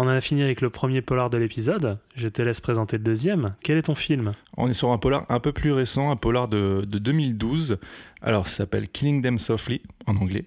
On 0.00 0.06
a 0.06 0.20
fini 0.20 0.42
avec 0.42 0.60
le 0.60 0.70
premier 0.70 1.02
polar 1.02 1.28
de 1.28 1.38
l'épisode. 1.38 1.98
Je 2.14 2.28
te 2.28 2.40
laisse 2.40 2.60
présenter 2.60 2.98
le 2.98 3.02
deuxième. 3.02 3.56
Quel 3.64 3.78
est 3.78 3.82
ton 3.82 3.96
film 3.96 4.32
On 4.56 4.68
est 4.68 4.74
sur 4.74 4.92
un 4.92 4.98
polar 4.98 5.26
un 5.28 5.40
peu 5.40 5.50
plus 5.52 5.72
récent, 5.72 6.10
un 6.10 6.16
polar 6.16 6.46
de, 6.46 6.84
de 6.86 6.98
2012. 6.98 7.78
Alors, 8.22 8.46
ça 8.46 8.58
s'appelle 8.58 8.88
Killing 8.88 9.22
Them 9.22 9.38
Softly, 9.38 9.82
en 10.06 10.14
anglais. 10.16 10.46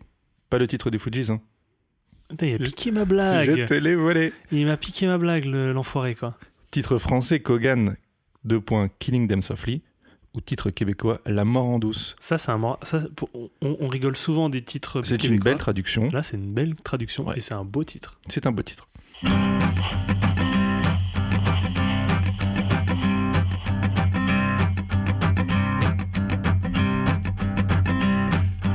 Pas 0.50 0.58
le 0.58 0.68
titre 0.68 0.90
des 0.90 1.00
Fujis, 1.00 1.32
hein. 1.32 1.42
Putain, 2.30 2.46
il 2.48 2.54
a 2.54 2.58
Je- 2.60 2.64
piqué 2.64 2.92
ma 2.92 3.02
Je 3.02 3.06
blague. 3.06 3.66
te 3.66 3.74
l'ai 3.74 3.96
volé. 3.96 4.32
Il 4.54 4.66
m'a 4.66 4.78
piqué 4.78 5.06
ma 5.06 5.18
blague, 5.18 5.44
le- 5.46 5.74
l'enfoiré, 5.74 6.16
quoi. 6.16 6.38
Titre 6.72 6.98
français, 6.98 7.42
Kogan, 7.42 7.98
2 8.46 8.62
points, 8.62 8.88
Killing 9.00 9.28
Them 9.28 9.42
Softly. 9.42 9.82
Ou 10.34 10.40
titre 10.40 10.70
québécois, 10.70 11.20
La 11.26 11.44
mort 11.44 11.66
en 11.66 11.78
douce. 11.78 12.16
Ça, 12.22 12.38
c'est 12.38 12.52
un. 12.54 12.58
mor- 12.58 12.80
Ça, 12.84 13.02
pour- 13.18 13.30
on, 13.34 13.50
on 13.82 13.88
rigole 13.90 14.16
souvent 14.16 14.48
des 14.48 14.62
titres. 14.64 15.02
C'est 15.04 15.22
une 15.26 15.40
belle 15.40 15.58
traduction. 15.58 16.10
Là, 16.10 16.24
c'est 16.24 16.38
une 16.38 16.54
belle 16.54 16.74
traduction 16.76 17.28
Ouais. 17.28 17.34
et 17.38 17.42
c'est 17.42 17.54
un 17.54 17.66
beau 17.66 17.84
titre. 17.84 18.18
C'est 18.30 18.48
un 18.48 18.54
beau 18.54 18.64
titre. 18.64 18.88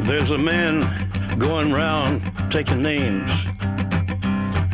There's 0.07 0.31
a 0.31 0.39
man 0.39 0.87
going 1.39 1.73
round 1.73 2.23
taking 2.51 2.81
names, 2.83 3.33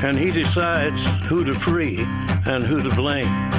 and 0.02 0.18
he 0.18 0.30
decides 0.30 1.04
who 1.22 1.42
to 1.44 1.54
free 1.54 2.00
and 2.46 2.62
who 2.64 2.82
to 2.82 2.94
blame. 2.94 3.50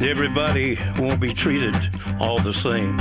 Everybody 0.00 0.78
won't 0.98 1.20
be 1.20 1.34
treated 1.34 1.74
all 2.18 2.38
the 2.38 2.54
same. 2.54 2.96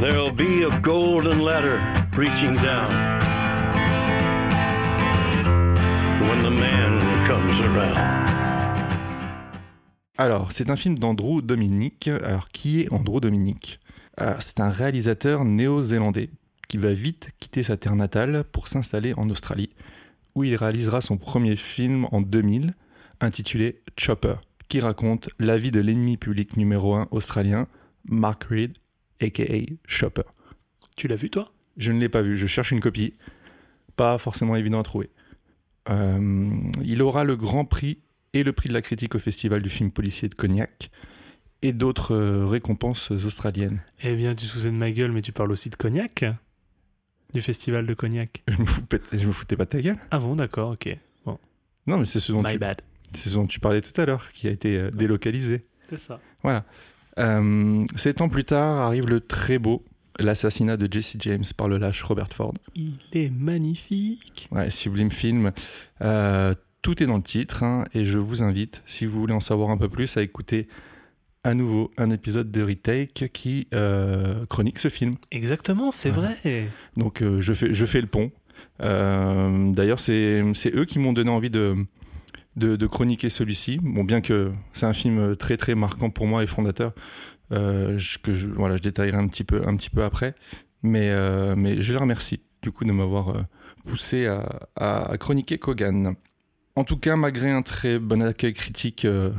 There'll 0.00 0.32
be 0.32 0.64
a 0.64 0.80
golden 0.80 1.40
ladder 1.40 1.80
reaching 2.16 2.54
down 2.56 3.27
when 6.28 6.42
the 6.42 6.58
man 6.58 6.98
comes 7.26 7.60
around. 7.62 8.18
Alors, 10.16 10.50
c'est 10.52 10.68
un 10.68 10.76
film 10.76 10.98
d'Andrew 10.98 11.42
Dominic. 11.42 12.08
Alors, 12.08 12.48
qui 12.48 12.80
est 12.80 12.92
Andrew 12.92 13.20
Dominic? 13.20 13.78
Euh, 14.20 14.34
C'est 14.40 14.60
un 14.60 14.70
réalisateur 14.70 15.44
néo-zélandais 15.44 16.30
qui 16.68 16.76
va 16.76 16.92
vite 16.92 17.30
quitter 17.38 17.62
sa 17.62 17.76
terre 17.76 17.94
natale 17.94 18.44
pour 18.50 18.68
s'installer 18.68 19.14
en 19.14 19.30
Australie, 19.30 19.70
où 20.34 20.44
il 20.44 20.56
réalisera 20.56 21.00
son 21.00 21.16
premier 21.16 21.56
film 21.56 22.06
en 22.10 22.20
2000, 22.20 22.74
intitulé 23.20 23.80
Chopper, 23.96 24.34
qui 24.68 24.80
raconte 24.80 25.30
la 25.38 25.56
vie 25.56 25.70
de 25.70 25.80
l'ennemi 25.80 26.16
public 26.16 26.56
numéro 26.56 26.94
un 26.94 27.08
australien, 27.10 27.68
Mark 28.08 28.44
Reed, 28.44 28.76
aka 29.22 29.44
Chopper. 29.86 30.24
Tu 30.96 31.08
l'as 31.08 31.16
vu, 31.16 31.30
toi? 31.30 31.52
Je 31.76 31.92
ne 31.92 32.00
l'ai 32.00 32.08
pas 32.08 32.22
vu, 32.22 32.36
je 32.36 32.46
cherche 32.46 32.72
une 32.72 32.80
copie. 32.80 33.14
Pas 33.96 34.18
forcément 34.18 34.56
évident 34.56 34.80
à 34.80 34.82
trouver. 34.82 35.10
Euh, 35.90 36.50
il 36.84 37.02
aura 37.02 37.24
le 37.24 37.36
Grand 37.36 37.64
Prix 37.64 37.98
et 38.34 38.42
le 38.44 38.52
prix 38.52 38.68
de 38.68 38.74
la 38.74 38.82
critique 38.82 39.14
au 39.14 39.18
Festival 39.18 39.62
du 39.62 39.70
film 39.70 39.90
policier 39.90 40.28
de 40.28 40.34
Cognac 40.34 40.90
et 41.62 41.72
d'autres 41.72 42.14
euh, 42.14 42.46
récompenses 42.46 43.10
australiennes. 43.10 43.80
Eh 44.02 44.14
bien, 44.14 44.34
tu 44.34 44.46
te 44.46 44.50
faisais 44.52 44.70
de 44.70 44.74
ma 44.76 44.90
gueule, 44.90 45.12
mais 45.12 45.22
tu 45.22 45.32
parles 45.32 45.50
aussi 45.50 45.70
de 45.70 45.76
cognac 45.76 46.24
Du 47.34 47.40
festival 47.42 47.86
de 47.86 47.94
cognac. 47.94 48.42
Je 48.48 48.58
me, 48.62 48.66
je 49.18 49.30
foutais 49.30 49.56
pas 49.56 49.64
de 49.64 49.70
ta 49.70 49.80
gueule. 49.80 49.96
Ah 50.10 50.18
bon, 50.18 50.36
d'accord, 50.36 50.70
ok. 50.72 50.96
Non, 51.86 51.96
mais 51.98 52.04
c'est 52.04 52.20
ce, 52.20 52.32
dont 52.32 52.42
My 52.42 52.52
tu- 52.52 52.58
bad. 52.58 52.82
c'est 53.14 53.30
ce 53.30 53.34
dont 53.34 53.46
tu 53.46 53.60
parlais 53.60 53.80
tout 53.80 53.98
à 53.98 54.04
l'heure, 54.04 54.30
qui 54.32 54.46
a 54.46 54.50
été 54.50 54.76
euh, 54.76 54.90
délocalisé. 54.90 55.64
C'est 55.88 55.98
ça. 55.98 56.20
Voilà. 56.42 56.64
Sept 57.96 58.20
ans 58.20 58.28
plus 58.28 58.44
tard 58.44 58.76
arrive 58.80 59.06
le 59.08 59.20
très 59.20 59.58
beau 59.58 59.84
L'assassinat 60.18 60.76
de 60.76 60.92
Jesse 60.92 61.16
James 61.20 61.44
par 61.56 61.68
le 61.68 61.78
lâche 61.78 62.02
Robert 62.02 62.32
Ford. 62.32 62.54
Il 62.74 62.98
est 63.12 63.30
magnifique. 63.30 64.48
Ouais, 64.50 64.70
sublime 64.70 65.10
film. 65.10 65.52
Euh, 66.02 66.54
tout 66.82 67.02
est 67.02 67.06
dans 67.06 67.16
le 67.16 67.22
titre 67.22 67.62
hein, 67.62 67.84
et 67.94 68.04
je 68.04 68.18
vous 68.18 68.42
invite, 68.42 68.82
si 68.84 69.06
vous 69.06 69.20
voulez 69.20 69.34
en 69.34 69.40
savoir 69.40 69.70
un 69.70 69.76
peu 69.76 69.88
plus, 69.88 70.16
à 70.16 70.22
écouter 70.22 70.66
à 71.44 71.54
nouveau 71.54 71.92
un 71.98 72.10
épisode 72.10 72.50
de 72.50 72.62
Retake 72.62 73.30
qui 73.32 73.68
euh, 73.74 74.44
chronique 74.46 74.80
ce 74.80 74.88
film. 74.88 75.14
Exactement, 75.30 75.92
c'est 75.92 76.10
vrai. 76.10 76.36
Donc 76.96 77.22
euh, 77.22 77.40
je, 77.40 77.52
fais, 77.52 77.72
je 77.72 77.84
fais 77.86 78.00
le 78.00 78.08
pont. 78.08 78.32
D'ailleurs, 78.80 80.00
c'est 80.00 80.42
eux 80.74 80.84
qui 80.84 80.98
m'ont 80.98 81.12
donné 81.12 81.30
envie 81.30 81.50
de, 81.50 81.76
de, 82.56 82.76
de 82.76 82.86
chroniquer 82.86 83.30
celui-ci. 83.30 83.78
Bon, 83.80 84.04
bien 84.04 84.20
que 84.20 84.50
c'est 84.72 84.86
un 84.86 84.92
film 84.92 85.36
très 85.36 85.56
très 85.56 85.74
marquant 85.74 86.10
pour 86.10 86.26
moi 86.26 86.42
et 86.42 86.46
fondateur, 86.46 86.92
je- 87.50 88.18
que 88.18 88.34
je, 88.34 88.46
voilà, 88.48 88.76
je 88.76 88.82
détaillerai 88.82 89.16
un 89.18 89.28
petit 89.28 89.44
peu, 89.44 89.66
un 89.66 89.76
petit 89.76 89.90
peu 89.90 90.02
après. 90.04 90.34
Mais, 90.82 91.10
euh, 91.10 91.54
mais 91.56 91.80
je 91.82 91.92
les 91.92 91.98
remercie 91.98 92.40
du 92.62 92.70
coup 92.70 92.84
de 92.84 92.92
m'avoir 92.92 93.30
euh, 93.30 93.42
poussé 93.86 94.26
à, 94.76 95.16
chroniquer 95.18 95.58
Kogan. 95.58 96.14
En 96.76 96.84
tout 96.84 96.96
cas, 96.96 97.16
malgré 97.16 97.50
un 97.50 97.62
très 97.62 97.98
bon 97.98 98.22
accueil 98.22 98.54
critique 98.54 99.04
euh, 99.04 99.30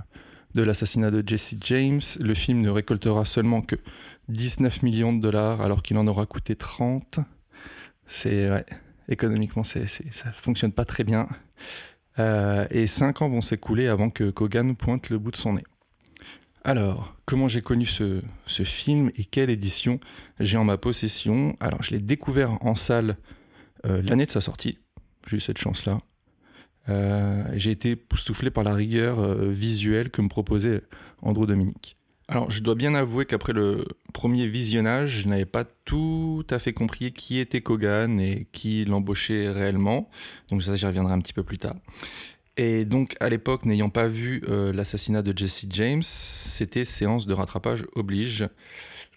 de 0.56 0.64
l'assassinat 0.64 1.12
de 1.12 1.24
Jesse 1.26 1.56
James, 1.62 2.02
le 2.20 2.34
film 2.34 2.62
ne 2.62 2.70
récoltera 2.70 3.24
seulement 3.26 3.62
que 3.62 3.76
19 4.28 4.84
millions 4.84 5.14
de 5.14 5.22
dollars 5.22 5.62
alors 5.62 5.82
qu'il 5.82 5.98
en 5.98 6.08
aura 6.08 6.26
coûté 6.26 6.56
30. 6.56 7.20
C'est 8.08 8.50
économiquement, 9.08 9.64
c'est, 9.64 9.88
c'est- 9.88 10.12
ça 10.12 10.32
fonctionne 10.34 10.72
pas 10.74 10.86
très 10.86 11.04
bien. 11.04 11.28
Euh, 12.18 12.66
et 12.72 12.88
5 12.88 13.22
ans 13.22 13.30
vont 13.30 13.42
s'écouler 13.42 13.88
avant 13.88 14.10
que 14.10 14.30
Kogan 14.30 14.76
pointe 14.76 15.10
le 15.10 15.20
bout 15.20 15.32
de 15.32 15.38
son 15.38 15.54
nez. 15.54 15.64
Alors, 16.64 17.16
comment 17.26 17.48
j'ai 17.48 17.62
connu 17.62 17.86
ce, 17.86 18.22
film 18.48 19.12
et 19.16 19.24
quelle 19.24 19.50
édition 19.50 20.00
j'ai 20.40 20.58
en 20.58 20.66
ma 20.66 20.78
possession 20.78 21.56
Alors, 21.60 21.82
je 21.84 21.92
l'ai 21.92 22.00
découvert 22.00 22.64
en 22.66 22.76
salle 22.76 23.18
euh, 23.86 24.02
l'année 24.02 24.26
de 24.26 24.32
sa 24.32 24.42
sortie. 24.42 24.80
J'ai 25.28 25.38
eu 25.38 25.40
cette 25.40 25.58
chance-là. 25.58 26.00
Euh, 26.90 27.44
j'ai 27.56 27.72
été 27.72 27.92
époustouflé 27.92 28.52
par 28.52 28.64
la 28.64 28.74
rigueur 28.74 29.20
euh, 29.20 29.50
visuelle 29.50 30.10
que 30.10 30.22
me 30.22 30.28
proposait 30.28 30.82
Andrew 31.22 31.46
Dominique. 31.46 31.96
Alors, 32.28 32.52
je 32.52 32.62
dois 32.62 32.76
bien 32.76 32.94
avouer 32.94 33.26
qu'après 33.26 33.54
le 33.54 33.86
premier 34.14 34.46
visionnage, 34.46 35.24
je 35.24 35.28
n'avais 35.28 35.46
pas 35.46 35.64
tout 35.64 36.46
à 36.50 36.60
fait 36.60 36.74
compris 36.74 37.12
qui 37.12 37.40
était 37.40 37.62
Kogan 37.62 38.20
et 38.20 38.48
qui 38.52 38.86
l'embauchait 38.86 39.50
réellement. 39.50 40.10
Donc 40.52 40.62
ça, 40.62 40.76
j'y 40.76 40.86
reviendrai 40.86 41.14
un 41.14 41.20
petit 41.22 41.34
peu 41.34 41.44
plus 41.44 41.58
tard. 41.58 41.76
Et 42.60 42.84
donc, 42.84 43.16
à 43.22 43.30
l'époque, 43.30 43.64
n'ayant 43.64 43.90
pas 43.90 44.10
vu 44.10 44.44
euh, 44.50 44.74
l'assassinat 44.74 45.22
de 45.22 45.32
Jesse 45.34 45.66
James, 45.70 46.04
c'était 46.04 46.84
séance 46.84 47.26
de 47.26 47.34
rattrapage 47.34 47.86
oblige. 47.96 48.50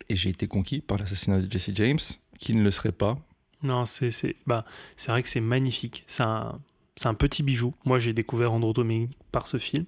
Et 0.08 0.14
j'ai 0.14 0.30
été 0.30 0.46
conquis 0.46 0.80
par 0.80 0.96
l'assassinat 0.96 1.40
de 1.40 1.50
Jesse 1.50 1.72
James, 1.74 1.98
qui 2.38 2.54
ne 2.54 2.62
le 2.62 2.70
serait 2.70 2.92
pas. 2.92 3.18
Non, 3.64 3.84
c'est 3.84 4.36
bah, 4.46 4.64
vrai 5.08 5.24
que 5.24 5.28
c'est 5.28 5.40
magnifique. 5.40 6.04
C'est 6.06 6.22
un, 6.22 6.60
un 7.02 7.14
petit 7.14 7.42
bijou. 7.42 7.74
Moi, 7.84 7.98
j'ai 7.98 8.12
découvert 8.12 8.52
Dominique 8.72 9.18
par 9.32 9.48
ce 9.48 9.58
film. 9.58 9.86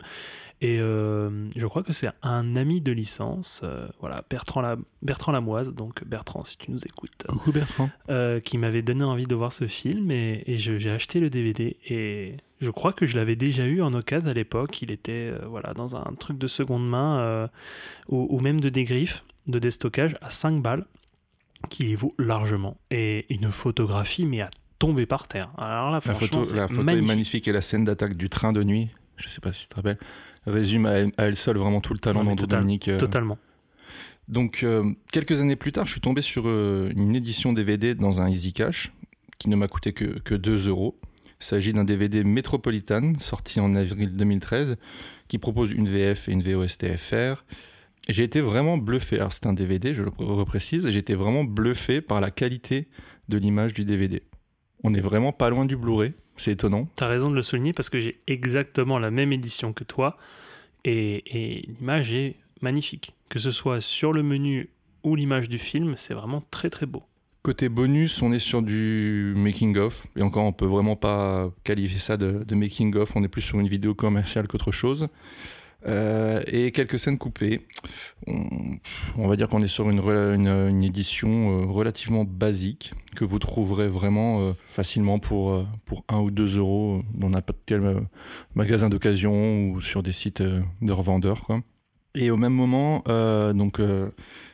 Et 0.66 0.78
euh, 0.80 1.50
je 1.54 1.66
crois 1.66 1.82
que 1.82 1.92
c'est 1.92 2.08
un 2.22 2.56
ami 2.56 2.80
de 2.80 2.90
licence, 2.90 3.60
euh, 3.64 3.86
voilà, 4.00 4.24
Bertrand, 4.30 4.62
La- 4.62 4.78
Bertrand 5.02 5.30
Lamoise, 5.32 5.68
donc 5.68 6.02
Bertrand, 6.06 6.42
si 6.44 6.56
tu 6.56 6.70
nous 6.70 6.78
écoutes, 6.86 7.12
Coucou 7.28 7.52
Bertrand. 7.52 7.90
euh, 8.08 8.40
qui 8.40 8.56
m'avait 8.56 8.80
donné 8.80 9.04
envie 9.04 9.26
de 9.26 9.34
voir 9.34 9.52
ce 9.52 9.66
film 9.66 10.10
et, 10.10 10.42
j'ai 10.56 10.90
acheté 10.90 11.20
le 11.20 11.28
DVD 11.28 11.76
et 11.86 12.38
je 12.62 12.70
crois 12.70 12.94
que 12.94 13.04
je 13.04 13.14
l'avais 13.16 13.36
déjà 13.36 13.66
eu 13.66 13.82
en 13.82 13.92
occasion 13.92 14.30
à 14.30 14.32
l'époque. 14.34 14.80
Il 14.80 14.90
était 14.90 15.32
voilà 15.50 15.74
dans 15.74 15.96
un 15.96 16.14
truc 16.18 16.38
de 16.38 16.46
seconde 16.48 16.88
main 16.88 17.50
ou, 18.08 18.26
ou 18.30 18.40
même 18.40 18.58
de 18.60 18.70
dégriffe, 18.70 19.22
de 19.46 19.58
déstockage 19.58 20.16
à 20.22 20.30
5 20.30 20.62
balles, 20.62 20.86
qui 21.68 21.82
les 21.82 21.94
vaut 21.96 22.14
largement 22.18 22.78
et 22.90 23.26
une 23.28 23.50
photographie 23.52 24.24
mais 24.24 24.40
à 24.40 24.48
tomber 24.78 25.04
par 25.04 25.28
terre. 25.28 25.50
Alors 25.58 25.90
là, 25.90 26.00
La 26.06 26.14
photo, 26.14 26.38
la 26.54 26.68
photo 26.68 26.80
est 26.80 26.84
magnifique. 26.84 27.06
magnifique 27.08 27.48
et 27.48 27.52
la 27.52 27.60
scène 27.60 27.84
d'attaque 27.84 28.16
du 28.16 28.30
train 28.30 28.52
de 28.54 28.62
nuit, 28.62 28.88
je 29.16 29.28
sais 29.28 29.40
pas 29.42 29.52
si 29.52 29.62
tu 29.62 29.68
te 29.68 29.74
rappelles, 29.76 29.98
résume 30.46 30.86
à 30.86 30.92
elle, 30.92 31.12
à 31.16 31.24
elle 31.24 31.36
seule 31.36 31.56
vraiment 31.58 31.80
tout 31.80 31.92
le 31.92 31.98
talent 31.98 32.22
d'Andrew 32.24 32.36
total- 32.42 32.60
Dominique. 32.60 32.88
euh, 32.88 32.98
Totalement. 32.98 33.38
Donc, 34.28 34.60
euh, 34.62 34.90
quelques 35.12 35.40
années 35.42 35.56
plus 35.56 35.72
tard, 35.72 35.84
je 35.86 35.92
suis 35.92 36.00
tombé 36.00 36.22
sur 36.22 36.44
euh, 36.46 36.90
une 36.96 37.14
édition 37.14 37.52
DVD 37.52 37.94
dans 37.94 38.20
un 38.22 38.28
Easy 38.28 38.52
Cash 38.52 38.92
qui 39.38 39.48
ne 39.50 39.56
m'a 39.56 39.66
coûté 39.68 39.92
que, 39.92 40.18
que 40.20 40.34
2 40.34 40.68
euros. 40.68 40.98
Il 41.40 41.44
s'agit 41.44 41.72
d'un 41.74 41.84
DVD 41.84 42.24
Metropolitan 42.24 43.12
sorti 43.18 43.60
en 43.60 43.74
avril 43.74 44.16
2013 44.16 44.76
qui 45.28 45.36
propose 45.38 45.72
une 45.72 45.88
VF 45.88 46.28
et 46.28 46.32
une 46.32 46.42
VOST-FR. 46.42 47.44
J'ai 48.08 48.22
été 48.24 48.40
vraiment 48.40 48.78
bluffé. 48.78 49.16
Alors, 49.16 49.32
c'est 49.32 49.46
un 49.46 49.52
DVD, 49.52 49.92
je 49.94 50.02
le 50.02 50.10
reprécise, 50.18 50.88
j'ai 50.88 50.98
été 50.98 51.14
vraiment 51.14 51.44
bluffé 51.44 52.00
par 52.00 52.20
la 52.20 52.30
qualité 52.30 52.88
de 53.28 53.36
l'image 53.36 53.74
du 53.74 53.84
DVD. 53.84 54.22
On 54.84 54.94
est 54.94 55.00
vraiment 55.00 55.32
pas 55.32 55.48
loin 55.50 55.64
du 55.66 55.76
Blu-ray, 55.76 56.12
c'est 56.36 56.52
étonnant. 56.52 56.88
T'as 56.96 57.06
raison 57.06 57.30
de 57.30 57.34
le 57.34 57.42
souligner 57.42 57.72
parce 57.72 57.90
que 57.90 58.00
j'ai 58.00 58.16
exactement 58.26 58.98
la 58.98 59.10
même 59.10 59.32
édition 59.32 59.72
que 59.72 59.84
toi 59.84 60.16
et, 60.84 61.22
et 61.26 61.68
l'image 61.78 62.12
est 62.12 62.36
magnifique. 62.60 63.14
Que 63.28 63.38
ce 63.38 63.50
soit 63.50 63.80
sur 63.80 64.12
le 64.12 64.22
menu 64.22 64.70
ou 65.02 65.16
l'image 65.16 65.48
du 65.48 65.58
film, 65.58 65.94
c'est 65.96 66.14
vraiment 66.14 66.42
très 66.50 66.70
très 66.70 66.86
beau. 66.86 67.02
Côté 67.42 67.68
bonus, 67.68 68.22
on 68.22 68.32
est 68.32 68.38
sur 68.38 68.62
du 68.62 69.34
making 69.36 69.76
of. 69.76 70.06
Et 70.16 70.22
encore, 70.22 70.44
on 70.44 70.52
peut 70.52 70.64
vraiment 70.64 70.96
pas 70.96 71.50
qualifier 71.62 71.98
ça 71.98 72.16
de, 72.16 72.42
de 72.42 72.54
making 72.54 72.96
of. 72.96 73.14
On 73.16 73.22
est 73.22 73.28
plus 73.28 73.42
sur 73.42 73.60
une 73.60 73.68
vidéo 73.68 73.94
commerciale 73.94 74.48
qu'autre 74.48 74.72
chose. 74.72 75.08
Euh, 75.86 76.40
et 76.46 76.70
quelques 76.70 76.98
scènes 76.98 77.18
coupées. 77.18 77.66
On, 78.26 79.28
va 79.28 79.36
dire 79.36 79.48
qu'on 79.48 79.60
est 79.60 79.66
sur 79.66 79.90
une, 79.90 80.00
une, 80.00 80.82
édition 80.82 81.28
euh, 81.60 81.66
relativement 81.66 82.24
basique 82.24 82.94
que 83.14 83.24
vous 83.24 83.38
trouverez 83.38 83.88
vraiment 83.88 84.40
euh, 84.40 84.52
facilement 84.66 85.18
pour, 85.18 85.66
pour 85.84 86.04
1 86.08 86.18
ou 86.20 86.30
2 86.30 86.56
euros 86.56 87.02
dans 87.12 87.30
n'importe 87.30 87.60
quel 87.66 88.06
magasin 88.54 88.88
d'occasion 88.88 89.72
ou 89.72 89.82
sur 89.82 90.02
des 90.02 90.12
sites 90.12 90.42
de 90.42 90.92
revendeurs. 90.92 91.46
Et 92.14 92.30
au 92.30 92.36
même 92.36 92.54
moment, 92.54 93.02
donc 93.54 93.80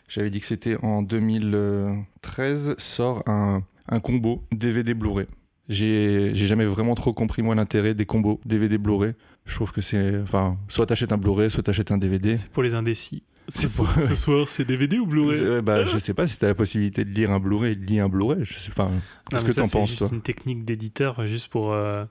j'avais 0.09 0.31
dit 0.31 0.41
que 0.41 0.47
c'était 0.47 0.77
en 0.83 1.03
2013, 1.03 2.75
sort 2.79 3.23
un, 3.27 3.63
un 3.89 4.01
combo 4.01 4.43
DVD 4.51 4.95
Blu-ray. 4.95 5.27
J'ai 5.69 6.33
j'ai 6.35 6.47
jamais 6.47 6.65
vraiment 6.65 6.97
trop 6.97 7.13
compris 7.13 7.43
moi 7.43 7.55
l'intérêt 7.55 7.95
des 7.95 8.07
combos 8.07 8.41
DVD 8.45 8.77
Blu-ray. 8.77 9.13
Je 9.51 9.55
trouve 9.57 9.73
que 9.73 9.81
c'est. 9.83 10.19
Enfin, 10.23 10.57
soit 10.69 10.87
t'achètes 10.87 11.13
un 11.13 11.19
Blu-ray, 11.19 11.51
soit 11.51 11.63
t'achètes 11.63 11.91
un 11.93 11.99
DVD. 11.99 12.37
C'est 12.37 12.49
pour 12.49 12.63
les 12.63 12.75
indécis. 12.75 13.23
Ce, 13.51 13.63
C'est 13.63 13.69
soir, 13.69 13.93
pour- 13.93 14.03
ce 14.05 14.15
soir, 14.15 14.49
c'est 14.49 14.65
DVD 14.65 14.99
ou 14.99 15.05
C'est- 15.05 15.11
Blu-ray 15.11 15.63
bah, 15.63 15.85
je 15.85 15.99
sais 15.99 16.15
pas 16.15 16.29
si 16.29 16.39
t'as 16.39 16.47
la 16.47 16.55
possibilité 16.55 17.05
de 17.05 17.11
lire 17.11 17.33
un 17.33 17.41
Blu-ray, 17.41 17.75
lis 17.75 17.99
un 17.99 18.09
Blu-ray. 18.09 18.45
Je 18.45 18.55
sais, 18.55 18.71
enfin, 18.71 18.89
qu'est-ce 19.29 19.45
que 19.45 19.51
t'en 19.53 19.65
c'est 19.67 19.73
penses, 19.79 19.97
toi 19.97 20.09
une 20.13 20.21
technique 20.23 20.65
d'éditeur, 20.65 21.27
juste 21.27 21.49
pour. 21.49 21.73
euh, 21.73 22.05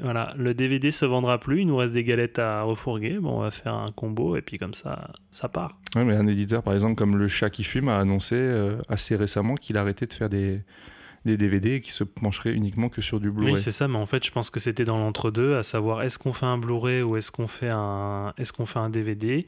Voilà, 0.00 0.34
le 0.36 0.52
DVD 0.54 0.90
se 0.90 1.04
vendra 1.04 1.38
plus, 1.38 1.60
il 1.60 1.68
nous 1.68 1.76
reste 1.76 1.94
des 1.94 2.02
galettes 2.02 2.40
à 2.40 2.62
refourguer. 2.62 3.18
Bon, 3.20 3.36
on 3.38 3.40
va 3.42 3.52
faire 3.52 3.74
un 3.74 3.92
combo 3.92 4.34
et 4.36 4.42
puis 4.42 4.58
comme 4.58 4.74
ça, 4.74 5.12
ça 5.30 5.48
part. 5.48 5.78
Ouais, 5.94 6.04
mais 6.04 6.16
un 6.16 6.26
éditeur, 6.26 6.64
par 6.64 6.74
exemple, 6.74 6.96
comme 6.96 7.16
Le 7.16 7.28
Chat 7.28 7.50
qui 7.50 7.62
fume, 7.62 7.88
a 7.88 7.98
annoncé 8.00 8.34
euh, 8.34 8.78
assez 8.88 9.14
récemment 9.14 9.54
qu'il 9.54 9.76
arrêtait 9.76 10.06
de 10.06 10.12
faire 10.12 10.28
des, 10.28 10.62
des 11.24 11.36
DVD 11.36 11.74
et 11.76 11.80
qu'il 11.80 11.92
se 11.92 12.04
pencherait 12.04 12.52
uniquement 12.52 12.88
que 12.88 13.00
sur 13.00 13.18
du 13.20 13.30
Blu-ray. 13.30 13.54
Oui, 13.54 13.60
c'est 13.60 13.72
ça, 13.72 13.88
mais 13.88 13.96
en 13.98 14.06
fait, 14.06 14.24
je 14.24 14.30
pense 14.30 14.50
que 14.50 14.60
c'était 14.60 14.84
dans 14.84 14.98
l'entre-deux, 14.98 15.56
à 15.56 15.62
savoir 15.62 16.02
est-ce 16.02 16.18
qu'on 16.18 16.32
fait 16.32 16.46
un 16.46 16.58
Blu-ray 16.58 17.02
ou 17.02 17.16
est-ce 17.16 17.30
qu'on 17.30 17.46
fait 17.46 17.70
un, 17.72 18.34
est-ce 18.36 18.52
qu'on 18.52 18.66
fait 18.66 18.78
un 18.78 18.90
DVD. 18.90 19.46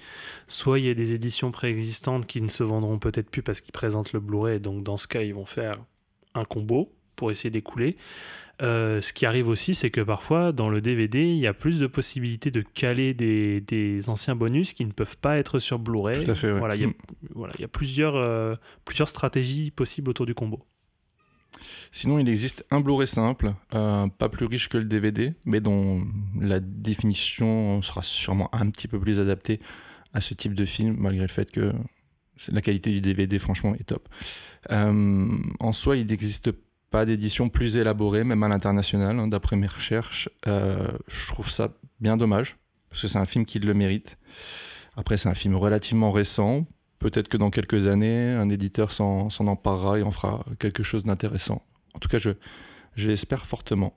Soit 0.49 0.79
il 0.79 0.87
y 0.87 0.91
a 0.91 0.95
des 0.95 1.13
éditions 1.13 1.51
préexistantes 1.51 2.27
qui 2.27 2.41
ne 2.43 2.49
se 2.49 2.63
vendront 2.63 2.99
peut-être 2.99 3.31
plus 3.31 3.43
parce 3.43 3.61
qu'ils 3.61 3.73
présentent 3.73 4.13
le 4.13 4.21
Blu-ray, 4.21 4.61
donc 4.61 4.83
dans 4.85 4.97
ce 4.97 5.07
cas, 5.07 5.23
ils 5.23 5.35
vont 5.35 5.45
faire 5.45 5.77
un 6.35 6.45
combo 6.45 6.93
pour 7.15 7.31
essayer 7.31 7.51
d'écouler. 7.51 7.97
Euh, 8.63 9.03
ce 9.03 9.13
qui 9.13 9.27
arrive 9.27 9.49
aussi, 9.49 9.75
c'est 9.75 9.91
que 9.91 10.01
parfois, 10.01 10.53
dans 10.53 10.71
le 10.71 10.81
DVD, 10.81 11.23
il 11.25 11.37
y 11.37 11.47
a 11.47 11.53
plus 11.53 11.79
de 11.79 11.87
possibilités 11.87 12.51
de 12.51 12.63
caler 12.63 13.13
des, 13.13 13.61
des 13.61 14.09
anciens 14.09 14.35
bonus 14.35 14.73
qui 14.73 14.87
ne 14.87 14.93
peuvent 14.93 15.19
pas 15.19 15.37
être 15.37 15.59
sur 15.59 15.79
Blu-ray. 15.79 16.23
Tout 16.25 16.31
à 16.31 16.35
fait, 16.35 16.51
ouais. 16.53 16.59
Voilà, 16.59 16.75
il 16.77 16.83
y 16.83 16.85
a, 16.85 16.89
Mm. 16.89 16.95
voilà, 17.35 17.53
il 17.59 17.61
y 17.61 17.65
a 17.65 17.69
plusieurs, 17.69 18.17
euh, 18.17 18.55
plusieurs 18.87 19.11
stratégies 19.11 19.71
possibles 19.71 20.09
autour 20.09 20.25
du 20.25 20.35
combo. 20.35 20.65
Sinon, 21.93 22.19
il 22.19 22.29
existe 22.29 22.65
un 22.71 22.81
Blu-ray 22.81 23.07
simple, 23.07 23.55
euh, 23.75 24.07
pas 24.07 24.29
plus 24.29 24.47
riche 24.47 24.69
que 24.69 24.79
le 24.79 24.85
DVD, 24.85 25.35
mais 25.45 25.61
dont 25.61 26.07
la 26.41 26.61
définition 26.61 27.83
sera 27.83 28.03
sûrement 28.03 28.49
un 28.55 28.71
petit 28.71 28.89
peu 28.89 28.99
plus 28.99 29.21
adaptée 29.21 29.61
à 30.13 30.21
ce 30.21 30.35
type 30.35 30.55
de 30.55 30.65
film, 30.65 30.97
malgré 30.99 31.23
le 31.23 31.33
fait 31.33 31.51
que 31.51 31.73
la 32.51 32.61
qualité 32.61 32.91
du 32.91 33.01
DVD, 33.01 33.39
franchement, 33.39 33.75
est 33.75 33.85
top. 33.85 34.09
Euh, 34.71 35.29
en 35.61 35.73
soi, 35.73 35.97
il 35.97 36.07
n'existe 36.07 36.53
pas 36.91 37.05
d'édition 37.07 37.49
plus 37.49 37.77
élaborée, 37.77 38.25
même 38.25 38.43
à 38.43 38.49
l'international, 38.49 39.19
hein, 39.19 39.29
d'après 39.29 39.57
mes 39.57 39.67
recherches. 39.67 40.29
Euh, 40.47 40.89
je 41.09 41.27
trouve 41.27 41.51
ça 41.51 41.75
bien 42.01 42.17
dommage, 42.17 42.57
parce 42.91 43.03
que 43.03 43.09
c'est 43.09 43.19
un 43.19 43.27
film 43.27 43.45
qui 43.45 43.59
le 43.59 43.75
mérite. 43.75 44.19
Après, 44.97 45.17
c'est 45.17 45.29
un 45.29 45.35
film 45.35 45.55
relativement 45.55 46.11
récent. 46.11 46.67
Peut-être 46.99 47.29
que 47.29 47.37
dans 47.37 47.51
quelques 47.51 47.87
années, 47.87 48.33
un 48.33 48.49
éditeur 48.49 48.91
s'en 48.91 49.29
emparera 49.41 49.99
et 49.99 50.03
en 50.03 50.11
fera 50.11 50.45
quelque 50.59 50.83
chose 50.83 51.05
d'intéressant. 51.05 51.63
En 51.97 51.99
tout 51.99 52.09
cas, 52.09 52.19
je, 52.19 53.09
l'espère 53.09 53.47
fortement. 53.47 53.95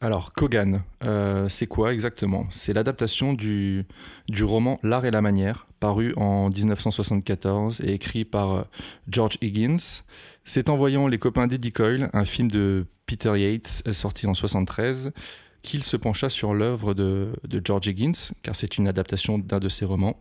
Alors, 0.00 0.32
Kogan, 0.32 0.82
euh, 1.04 1.48
c'est 1.48 1.68
quoi 1.68 1.92
exactement? 1.92 2.46
C'est 2.50 2.72
l'adaptation 2.72 3.32
du, 3.32 3.86
du 4.28 4.44
roman 4.44 4.78
L'art 4.82 5.04
et 5.04 5.10
la 5.10 5.22
manière, 5.22 5.68
paru 5.80 6.12
en 6.16 6.50
1974 6.50 7.80
et 7.82 7.92
écrit 7.92 8.24
par 8.24 8.52
euh, 8.52 8.62
George 9.08 9.38
Higgins. 9.42 10.02
C'est 10.44 10.68
en 10.68 10.76
voyant 10.76 11.06
Les 11.06 11.18
copains 11.18 11.46
d'Eddie 11.46 11.72
Coyle, 11.72 12.10
un 12.12 12.24
film 12.24 12.50
de 12.50 12.86
Peter 13.06 13.32
Yates 13.38 13.84
euh, 13.86 13.92
sorti 13.92 14.26
en 14.26 14.34
73, 14.34 15.12
qu'il 15.62 15.84
se 15.84 15.96
pencha 15.96 16.28
sur 16.28 16.54
l'œuvre 16.54 16.94
de, 16.94 17.32
George 17.64 17.86
Higgins, 17.86 18.32
car 18.42 18.56
c'est 18.56 18.78
une 18.78 18.88
adaptation 18.88 19.38
d'un 19.38 19.60
de 19.60 19.68
ses 19.68 19.84
romans. 19.84 20.20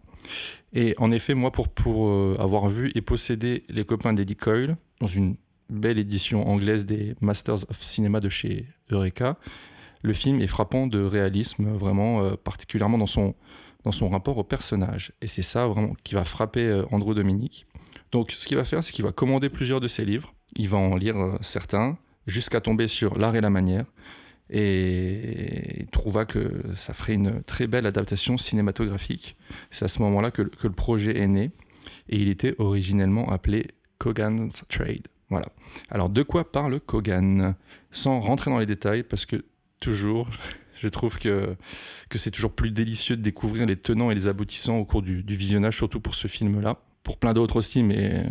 Et 0.73 0.93
en 0.97 1.11
effet, 1.11 1.33
moi, 1.33 1.51
pour, 1.51 1.69
pour 1.69 2.11
avoir 2.39 2.67
vu 2.67 2.91
et 2.95 3.01
possédé 3.01 3.63
Les 3.69 3.85
copains 3.85 4.13
d'Eddie 4.13 4.35
Coyle, 4.35 4.75
dans 4.99 5.07
une 5.07 5.35
belle 5.69 5.97
édition 5.97 6.47
anglaise 6.47 6.85
des 6.85 7.15
Masters 7.21 7.69
of 7.69 7.81
Cinema 7.81 8.19
de 8.19 8.29
chez 8.29 8.65
Eureka, 8.91 9.37
le 10.01 10.13
film 10.13 10.41
est 10.41 10.47
frappant 10.47 10.87
de 10.87 11.01
réalisme, 11.01 11.69
vraiment, 11.75 12.21
euh, 12.21 12.35
particulièrement 12.35 12.97
dans 12.97 13.07
son, 13.07 13.35
dans 13.83 13.91
son 13.91 14.09
rapport 14.09 14.37
au 14.37 14.43
personnage. 14.43 15.11
Et 15.21 15.27
c'est 15.27 15.41
ça 15.41 15.67
vraiment 15.67 15.93
qui 16.03 16.15
va 16.15 16.23
frapper 16.23 16.65
euh, 16.65 16.85
Andrew 16.91 17.13
Dominique. 17.13 17.65
Donc, 18.11 18.31
ce 18.31 18.47
qu'il 18.47 18.57
va 18.57 18.63
faire, 18.63 18.83
c'est 18.83 18.93
qu'il 18.93 19.05
va 19.05 19.11
commander 19.11 19.49
plusieurs 19.49 19.79
de 19.79 19.87
ses 19.87 20.05
livres. 20.05 20.33
Il 20.55 20.69
va 20.69 20.77
en 20.77 20.95
lire 20.95 21.17
euh, 21.17 21.37
certains, 21.41 21.97
jusqu'à 22.25 22.61
tomber 22.61 22.87
sur 22.87 23.17
L'art 23.17 23.35
et 23.35 23.41
la 23.41 23.49
manière. 23.49 23.85
Et 24.49 25.81
il 25.81 25.87
trouva 25.87 26.25
que 26.25 26.63
ça 26.75 26.93
ferait 26.93 27.15
une 27.15 27.43
très 27.43 27.67
belle 27.67 27.85
adaptation 27.85 28.37
cinématographique. 28.37 29.35
C'est 29.71 29.85
à 29.85 29.89
ce 29.89 30.01
moment-là 30.03 30.31
que, 30.31 30.43
que 30.43 30.67
le 30.67 30.73
projet 30.73 31.17
est 31.17 31.27
né. 31.27 31.51
Et 32.07 32.17
il 32.17 32.29
était 32.29 32.55
originellement 32.57 33.29
appelé 33.29 33.67
Kogan's 33.97 34.63
Trade. 34.69 35.07
Voilà. 35.29 35.47
Alors, 35.89 36.09
de 36.09 36.23
quoi 36.23 36.51
parle 36.51 36.79
Kogan? 36.79 37.55
Sans 37.91 38.19
rentrer 38.19 38.51
dans 38.51 38.59
les 38.59 38.65
détails, 38.65 39.03
parce 39.03 39.25
que 39.25 39.45
toujours, 39.79 40.27
Je 40.79 40.87
trouve 40.87 41.17
que, 41.17 41.55
que 42.09 42.17
c'est 42.17 42.31
toujours 42.31 42.53
plus 42.53 42.71
délicieux 42.71 43.17
de 43.17 43.21
découvrir 43.21 43.65
les 43.65 43.75
tenants 43.75 44.11
et 44.11 44.15
les 44.15 44.27
aboutissants 44.27 44.77
au 44.77 44.85
cours 44.85 45.01
du, 45.01 45.23
du 45.23 45.35
visionnage, 45.35 45.75
surtout 45.75 45.99
pour 45.99 46.15
ce 46.15 46.27
film-là. 46.27 46.77
Pour 47.03 47.17
plein 47.17 47.33
d'autres 47.33 47.55
aussi, 47.57 47.83
mais 47.83 48.25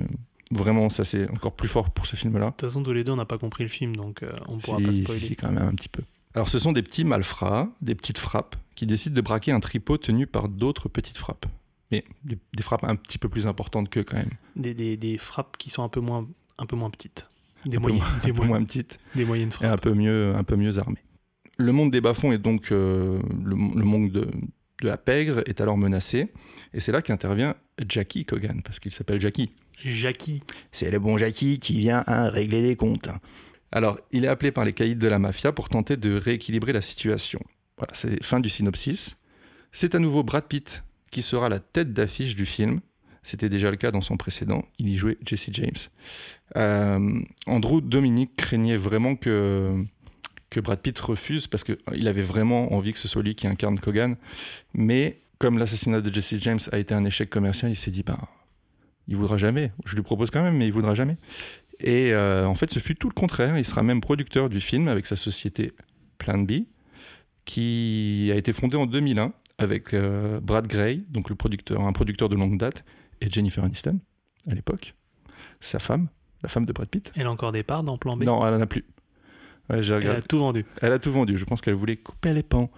vraiment, 0.51 0.89
ça 0.91 1.05
c'est 1.05 1.29
encore 1.31 1.57
plus 1.57 1.69
fort 1.69 1.91
pour 1.91 2.07
ce 2.07 2.15
film-là. 2.15 2.47
De 2.47 2.51
toute 2.53 2.69
façon, 2.69 2.83
tous 2.83 2.93
les 2.93 3.05
deux, 3.05 3.13
on 3.13 3.17
n'a 3.17 3.25
pas 3.25 3.39
compris 3.39 3.65
le 3.65 3.69
film, 3.69 3.97
donc 3.97 4.23
euh, 4.23 4.33
on 4.47 4.59
pourra 4.59 4.79
Si, 4.79 4.85
pas 4.85 4.93
si, 4.93 5.03
spoiler. 5.03 5.21
si, 5.21 5.37
quand 5.37 5.51
même 5.51 5.67
un 5.69 5.75
petit 5.75 5.89
peu. 5.89 6.03
Alors, 6.35 6.49
ce 6.49 6.59
sont 6.59 6.73
des 6.73 6.83
petits 6.83 7.05
malfrats, 7.05 7.69
des 7.81 7.95
petites 7.95 8.19
frappes, 8.19 8.57
qui 8.75 8.87
décident 8.87 9.17
de 9.17 9.21
braquer 9.23 9.53
un 9.53 9.61
tripot 9.61 9.97
tenu 9.99 10.27
par 10.27 10.49
d'autres 10.49 10.89
petites 10.89 11.17
frappes. 11.17 11.47
Mais 11.91 12.05
des, 12.25 12.39
des 12.55 12.63
frappes 12.63 12.85
un 12.85 12.97
petit 12.97 13.19
peu 13.19 13.29
plus 13.29 13.47
importantes 13.47 13.89
que 13.89 14.01
quand 14.01 14.17
même. 14.17 14.31
Des, 14.55 14.75
des, 14.75 14.97
des 14.97 15.19
frappes 15.19 15.57
qui 15.57 15.71
sont 15.71 15.83
un 15.83 15.89
peu 15.89 16.01
moins, 16.01 16.29
un 16.59 16.67
peu 16.67 16.77
moins 16.77 16.91
petites. 16.91 17.27
Des, 17.65 17.77
Un 17.77 17.81
peu 17.81 17.89
moyennes, 17.89 17.99
moins- 17.99 18.19
des, 18.25 18.31
un 18.31 18.35
peu 18.35 18.45
moins 18.45 18.65
petites 18.65 18.99
des 19.15 19.25
moyennes 19.25 19.51
et 19.61 19.67
un 19.67 19.77
peu 19.77 19.93
mieux, 19.93 20.35
un 20.35 20.45
peu 20.45 20.57
mieux 20.57 20.79
armées. 20.79 21.03
Le 21.59 21.73
monde 21.73 21.91
des 21.91 22.01
bas-fonds 22.01 22.33
est 22.33 22.39
donc 22.39 22.71
euh, 22.71 23.19
le, 23.45 23.55
le 23.55 23.85
monde 23.85 24.11
de, 24.13 24.21
de 24.83 24.89
la 24.89 24.97
pègre 24.99 25.43
est 25.47 25.61
alors 25.61 25.77
menacé, 25.79 26.33
et 26.75 26.81
c'est 26.81 26.93
là 26.93 27.03
qu'intervient 27.03 27.55
Jackie 27.89 28.25
Cogan, 28.25 28.63
parce 28.63 28.79
qu'il 28.79 28.93
s'appelle 28.93 29.21
Jackie. 29.21 29.51
Jackie. 29.85 30.43
C'est 30.71 30.91
le 30.91 30.99
bon 30.99 31.17
Jackie 31.19 31.59
qui 31.59 31.79
vient 31.79 32.05
hein, 32.07 32.29
régler 32.29 32.63
les 32.63 32.77
comptes. 32.77 33.09
Alors, 33.73 33.99
il 34.13 34.25
est 34.25 34.29
appelé 34.29 34.53
par 34.53 34.65
les 34.65 34.73
caïds 34.73 34.97
de 34.97 35.09
la 35.09 35.19
mafia 35.19 35.51
pour 35.53 35.69
tenter 35.69 35.97
de 35.97 36.15
rééquilibrer 36.17 36.73
la 36.73 36.81
situation. 36.83 37.41
Voilà, 37.79 37.93
c'est 37.95 38.23
fin 38.23 38.41
du 38.41 38.49
synopsis. 38.49 39.17
C'est 39.73 39.95
à 39.95 39.99
nouveau 39.99 40.23
Brad 40.23 40.45
Pitt 40.45 40.83
qui 41.11 41.21
sera 41.23 41.49
la 41.49 41.59
tête 41.59 41.93
d'affiche 41.93 42.37
du 42.37 42.47
film. 42.47 42.81
C'était 43.27 43.49
déjà 43.49 43.73
le 43.73 43.77
cas 43.77 43.91
dans 43.91 44.01
son 44.01 44.17
précédent. 44.17 44.65
Il 44.79 44.89
y 44.89 44.95
jouait 44.95 45.19
Jesse 45.27 45.49
James. 45.53 45.73
Euh, 46.57 47.21
Andrew 47.47 47.81
Dominic 47.81 48.37
craignait 48.37 48.77
vraiment 48.77 49.17
que, 49.17 49.85
que 50.49 50.61
Brad 50.61 50.79
Pitt 50.79 50.97
refuse 51.01 51.49
parce 51.49 51.65
qu'il 51.65 52.07
avait 52.07 52.23
vraiment 52.23 52.73
envie 52.73 52.93
que 52.93 53.01
ce 53.01 53.09
soit 53.09 53.25
lui 53.25 53.35
qui 53.35 53.49
incarne 53.49 53.81
Kogan. 53.81 54.15
Mais 54.75 55.23
comme 55.39 55.59
l'assassinat 55.59 56.01
de 56.03 56.15
Jesse 56.15 56.41
James 56.41 56.61
a 56.71 56.79
été 56.79 56.95
un 56.95 57.03
échec 57.03 57.29
commercial, 57.29 57.73
il 57.73 57.77
s'est 57.77 57.91
dit 57.91 58.05
ben, 58.05 58.17
il 59.09 59.17
voudra 59.17 59.39
jamais. 59.39 59.73
Je 59.85 59.97
lui 59.97 60.03
propose 60.03 60.31
quand 60.31 60.43
même, 60.45 60.57
mais 60.57 60.69
il 60.69 60.73
voudra 60.73 60.95
jamais. 60.95 61.17
Et 61.81 62.13
euh, 62.13 62.47
en 62.47 62.55
fait, 62.55 62.71
ce 62.71 62.79
fut 62.79 62.95
tout 62.95 63.09
le 63.09 63.15
contraire. 63.15 63.59
Il 63.59 63.65
sera 63.65 63.83
même 63.83 64.01
producteur 64.01 64.49
du 64.49 64.61
film 64.61 64.87
avec 64.87 65.05
sa 65.05 65.17
société 65.17 65.73
Plan 66.19 66.39
B, 66.39 66.63
qui 67.45 68.31
a 68.33 68.37
été 68.37 68.53
fondée 68.53 68.77
en 68.77 68.87
2001 68.87 69.33
avec 69.59 69.95
euh, 69.95 70.39
Brad 70.41 70.67
Gray, 70.67 71.05
donc 71.09 71.31
un 71.31 71.93
producteur 71.93 72.29
de 72.29 72.37
longue 72.37 72.59
date, 72.59 72.85
et 73.21 73.31
Jennifer 73.31 73.65
Aniston 73.65 74.01
à 74.51 74.55
l'époque, 74.55 74.95
sa 75.61 75.79
femme, 75.79 76.09
la 76.43 76.49
femme 76.49 76.67
de 76.67 76.73
Brad 76.73 76.89
Pitt. 76.89 77.13
Elle 77.17 77.27
a 77.27 77.31
encore 77.31 77.53
des 77.53 77.63
parts 77.63 77.83
dans 77.83 77.99
Plan 77.99 78.17
B? 78.17 78.25
Non, 78.25 78.47
elle 78.47 78.55
en 78.55 78.61
a 78.61 78.67
plus. 78.67 78.85
Ouais, 79.71 79.81
Elle 79.85 80.07
a 80.09 80.23
tout 80.23 80.39
vendu. 80.39 80.65
Elle 80.81 80.93
a 80.93 80.99
tout 80.99 81.11
vendu. 81.11 81.37
Je 81.37 81.45
pense 81.45 81.61
qu'elle 81.61 81.75
voulait 81.75 81.97
couper 81.97 82.33
les 82.33 82.43
pans. 82.45 82.71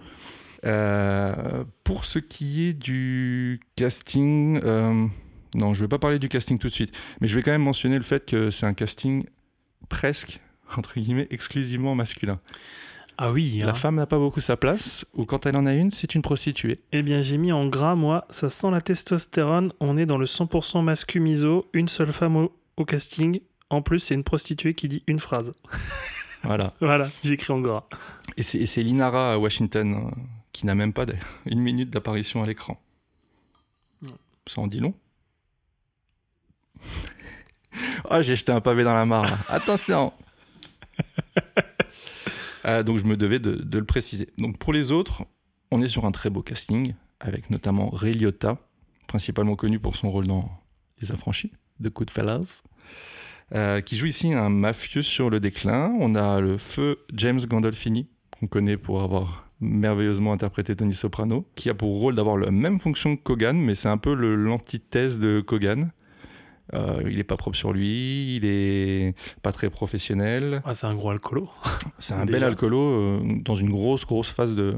Euh, 0.65 1.63
pour 1.83 2.05
ce 2.05 2.19
qui 2.19 2.63
est 2.63 2.73
du 2.73 3.59
casting, 3.75 4.59
euh, 4.63 5.07
non, 5.55 5.73
je 5.73 5.79
ne 5.79 5.85
vais 5.85 5.87
pas 5.87 5.99
parler 5.99 6.19
du 6.19 6.27
casting 6.27 6.57
tout 6.57 6.67
de 6.67 6.73
suite, 6.73 6.97
mais 7.21 7.27
je 7.27 7.35
vais 7.35 7.43
quand 7.43 7.51
même 7.51 7.63
mentionner 7.63 7.97
le 7.97 8.03
fait 8.03 8.25
que 8.25 8.51
c'est 8.51 8.65
un 8.65 8.73
casting 8.73 9.25
presque, 9.87 10.41
entre 10.75 10.95
guillemets, 10.99 11.27
exclusivement 11.29 11.95
masculin. 11.95 12.35
Ah 13.21 13.33
oui. 13.33 13.59
La 13.61 13.71
hein. 13.71 13.73
femme 13.73 13.95
n'a 13.95 14.05
pas 14.05 14.17
beaucoup 14.17 14.39
sa 14.39 14.55
place, 14.55 15.05
ou 15.13 15.25
quand 15.25 15.45
elle 15.45 15.57
en 15.57 15.65
a 15.65 15.73
une, 15.73 15.91
c'est 15.91 16.15
une 16.15 16.21
prostituée. 16.21 16.77
Eh 16.93 17.03
bien, 17.03 17.21
j'ai 17.21 17.37
mis 17.37 17.51
en 17.51 17.67
gras, 17.67 17.95
moi. 17.95 18.25
Ça 18.29 18.47
sent 18.47 18.71
la 18.71 18.79
testostérone. 18.79 19.73
On 19.81 19.97
est 19.97 20.05
dans 20.05 20.17
le 20.17 20.25
100% 20.25 20.81
mascu 20.81 21.19
miso. 21.19 21.67
Une 21.73 21.89
seule 21.89 22.13
femme 22.13 22.37
au, 22.37 22.53
au 22.77 22.85
casting. 22.85 23.41
En 23.69 23.81
plus, 23.81 23.99
c'est 23.99 24.13
une 24.13 24.23
prostituée 24.23 24.73
qui 24.73 24.87
dit 24.87 25.03
une 25.05 25.19
phrase. 25.19 25.53
Voilà. 26.43 26.73
Voilà, 26.79 27.09
j'écris 27.21 27.51
en 27.51 27.59
gras. 27.59 27.83
Et 28.37 28.43
c'est 28.43 28.81
Linara 28.81 29.37
Washington, 29.37 29.93
euh, 29.93 30.21
qui 30.53 30.65
n'a 30.65 30.73
même 30.73 30.93
pas 30.93 31.05
une 31.45 31.59
minute 31.59 31.89
d'apparition 31.89 32.41
à 32.41 32.47
l'écran. 32.47 32.81
Ça 34.47 34.61
en 34.61 34.67
dit 34.67 34.79
long. 34.79 34.93
Ah, 38.09 38.23
j'ai 38.23 38.35
jeté 38.35 38.51
un 38.51 38.61
pavé 38.61 38.83
dans 38.83 38.95
la 38.95 39.05
mare. 39.05 39.37
Attention 39.49 40.11
Euh, 42.65 42.83
Donc 42.83 42.99
je 42.99 43.05
me 43.05 43.17
devais 43.17 43.39
de, 43.39 43.77
le 43.77 43.85
préciser. 43.85 44.29
Donc 44.37 44.57
pour 44.57 44.73
les 44.73 44.91
autres, 44.91 45.23
on 45.71 45.81
est 45.81 45.87
sur 45.87 46.05
un 46.05 46.11
très 46.11 46.29
beau 46.29 46.41
casting, 46.41 46.93
avec 47.19 47.49
notamment 47.49 47.89
Ray 47.89 48.25
principalement 49.07 49.55
connu 49.55 49.79
pour 49.79 49.95
son 49.95 50.11
rôle 50.11 50.27
dans 50.27 50.49
Les 51.01 51.11
Affranchis, 51.11 51.51
de 51.79 51.89
Goodfellas, 51.89 52.63
euh, 53.55 53.81
qui 53.81 53.97
joue 53.97 54.05
ici 54.05 54.33
un 54.33 54.49
mafieux 54.49 55.01
sur 55.01 55.29
le 55.29 55.39
déclin. 55.39 55.95
On 55.99 56.15
a 56.15 56.39
le 56.39 56.57
feu 56.57 56.99
James 57.13 57.39
Gandolfini, 57.39 58.07
qu'on 58.39 58.47
connaît 58.47 58.77
pour 58.77 59.01
avoir 59.01 59.49
merveilleusement 59.59 60.31
interprété 60.31 60.75
Tony 60.75 60.93
Soprano, 60.93 61.45
qui 61.55 61.69
a 61.69 61.73
pour 61.73 61.99
rôle 61.99 62.15
d'avoir 62.15 62.37
la 62.37 62.51
même 62.51 62.79
fonction 62.79 63.17
que 63.17 63.23
Kogan, 63.23 63.57
mais 63.57 63.75
c'est 63.75 63.89
un 63.89 63.97
peu 63.97 64.13
l'antithèse 64.13 65.19
de 65.19 65.41
Kogan. 65.41 65.91
Euh, 66.73 67.01
il 67.09 67.17
est 67.19 67.23
pas 67.23 67.37
propre 67.37 67.57
sur 67.57 67.73
lui, 67.73 68.35
il 68.35 68.45
est 68.45 69.15
pas 69.41 69.51
très 69.51 69.69
professionnel. 69.69 70.61
Ah, 70.65 70.75
c'est 70.75 70.85
un 70.87 70.95
gros 70.95 71.09
alcoolo. 71.09 71.49
C'est 71.99 72.13
un 72.13 72.25
Déjà. 72.25 72.39
bel 72.39 72.43
alcoolo 72.43 72.79
euh, 72.79 73.19
dans 73.43 73.55
une 73.55 73.69
grosse, 73.71 74.05
grosse 74.05 74.29
phase 74.29 74.55
de 74.55 74.75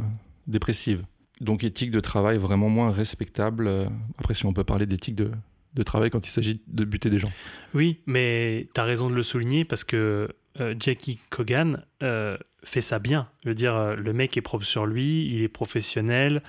dépressive. 0.48 1.04
Donc 1.42 1.64
éthique 1.64 1.92
de 1.92 2.00
travail 2.00 2.38
vraiment 2.38 2.70
moins 2.70 2.92
respectable. 2.92 3.68
Euh, 3.68 3.86
Après, 4.18 4.34
si 4.34 4.46
on 4.46 4.54
peut 4.54 4.64
parler 4.64 4.86
d'éthique 4.86 5.16
de, 5.16 5.32
de 5.74 5.84
travail 5.84 6.10
quand 6.10 6.26
il 6.26 6.30
s'agit 6.30 6.62
de 6.68 6.86
buter 6.86 7.10
des 7.10 7.18
gens. 7.18 7.32
Oui, 7.74 8.00
mais 8.06 8.68
t'as 8.74 8.84
raison 8.84 9.10
de 9.10 9.16
le 9.16 9.24
souligner 9.24 9.66
parce 9.66 9.84
que 9.84 10.30
euh, 10.60 10.76
Jackie 10.80 11.20
Cogan 11.30 11.86
euh, 12.04 12.38
fait 12.64 12.82
ça 12.82 13.00
bien. 13.00 13.30
Je 13.44 13.50
veux 13.50 13.56
dire, 13.56 13.76
euh, 13.76 13.96
le 13.96 14.14
mec 14.14 14.36
est 14.38 14.42
propre 14.42 14.66
sur 14.66 14.86
lui, 14.86 15.26
il 15.28 15.42
est 15.42 15.48
professionnel. 15.48 16.44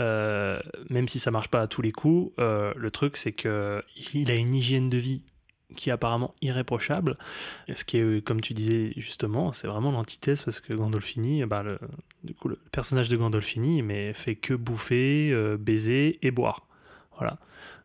Euh, 0.00 0.58
même 0.88 1.08
si 1.08 1.18
ça 1.18 1.30
marche 1.30 1.48
pas 1.48 1.60
à 1.60 1.66
tous 1.66 1.82
les 1.82 1.92
coups, 1.92 2.32
euh, 2.38 2.72
le 2.76 2.90
truc 2.90 3.16
c'est 3.16 3.32
que 3.32 3.82
il 4.14 4.30
a 4.30 4.34
une 4.34 4.54
hygiène 4.54 4.88
de 4.88 4.98
vie 4.98 5.22
qui 5.76 5.90
est 5.90 5.92
apparemment 5.92 6.34
irréprochable. 6.42 7.16
Ce 7.72 7.84
qui 7.84 7.98
est, 7.98 8.02
euh, 8.02 8.20
comme 8.20 8.40
tu 8.40 8.54
disais 8.54 8.92
justement, 8.96 9.52
c'est 9.52 9.68
vraiment 9.68 9.92
l'antithèse 9.92 10.42
parce 10.42 10.60
que 10.60 10.72
Gandolfini, 10.72 11.44
bah, 11.44 11.62
du 12.24 12.34
coup, 12.34 12.48
le 12.48 12.56
personnage 12.72 13.08
de 13.08 13.16
Gandolfini, 13.16 13.82
mais 13.82 14.12
fait 14.12 14.34
que 14.34 14.54
bouffer, 14.54 15.32
baiser 15.58 16.18
et 16.26 16.30
boire. 16.32 16.66
Voilà. 17.18 17.38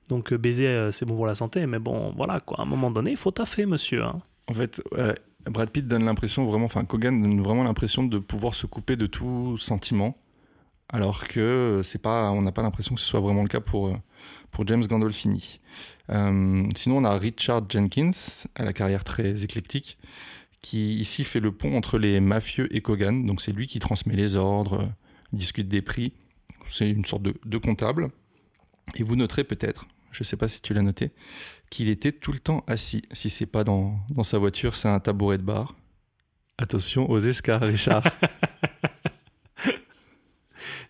Donc 0.10 0.34
baiser, 0.34 0.90
c'est 0.92 1.06
bon 1.06 1.16
pour 1.16 1.28
la 1.28 1.36
santé, 1.36 1.66
mais 1.68 1.80
bon, 1.80 2.12
voilà 2.16 2.40
quoi. 2.40 2.60
À 2.60 2.62
un 2.64 2.66
moment 2.66 2.90
donné, 2.90 3.12
il 3.12 3.18
faut 3.18 3.32
taffer, 3.32 3.66
monsieur. 3.66 4.04
hein. 4.04 4.22
En 4.48 4.54
fait, 4.54 4.82
Brad 5.46 5.70
Pitt 5.70 5.86
donne 5.86 6.06
l'impression 6.06 6.46
vraiment, 6.46 6.66
enfin 6.66 6.86
Kogan 6.86 7.22
donne 7.22 7.42
vraiment 7.42 7.64
l'impression 7.64 8.04
de 8.04 8.18
pouvoir 8.18 8.56
se 8.56 8.66
couper 8.66 8.96
de 8.96 9.06
tout 9.06 9.58
sentiment, 9.58 10.18
alors 10.90 11.28
que 11.28 11.82
c'est 11.84 12.02
pas, 12.02 12.32
on 12.32 12.42
n'a 12.42 12.52
pas 12.52 12.62
l'impression 12.62 12.96
que 12.96 13.02
ce 13.02 13.08
soit 13.08 13.20
vraiment 13.20 13.42
le 13.42 13.48
cas 13.48 13.60
pour, 13.60 13.88
euh, 13.88 13.96
pour 14.52 14.68
James 14.68 14.86
Gandolfini. 14.86 15.60
Euh, 16.12 16.68
sinon, 16.76 16.98
on 16.98 17.04
a 17.04 17.18
Richard 17.18 17.64
Jenkins, 17.70 18.12
à 18.56 18.64
la 18.64 18.74
carrière 18.74 19.04
très 19.04 19.44
éclectique, 19.44 19.98
qui 20.62 20.96
ici 20.96 21.24
fait 21.24 21.40
le 21.40 21.52
pont 21.52 21.76
entre 21.76 21.98
les 21.98 22.20
mafieux 22.20 22.74
et 22.76 22.82
Kogan. 22.82 23.26
Donc 23.26 23.42
c'est 23.42 23.52
lui 23.52 23.68
qui 23.68 23.80
transmet 23.80 24.16
les 24.16 24.36
ordres, 24.36 24.82
euh, 24.82 24.88
discute 25.34 25.68
des 25.68 25.82
prix. 25.82 26.14
C'est 26.70 26.90
une 26.90 27.06
sorte 27.06 27.24
de, 27.24 27.34
de 27.46 27.58
comptable. 27.58 28.10
Et 28.96 29.04
vous 29.04 29.16
noterez 29.16 29.44
peut-être, 29.44 29.88
je 30.12 30.24
sais 30.24 30.38
pas 30.38 30.48
si 30.48 30.62
tu 30.62 30.74
l'as 30.74 30.84
noté, 30.84 31.12
qu'il 31.72 31.90
était 31.90 32.12
tout 32.12 32.32
le 32.32 32.40
temps 32.40 32.64
assis. 32.68 33.02
Si 33.12 33.30
c'est 33.30 33.48
pas 33.48 33.64
dans, 33.64 34.00
dans 34.10 34.24
sa 34.24 34.38
voiture, 34.38 34.76
c'est 34.76 34.88
un 34.88 35.00
tabouret 35.00 35.40
de 35.40 35.44
bar. 35.44 35.76
Attention 36.58 37.10
aux 37.10 37.20
escars, 37.20 37.62
Richard. 37.62 38.04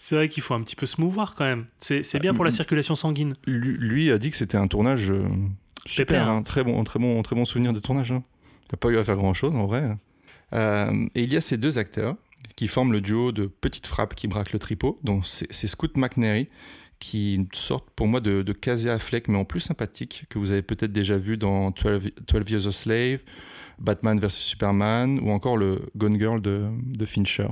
C'est 0.07 0.13
vrai 0.13 0.29
qu'il 0.29 0.43
faut 0.43 0.53
un 0.53 0.61
petit 0.61 0.75
peu 0.75 0.85
se 0.85 1.01
mouvoir 1.01 1.33
quand 1.33 1.45
même. 1.45 1.65
C'est 1.79 2.03
c'est 2.03 2.19
bien 2.19 2.35
pour 2.35 2.45
la 2.45 2.51
circulation 2.51 2.93
sanguine. 2.93 3.33
lui, 3.47 3.75
lui 3.75 4.11
a 4.11 4.19
dit 4.19 4.29
que 4.29 4.37
c'était 4.37 4.55
un 4.55 4.67
tournage 4.67 5.09
euh, 5.09 5.23
super, 5.87 6.05
Pépère, 6.05 6.29
hein, 6.29 6.43
très 6.43 6.63
bon, 6.63 6.83
très 6.83 6.99
bon, 6.99 7.23
très 7.23 7.35
bon 7.35 7.43
souvenir 7.43 7.73
de 7.73 7.79
tournage. 7.79 8.11
hein. 8.11 8.21
Il 8.65 8.73
n'a 8.73 8.77
pas 8.77 8.89
eu 8.89 8.99
à 8.99 9.03
faire 9.03 9.15
grand 9.15 9.33
chose 9.33 9.55
en 9.55 9.65
vrai. 9.65 9.97
Euh, 10.53 11.07
et 11.15 11.23
il 11.23 11.33
y 11.33 11.37
a 11.37 11.41
ces 11.41 11.57
deux 11.57 11.79
acteurs 11.79 12.17
qui 12.55 12.67
forment 12.67 12.91
le 12.91 13.01
duo 13.01 13.31
de 13.31 13.47
petites 13.47 13.87
frappes 13.87 14.13
qui 14.13 14.27
braquent 14.27 14.53
le 14.53 14.59
tripot. 14.59 14.99
Donc 15.03 15.25
c'est 15.25 15.51
c'est 15.51 15.65
Scoot 15.65 15.97
McNairy 15.97 16.49
qui 16.99 17.47
sortent 17.53 17.89
pour 17.95 18.05
moi 18.05 18.21
de, 18.21 18.43
de 18.43 18.53
Casey 18.53 18.91
Affleck, 18.91 19.27
mais 19.27 19.39
en 19.39 19.43
plus 19.43 19.59
sympathique, 19.59 20.25
que 20.29 20.37
vous 20.37 20.51
avez 20.51 20.61
peut-être 20.61 20.93
déjà 20.93 21.17
vu 21.17 21.35
dans 21.35 21.71
12, 21.71 22.11
12 22.27 22.51
Years 22.51 22.67
a 22.67 22.71
Slave, 22.71 23.19
Batman 23.79 24.19
vs 24.19 24.29
Superman, 24.29 25.19
ou 25.19 25.31
encore 25.31 25.57
le 25.57 25.81
Gone 25.97 26.19
Girl 26.19 26.43
de, 26.43 26.67
de 26.95 27.05
Fincher. 27.05 27.47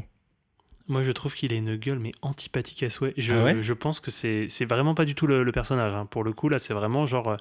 Moi, 0.88 1.04
je 1.04 1.12
trouve 1.12 1.34
qu'il 1.34 1.54
a 1.54 1.56
une 1.56 1.76
gueule, 1.78 2.00
mais 2.00 2.12
antipathique 2.22 2.84
à 2.84 2.90
souhait. 2.90 3.14
Je, 3.18 3.34
Ah 3.34 3.44
ouais 3.44 3.64
je 3.64 3.74
pense 3.74 4.00
que 4.00 4.12
c'est 4.12 4.48
c'est 4.50 4.66
vraiment 4.66 4.96
pas 4.96 5.06
du 5.06 5.16
tout 5.16 5.28
le, 5.28 5.44
le 5.44 5.52
personnage. 5.52 5.94
hein. 5.94 6.06
Pour 6.06 6.24
le 6.24 6.34
coup, 6.34 6.50
là, 6.50 6.60
c'est 6.60 6.74
vraiment 6.74 7.06
genre. 7.06 7.30
euh, 7.30 7.38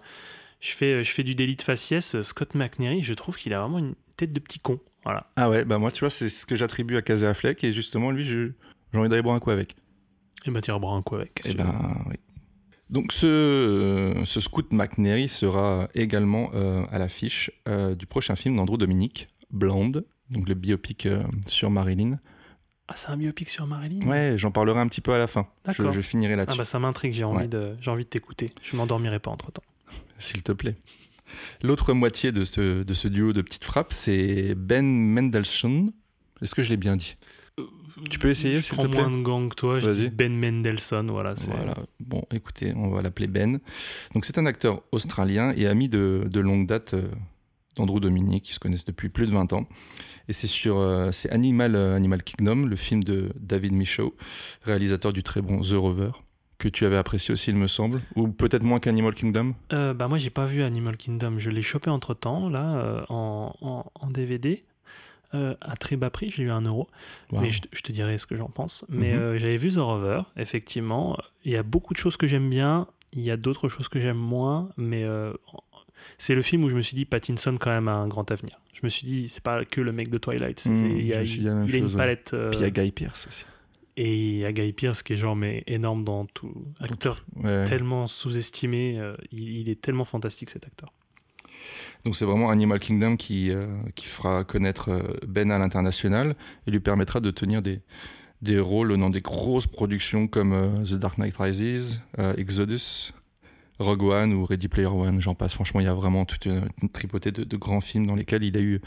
Je 0.61 0.71
fais, 0.73 1.03
je 1.03 1.11
fais 1.11 1.25
du 1.25 1.35
délit 1.35 1.57
de 1.57 1.63
faciès. 1.63 2.15
euh, 2.15 2.23
Scott 2.23 2.55
McNairy, 2.55 3.03
je 3.03 3.15
trouve 3.15 3.37
qu'il 3.37 3.53
a 3.53 3.61
vraiment 3.61 3.79
une 3.81 3.95
tête 4.17 4.33
de 4.33 4.39
petit 4.41 4.61
con. 4.61 4.79
Voilà. 5.05 5.27
Ah 5.35 5.51
ouais, 5.51 5.65
bah 5.65 5.79
moi 5.79 5.91
tu 5.91 6.01
vois, 6.01 6.11
c'est 6.11 6.29
ce 6.29 6.47
que 6.47 6.55
j'attribue 6.55 6.97
à 6.97 7.03
Casey 7.03 7.27
Affleck, 7.27 7.65
et 7.65 7.73
justement 7.73 8.13
lui, 8.13 8.23
je- 8.23 8.53
j'ai 8.93 8.99
envie 9.01 9.09
d'aller 9.09 9.23
boire 9.23 9.35
un 9.35 9.41
coup 9.41 9.51
avec. 9.51 9.75
Et 10.47 10.51
bah, 10.53 10.61
tiens, 10.61 10.79
boire 10.79 10.93
un 10.95 11.03
coup 11.03 11.17
avec. 11.17 11.35
qu'est-ce 11.35 11.49
Eh 11.51 11.55
ben, 11.55 12.05
oui. 12.09 12.15
Donc 12.91 13.13
ce, 13.13 13.27
euh, 13.27 14.25
ce 14.25 14.39
Scoot 14.41 14.73
McNairy 14.73 15.29
sera 15.29 15.89
également 15.95 16.51
euh, 16.55 16.83
à 16.93 16.99
l'affiche 16.99 17.51
euh, 17.67 17.95
du 17.97 18.07
prochain 18.07 18.37
film 18.37 18.55
d'Andrew 18.57 18.77
Dominic, 18.77 19.27
Blonde, 19.51 20.05
donc 20.31 20.49
le 20.49 20.55
biopic 20.55 21.09
sur 21.49 21.71
Marilyn, 21.71 22.19
Ah, 22.89 22.95
c'est 22.97 23.09
un 23.11 23.17
biopic 23.17 23.49
sur 23.49 23.67
Marilyn 23.67 24.07
Ouais, 24.07 24.35
j'en 24.37 24.51
parlerai 24.51 24.81
un 24.81 24.89
petit 24.89 25.01
peu 25.01 25.13
à 25.13 25.19
la 25.19 25.27
fin. 25.27 25.47
Je, 25.67 25.71
D'accord. 25.73 25.93
je 25.93 26.01
finirai 26.01 26.35
Ah 26.35 26.37
là-dessus, 26.37 26.59
bah 26.59 26.65
ça 26.65 26.79
m'intrigue, 26.79 27.13
j'ai 27.15 27.25
envie 27.25 27.43
Ouais. 27.43 27.49
de, 27.49 27.77
envie 27.87 28.05
de 28.05 28.09
t'écouter. 28.09 28.47
Je 28.63 28.77
m'endormirai 28.77 29.19
pas 29.19 29.31
entre 29.31 29.51
temps. 29.53 29.63
s'il 30.19 30.43
te 30.43 30.53
plaît. 30.53 30.77
L'autre 31.63 31.95
moitié 31.95 32.33
de 32.33 32.45
ce, 32.45 32.83
de 32.83 32.95
ce 32.95 33.09
duo 33.09 33.33
de 33.33 33.41
petites 33.41 33.65
frappes, 33.65 33.93
c'est 33.93 34.55
Ben 34.55 34.85
Mendelssohn. 34.85 35.91
Est-ce 36.43 36.55
que 36.55 36.63
je 36.63 36.71
l'ai 36.71 36.77
bien 36.77 36.97
dit? 36.97 37.17
Tu 38.11 38.19
peux 38.19 38.29
essayer, 38.31 38.61
s'il 38.61 38.77
te 38.77 38.87
plaît? 38.87 39.01
moins 39.01 39.11
de 39.11 39.23
gants 39.23 39.49
que 39.49 39.55
toi, 39.55 39.79
je 39.79 39.91
dis 39.91 40.09
Ben 40.11 40.35
Mendelssohn, 40.35 41.09
voilà. 41.11 41.35
Voilà. 41.49 41.75
Bon, 42.01 42.23
écoutez, 42.33 42.73
on 42.75 42.89
va 42.91 43.01
l'appeler 43.01 43.29
Ben. 43.29 43.61
Donc, 44.13 44.25
c'est 44.25 44.39
un 44.39 44.45
acteur 44.47 44.83
australien 44.93 45.53
et 45.57 45.67
ami 45.67 45.89
de, 45.89 46.25
de 46.27 46.41
longue 46.41 46.67
date 46.67 46.95
euh, 46.95 47.09
d'Andrew 47.77 48.01
Dominic, 48.01 48.45
qui 48.45 48.53
se 48.53 48.59
connaissent 48.59 48.85
depuis 48.85 49.09
plus 49.09 49.27
de 49.27 49.33
20 49.33 49.53
ans. 49.53 49.67
Et 50.29 50.33
c'est 50.33 50.47
sur 50.47 50.79
euh, 50.79 51.11
c'est 51.13 51.31
Animal, 51.31 51.75
euh, 51.75 51.97
Animal 51.97 52.23
Kingdom, 52.23 52.67
le 52.67 52.77
film 52.77 53.03
de 53.03 53.33
David 53.41 53.73
Michaud, 53.73 54.15
réalisateur 54.63 55.13
du 55.13 55.23
très 55.23 55.41
bon 55.43 55.61
The 55.63 55.73
Rover, 55.73 56.11
que 56.59 56.69
tu 56.69 56.85
avais 56.87 56.97
apprécié 56.97 57.33
aussi, 57.33 57.51
il 57.51 57.57
me 57.57 57.67
semble, 57.67 58.01
ou 58.15 58.29
peut-être 58.29 58.63
moins 58.63 58.79
qu'Animal 58.79 59.15
Kingdom. 59.15 59.55
Euh, 59.73 59.95
bah 59.95 60.07
moi 60.09 60.19
j'ai 60.19 60.31
pas 60.31 60.47
vu 60.47 60.63
Animal 60.63 60.97
Kingdom, 60.97 61.39
je 61.39 61.51
l'ai 61.51 61.63
chopé 61.63 61.91
entre 61.91 62.15
temps 62.15 62.49
là 62.49 62.77
euh, 62.77 63.03
en, 63.09 63.53
en- 63.61 63.85
en 63.95 64.11
DVD 64.11 64.65
à 65.35 65.77
très 65.79 65.97
bas 65.97 66.11
prix, 66.11 66.29
j'ai 66.29 66.43
eu 66.43 66.51
un 66.51 66.61
euro. 66.61 66.89
Wow. 67.31 67.41
Mais 67.41 67.51
je, 67.51 67.63
te- 67.63 67.69
je 67.73 67.81
te 67.81 67.91
dirai 67.91 68.19
ce 68.19 68.27
que 68.27 68.37
j'en 68.37 68.51
pense. 68.51 68.85
Mais 68.91 69.15
Mhm. 69.15 69.39
j'avais 69.39 69.57
vu 69.57 69.71
The 69.73 69.77
Rover, 69.79 70.21
effectivement. 70.37 71.17
Il 71.47 71.53
y 71.53 71.57
a 71.57 71.63
beaucoup 71.63 71.95
de 71.95 71.99
choses 71.99 72.19
que 72.19 72.27
j'aime 72.27 72.51
bien, 72.51 72.87
il 73.15 73.23
y 73.23 73.31
a 73.31 73.39
d'autres 73.39 73.71
choses 73.71 73.89
que 73.89 73.99
j'aime 73.99 74.19
moins, 74.19 74.69
mais 74.77 75.05
c'est 76.25 76.37
le 76.37 76.43
film 76.43 76.63
où 76.63 76.69
je 76.71 76.77
me 76.77 76.83
suis 76.83 76.95
dit 76.95 77.05
Pattinson 77.05 77.57
quand 77.59 77.71
même 77.71 77.89
a 77.89 77.95
un 77.95 78.07
grand 78.07 78.31
avenir. 78.31 78.61
Je 78.75 78.81
me 78.85 78.89
suis 78.89 79.07
dit 79.07 79.29
c'est 79.29 79.43
pas 79.43 79.65
que 79.65 79.81
le 79.81 79.91
mec 79.91 80.09
de 80.09 80.19
Twilight, 80.19 80.65
Mhm, 80.67 80.97
il 80.99 81.07
y 81.09 81.15
a, 81.15 81.23
il 81.23 81.75
une 81.75 81.91
palette 81.97 82.31
euh, 82.33 82.51
Puis 82.51 82.61
il 82.61 82.63
y 82.63 82.65
a 82.65 82.71
Guy 82.71 82.93
Pearce 82.93 83.27
aussi. 83.27 83.45
et 83.97 84.15
il 84.17 84.37
y 84.39 84.45
a 84.45 84.53
Guy 84.53 84.73
Pearce 84.73 85.03
qui 85.03 85.15
est 85.15 85.17
genre 85.17 85.35
mais 85.35 85.65
énorme 85.67 86.05
dans 86.05 86.27
tout 86.27 86.55
acteur 86.79 87.25
Ouais. 87.43 87.65
tellement 87.65 88.07
sous-estimé, 88.07 88.99
euh, 89.01 89.17
il, 89.33 89.49
il 89.49 89.69
est 89.69 89.81
tellement 89.81 90.05
fantastique 90.05 90.51
cet 90.51 90.65
acteur. 90.65 90.93
Donc 92.05 92.15
c'est 92.17 92.25
vraiment 92.25 92.51
Animal 92.51 92.79
Kingdom 92.79 93.17
qui, 93.17 93.51
euh, 93.51 93.67
qui 93.97 94.07
fera 94.07 94.45
connaître 94.45 94.91
euh, 94.91 95.03
Ben 95.27 95.51
à 95.51 95.59
l'international 95.59 96.37
et 96.67 96.71
lui 96.71 96.81
permettra 96.81 97.19
de 97.21 97.31
tenir 97.33 97.63
des, 97.63 97.81
des 98.43 98.59
rôles 98.61 98.97
dans 98.97 99.11
des 99.11 99.21
grosses 99.21 99.67
productions 99.67 100.27
comme 100.29 100.85
The 100.85 100.95
Dark 100.95 101.19
Knight 101.19 101.37
Rises, 101.37 102.01
Exodus, 102.37 103.13
Rogue 103.79 104.03
One 104.03 104.33
ou 104.33 104.45
Ready 104.45 104.69
Player 104.69 104.87
One. 104.89 105.21
J'en 105.21 105.35
passe. 105.35 105.55
Franchement, 105.55 105.81
il 105.81 105.85
y 105.85 105.89
a 105.89 105.95
vraiment 105.95 106.25
toute 106.25 106.47
une, 106.47 106.69
une 106.83 106.89
tripotée 106.89 107.33
de, 107.33 107.45
de 107.45 107.57
grands 107.57 107.81
films 107.81 108.07
dans 108.07 108.15
lesquels 108.15 108.43
il 108.45 108.57
a 108.57 108.61
eu 108.61 108.81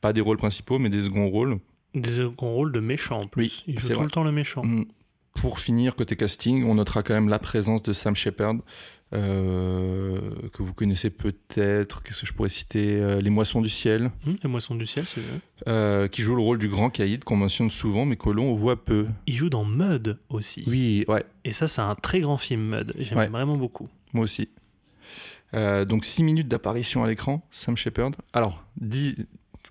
pas 0.00 0.12
des 0.12 0.20
rôles 0.20 0.36
principaux, 0.36 0.78
mais 0.78 0.90
des 0.90 1.02
seconds 1.02 1.28
rôles. 1.28 1.58
Des 1.94 2.12
seconds 2.12 2.52
rôles 2.52 2.72
de 2.72 2.80
méchant 2.80 3.20
en 3.20 3.26
plus. 3.26 3.42
Oui, 3.42 3.64
il 3.66 3.78
joue 3.78 3.88
tout 3.88 3.94
vrai. 3.94 4.04
le 4.04 4.10
temps 4.10 4.24
le 4.24 4.32
méchant. 4.32 4.64
Mm. 4.64 4.86
Pour 5.34 5.58
finir, 5.58 5.96
côté 5.96 6.16
casting, 6.16 6.64
on 6.64 6.74
notera 6.74 7.02
quand 7.02 7.14
même 7.14 7.28
la 7.28 7.38
présence 7.38 7.82
de 7.82 7.92
Sam 7.92 8.14
Shepard, 8.14 8.56
euh, 9.14 10.18
que 10.52 10.62
vous 10.62 10.72
connaissez 10.74 11.10
peut-être. 11.10 12.02
Qu'est-ce 12.02 12.20
que 12.22 12.26
je 12.26 12.32
pourrais 12.32 12.48
citer 12.48 12.96
Euh, 13.00 13.20
Les 13.20 13.30
Moissons 13.30 13.60
du 13.60 13.68
Ciel. 13.68 14.10
Hum, 14.26 14.36
les 14.42 14.48
moissons 14.48 14.74
du 14.74 14.86
ciel, 14.86 15.04
c'est 15.06 15.20
vrai. 15.20 15.38
euh, 15.68 16.08
qui 16.08 16.22
joue 16.22 16.34
le 16.34 16.42
rôle 16.42 16.58
du 16.58 16.68
grand 16.68 16.90
caïd 16.90 17.22
qu'on 17.24 17.36
mentionne 17.36 17.70
souvent 17.70 18.04
mais 18.06 18.16
que 18.16 18.30
l'on 18.30 18.52
voit 18.54 18.84
peu. 18.84 19.06
Il 19.26 19.36
joue 19.36 19.50
dans 19.50 19.64
Mud 19.64 20.18
aussi. 20.28 20.64
Oui, 20.66 21.04
ouais, 21.08 21.24
Et 21.44 21.52
ça, 21.52 21.68
c'est 21.68 21.82
un 21.82 21.94
très 21.94 22.20
grand 22.20 22.36
film, 22.36 22.76
Mud. 22.76 22.94
J'aime 22.98 23.18
Ouais. 23.18 23.28
vraiment 23.28 23.56
beaucoup. 23.56 23.88
moi 24.12 24.24
aussi. 24.24 24.48
Euh, 25.54 25.84
donc 25.84 26.04
6 26.04 26.24
minutes 26.24 26.48
d'apparition 26.48 27.04
à 27.04 27.06
l'écran, 27.06 27.46
Sam 27.50 27.76
Shepard. 27.76 28.12
Alors, 28.32 28.64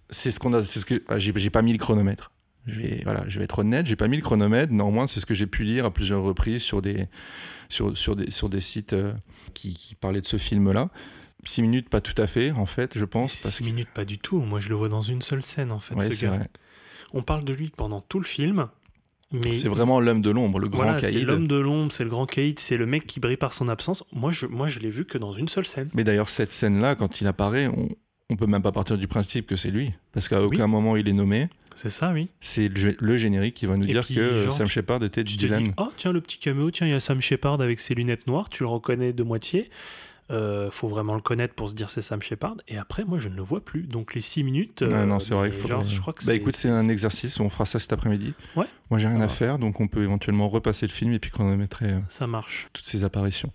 c'est 0.09 0.29
ce 0.31 0.39
qu'on 0.39 0.53
a, 0.53 0.63
c'est 0.63 0.79
ce 0.79 0.85
que 0.85 1.01
ah, 1.07 1.17
j'ai 1.17 1.33
j'ai 1.35 1.49
pas 1.49 1.61
mis 1.63 1.71
le 1.71 1.79
chronomètre. 1.79 2.31
Je 2.67 2.79
vais, 2.79 3.01
voilà, 3.03 3.23
je 3.27 3.39
vais 3.39 3.45
être 3.45 3.57
honnête, 3.59 3.87
j'ai 3.87 3.95
pas 3.95 4.07
mis 4.07 4.17
le 4.17 4.21
chronomètre. 4.21 4.71
Néanmoins, 4.71 5.07
c'est 5.07 5.19
ce 5.19 5.25
que 5.25 5.33
j'ai 5.33 5.47
pu 5.47 5.63
lire 5.63 5.85
à 5.85 5.91
plusieurs 5.91 6.21
reprises 6.21 6.61
sur 6.61 6.83
des, 6.83 7.07
sur, 7.69 7.97
sur 7.97 8.15
des, 8.15 8.29
sur 8.29 8.49
des 8.49 8.61
sites 8.61 8.93
euh, 8.93 9.13
qui, 9.53 9.73
qui 9.73 9.95
parlaient 9.95 10.21
de 10.21 10.25
ce 10.25 10.37
film-là. 10.37 10.89
6 11.43 11.61
minutes, 11.63 11.89
pas 11.89 12.01
tout 12.01 12.19
à 12.21 12.27
fait, 12.27 12.51
en 12.51 12.65
fait, 12.65 12.97
je 12.97 13.05
pense. 13.05 13.33
C'est 13.33 13.43
Parce 13.43 13.55
6 13.55 13.63
que... 13.63 13.65
minutes, 13.69 13.89
pas 13.93 14.05
du 14.05 14.19
tout. 14.19 14.39
Moi, 14.39 14.59
je 14.59 14.69
le 14.69 14.75
vois 14.75 14.89
dans 14.89 15.01
une 15.01 15.21
seule 15.21 15.41
scène, 15.41 15.71
en 15.71 15.79
fait. 15.79 15.95
Ouais, 15.95 16.11
ce 16.11 16.21
gars. 16.21 16.29
vrai. 16.37 16.47
On 17.13 17.23
parle 17.23 17.43
de 17.43 17.53
lui 17.53 17.71
pendant 17.75 18.01
tout 18.01 18.19
le 18.19 18.25
film. 18.25 18.67
Mais 19.31 19.51
C'est 19.53 19.69
vraiment 19.69 19.99
l'homme 20.01 20.21
de 20.21 20.29
l'ombre, 20.29 20.59
le 20.59 20.67
grand 20.67 20.83
voilà, 20.83 20.97
c'est 20.99 21.13
caïd. 21.13 21.25
l'homme 21.25 21.47
de 21.47 21.55
l'ombre, 21.55 21.91
c'est 21.93 22.03
le 22.03 22.09
grand 22.09 22.25
caïd, 22.25 22.59
c'est 22.59 22.75
le 22.75 22.85
mec 22.85 23.07
qui 23.07 23.19
brille 23.21 23.37
par 23.37 23.53
son 23.53 23.69
absence. 23.69 24.03
Moi, 24.11 24.31
je, 24.31 24.45
moi, 24.45 24.67
je 24.67 24.79
l'ai 24.79 24.89
vu 24.89 25.05
que 25.05 25.17
dans 25.17 25.33
une 25.33 25.47
seule 25.47 25.65
scène. 25.65 25.89
Mais 25.93 26.03
d'ailleurs, 26.03 26.27
cette 26.27 26.51
scène-là, 26.51 26.95
quand 26.95 27.21
il 27.21 27.27
apparaît, 27.27 27.67
on, 27.67 27.87
on 28.29 28.35
peut 28.35 28.45
même 28.47 28.61
pas 28.61 28.71
partir 28.71 28.97
du 28.97 29.07
principe 29.07 29.45
que 29.47 29.55
c'est 29.55 29.71
lui. 29.71 29.93
Parce 30.13 30.27
qu'à 30.27 30.41
aucun 30.41 30.67
moment 30.67 30.95
il 30.95 31.07
est 31.07 31.13
nommé. 31.13 31.49
C'est 31.81 31.89
ça, 31.89 32.11
oui. 32.11 32.29
C'est 32.41 32.67
le, 32.67 32.95
le 32.99 33.17
générique 33.17 33.55
qui 33.55 33.65
va 33.65 33.75
nous 33.75 33.83
Et 33.87 33.93
dire 33.93 34.03
puis, 34.05 34.15
que 34.15 34.19
euh, 34.19 34.43
genre, 34.43 34.53
Sam 34.53 34.67
Shepard 34.67 35.03
était 35.03 35.23
te 35.23 35.29
Dylan. 35.29 35.63
dis, 35.63 35.71
oh 35.77 35.89
tiens, 35.97 36.11
le 36.11 36.21
petit 36.21 36.37
caméo, 36.37 36.69
tiens, 36.69 36.85
il 36.85 36.91
y 36.91 36.93
a 36.93 36.99
Sam 36.99 37.21
Shepard 37.21 37.59
avec 37.61 37.79
ses 37.79 37.95
lunettes 37.95 38.27
noires, 38.27 38.49
tu 38.49 38.61
le 38.63 38.69
reconnais 38.69 39.13
de 39.13 39.23
moitié. 39.23 39.69
Euh, 40.29 40.69
faut 40.71 40.87
vraiment 40.87 41.15
le 41.15 41.21
connaître 41.21 41.55
pour 41.55 41.69
se 41.69 41.73
dire 41.73 41.89
c'est 41.89 42.01
Sam 42.03 42.21
Shepard. 42.21 42.55
Et 42.67 42.77
après, 42.77 43.03
moi, 43.03 43.17
je 43.19 43.27
ne 43.29 43.35
le 43.35 43.41
vois 43.41 43.65
plus. 43.65 43.81
Donc 43.81 44.13
les 44.13 44.21
6 44.21 44.43
minutes. 44.43 44.81
Euh, 44.83 45.05
non, 45.05 45.19
c'est 45.19 45.33
vrai 45.33 45.51
genre, 45.67 45.85
je 45.85 45.99
crois 45.99 46.13
que 46.13 46.23
Bah 46.25 46.35
écoute, 46.35 46.55
c'est 46.55 46.69
un 46.69 46.87
exercice, 46.87 47.39
on 47.39 47.49
fera 47.49 47.65
ça 47.65 47.79
cet 47.79 47.91
après-midi. 47.93 48.33
Ouais. 48.55 48.67
Moi 48.91 48.99
j'ai 48.99 49.07
rien 49.07 49.19
à 49.21 49.27
faire, 49.27 49.57
donc 49.57 49.81
on 49.81 49.87
peut 49.87 50.03
éventuellement 50.03 50.47
repasser 50.49 50.85
le 50.85 50.91
film 50.91 51.11
et 51.13 51.19
puis 51.19 51.31
chronométrer 51.31 51.87
euh, 51.89 51.99
Ça 52.09 52.27
marche. 52.27 52.69
toutes 52.73 52.85
ces 52.85 53.03
apparitions. 53.03 53.51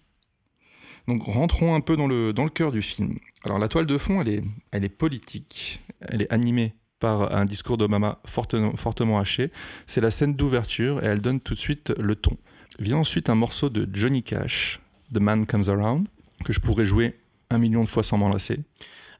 Donc 1.08 1.22
rentrons 1.22 1.74
un 1.74 1.80
peu 1.80 1.96
dans 1.96 2.08
le, 2.08 2.32
dans 2.32 2.44
le 2.44 2.50
cœur 2.50 2.72
du 2.72 2.82
film. 2.82 3.18
Alors 3.44 3.58
la 3.60 3.68
toile 3.68 3.86
de 3.86 3.96
fond, 3.96 4.20
elle 4.20 4.28
est, 4.28 4.42
elle 4.72 4.84
est 4.84 4.88
politique, 4.90 5.80
elle 6.00 6.22
est 6.22 6.32
animée 6.32 6.74
par 7.06 7.36
un 7.36 7.44
discours 7.44 7.76
d'Obama 7.78 8.18
fortement, 8.24 8.74
fortement 8.76 9.18
haché. 9.20 9.52
C'est 9.86 10.00
la 10.00 10.10
scène 10.10 10.34
d'ouverture 10.34 11.02
et 11.04 11.06
elle 11.06 11.20
donne 11.20 11.40
tout 11.40 11.54
de 11.54 11.58
suite 11.58 11.92
le 11.98 12.16
ton. 12.16 12.36
Vient 12.80 12.96
ensuite 12.98 13.30
un 13.30 13.36
morceau 13.36 13.68
de 13.70 13.88
Johnny 13.92 14.22
Cash, 14.24 14.80
The 15.14 15.18
Man 15.20 15.46
Comes 15.46 15.68
Around, 15.68 16.08
que 16.44 16.52
je 16.52 16.58
pourrais 16.60 16.84
jouer 16.84 17.14
un 17.50 17.58
million 17.58 17.84
de 17.84 17.88
fois 17.88 18.02
sans 18.02 18.18
m'en 18.18 18.28
lasser. 18.28 18.58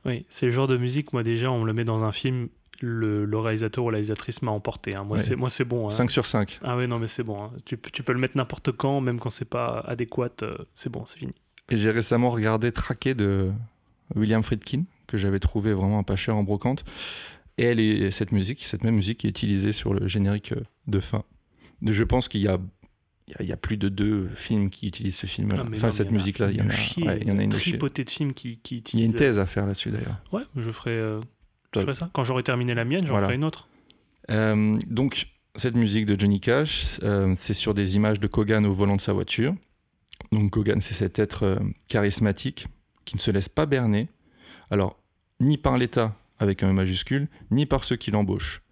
Oui, 0.04 0.26
c'est 0.28 0.46
le 0.46 0.52
genre 0.52 0.66
de 0.66 0.76
musique, 0.76 1.12
moi 1.12 1.22
déjà, 1.22 1.50
on 1.52 1.60
me 1.60 1.66
le 1.66 1.72
met 1.72 1.84
dans 1.84 2.02
un 2.02 2.10
film, 2.12 2.48
le, 2.80 3.24
le 3.24 3.38
réalisateur 3.38 3.84
ou 3.84 3.90
la 3.90 3.94
réalisatrice 3.98 4.42
m'a 4.42 4.50
emporté. 4.50 4.94
hein. 4.96 5.04
Moi, 5.04 5.16
Ouais. 5.16 5.22
c'est 5.22 5.36
moi 5.36 5.48
c'est 5.48 5.64
bon. 5.64 5.86
hein. 5.86 5.90
5 5.90 6.10
sur 6.10 6.26
5. 6.26 6.58
Ah 6.64 6.76
ouais, 6.76 6.86
non, 6.88 6.98
mais 6.98 7.06
c'est 7.08 7.22
bon. 7.22 7.40
hein. 7.44 7.50
Tu, 7.64 7.76
peux- 7.76 7.90
tu 7.90 8.02
peux 8.02 8.12
le 8.12 8.18
mettre 8.18 8.36
n'importe 8.36 8.72
quand, 8.72 9.00
même 9.00 9.18
quand 9.20 9.30
c'est 9.30 9.44
pas 9.48 9.78
adéquat, 9.86 10.28
euh, 10.42 10.56
c'est 10.74 10.90
bon, 10.90 11.04
c'est 11.06 11.18
fini. 11.18 11.32
Et 11.70 11.76
j'ai 11.76 11.90
récemment 11.92 12.30
regardé 12.30 12.72
Traqué 12.72 13.14
de 13.14 13.50
William 14.16 14.42
Friedkin, 14.42 14.82
que 15.06 15.16
j'avais 15.16 15.38
trouvé 15.40 15.72
vraiment 15.72 16.02
pas 16.02 16.16
cher 16.16 16.36
en 16.36 16.42
brocante. 16.42 16.84
Et 17.58 17.64
elle 17.64 17.80
est, 17.80 18.10
cette 18.10 18.32
musique, 18.32 18.60
cette 18.64 18.84
même 18.84 18.96
musique 18.96 19.24
est 19.24 19.28
utilisée 19.28 19.72
sur 19.72 19.94
le 19.94 20.06
générique 20.08 20.52
euh, 20.52 20.60
de 20.86 21.00
fin. 21.00 21.24
Je 21.82 22.04
pense 22.04 22.28
qu'il 22.28 22.42
y 22.42 22.48
a, 22.48 22.58
il 23.40 23.48
y 23.50 23.56
plus 23.56 23.76
de 23.76 23.88
deux 23.88 24.28
films 24.34 24.70
qui 24.70 24.88
utilisent 24.88 25.16
ce 25.16 25.26
film. 25.26 25.52
Ah, 25.56 25.62
enfin, 25.72 25.86
non, 25.86 25.92
cette 25.92 26.10
musique-là, 26.10 26.50
il 26.50 26.58
y 26.58 26.62
en 26.62 26.68
a, 26.68 27.16
il 27.16 27.26
y 27.28 27.30
en 27.30 27.38
a 27.38 27.42
une 27.42 27.50
tripotée 27.50 28.04
de 28.04 28.10
films 28.10 28.34
qui, 28.34 28.58
qui 28.58 28.76
Il 28.76 28.78
y 28.78 28.80
a 28.80 28.80
utilisent. 28.80 29.06
une 29.06 29.14
thèse 29.14 29.38
à 29.38 29.46
faire 29.46 29.66
là-dessus 29.66 29.90
d'ailleurs. 29.90 30.22
Ouais, 30.32 30.42
je 30.56 30.70
ferai, 30.70 30.90
euh, 30.92 31.20
je 31.20 31.24
Toi- 31.72 31.82
ferai 31.82 31.94
ça. 31.94 32.10
Quand 32.12 32.24
j'aurai 32.24 32.42
terminé 32.42 32.74
la 32.74 32.84
mienne, 32.84 33.04
j'en 33.06 33.12
Voilà. 33.12 33.26
ferai 33.26 33.36
une 33.36 33.44
autre. 33.44 33.68
Euh, 34.30 34.78
donc, 34.88 35.26
cette 35.54 35.76
musique 35.76 36.04
de 36.06 36.18
Johnny 36.18 36.40
Cash, 36.40 36.98
euh, 37.02 37.32
c'est 37.36 37.54
sur 37.54 37.72
des 37.74 37.96
images 37.96 38.20
de 38.20 38.26
Kogan 38.26 38.64
au 38.66 38.72
volant 38.74 38.96
de 38.96 39.00
sa 39.00 39.12
voiture. 39.12 39.54
Donc, 40.32 40.50
Kogan, 40.50 40.80
c'est 40.80 40.94
cet 40.94 41.18
être 41.18 41.44
euh, 41.44 41.58
charismatique 41.88 42.66
qui 43.04 43.16
ne 43.16 43.20
se 43.20 43.30
laisse 43.30 43.48
pas 43.48 43.66
berner. 43.66 44.08
Alors, 44.70 44.98
ni 45.40 45.56
par 45.58 45.78
l'État, 45.78 46.16
avec 46.38 46.62
un 46.62 46.70
E 46.70 46.72
majuscule, 46.72 47.28
ni 47.50 47.66
par 47.66 47.84
ceux 47.84 47.96
qui 47.96 48.10
l'embauchent. 48.10 48.62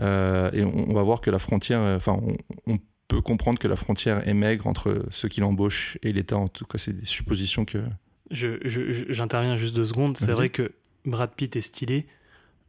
Euh, 0.00 0.50
et 0.52 0.64
on, 0.64 0.90
on 0.90 0.94
va 0.94 1.02
voir 1.02 1.20
que 1.20 1.30
la 1.30 1.38
frontière, 1.38 1.78
euh, 1.80 1.96
enfin, 1.96 2.20
on, 2.22 2.36
on 2.72 2.78
peut 3.08 3.20
comprendre 3.20 3.58
que 3.58 3.68
la 3.68 3.76
frontière 3.76 4.26
est 4.26 4.34
maigre 4.34 4.66
entre 4.66 5.04
ceux 5.10 5.28
qui 5.28 5.40
l'embauchent 5.40 5.98
et 6.02 6.12
l'État. 6.12 6.36
En 6.36 6.48
tout 6.48 6.64
cas, 6.64 6.78
c'est 6.78 6.92
des 6.92 7.04
suppositions 7.06 7.64
que. 7.64 7.78
J'interviens 8.30 9.56
juste 9.56 9.76
deux 9.76 9.84
secondes. 9.84 10.16
C'est 10.16 10.32
vrai 10.32 10.48
que 10.48 10.72
Brad 11.04 11.30
Pitt 11.34 11.54
est 11.56 11.60
stylé, 11.60 12.06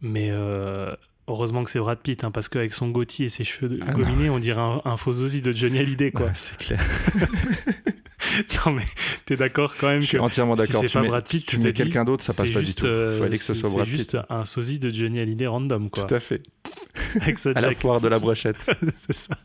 mais 0.01 0.29
euh, 0.29 0.93
heureusement 1.27 1.63
que 1.63 1.69
c'est 1.71 1.79
Brad 1.79 1.99
Pitt, 1.99 2.23
hein, 2.23 2.31
parce 2.31 2.49
qu'avec 2.49 2.73
son 2.73 2.89
goatee 2.89 3.23
et 3.23 3.29
ses 3.29 3.43
cheveux 3.43 3.79
Ah 3.81 3.91
gominés, 3.93 4.29
on 4.29 4.39
dirait 4.39 4.61
un, 4.61 4.81
un 4.83 4.97
faux 4.97 5.13
sosie 5.13 5.41
de 5.41 5.51
Johnny 5.53 5.79
Hallyday, 5.79 6.11
quoi. 6.11 6.27
Ouais, 6.27 6.31
c'est 6.35 6.57
clair. 6.57 6.81
non, 8.65 8.73
mais 8.73 8.83
t'es 9.25 9.35
d'accord 9.37 9.73
quand 9.79 9.87
même 9.87 9.99
Je 9.99 10.05
que 10.05 10.09
suis 10.09 10.19
entièrement 10.19 10.55
d'accord. 10.55 10.81
si 10.81 10.87
c'est 10.87 10.93
pas 10.93 11.01
mets, 11.01 11.07
Brad 11.09 11.27
Pitt, 11.27 11.45
tu 11.45 11.57
mets 11.59 11.73
quelqu'un 11.73 12.03
d'autre, 12.05 12.23
ça 12.23 12.33
passe 12.33 12.47
c'est 12.47 12.53
pas 12.53 12.61
du 12.61 12.73
tout. 12.73 12.85
Il 12.85 12.89
euh, 12.89 13.19
fallait 13.19 13.37
que 13.37 13.43
ce 13.43 13.53
c'est- 13.53 13.59
soit 13.59 13.69
Brad 13.69 13.85
C'est 13.85 13.91
Pitt. 13.91 13.97
juste 13.99 14.17
un 14.29 14.45
sosie 14.45 14.79
de 14.79 14.89
Johnny 14.89 15.19
Hallyday 15.19 15.47
random, 15.47 15.89
quoi. 15.89 16.03
Tout 16.03 16.13
à 16.15 16.19
fait. 16.19 16.41
Avec 17.21 17.37
sa 17.37 17.49
À 17.55 17.61
la 17.61 17.71
foire 17.71 18.01
de 18.01 18.07
la 18.07 18.19
brochette. 18.19 18.57
c'est 18.97 19.13
ça. 19.13 19.35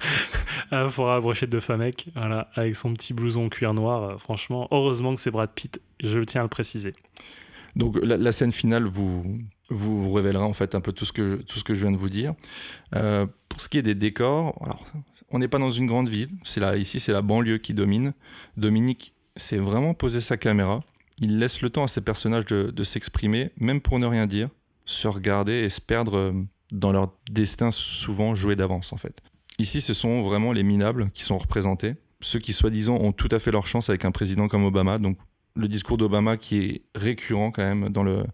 À 0.71 0.85
la 0.85 0.89
foire 0.91 1.11
à 1.13 1.15
la 1.17 1.21
brochette 1.21 1.51
de 1.51 1.61
Famec, 1.61 2.09
voilà, 2.15 2.49
avec 2.55 2.77
son 2.77 2.93
petit 2.95 3.13
blouson 3.15 3.49
cuir 3.49 3.75
noir. 3.75 4.03
euh, 4.03 4.17
franchement, 4.19 4.69
heureusement 4.71 5.15
que 5.15 5.21
c'est 5.21 5.31
Brad 5.31 5.51
Pitt, 5.55 5.81
je 6.03 6.21
tiens 6.21 6.41
à 6.43 6.45
le 6.45 6.49
préciser. 6.49 6.95
Donc 7.77 7.99
la, 8.03 8.17
la 8.17 8.33
scène 8.33 8.51
finale 8.53 8.85
vous, 8.85 9.39
vous, 9.69 10.03
vous 10.03 10.13
révélera 10.13 10.45
en 10.45 10.53
fait 10.53 10.75
un 10.75 10.81
peu 10.81 10.93
tout 10.93 11.05
ce 11.05 11.13
que, 11.13 11.37
tout 11.43 11.59
ce 11.59 11.65
que 11.65 11.75
je 11.75 11.83
viens 11.83 11.93
de 11.93 11.97
vous 11.97 12.09
dire. 12.09 12.35
Euh, 12.97 13.27
pour 13.49 13.61
ce 13.61 13.69
qui 13.69 13.79
est 13.79 13.83
des 13.83 13.95
décors, 13.95 14.57
alors, 14.63 14.85
on 15.31 15.39
n'est 15.39 15.49
pas 15.49 15.59
dans 15.59 15.71
une 15.71 15.87
grande 15.87 16.09
ville, 16.09 16.31
c'est 16.45 16.61
ici 16.79 17.01
c'est 17.01 17.13
la 17.13 17.23
banlieue 17.23 17.59
qui 17.59 17.75
domine. 17.75 18.13
Dominique 18.57 19.15
s'est 19.37 19.59
vraiment 19.59 19.95
posé 19.95 20.21
sa 20.21 20.37
caméra, 20.37 20.83
il 21.21 21.39
laisse 21.39 21.61
le 21.61 21.71
temps 21.71 21.85
à 21.85 21.89
ses 21.89 22.01
personnages 22.01 22.47
de, 22.47 22.83
s'exprimer, 22.83 23.51
même 23.59 23.81
pour 23.81 23.99
ne 23.99 24.07
rien 24.07 24.27
dire, 24.27 24.49
se 24.87 25.07
regarder 25.07 25.53
et 25.53 25.69
se 25.69 25.81
perdre 25.81 26.17
euh, 26.17 26.33
dans 26.73 26.93
leur 26.93 27.13
destin 27.31 27.71
souvent 27.71 28.35
joué 28.35 28.57
d'avance 28.57 28.93
en 28.93 28.97
fait. 28.97 29.21
Ici, 29.59 29.83
ce 29.83 29.93
sont 29.93 30.23
vraiment 30.23 30.53
les 30.53 30.63
minables 30.63 31.11
qui 31.13 31.23
sont 31.23 31.37
représentés, 31.37 31.95
ceux 32.21 32.39
qui 32.39 32.53
soi-disant 32.53 32.97
ont 32.97 33.13
tout 33.13 33.29
à 33.31 33.39
fait 33.39 33.51
leur 33.51 33.67
chance 33.67 33.91
avec 33.91 34.05
un 34.05 34.11
président 34.11 34.49
comme 34.49 34.65
Obama. 34.65 34.99
Donc 34.99 35.19
le 35.55 35.69
discours 35.69 35.99
d'Obama 35.99 36.37
qui 36.37 36.59
est 36.59 36.83
récurrent 36.95 37.51
quand 37.51 37.63
même 37.63 37.91
dans 37.91 38.03
le, 38.03 38.25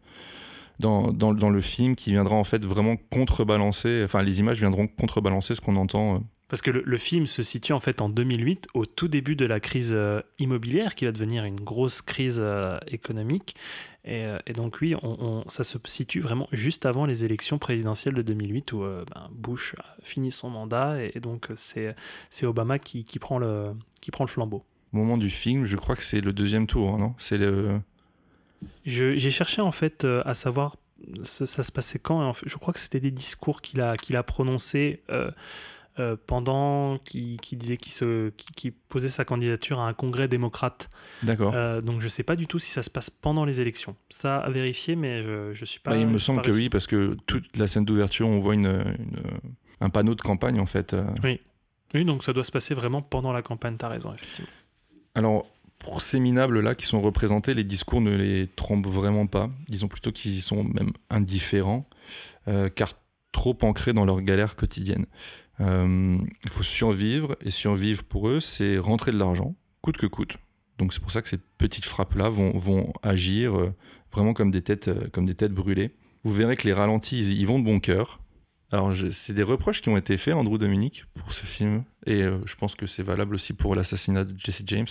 dans, 0.78 1.12
dans, 1.12 1.35
dans 1.35 1.51
le 1.51 1.60
film, 1.60 1.97
qui 1.97 2.12
viendra 2.12 2.36
en 2.36 2.44
fait 2.44 2.64
vraiment 2.64 2.97
contrebalancer, 3.10 4.02
enfin 4.05 4.23
les 4.23 4.39
images 4.39 4.59
viendront 4.59 4.86
contrebalancer 4.86 5.55
ce 5.55 5.60
qu'on 5.60 5.77
entend. 5.77 6.23
Parce 6.48 6.62
que 6.62 6.70
le, 6.70 6.82
le 6.86 6.97
film 6.98 7.27
se 7.27 7.43
situe 7.43 7.73
en 7.73 7.81
fait 7.81 8.01
en 8.01 8.09
2008, 8.09 8.68
au 8.74 8.86
tout 8.86 9.09
début 9.09 9.35
de 9.35 9.47
la 9.47 9.59
crise 9.59 9.90
euh, 9.93 10.20
immobilière, 10.39 10.94
qui 10.94 11.05
va 11.05 11.12
devenir 11.12 11.44
une 11.44 11.60
grosse 11.60 12.02
crise 12.02 12.39
euh, 12.40 12.78
économique. 12.86 13.56
Et, 14.05 14.24
euh, 14.24 14.39
et 14.47 14.52
donc 14.52 14.78
oui, 14.81 14.94
on, 15.02 15.16
on- 15.20 15.48
ça 15.48 15.64
se 15.64 15.77
situe 15.86 16.20
vraiment 16.20 16.48
juste 16.52 16.86
avant 16.86 17.05
les 17.05 17.24
élections 17.24 17.59
présidentielles 17.59 18.14
de 18.14 18.23
2008, 18.23 18.73
où 18.74 18.78
ben, 18.81 19.28
Bush 19.32 19.74
a 19.81 19.97
fini 20.05 20.31
son 20.31 20.48
mandat, 20.51 21.02
et, 21.02 21.12
et 21.16 21.20
donc 21.20 21.48
c'est 21.56 21.97
c'est 22.31 22.47
Obama 22.47 22.78
qui, 22.78 23.02
qui, 23.02 23.18
prend 23.18 23.39
le, 23.39 23.73
qui 24.01 24.12
prend 24.12 24.23
le 24.24 24.31
flambeau. 24.31 24.64
Au 24.93 24.98
moment 24.98 25.16
du 25.18 25.31
film, 25.31 25.64
je 25.66 25.77
crois 25.77 25.97
que 25.97 26.02
c'est 26.05 26.20
le 26.20 26.32
deuxième 26.32 26.68
tour, 26.68 26.90
hein, 26.94 26.98
non? 26.98 27.14
C'est 27.18 27.39
le. 27.39 27.81
Je- 28.85 29.16
J'ai 29.16 29.31
cherché 29.31 29.60
en 29.62 29.73
fait 29.73 30.05
à 30.24 30.35
savoir 30.35 30.77
ça, 31.24 31.47
ça 31.47 31.62
se 31.62 31.73
passait 31.73 31.98
quand. 31.98 32.23
et 32.23 32.24
en 32.24 32.32
fait, 32.32 32.48
je 32.48 32.56
crois 32.56 32.73
que 32.73 32.81
c'était 32.81 33.01
des 33.01 33.10
discours 33.10 33.60
qu'il 33.60 33.81
a, 33.81 33.97
qu'il 33.97 34.16
a 34.16 34.23
prononcés 34.23 35.02
euh, 35.10 35.31
euh, 35.98 36.16
pendant 36.27 36.98
qu'il 36.98 37.39
disait 37.52 37.77
qu'il 37.77 37.93
se- 37.93 38.31
posait 38.89 39.09
sa 39.09 39.24
candidature 39.24 39.81
à 39.81 39.89
un 39.89 39.94
congrès 39.94 40.28
démocrate. 40.28 40.89
D'accord. 41.23 41.52
Euh, 41.55 41.81
donc 41.81 42.01
je 42.01 42.09
sais 42.09 42.23
pas 42.23 42.36
du 42.36 42.47
tout 42.47 42.59
si 42.59 42.70
ça 42.70 42.82
se 42.82 42.90
passe 42.90 43.09
pendant 43.10 43.44
les 43.44 43.60
élections. 43.60 43.97
Ça 44.10 44.39
à 44.39 44.51
vérifier, 44.51 44.97
mais 44.97 45.23
je, 45.23 45.52
je 45.55 45.64
suis 45.64 45.81
pas. 45.81 45.93
Bah, 45.93 45.97
il 45.97 46.06
me 46.06 46.18
semble 46.18 46.43
que 46.43 46.51
oui, 46.51 46.68
parce 46.68 46.86
que 46.86 47.16
toute 47.27 47.56
la 47.56 47.66
scène 47.66 47.85
d'ouverture, 47.85 48.28
on 48.28 48.39
voit 48.40 48.55
une, 48.55 48.66
une- 48.66 49.40
un 49.81 49.90
panneau 49.90 50.14
de 50.14 50.23
campagne 50.23 50.60
en 50.60 50.66
fait. 50.66 50.94
euh. 50.94 51.05
Oui, 51.94 52.05
donc 52.05 52.24
ça 52.24 52.32
doit 52.32 52.44
se 52.44 52.52
passer 52.52 52.74
vraiment 52.74 53.01
pendant 53.02 53.32
la 53.32 53.43
campagne. 53.43 53.77
T'as 53.78 53.89
raison, 53.89 54.12
effectivement. 54.12 54.51
Alors, 55.14 55.47
pour 55.78 56.02
ces 56.02 56.20
minables-là 56.20 56.74
qui 56.74 56.85
sont 56.86 57.01
représentés, 57.01 57.55
les 57.55 57.64
discours 57.64 58.01
ne 58.01 58.14
les 58.16 58.48
trompent 58.48 58.86
vraiment 58.89 59.27
pas. 59.27 59.51
Disons 59.68 59.89
plutôt 59.89 60.12
qu'ils 60.12 60.32
y 60.32 60.40
sont 60.40 60.64
même 60.64 60.93
indifférents, 61.10 61.89
euh, 62.48 62.68
car 62.68 62.93
trop 63.32 63.56
ancrés 63.62 63.93
dans 63.93 64.05
leur 64.05 64.20
galère 64.23 64.56
quotidienne. 64.56 65.06
Euh, 65.60 66.18
Il 66.44 66.50
faut 66.50 66.62
survivre, 66.62 67.36
et 67.40 67.50
survivre 67.50 68.04
pour 68.04 68.28
eux, 68.28 68.40
c'est 68.40 68.78
rentrer 68.78 69.12
de 69.12 69.18
l'argent, 69.18 69.54
coûte 69.80 69.96
que 69.96 70.06
coûte. 70.06 70.38
Donc 70.78 70.92
c'est 70.92 71.00
pour 71.00 71.10
ça 71.10 71.22
que 71.22 71.28
ces 71.28 71.38
petites 71.58 71.84
frappes-là 71.84 72.28
vont, 72.28 72.56
vont 72.56 72.92
agir 73.02 73.58
euh, 73.58 73.74
vraiment 74.12 74.34
comme 74.34 74.50
des, 74.50 74.62
têtes, 74.62 74.88
euh, 74.88 75.08
comme 75.12 75.26
des 75.26 75.34
têtes 75.34 75.52
brûlées. 75.52 75.94
Vous 76.24 76.32
verrez 76.32 76.56
que 76.56 76.66
les 76.66 76.72
ralentis, 76.72 77.20
ils, 77.20 77.46
vont 77.46 77.58
de 77.58 77.64
bon 77.64 77.80
cœur. 77.80 78.20
Alors, 78.72 78.92
c'est 79.12 79.32
des 79.32 79.44
reproches 79.44 79.80
qui 79.80 79.88
ont 79.88 79.96
été 79.96 80.16
faits 80.16 80.34
Andrew 80.34 80.58
Dominic 80.58 81.04
pour 81.14 81.32
ce 81.32 81.46
film, 81.46 81.84
et 82.04 82.22
euh, 82.22 82.38
je 82.46 82.56
pense 82.56 82.74
que 82.74 82.86
c'est 82.86 83.04
valable 83.04 83.36
aussi 83.36 83.52
pour 83.52 83.76
l'assassinat 83.76 84.24
de 84.24 84.34
Jesse 84.36 84.64
James. 84.66 84.88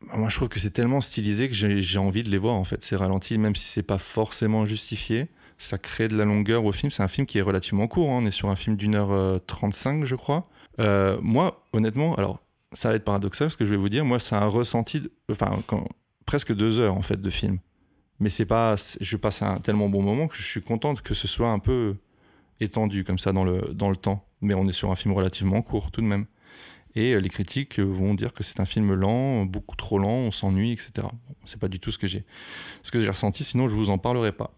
Moi, 0.00 0.28
je 0.28 0.36
trouve 0.36 0.48
que 0.48 0.58
c'est 0.58 0.70
tellement 0.70 1.00
stylisé 1.00 1.48
que 1.48 1.54
j'ai 1.54 1.82
j'ai 1.82 1.98
envie 1.98 2.22
de 2.22 2.30
les 2.30 2.38
voir, 2.38 2.54
en 2.54 2.64
fait, 2.64 2.82
ces 2.82 2.96
ralentis, 2.96 3.36
même 3.36 3.56
si 3.56 3.66
c'est 3.66 3.82
pas 3.82 3.98
forcément 3.98 4.64
justifié. 4.64 5.28
Ça 5.58 5.76
crée 5.78 6.08
de 6.08 6.16
la 6.16 6.24
longueur 6.24 6.64
au 6.64 6.72
film. 6.72 6.90
C'est 6.90 7.02
un 7.02 7.08
film 7.08 7.26
qui 7.26 7.38
est 7.38 7.42
relativement 7.42 7.88
court. 7.88 8.10
hein. 8.10 8.20
On 8.22 8.26
est 8.26 8.30
sur 8.30 8.48
un 8.48 8.56
film 8.56 8.76
d'une 8.76 8.94
heure 8.94 9.10
euh, 9.10 9.38
35, 9.46 10.04
je 10.04 10.14
crois. 10.14 10.48
Euh, 10.78 11.18
moi, 11.20 11.64
honnêtement, 11.72 12.14
alors, 12.14 12.40
ça 12.72 12.90
va 12.90 12.94
être 12.94 13.04
paradoxal 13.04 13.50
ce 13.50 13.56
que 13.56 13.64
je 13.64 13.70
vais 13.70 13.76
vous 13.76 13.88
dire. 13.88 14.04
Moi, 14.04 14.18
c'est 14.20 14.36
un 14.36 14.46
ressenti, 14.46 15.00
de- 15.00 15.10
enfin, 15.32 15.60
presque 16.26 16.54
deux 16.54 16.78
heures, 16.78 16.94
en 16.96 17.02
fait, 17.02 17.20
de 17.20 17.30
film. 17.30 17.58
Mais 18.20 18.30
c'est 18.30 18.46
pas, 18.46 18.76
je 19.00 19.16
passe 19.16 19.42
un 19.42 19.58
tellement 19.58 19.88
bon 19.88 20.02
moment 20.02 20.28
que 20.28 20.36
je 20.36 20.42
suis 20.42 20.62
contente 20.62 21.02
que 21.02 21.14
ce 21.14 21.26
soit 21.28 21.50
un 21.50 21.58
peu 21.60 21.96
étendu 22.60 23.04
comme 23.04 23.18
ça 23.18 23.32
dans 23.32 23.44
le, 23.44 23.60
dans 23.72 23.90
le 23.90 23.96
temps. 23.96 24.24
Mais 24.40 24.54
on 24.54 24.66
est 24.68 24.72
sur 24.72 24.90
un 24.90 24.96
film 24.96 25.14
relativement 25.14 25.62
court, 25.62 25.90
tout 25.90 26.00
de 26.00 26.06
même. 26.06 26.26
Et 26.94 27.14
euh, 27.14 27.18
les 27.20 27.28
critiques 27.28 27.78
euh, 27.80 27.84
vont 27.84 28.14
dire 28.14 28.32
que 28.32 28.42
c'est 28.42 28.60
un 28.60 28.64
film 28.64 28.94
lent, 28.94 29.44
beaucoup 29.44 29.76
trop 29.76 29.98
lent, 29.98 30.08
on 30.10 30.30
s'ennuie, 30.30 30.72
etc. 30.72 30.90
Bon, 31.02 31.34
c'est 31.44 31.60
pas 31.60 31.68
du 31.68 31.78
tout 31.80 31.90
ce 31.92 31.98
que 31.98 32.06
j'ai 32.06 32.24
ce 32.82 32.90
que 32.90 33.00
j'ai 33.00 33.08
ressenti, 33.08 33.44
sinon 33.44 33.68
je 33.68 33.74
vous 33.76 33.90
en 33.90 33.98
parlerai 33.98 34.32
pas. 34.32 34.52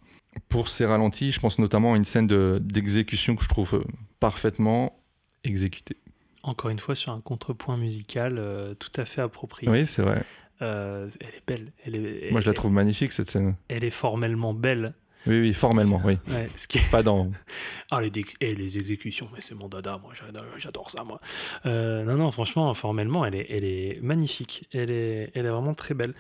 Pour 0.48 0.69
ces 0.69 0.85
ralentis, 0.86 1.32
je 1.32 1.40
pense 1.40 1.59
notamment 1.59 1.94
à 1.94 1.97
une 1.97 2.05
scène 2.05 2.27
de- 2.27 2.61
d'exécution 2.62 3.36
que 3.36 3.43
je 3.43 3.48
trouve 3.48 3.74
euh, 3.74 3.85
parfaitement 4.20 4.98
exécutée. 5.44 5.97
Encore 6.43 6.70
une 6.70 6.78
fois, 6.78 6.94
sur 6.94 7.12
un 7.12 7.20
contrepoint 7.20 7.77
musical 7.77 8.36
euh, 8.39 8.74
tout 8.74 8.90
à 8.97 9.05
fait 9.05 9.20
approprié. 9.20 9.70
Oui, 9.70 9.86
c'est 9.86 10.02
vrai. 10.02 10.24
Euh, 10.62 11.09
elle 11.20 11.28
est 11.28 11.43
belle. 11.47 11.73
Elle 11.85 11.97
est, 11.97 12.31
Moi, 12.31 12.40
je 12.40 12.47
la 12.47 12.51
elle- 12.51 12.55
trouve 12.57 12.73
magnifique 12.73 13.12
cette 13.12 13.28
scène. 13.28 13.57
Elle 13.69 13.85
est 13.85 13.90
formellement 13.90 14.55
belle. 14.55 14.94
Oui, 15.26 15.38
oui, 15.40 15.52
formellement, 15.55 16.01
oui. 16.05 16.18
Ouais, 16.28 16.48
ce 16.56 16.66
qui 16.66 16.78
est- 16.78 16.90
Pas 16.90 17.02
dans. 17.02 17.30
Ah, 17.92 18.01
les, 18.01 18.12
et 18.40 18.55
les 18.55 18.78
exécutions, 18.78 19.28
mais 19.34 19.40
c'est 19.40 19.56
mon 19.56 19.68
dada, 19.68 19.98
moi, 20.01 20.12
j'adore, 20.59 20.90
ça, 20.90 21.02
moi. 21.02 21.20
Euh, 21.66 22.05
non, 22.05 22.16
non, 22.16 22.30
franchement, 22.30 22.72
formellement, 22.72 23.26
elle 23.26 23.34
est, 23.34 23.47
elle 23.51 23.64
est 23.64 23.98
magnifique. 24.01 24.68
Elle 24.72 24.92
est, 24.92 25.32
elle 25.34 25.44
est 25.44 25.51
vraiment 25.51 25.74
très 25.74 25.92
belle. 25.94 26.14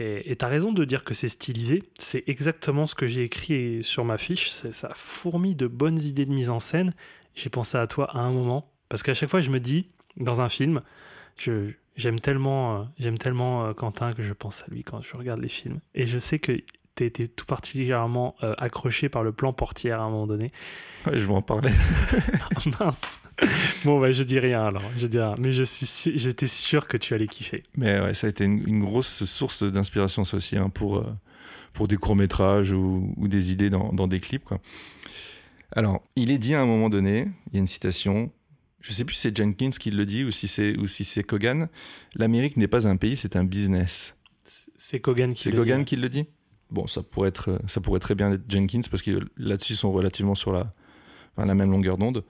Et 0.00 0.34
tu 0.34 0.44
as 0.44 0.48
raison 0.48 0.72
de 0.72 0.84
dire 0.84 1.04
que 1.04 1.14
c'est 1.14 1.28
stylisé. 1.28 1.84
C'est 1.98 2.24
exactement 2.26 2.88
ce 2.88 2.96
que 2.96 3.06
j'ai 3.06 3.22
écrit 3.22 3.84
sur 3.84 4.04
ma 4.04 4.18
fiche. 4.18 4.50
Ça 4.50 4.90
fourmille 4.94 5.54
de 5.54 5.68
bonnes 5.68 6.00
idées 6.00 6.26
de 6.26 6.32
mise 6.32 6.50
en 6.50 6.58
scène. 6.58 6.92
J'ai 7.36 7.50
pensé 7.50 7.78
à 7.78 7.86
toi 7.86 8.10
à 8.10 8.18
un 8.18 8.32
moment. 8.32 8.68
Parce 8.88 9.04
qu'à 9.04 9.14
chaque 9.14 9.30
fois, 9.30 9.40
je 9.40 9.50
me 9.50 9.60
dis, 9.60 9.86
dans 10.16 10.40
un 10.40 10.48
film, 10.48 10.82
je, 11.38 11.70
j'aime 11.94 12.18
tellement, 12.18 12.80
euh, 12.80 12.84
j'aime 12.98 13.16
tellement 13.16 13.64
euh, 13.66 13.74
Quentin 13.74 14.12
que 14.12 14.22
je 14.22 14.32
pense 14.32 14.62
à 14.62 14.66
lui 14.72 14.82
quand 14.82 15.00
je 15.02 15.16
regarde 15.16 15.40
les 15.40 15.48
films. 15.48 15.78
Et 15.94 16.04
je 16.04 16.18
sais 16.18 16.40
que 16.40 16.60
tu 16.94 17.04
été 17.04 17.28
tout 17.28 17.46
particulièrement 17.46 18.34
euh, 18.42 18.54
accroché 18.58 19.08
par 19.08 19.22
le 19.22 19.32
plan 19.32 19.52
portière 19.52 20.00
à 20.00 20.04
un 20.04 20.10
moment 20.10 20.26
donné. 20.26 20.52
Ouais, 21.06 21.18
je 21.18 21.24
vais 21.24 21.32
en 21.32 21.42
parler. 21.42 21.70
Ah, 22.54 22.84
mince. 22.84 23.18
Bon, 23.84 23.98
bah, 24.00 24.12
je 24.12 24.22
dis 24.22 24.38
rien 24.38 24.64
alors. 24.66 24.82
Je 24.96 25.06
dis 25.06 25.18
rien. 25.18 25.34
Mais 25.38 25.52
je 25.52 25.62
suis 25.62 26.12
j'étais 26.16 26.46
sûr 26.46 26.86
que 26.86 26.96
tu 26.96 27.14
allais 27.14 27.26
kiffer. 27.26 27.62
Mais 27.76 27.98
ouais, 28.00 28.14
ça 28.14 28.26
a 28.26 28.30
été 28.30 28.44
une, 28.44 28.62
une 28.68 28.84
grosse 28.84 29.24
source 29.24 29.62
d'inspiration, 29.62 30.24
ça 30.24 30.36
aussi, 30.36 30.56
hein, 30.56 30.68
pour, 30.68 30.98
euh, 30.98 31.06
pour 31.72 31.88
des 31.88 31.96
courts-métrages 31.96 32.72
ou, 32.72 33.12
ou 33.16 33.26
des 33.28 33.52
idées 33.52 33.70
dans, 33.70 33.92
dans 33.92 34.06
des 34.06 34.20
clips. 34.20 34.44
Quoi. 34.44 34.60
Alors, 35.74 36.02
il 36.16 36.30
est 36.30 36.38
dit 36.38 36.54
à 36.54 36.60
un 36.60 36.66
moment 36.66 36.88
donné, 36.90 37.28
il 37.48 37.54
y 37.54 37.56
a 37.56 37.60
une 37.60 37.66
citation, 37.66 38.30
je 38.80 38.92
sais 38.92 39.04
plus 39.04 39.14
si 39.14 39.22
c'est 39.22 39.36
Jenkins 39.36 39.70
qui 39.70 39.90
le 39.90 40.04
dit 40.04 40.24
ou 40.24 40.30
si 40.30 40.46
c'est, 40.46 40.76
ou 40.76 40.86
si 40.86 41.04
c'est 41.04 41.24
Kogan, 41.24 41.68
l'Amérique 42.14 42.56
n'est 42.58 42.68
pas 42.68 42.86
un 42.86 42.96
pays, 42.96 43.16
c'est 43.16 43.36
un 43.36 43.44
business. 43.44 44.14
C'est 44.76 45.00
Kogan 45.00 45.32
qui 45.32 45.44
C'est 45.44 45.52
Kogan 45.52 45.78
dit. 45.80 45.84
qui 45.86 45.96
le 45.96 46.08
dit? 46.08 46.26
Bon, 46.72 46.86
ça 46.86 47.02
pourrait, 47.02 47.28
être, 47.28 47.60
ça 47.68 47.80
pourrait 47.80 48.00
très 48.00 48.14
bien 48.14 48.32
être 48.32 48.42
Jenkins 48.48 48.80
parce 48.90 49.02
que 49.02 49.20
là-dessus, 49.36 49.74
ils 49.74 49.76
sont 49.76 49.92
relativement 49.92 50.34
sur 50.34 50.52
la, 50.52 50.72
enfin, 51.36 51.46
la 51.46 51.54
même 51.54 51.70
longueur 51.70 51.98
d'onde. 51.98 52.24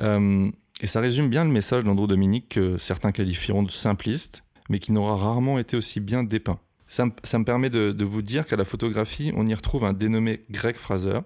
Euh, 0.00 0.50
et 0.80 0.86
ça 0.86 1.00
résume 1.00 1.28
bien 1.28 1.44
le 1.44 1.50
message 1.50 1.84
d'Andrew 1.84 2.06
Dominique 2.06 2.48
que 2.48 2.78
certains 2.78 3.12
qualifieront 3.12 3.62
de 3.62 3.70
simpliste, 3.70 4.42
mais 4.70 4.78
qui 4.78 4.90
n'aura 4.92 5.16
rarement 5.16 5.58
été 5.58 5.76
aussi 5.76 6.00
bien 6.00 6.24
dépeint. 6.24 6.58
Ça, 6.86 7.06
me- 7.06 7.12
ça 7.22 7.38
me 7.38 7.44
permet 7.44 7.70
de, 7.70 7.92
de 7.92 8.04
vous 8.04 8.22
dire 8.22 8.46
qu'à 8.46 8.56
la 8.56 8.64
photographie, 8.64 9.32
on 9.36 9.46
y 9.46 9.54
retrouve 9.54 9.84
un 9.84 9.92
dénommé 9.92 10.44
Greg 10.50 10.76
Fraser, 10.76 11.20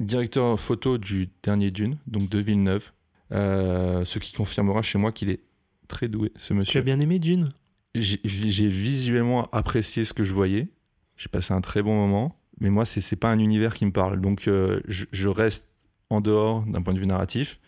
directeur 0.00 0.58
photo 0.58 0.98
du 0.98 1.30
dernier 1.42 1.70
Dune, 1.70 1.98
donc 2.06 2.28
de 2.28 2.38
Villeneuve, 2.38 2.92
euh, 3.32 4.04
ce 4.04 4.18
qui 4.18 4.32
confirmera 4.32 4.82
chez 4.82 4.98
moi 4.98 5.12
qu'il 5.12 5.30
est 5.30 5.40
très 5.88 6.08
doué, 6.08 6.32
ce 6.36 6.48
Tu 6.48 6.52
as 6.52 6.56
monsieur. 6.56 6.82
bien 6.82 7.00
aimé 7.00 7.18
Dune? 7.18 7.48
J'ai 7.94 8.18
visuellement 8.68 9.48
apprécié 9.52 10.04
ce 10.04 10.12
que 10.12 10.24
je 10.24 10.32
voyais. 10.32 10.68
J'ai 11.16 11.28
passé 11.28 11.52
un 11.54 11.60
très 11.60 11.82
bon 11.82 11.94
moment. 11.94 12.36
Mais 12.60 12.70
moi, 12.70 12.84
c'est 12.84 13.00
c'est 13.00 13.16
pas 13.16 13.30
un 13.30 13.38
univers 13.38 13.74
qui 13.74 13.84
me 13.84 13.90
parle. 13.92 14.20
Donc, 14.20 14.46
euh, 14.46 14.80
je, 14.86 15.04
je 15.10 15.28
reste 15.28 15.68
en 16.10 16.20
dehors 16.20 16.62
d'un 16.62 16.82
point 16.82 16.94
de 16.94 16.98
vue 16.98 17.06
narratif. 17.06 17.58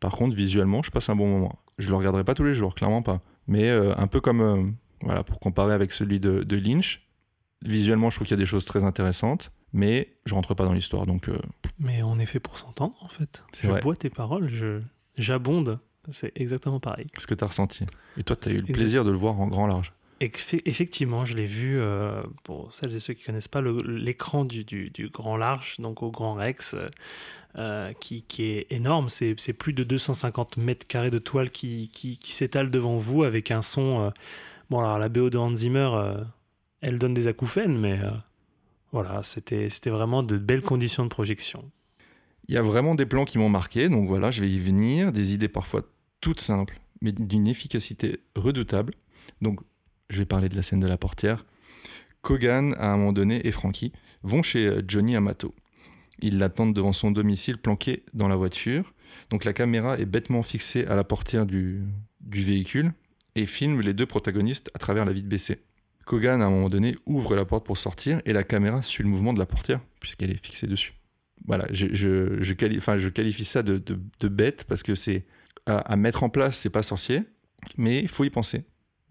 Par 0.00 0.12
contre, 0.12 0.36
visuellement, 0.36 0.82
je 0.82 0.90
passe 0.90 1.08
un 1.08 1.16
bon 1.16 1.28
moment. 1.28 1.58
Je 1.78 1.88
le 1.88 1.96
regarderai 1.96 2.24
pas 2.24 2.34
tous 2.34 2.44
les 2.44 2.54
jours, 2.54 2.74
clairement 2.74 3.02
pas. 3.02 3.20
Mais 3.46 3.70
euh, 3.70 3.94
un 3.96 4.06
peu 4.06 4.20
comme, 4.20 4.40
euh, 4.40 4.62
voilà, 5.00 5.24
pour 5.24 5.40
comparer 5.40 5.72
avec 5.72 5.92
celui 5.92 6.20
de, 6.20 6.42
de 6.42 6.56
Lynch. 6.56 7.06
Visuellement, 7.64 8.10
je 8.10 8.16
trouve 8.16 8.26
qu'il 8.26 8.36
y 8.36 8.40
a 8.40 8.42
des 8.42 8.46
choses 8.46 8.66
très 8.66 8.84
intéressantes. 8.84 9.50
Mais 9.72 10.14
je 10.26 10.34
rentre 10.34 10.54
pas 10.54 10.64
dans 10.64 10.72
l'histoire. 10.72 11.04
Donc, 11.06 11.28
Mais 11.80 12.02
on 12.04 12.18
est 12.20 12.26
fait 12.26 12.38
pour 12.38 12.58
s'entendre, 12.58 12.94
en 13.00 13.08
fait. 13.08 13.42
Je 13.60 13.66
vrai. 13.66 13.80
bois 13.80 13.96
tes 13.96 14.10
paroles, 14.10 14.48
je 14.48 14.80
j'abonde. 15.16 15.80
C'est 16.12 16.32
exactement 16.36 16.80
pareil. 16.80 17.06
qu'est-ce 17.12 17.26
que 17.26 17.34
tu 17.34 17.42
as 17.42 17.46
ressenti 17.46 17.86
Et 18.16 18.22
toi, 18.22 18.36
tu 18.36 18.50
as 18.50 18.52
eu 18.52 18.58
le 18.58 18.72
plaisir 18.72 19.04
de 19.04 19.10
le 19.10 19.16
voir 19.16 19.40
en 19.40 19.48
grand 19.48 19.66
large. 19.66 19.92
Effe- 20.20 20.62
Effectivement, 20.64 21.24
je 21.24 21.34
l'ai 21.34 21.46
vu, 21.46 21.78
euh, 21.80 22.22
pour 22.44 22.74
celles 22.74 22.94
et 22.94 23.00
ceux 23.00 23.14
qui 23.14 23.24
connaissent 23.24 23.48
pas, 23.48 23.62
l'écran 23.62 24.44
du, 24.44 24.90
Grand 25.12 25.36
Large, 25.36 25.76
donc 25.78 26.02
au 26.02 26.10
Grand 26.10 26.34
Rex, 26.34 26.76
euh, 27.56 27.92
qui, 28.00 28.24
est 28.38 28.66
énorme. 28.70 29.08
C'est 29.08 29.34
plus 29.52 29.72
de 29.72 29.84
250 29.84 30.56
mètres 30.56 30.86
carrés 30.86 31.10
de 31.10 31.18
toile 31.18 31.50
qui, 31.50 31.90
s'étale 32.24 32.70
devant 32.70 32.96
vous 32.96 33.22
avec 33.24 33.50
un 33.50 33.62
son. 33.62 34.00
euh, 34.00 34.10
bon, 34.70 34.80
alors 34.80 34.98
la 34.98 35.08
BO 35.08 35.30
de 35.30 35.38
Hans 35.38 35.54
Zimmer, 35.54 35.90
elle 36.80 36.98
donne 36.98 37.14
des 37.14 37.26
acouphènes, 37.26 37.78
mais 37.78 37.98
voilà, 38.92 39.22
c'était 39.22 39.90
vraiment 39.90 40.22
de 40.22 40.38
belles 40.38 40.62
conditions 40.62 41.02
de 41.04 41.08
projection. 41.08 41.70
Il 42.48 42.54
y 42.54 42.58
a 42.58 42.62
vraiment 42.62 42.94
des 42.94 43.06
plans 43.06 43.24
qui 43.24 43.38
m'ont 43.38 43.48
marqué, 43.48 43.88
donc 43.88 44.06
voilà, 44.06 44.30
je 44.30 44.40
vais 44.40 44.48
y 44.48 44.58
venir. 44.58 45.12
Des 45.12 45.32
idées 45.34 45.48
parfois 45.48 45.82
toutes 46.20 46.40
simples, 46.40 46.78
mais 47.00 47.12
d'une 47.12 47.46
efficacité 47.46 48.20
redoutable. 48.36 48.92
Donc, 49.40 49.60
je 50.10 50.18
vais 50.18 50.26
parler 50.26 50.48
de 50.48 50.56
la 50.56 50.62
scène 50.62 50.80
de 50.80 50.86
la 50.86 50.98
portière. 50.98 51.44
Kogan, 52.22 52.74
à 52.78 52.92
un 52.92 52.96
moment 52.96 53.12
donné, 53.12 53.46
et 53.46 53.52
Frankie 53.52 53.92
vont 54.22 54.42
chez 54.42 54.66
euh, 54.66 54.82
Johnny 54.86 55.14
Amato. 55.14 55.54
Ils 56.20 56.38
l'attendent 56.38 56.74
devant 56.74 56.92
son 56.92 57.10
domicile 57.10 57.58
planqué 57.58 58.04
dans 58.14 58.28
la 58.28 58.36
voiture. 58.36 58.94
Donc 59.30 59.44
la 59.44 59.52
caméra 59.52 59.98
est 59.98 60.06
bêtement 60.06 60.42
fixée 60.42 60.86
à 60.86 60.96
la 60.96 61.04
portière 61.04 61.46
du, 61.46 61.82
véhicule 62.20 62.92
et 63.34 63.46
filme 63.46 63.80
les 63.80 63.94
deux 63.94 64.06
protagonistes 64.06 64.70
à 64.74 64.78
travers 64.78 65.04
la 65.04 65.12
vitre 65.12 65.28
baissée. 65.28 65.58
Kogan, 66.06 66.40
à 66.42 66.46
un 66.46 66.50
moment 66.50 66.68
donné, 66.68 66.96
ouvre 67.06 67.36
la 67.36 67.44
porte 67.44 67.66
pour 67.66 67.78
sortir 67.78 68.20
et 68.24 68.32
la 68.32 68.42
caméra 68.42 68.82
suit 68.82 69.02
le 69.02 69.10
mouvement 69.10 69.32
de 69.32 69.38
la 69.38 69.46
portière 69.46 69.80
puisqu'elle 70.00 70.30
est 70.30 70.44
fixée 70.44 70.66
dessus. 70.66 70.94
Voilà, 71.46 71.66
je, 71.70 71.88
je, 71.92 72.42
je, 72.42 72.54
quali- 72.54 72.80
je 72.80 73.08
qualifie 73.08 73.44
ça 73.44 73.62
de, 73.62 73.78
de, 73.78 74.28
bête 74.28 74.64
parce 74.64 74.82
que 74.82 74.94
c'est 74.94 75.26
à 75.66 75.96
mettre 75.96 76.22
en 76.22 76.30
place, 76.30 76.58
c'est 76.58 76.70
pas 76.70 76.82
sorcier, 76.82 77.22
mais 77.76 78.00
il 78.00 78.08
faut 78.08 78.24
y 78.24 78.30
penser. 78.30 78.64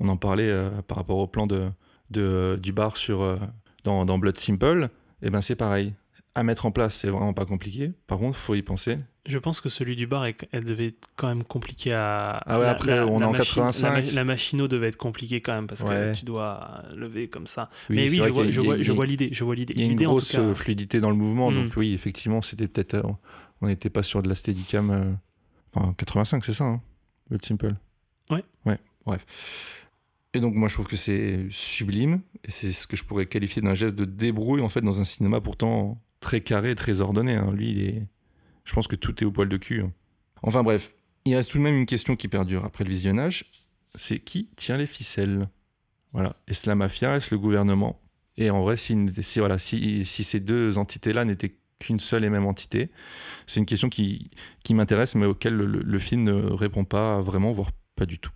On 0.03 0.09
en 0.09 0.17
parlait 0.17 0.49
euh, 0.49 0.69
par 0.84 0.97
rapport 0.97 1.17
au 1.17 1.27
plan 1.27 1.47
de, 1.47 1.69
de- 2.11 2.59
du 2.61 2.71
bar 2.73 2.97
sur, 2.97 3.21
euh, 3.21 3.38
dans, 3.84 4.05
dans 4.05 4.17
Blood 4.19 4.38
Simple, 4.38 4.89
et 5.21 5.30
ben 5.30 5.41
c'est 5.41 5.55
pareil. 5.55 5.93
À 6.35 6.43
mettre 6.43 6.65
en 6.65 6.71
place, 6.71 6.95
c'est 6.95 7.09
vraiment 7.09 7.31
pas 7.34 7.45
compliqué. 7.45 7.91
Par 8.07 8.17
contre, 8.17 8.38
faut 8.38 8.55
y 8.55 8.63
penser. 8.63 8.97
Je 9.27 9.38
pense 9.38 9.61
que 9.61 9.69
celui 9.69 9.95
du 9.95 10.07
bar, 10.07 10.25
elle 10.51 10.63
devait 10.65 10.88
être 10.88 11.07
quand 11.15 11.27
même 11.27 11.43
compliqué 11.43 11.93
à. 11.93 12.41
Ah 12.45 12.59
ouais, 12.59 12.65
après, 12.65 12.99
on 13.01 13.21
est 13.21 13.23
en 13.23 13.31
machine- 13.31 13.45
85. 13.63 13.88
La, 13.88 14.01
ma- 14.01 14.11
la 14.11 14.23
machino 14.25 14.67
devait 14.67 14.88
être 14.88 14.97
compliquée 14.97 15.41
quand 15.41 15.53
même 15.53 15.67
parce 15.67 15.81
Ouais. 15.84 16.11
que 16.13 16.19
tu 16.19 16.25
dois 16.25 16.84
lever 16.95 17.30
comme 17.30 17.45
ça. 17.47 17.69
Oui, 17.89 17.95
Mais 17.97 18.09
oui, 18.09 18.17
je 18.23 18.30
vois, 18.30 18.43
a- 18.43 18.45
je 18.47 18.51
je 18.51 18.61
l'idée. 19.03 19.30
Je 19.31 19.43
vois 19.43 19.55
l'idée. 19.55 19.73
Il 19.77 19.85
y 19.85 19.89
a 19.89 19.91
une 19.91 19.99
en 20.07 20.09
grosse 20.09 20.35
euh, 20.35 20.53
fluidité 20.55 20.99
dans 20.99 21.09
le 21.11 21.15
mouvement, 21.15 21.51
Mm. 21.51 21.55
donc 21.63 21.73
oui, 21.77 21.93
effectivement, 21.93 22.41
c'était 22.41 22.67
peut-être. 22.67 23.01
on 23.61 23.67
n'était 23.67 23.89
pas 23.91 24.03
sur 24.03 24.21
de 24.23 24.27
la 24.27 24.35
Steadicam. 24.35 24.89
euh, 24.89 25.13
Enfin, 25.75 25.93
85, 25.97 26.43
c'est 26.45 26.53
ça, 26.53 26.65
hein 26.65 26.81
Blood 27.30 27.43
Simple. 27.45 27.73
Ouais. 28.30 28.43
Ouais, 28.65 28.77
bref. 29.05 29.25
Et 30.34 30.39
donc, 30.39 30.55
moi, 30.55 30.68
je 30.68 30.73
trouve 30.73 30.88
que 30.88 30.95
c'est 30.95 31.45
sublime, 31.51 32.22
et 32.43 32.49
c'est 32.51 32.72
ce 32.72 32.88
que 32.88 32.95
je 32.95 33.03
pourrais 33.03 33.27
qualifier 33.27 33.61
d'un 33.61 33.76
geste 33.76 33.95
de 33.95 34.05
débrouille, 34.05 34.61
en 34.61 34.69
fait, 34.69 34.81
dans 34.81 34.99
un 34.99 35.03
cinéma 35.03 35.41
pourtant 35.41 36.01
très 36.19 36.41
carré, 36.41 36.73
très 36.76 37.01
ordonné. 37.01 37.35
hein. 37.35 37.51
Lui, 37.51 37.72
il 37.72 37.84
est. 37.84 38.07
Je 38.65 38.73
pense 38.73 38.88
que 38.88 38.95
tout 38.95 39.22
est 39.23 39.26
au 39.27 39.31
poil 39.31 39.49
de 39.49 39.57
cul. 39.57 39.81
hein. 39.81 39.91
Enfin, 40.41 40.64
bref, 40.64 40.93
il 41.26 41.35
reste 41.35 41.51
tout 41.51 41.57
de 41.57 41.64
même 41.64 41.76
une 41.76 41.85
question 41.85 42.15
qui 42.15 42.27
perdure 42.27 42.65
après 42.65 42.84
le 42.84 42.89
visionnage 42.89 43.45
c'est 43.95 44.19
qui 44.19 44.49
tient 44.55 44.77
les 44.77 44.88
ficelles? 44.88 45.49
Voilà. 46.14 46.35
Est-ce 46.47 46.68
la 46.68 46.76
mafia? 46.76 47.15
Est-ce 47.15 47.34
le 47.34 47.39
gouvernement? 47.39 48.01
Et 48.38 48.49
en 48.49 48.64
vrai, 48.64 48.77
si, 48.77 48.95
voilà, 49.38 49.60
si, 49.60 50.05
ces 50.05 50.39
deux 50.39 50.77
entités-là 50.77 51.26
n'étaient 51.26 51.55
qu'une 51.80 51.99
seule 51.99 52.23
et 52.23 52.30
même 52.30 52.45
entité, 52.45 52.89
c'est 53.45 53.60
une 53.60 53.65
question 53.65 53.89
qui, 53.89 54.31
qui 54.64 54.73
m'intéresse, 54.73 55.15
mais 55.15 55.26
auquel 55.26 55.53
le, 55.55 55.65
le 55.65 55.99
film 55.99 56.23
ne 56.23 56.34
répond 56.51 56.85
pas 56.85 57.22
vraiment, 57.22 57.51
voire 57.51 57.72
pas 57.95 58.05
du 58.05 58.19
tout. 58.19 58.31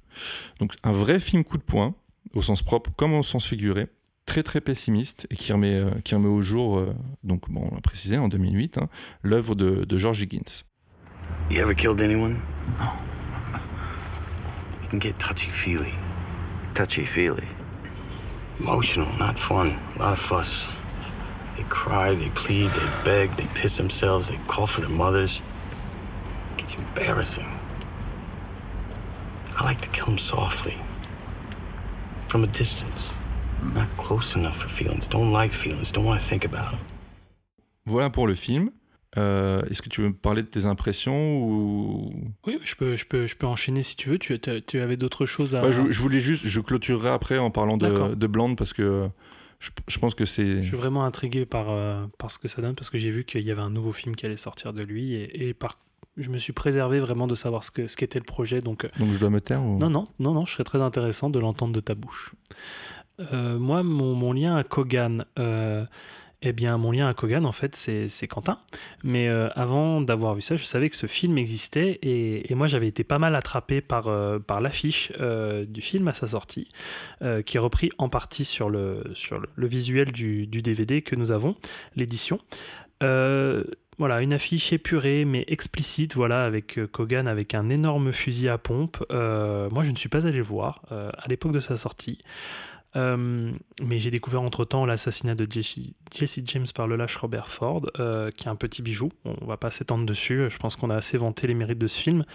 Donc, 0.59 0.73
un 0.83 0.91
vrai 0.91 1.19
film 1.19 1.43
coup 1.43 1.57
de 1.57 1.63
poing, 1.63 1.95
au 2.33 2.41
sens 2.41 2.61
propre 2.61 2.91
comme 2.95 3.13
au 3.13 3.23
sens 3.23 3.45
figuré, 3.45 3.87
très 4.25 4.43
très 4.43 4.61
pessimiste 4.61 5.25
et 5.29 5.35
qui 5.35 5.51
remet, 5.53 5.75
euh, 5.75 5.89
qui 6.03 6.13
remet 6.13 6.27
au 6.27 6.41
jour, 6.41 6.77
euh, 6.77 6.93
donc 7.23 7.49
bon, 7.49 7.69
on 7.71 7.75
l'a 7.75 7.81
précisé, 7.81 8.17
en 8.17 8.27
2008, 8.27 8.77
hein, 8.77 8.89
l'œuvre 9.23 9.55
de, 9.55 9.85
de 9.85 9.97
George 9.97 10.21
Higgins. 10.21 10.63
You 11.49 11.61
ever 11.61 11.73
killed 11.73 12.01
anyone? 12.01 12.35
No. 12.79 12.85
You 14.83 14.89
can 14.89 14.99
get 14.99 15.17
touchy 15.17 15.49
feely. 15.49 15.93
Touchy 16.73 17.05
feely. 17.05 17.47
Emotional, 18.59 19.07
not 19.17 19.37
fun. 19.37 19.77
A 19.97 19.99
lot 19.99 20.13
of 20.13 20.19
fuss. 20.19 20.69
They 21.55 21.63
cry, 21.69 22.15
they 22.15 22.29
plead, 22.29 22.69
they 22.71 23.03
beg, 23.03 23.31
they 23.31 23.47
piss 23.53 23.77
themselves, 23.77 24.29
they 24.29 24.37
call 24.47 24.67
for 24.67 24.81
their 24.81 24.89
mothers. 24.89 25.41
It 26.51 26.57
gets 26.57 26.75
embarrassing. 26.75 27.56
I 29.59 29.63
like 29.63 29.81
to 29.81 29.89
kill 29.91 30.05
them 30.07 30.17
softly. 30.17 30.73
From 32.29 32.43
a 32.43 32.47
distance. 32.47 33.11
Not 33.73 33.87
close 33.97 34.35
enough 34.37 34.55
for 34.57 34.69
feelings. 34.69 35.07
Don't 35.09 35.31
like 35.31 35.51
feelings. 35.51 35.91
Don't 35.91 36.05
want 36.05 36.19
to 36.19 36.23
think 36.25 36.45
about 36.45 36.69
them. 36.71 36.79
Voilà 37.85 38.09
pour 38.09 38.27
le 38.27 38.35
film. 38.35 38.69
Euh, 39.17 39.61
Est-ce 39.71 39.81
que 39.81 39.89
tu 39.89 40.01
veux 40.01 40.09
me 40.09 40.13
parler 40.13 40.43
de 40.43 40.47
tes 40.47 40.65
impressions 40.65 41.39
ou? 41.41 42.13
Oui, 42.45 42.59
je 42.63 42.75
peux, 42.75 42.95
je 42.97 43.05
peux, 43.05 43.25
je 43.25 43.35
peux 43.35 43.47
enchaîner 43.47 43.81
si 43.81 43.95
tu 43.95 44.09
veux. 44.09 44.19
Tu, 44.19 44.37
tu- 44.39 44.61
tu 44.61 44.79
avais 44.81 44.97
d'autres 44.97 45.25
choses 45.25 45.55
à. 45.55 45.61
Bah, 45.61 45.71
je, 45.71 45.89
je 45.89 46.01
voulais 46.01 46.19
juste, 46.19 46.45
je 46.45 46.59
clôturerai 46.59 47.09
après 47.09 47.37
en 47.39 47.49
parlant 47.49 47.77
de, 47.77 48.13
de 48.13 48.27
Blonde 48.27 48.57
parce 48.57 48.73
que 48.73 49.09
je, 49.59 49.69
je 49.87 49.97
pense 49.97 50.13
que 50.13 50.25
c'est. 50.25 50.61
Je 50.61 50.67
suis 50.67 50.77
vraiment 50.77 51.05
intrigué 51.05 51.45
par, 51.45 51.67
euh, 51.71 52.05
par 52.19 52.29
ce 52.29 52.37
que 52.37 52.47
ça 52.49 52.61
donne 52.61 52.75
parce 52.75 52.89
que 52.89 52.97
j'ai 52.99 53.09
vu 53.09 53.23
qu'il 53.23 53.41
y 53.41 53.49
avait 53.51 53.61
un 53.61 53.71
nouveau 53.71 53.93
film 53.93 54.15
qui 54.15 54.25
allait 54.25 54.37
sortir 54.37 54.73
de 54.73 54.83
lui 54.83 55.13
et, 55.15 55.47
et 55.47 55.53
par, 55.53 55.79
je 56.17 56.29
me 56.29 56.37
suis 56.37 56.53
préservé 56.53 56.99
vraiment 56.99 57.27
de 57.27 57.35
savoir 57.35 57.63
ce 57.63 57.71
que 57.71 57.87
ce 57.87 57.95
qu'était 57.95 58.19
le 58.19 58.25
projet. 58.25 58.59
Donc, 58.59 58.85
euh, 58.85 58.89
Donc 58.99 59.13
je 59.13 59.19
dois 59.19 59.29
me 59.29 59.41
taire 59.41 59.63
ou... 59.63 59.77
non, 59.77 59.89
non, 59.89 60.05
non, 60.19 60.33
non, 60.33 60.45
je 60.45 60.53
serais 60.53 60.63
très 60.63 60.81
intéressant 60.81 61.29
de 61.29 61.39
l'entendre 61.39 61.73
de 61.73 61.79
ta 61.79 61.95
bouche. 61.95 62.33
Euh, 63.33 63.57
moi, 63.57 63.83
mon, 63.83 64.13
mon 64.13 64.33
lien 64.33 64.55
à 64.55 64.63
Kogan, 64.63 65.25
euh, 65.39 65.85
eh 66.43 66.53
bien, 66.53 66.77
mon 66.77 66.91
lien 66.91 67.07
à 67.07 67.13
Kogan, 67.13 67.45
en 67.45 67.51
fait, 67.51 67.75
c'est 67.75 68.09
c'est 68.09 68.27
Quentin. 68.27 68.59
Mais 69.03 69.27
euh, 69.27 69.49
avant 69.55 70.01
d'avoir 70.01 70.35
vu 70.35 70.41
ça, 70.41 70.55
je 70.55 70.65
savais 70.65 70.89
que 70.89 70.95
ce 70.95 71.07
film 71.07 71.37
existait 71.37 71.99
et, 72.03 72.51
et 72.51 72.55
moi, 72.55 72.67
j'avais 72.67 72.87
été 72.87 73.03
pas 73.03 73.17
mal 73.17 73.35
attrapé 73.35 73.81
par, 73.81 74.09
par 74.41 74.61
l'affiche 74.61 75.11
du 75.67 75.81
film 75.81 76.07
à 76.07 76.13
sa 76.13 76.27
sortie, 76.27 76.69
qui 77.45 77.57
est 77.57 77.59
repris 77.59 77.89
en 77.97 78.09
partie 78.09 78.45
sur 78.45 78.69
le, 78.69 79.03
sur 79.15 79.39
le, 79.39 79.47
le 79.55 79.67
visuel 79.67 80.11
du, 80.11 80.45
du 80.45 80.61
DVD 80.61 81.01
que 81.01 81.15
nous 81.15 81.31
avons, 81.31 81.55
l'édition. 81.95 82.39
Euh, 83.03 83.63
voilà, 83.97 84.21
une 84.21 84.33
affiche 84.33 84.73
épurée 84.73 85.25
mais 85.25 85.43
explicite, 85.47 86.15
voilà, 86.15 86.43
avec 86.43 86.77
euh, 86.77 86.87
Kogan 86.87 87.27
avec 87.27 87.55
un 87.55 87.69
énorme 87.69 88.11
fusil 88.11 88.47
à 88.47 88.57
pompe. 88.57 89.03
Euh, 89.11 89.69
moi, 89.71 89.83
je 89.83 89.91
ne 89.91 89.95
suis 89.95 90.09
pas 90.09 90.27
allé 90.27 90.37
le 90.37 90.43
voir 90.43 90.81
euh, 90.91 91.09
à 91.17 91.27
l'époque 91.27 91.51
de 91.51 91.59
sa 91.59 91.77
sortie. 91.77 92.19
Mais 92.95 93.99
j'ai 93.99 94.09
découvert 94.09 94.41
entre-temps 94.41 94.87
l'assassinat 94.87 95.35
de 95.35 95.47
Jesse, 95.47 96.39
James 96.45 96.65
par 96.73 96.87
le 96.87 96.95
lâche 96.95 97.15
Robert 97.17 97.47
Ford, 97.47 97.83
qui 97.93 98.47
est 98.47 98.49
un 98.49 98.55
petit 98.55 98.81
bijou. 98.81 99.11
On 99.23 99.45
va 99.45 99.55
pas 99.55 99.69
s'étendre 99.69 100.03
dessus. 100.03 100.49
Je 100.49 100.57
pense 100.57 100.75
qu'on 100.75 100.89
a 100.89 100.95
assez 100.95 101.15
vanté 101.15 101.45
les 101.45 101.53
mérites 101.53 101.77
de 101.77 101.85
ce 101.85 101.99
film. 102.01 102.25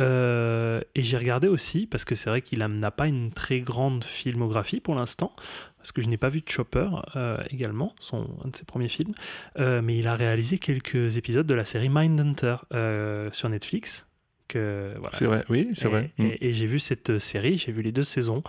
Et 0.00 1.02
j'ai 1.02 1.16
regardé 1.16 1.46
aussi, 1.46 1.86
parce 1.86 2.04
que 2.04 2.16
c'est 2.16 2.28
vrai 2.28 2.42
qu'il 2.42 2.58
n'a 2.58 2.90
pas 2.90 3.06
une 3.06 3.30
très 3.30 3.60
grande 3.60 4.02
filmographie 4.02 4.80
pour 4.80 4.96
l'instant, 4.96 5.32
parce 5.80 5.92
que 5.92 6.02
je 6.02 6.08
n'ai 6.08 6.16
pas 6.18 6.28
vu 6.28 6.42
Chopper 6.46 6.88
euh, 7.16 7.36
également, 7.50 7.94
son, 8.00 8.28
un 8.44 8.48
de 8.48 8.56
ses 8.56 8.64
premiers 8.64 8.88
films, 8.88 9.14
Euh, 9.58 9.80
mais 9.82 9.98
il 9.98 10.06
a 10.06 10.14
réalisé 10.14 10.58
quelques 10.58 11.16
épisodes 11.16 11.46
de 11.46 11.54
la 11.54 11.64
série 11.64 11.88
Mindhunter 11.88 12.56
euh, 12.72 13.28
sur 13.32 13.48
Netflix. 13.48 14.06
Voilà, 14.52 15.10
C'est 15.12 15.26
vrai, 15.26 15.44
oui, 15.48 15.68
c'est 15.74 15.86
et, 15.86 15.90
vrai. 15.90 16.10
Mm. 16.18 16.24
et- 16.26 16.48
et 16.48 16.52
j'ai 16.52 16.66
vu 16.66 16.80
cette 16.80 17.18
série, 17.20 17.56
j'ai 17.56 17.70
vu 17.72 17.82
les 17.82 17.92
deux 17.92 18.02
saisons. 18.02 18.42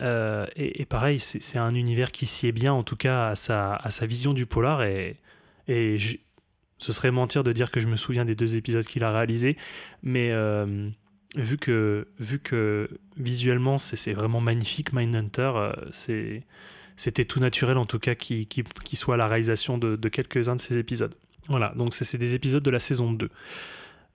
Et, 0.00 0.82
et 0.82 0.84
pareil, 0.84 1.18
c'est 1.20 1.58
un 1.58 1.74
univers 1.74 2.12
qui 2.12 2.26
sied 2.26 2.52
bien, 2.52 2.72
en 2.74 2.82
tout 2.82 2.96
cas, 2.96 3.28
à 3.30 3.34
sa, 3.34 3.74
à 3.74 3.90
sa 3.90 4.04
vision 4.06 4.34
du 4.34 4.44
polar. 4.46 4.82
Et, 4.82 5.16
et 5.66 5.96
ce 6.78 6.92
serait 6.92 7.10
mentir 7.10 7.44
de 7.44 7.52
dire 7.52 7.70
que 7.70 7.80
je 7.80 7.88
me 7.88 7.96
souviens 7.96 8.24
des 8.26 8.34
deux 8.34 8.56
épisodes 8.56 8.84
qu'il 8.84 9.02
a 9.04 9.10
réalisés. 9.10 9.56
Mais 10.02 10.30
vu, 11.36 11.56
que, 11.56 12.06
vu 12.18 12.38
que 12.38 12.88
visuellement, 13.16 13.78
c'est 13.78 14.12
vraiment 14.12 14.40
magnifique, 14.40 14.92
Mindhunter, 14.92 15.52
euh, 15.56 15.72
c'était 16.96 17.24
tout 17.24 17.40
naturel, 17.40 17.78
en 17.78 17.86
tout 17.86 17.98
cas, 17.98 18.14
qu'il 18.14 18.46
qu'il- 18.48 18.64
qu'il 18.84 18.98
soit 18.98 19.16
la 19.16 19.26
réalisation 19.28 19.78
de, 19.78 19.96
de 19.96 20.08
quelques-uns 20.08 20.56
de 20.56 20.60
ces 20.60 20.78
épisodes. 20.78 21.14
Voilà, 21.48 21.72
donc 21.76 21.94
c'est 21.94 22.18
des 22.18 22.34
épisodes 22.34 22.62
de 22.62 22.70
la 22.70 22.80
saison 22.80 23.12
2. 23.12 23.30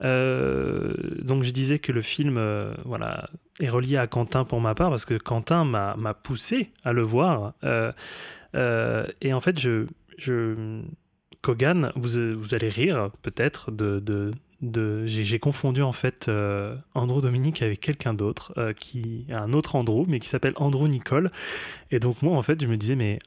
Euh, 0.03 0.93
donc 1.21 1.43
je 1.43 1.51
disais 1.51 1.79
que 1.79 1.91
le 1.91 2.01
film 2.01 2.37
euh, 2.37 2.73
voilà, 2.83 3.29
est 3.59 3.69
relié 3.69 3.97
à 3.97 4.07
Quentin 4.07 4.43
pour 4.43 4.59
ma 4.59 4.75
part 4.75 4.89
parce 4.89 5.05
que 5.05 5.13
Quentin 5.17 5.63
m'a 5.63 6.13
poussé 6.13 6.71
à 6.83 6.93
le 6.93 7.01
voir. 7.03 7.53
Euh, 7.63 7.91
et 9.21 9.33
en 9.33 9.39
fait, 9.39 9.59
je, 9.59 9.85
je, 10.17 10.81
Kogan, 11.41 11.91
vous, 11.95 12.35
vous 12.39 12.53
allez 12.53 12.69
rire 12.69 13.09
peut-être 13.21 13.71
de, 13.71 13.99
de, 13.99 14.31
de 14.63 15.05
j'ai 15.05 15.39
confondu 15.39 15.81
en 15.81 15.91
fait 15.91 16.27
euh, 16.27 16.75
Andrew 16.95 17.21
Dominique 17.21 17.61
avec 17.61 17.81
quelqu'un 17.81 18.13
d'autre 18.13 18.53
euh, 18.57 18.73
qui 18.73 19.27
un 19.29 19.53
autre 19.53 19.75
Andrew 19.75 20.05
mais 20.07 20.19
qui 20.19 20.29
s'appelle 20.29 20.53
Andrew 20.55 20.87
Nicole. 20.87 21.31
Et 21.91 21.99
donc 21.99 22.21
moi 22.21 22.35
en 22.37 22.41
fait 22.41 22.61
je 22.61 22.67
me 22.67 22.77
disais 22.77 22.95
mais 22.95 23.19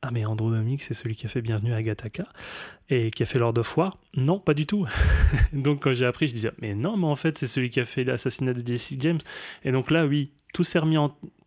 ah 0.00 0.10
mais 0.10 0.24
Andrew 0.24 0.50
Dominique 0.50 0.82
c'est 0.82 0.94
celui 0.94 1.14
qui 1.14 1.26
a 1.26 1.28
fait 1.28 1.42
Bienvenue 1.42 1.74
à 1.74 1.82
Gattaca 1.82 2.26
et 2.88 3.10
qui 3.10 3.22
a 3.22 3.26
fait 3.26 3.38
Lord 3.38 3.56
of 3.58 3.76
War 3.76 3.98
Non, 4.14 4.40
pas 4.40 4.54
du 4.54 4.66
tout. 4.66 4.86
donc 5.52 5.82
quand 5.82 5.94
j'ai 5.94 6.06
appris, 6.06 6.26
je 6.26 6.34
disais 6.34 6.52
mais 6.58 6.74
non, 6.74 6.96
mais 6.96 7.06
en 7.06 7.16
fait 7.16 7.36
c'est 7.36 7.46
celui 7.46 7.68
qui 7.68 7.78
a 7.78 7.84
fait 7.84 8.04
l'assassinat 8.04 8.54
de 8.54 8.66
Jesse 8.66 8.94
James. 8.98 9.20
Et 9.64 9.72
donc 9.72 9.90
là, 9.90 10.06
oui, 10.06 10.32
tout 10.52 10.64
s'est 10.64 10.78
remis, 10.78 10.96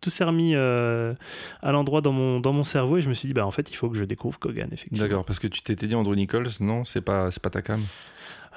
tout 0.00 0.10
remis 0.20 0.54
euh, 0.54 1.14
à 1.62 1.72
l'endroit 1.72 2.00
dans 2.00 2.12
mon, 2.12 2.40
dans 2.40 2.52
mon 2.52 2.64
cerveau 2.64 2.96
et 2.96 3.02
je 3.02 3.08
me 3.08 3.14
suis 3.14 3.28
dit 3.28 3.34
bah 3.34 3.46
en 3.46 3.50
fait 3.50 3.70
il 3.70 3.74
faut 3.74 3.88
que 3.88 3.96
je 3.96 4.04
découvre 4.04 4.38
Kogan 4.38 4.68
effectivement. 4.72 5.06
D'accord, 5.06 5.24
parce 5.24 5.38
que 5.38 5.46
tu 5.48 5.62
t'étais 5.62 5.86
dit 5.86 5.94
Andrew 5.94 6.14
Nichols, 6.14 6.48
non, 6.60 6.84
c'est 6.84 7.00
pas, 7.00 7.30
c'est 7.30 7.42
pas 7.42 7.50
ta 7.50 7.62
cam? 7.62 7.80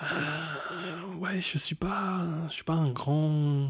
Euh, 0.04 1.16
ouais, 1.20 1.42
je 1.42 1.58
suis 1.58 1.76
pas, 1.76 2.22
je 2.50 2.54
suis 2.54 2.64
pas 2.64 2.74
un 2.74 2.92
grand. 2.92 3.70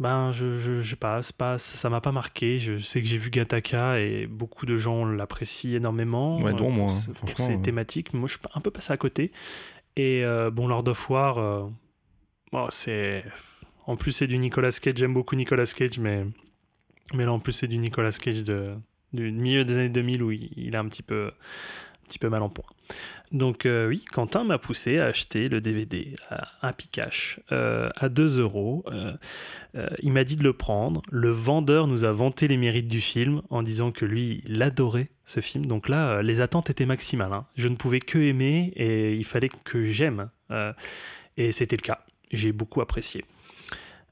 Ben, 0.00 0.32
je, 0.32 0.58
je, 0.58 0.80
je 0.80 0.96
sais 0.96 1.32
pas, 1.36 1.58
ça 1.58 1.90
m'a 1.90 2.00
pas 2.00 2.10
marqué. 2.10 2.58
Je 2.58 2.78
sais 2.78 3.02
que 3.02 3.06
j'ai 3.06 3.18
vu 3.18 3.28
Gattaca 3.28 4.00
et 4.00 4.26
beaucoup 4.26 4.64
de 4.64 4.78
gens 4.78 5.04
l'apprécient 5.04 5.76
énormément. 5.76 6.40
Ouais, 6.40 6.54
dont 6.54 6.70
euh, 6.70 6.74
moi, 6.74 6.90
hein, 6.90 7.12
franchement, 7.14 7.48
euh. 7.50 7.62
thématiques. 7.62 8.14
Moi, 8.14 8.26
je 8.26 8.38
suis 8.38 8.42
un 8.54 8.60
peu 8.60 8.70
passé 8.70 8.94
à 8.94 8.96
côté. 8.96 9.30
Et 9.96 10.24
euh, 10.24 10.50
bon, 10.50 10.68
Lord 10.68 10.88
of 10.88 11.10
War, 11.10 11.38
euh, 11.38 11.66
bon, 12.50 12.66
c'est. 12.70 13.24
En 13.86 13.96
plus, 13.96 14.12
c'est 14.12 14.26
du 14.26 14.38
Nicolas 14.38 14.72
Cage. 14.72 14.96
J'aime 14.96 15.12
beaucoup 15.12 15.36
Nicolas 15.36 15.66
Cage, 15.66 15.98
mais, 15.98 16.24
mais 17.12 17.24
là, 17.24 17.32
en 17.32 17.38
plus, 17.38 17.52
c'est 17.52 17.68
du 17.68 17.76
Nicolas 17.76 18.12
Cage 18.12 18.42
de, 18.42 18.74
du 19.12 19.30
milieu 19.32 19.66
des 19.66 19.74
années 19.74 19.88
2000 19.90 20.22
où 20.22 20.30
il, 20.30 20.50
il 20.56 20.74
est 20.74 20.78
un 20.78 20.88
petit 20.88 21.02
peu, 21.02 21.30
petit 22.10 22.18
peu 22.18 22.28
mal 22.28 22.42
en 22.42 22.48
point. 22.48 22.64
Donc 23.32 23.64
euh, 23.64 23.86
oui, 23.88 24.04
Quentin 24.12 24.42
m'a 24.42 24.58
poussé 24.58 24.98
à 24.98 25.06
acheter 25.06 25.48
le 25.48 25.60
DVD 25.60 26.16
à 26.28 26.48
Happy 26.62 26.88
Cash 26.88 27.38
euh, 27.52 27.88
à 27.96 28.08
2 28.08 28.40
euros. 28.40 28.84
Euh, 28.88 29.16
il 30.02 30.12
m'a 30.12 30.24
dit 30.24 30.34
de 30.34 30.42
le 30.42 30.52
prendre. 30.52 31.02
Le 31.10 31.30
vendeur 31.30 31.86
nous 31.86 32.04
a 32.04 32.10
vanté 32.10 32.48
les 32.48 32.56
mérites 32.56 32.88
du 32.88 33.00
film 33.00 33.42
en 33.50 33.62
disant 33.62 33.92
que 33.92 34.04
lui, 34.04 34.42
il 34.46 34.60
adorait 34.62 35.10
ce 35.24 35.40
film. 35.40 35.66
Donc 35.66 35.88
là, 35.88 36.22
les 36.22 36.40
attentes 36.40 36.70
étaient 36.70 36.86
maximales. 36.86 37.32
hein. 37.32 37.46
Je 37.56 37.68
ne 37.68 37.76
pouvais 37.76 38.00
que 38.00 38.18
aimer 38.18 38.72
et 38.74 39.14
il 39.14 39.24
fallait 39.24 39.50
que 39.64 39.84
j'aime. 39.84 40.28
Et 41.36 41.52
c'était 41.52 41.76
le 41.76 41.82
cas. 41.82 42.00
J'ai 42.32 42.50
beaucoup 42.50 42.80
apprécié. 42.80 43.24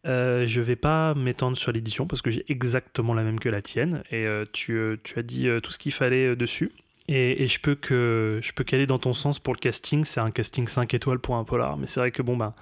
Euh, 0.06 0.46
je 0.46 0.60
vais 0.60 0.76
pas 0.76 1.14
m'étendre 1.14 1.56
sur 1.56 1.72
l'édition 1.72 2.06
parce 2.06 2.22
que 2.22 2.30
j'ai 2.30 2.44
exactement 2.48 3.14
la 3.14 3.24
même 3.24 3.40
que 3.40 3.48
la 3.48 3.60
tienne 3.60 4.04
et 4.12 4.26
tu, 4.52 5.00
as 5.16 5.22
dit 5.22 5.48
tout 5.60 5.72
ce 5.72 5.78
qu'il 5.80 5.92
fallait 5.92 6.36
dessus. 6.36 6.70
Et, 7.08 7.46
je 7.46 7.58
peux 7.60 7.74
que 7.74 8.38
je 8.42 8.52
peux 8.52 8.64
caler 8.64 8.86
dans 8.86 8.98
ton 8.98 9.14
sens 9.14 9.38
pour 9.38 9.54
le 9.54 9.58
casting. 9.58 10.04
C'est 10.04 10.20
un 10.20 10.30
casting 10.30 10.66
5 10.66 10.92
étoiles 10.94 11.18
pour 11.18 11.36
un 11.36 11.44
polar, 11.44 11.76
mais 11.78 11.86
c'est 11.86 12.00
vrai 12.00 12.10
que 12.10 12.22
bon 12.22 12.36
bah 12.36 12.54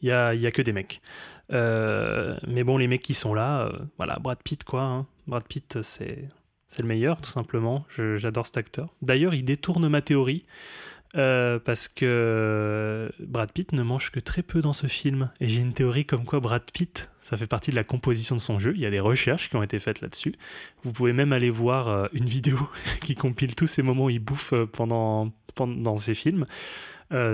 il 0.00 0.08
y 0.08 0.12
a, 0.12 0.34
y 0.34 0.46
a 0.46 0.50
que 0.50 0.62
des 0.62 0.72
mecs. 0.72 1.00
Euh, 1.52 2.36
mais 2.46 2.64
bon, 2.64 2.76
les 2.76 2.88
mecs 2.88 3.02
qui 3.02 3.14
sont 3.14 3.34
là, 3.34 3.66
euh, 3.66 3.78
voilà, 3.98 4.18
Brad 4.18 4.38
Pitt 4.42 4.64
quoi. 4.64 4.82
hein. 4.82 5.06
Brad 5.28 5.44
Pitt, 5.44 5.80
c'est 5.82 6.28
c'est 6.66 6.82
le 6.82 6.88
meilleur 6.88 7.20
tout 7.20 7.30
simplement. 7.30 7.84
J'adore 8.16 8.46
cet 8.46 8.56
acteur. 8.56 8.88
D'ailleurs, 9.02 9.34
il 9.34 9.44
détourne 9.44 9.88
ma 9.88 10.02
théorie. 10.02 10.44
Euh, 11.14 11.58
parce 11.58 11.88
que 11.88 13.12
Brad 13.20 13.52
Pitt 13.52 13.72
ne 13.72 13.82
mange 13.82 14.10
que 14.10 14.20
très 14.20 14.42
peu 14.42 14.60
dans 14.60 14.72
ce 14.72 14.86
film. 14.86 15.30
Et 15.40 15.48
j'ai 15.48 15.60
une 15.60 15.74
théorie 15.74 16.06
comme 16.06 16.24
quoi 16.24 16.40
Brad 16.40 16.62
Pitt, 16.72 17.10
ça 17.20 17.36
fait 17.36 17.46
partie 17.46 17.70
de 17.70 17.76
la 17.76 17.84
composition 17.84 18.34
de 18.36 18.40
son 18.40 18.58
jeu. 18.58 18.72
Il 18.74 18.80
y 18.80 18.86
a 18.86 18.90
des 18.90 19.00
recherches 19.00 19.50
qui 19.50 19.56
ont 19.56 19.62
été 19.62 19.78
faites 19.78 20.00
là-dessus. 20.00 20.34
Vous 20.84 20.92
pouvez 20.92 21.12
même 21.12 21.32
aller 21.32 21.50
voir 21.50 21.88
euh, 21.88 22.06
une 22.12 22.26
vidéo 22.26 22.58
qui 23.00 23.14
compile 23.14 23.54
tous 23.54 23.66
ces 23.66 23.82
moments 23.82 24.04
où 24.04 24.10
il 24.10 24.20
bouffe 24.20 24.52
euh, 24.52 24.66
pendant, 24.66 25.30
dans 25.56 25.96
ses 25.96 26.14
films. 26.14 26.46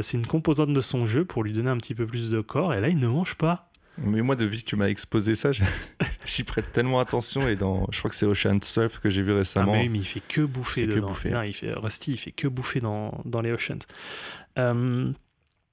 C'est 0.00 0.14
une 0.14 0.26
composante 0.26 0.72
de 0.72 0.80
son 0.80 1.06
jeu 1.06 1.24
pour 1.24 1.44
lui 1.44 1.52
donner 1.52 1.70
un 1.70 1.76
petit 1.76 1.94
peu 1.94 2.04
plus 2.04 2.30
de 2.30 2.40
corps. 2.40 2.74
Et 2.74 2.80
là, 2.80 2.88
il 2.88 2.98
ne 2.98 3.06
mange 3.06 3.36
pas. 3.36 3.67
Mais 4.04 4.22
moi, 4.22 4.36
depuis 4.36 4.62
que 4.62 4.68
tu 4.68 4.76
m'as 4.76 4.88
exposé 4.88 5.34
ça, 5.34 5.50
j'y 6.24 6.44
prête 6.44 6.72
tellement 6.72 7.00
attention. 7.00 7.48
Et 7.48 7.56
dans, 7.56 7.86
je 7.90 7.98
crois 7.98 8.10
que 8.10 8.16
c'est 8.16 8.26
Ocean 8.26 8.58
Surf 8.62 8.98
que 9.00 9.10
j'ai 9.10 9.22
vu 9.22 9.32
Ah, 9.32 9.36
récemment. 9.38 9.72
mais, 9.72 9.82
oui, 9.82 9.88
mais 9.88 9.98
il 9.98 10.04
fait 10.04 10.20
que 10.26 10.42
bouffer 10.42 10.82
Il 10.82 10.86
fait 10.86 10.90
que 10.90 10.94
dedans. 10.96 11.08
bouffer. 11.08 11.30
Non, 11.30 11.42
il 11.42 11.52
fait, 11.52 11.72
Rusty, 11.72 12.12
il 12.12 12.16
fait 12.18 12.32
que 12.32 12.48
bouffer 12.48 12.80
dans, 12.80 13.20
dans 13.24 13.40
les 13.40 13.52
Oceans. 13.52 13.78
Euh, 14.58 15.12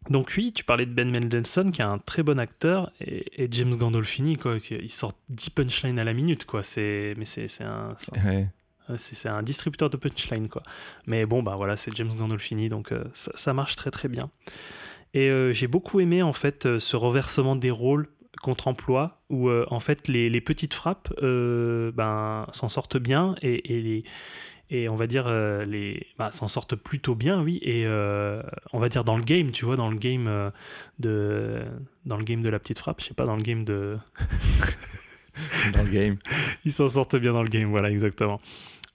donc 0.10 0.34
oui, 0.38 0.54
tu 0.54 0.64
parlais 0.64 0.86
de 0.86 0.94
Ben 0.94 1.10
Mendelsohn, 1.10 1.72
qui 1.72 1.82
est 1.82 1.86
un 1.86 1.98
très 1.98 2.22
bon 2.24 2.40
acteur, 2.40 2.92
et, 3.02 3.44
et 3.44 3.48
James 3.52 3.76
Gandolfini, 3.76 4.38
quoi, 4.38 4.58
il 4.70 4.92
sort 4.92 5.14
10 5.30 5.50
punchlines 5.52 5.98
à 6.00 6.04
la 6.04 6.14
minute, 6.14 6.46
quoi. 6.46 6.62
C'est, 6.64 7.16
mais 7.18 7.26
c'est, 7.26 7.48
un, 7.64 7.96
c'est 8.98 9.28
un- 9.30 9.42
distributeur 9.44 9.90
de 9.90 9.98
punchlines, 9.98 10.48
quoi. 10.48 10.62
Mais 11.08 11.26
bon, 11.26 11.42
bah 11.42 11.56
voilà, 11.56 11.76
c'est 11.76 11.96
James 11.96 12.14
Gandolfini, 12.16 12.70
donc 12.70 12.92
euh, 12.92 13.04
ça, 13.14 13.32
ça 13.34 13.54
marche 13.54 13.76
très 13.76 13.90
très 13.90 14.08
bien. 14.08 14.30
Et 15.16 15.30
euh, 15.30 15.54
j'ai 15.54 15.68
beaucoup 15.68 16.00
aimé 16.02 16.22
en 16.22 16.34
fait 16.34 16.66
euh, 16.66 16.80
ce 16.80 16.96
reversement 16.98 17.56
des 17.56 17.72
rôles 17.72 18.08
contre-emploi 18.42 19.22
où 19.30 19.50
euh, 19.50 19.66
en 19.70 19.80
fait 19.80 20.08
les, 20.08 20.30
les 20.30 20.42
petites 20.42 20.74
frappes 20.74 21.14
euh, 21.22 21.92
ben, 21.92 22.48
s'en 22.52 22.68
sortent 22.68 22.98
bien 22.98 23.36
et, 23.42 23.74
et 23.74 23.82
les 23.82 24.04
et 24.72 24.90
on 24.90 24.96
va 24.96 25.06
dire 25.06 25.26
euh, 25.28 25.64
les 25.64 26.08
bah, 26.18 26.32
s'en 26.32 26.48
sortent 26.48 26.76
plutôt 26.76 27.14
bien 27.14 27.42
oui 27.42 27.60
et 27.62 27.88
on 27.88 28.80
va 28.80 28.90
dire 28.90 29.04
dans 29.04 29.18
le 29.18 29.24
game 29.24 29.52
tu 29.52 29.66
vois 29.66 29.76
dans 29.76 29.90
le 29.90 29.98
game 29.98 30.52
de 31.00 31.62
dans 32.06 32.18
le 32.18 32.24
game 32.24 32.42
de 32.42 32.50
la 32.50 32.60
petite 32.60 32.80
frappe 32.80 33.02
je 33.02 33.08
sais 33.08 33.14
pas 33.14 33.26
dans 33.26 33.36
le 33.36 33.44
game 33.44 33.64
de 33.64 33.98
dans 35.74 35.84
le 35.84 35.92
game. 35.92 36.18
ils 36.66 36.72
s'en 36.72 36.90
sortent 36.90 37.18
bien 37.18 37.34
dans 37.34 37.44
le 37.44 37.50
game, 37.50 37.70
voilà, 37.70 37.92
exactement. 37.92 38.40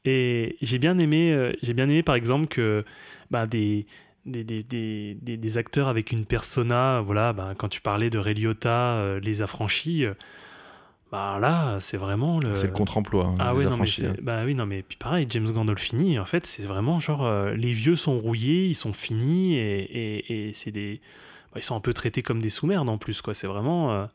Et 0.06 0.56
j'ai 0.62 0.78
bien 0.78 0.98
aimé, 0.98 1.52
j'ai 1.62 1.74
bien 1.74 1.84
aimé 1.84 2.02
par 2.02 2.14
exemple 2.14 2.46
que 2.46 2.84
bah, 3.30 3.46
des, 3.46 3.84
des, 4.26 4.44
des, 4.44 4.62
des, 4.62 5.36
des- 5.36 5.58
acteurs 5.58 5.88
avec 5.88 6.12
une 6.12 6.24
persona, 6.24 7.00
voilà, 7.00 7.32
bah, 7.32 7.54
quand 7.56 7.68
tu 7.68 7.80
parlais 7.80 8.10
de 8.10 8.18
Ray 8.18 8.34
Liotta, 8.34 8.68
euh, 8.96 9.20
les 9.20 9.42
affranchis, 9.42 10.04
euh, 10.04 10.14
bah 11.12 11.38
là, 11.40 11.78
c'est 11.80 11.96
vraiment 11.96 12.38
le. 12.38 12.54
C'est 12.54 12.68
le 12.68 12.72
contre-emploi. 12.72 13.24
hein, 13.26 13.34
Ah 13.40 13.52
les 13.52 13.58
ouais, 13.58 13.64
non, 13.64 13.76
mais 13.78 14.06
hein. 14.06 14.14
bah 14.22 14.42
oui, 14.44 14.54
non, 14.54 14.66
mais 14.66 14.82
puis 14.82 14.96
pareil, 14.96 15.26
James 15.28 15.50
Gandolfini, 15.50 16.18
en 16.18 16.24
fait, 16.24 16.46
c'est 16.46 16.62
vraiment 16.64 17.00
genre, 17.00 17.24
euh, 17.26 17.54
les 17.54 17.72
vieux 17.72 17.96
sont 17.96 18.18
rouillés, 18.20 18.66
ils 18.66 18.74
sont 18.76 18.92
finis, 18.92 19.56
et, 19.56 19.80
et, 19.82 20.48
et 20.50 20.54
c'est 20.54 20.70
des. 20.70 21.00
bah, 21.52 21.58
ils 21.60 21.64
sont 21.64 21.74
un 21.74 21.80
peu 21.80 21.92
traités 21.92 22.22
comme 22.22 22.40
des 22.40 22.50
sous-merdes 22.50 22.88
en 22.88 22.98
plus, 22.98 23.22
quoi. 23.22 23.34
C'est 23.34 23.48
vraiment. 23.48 24.06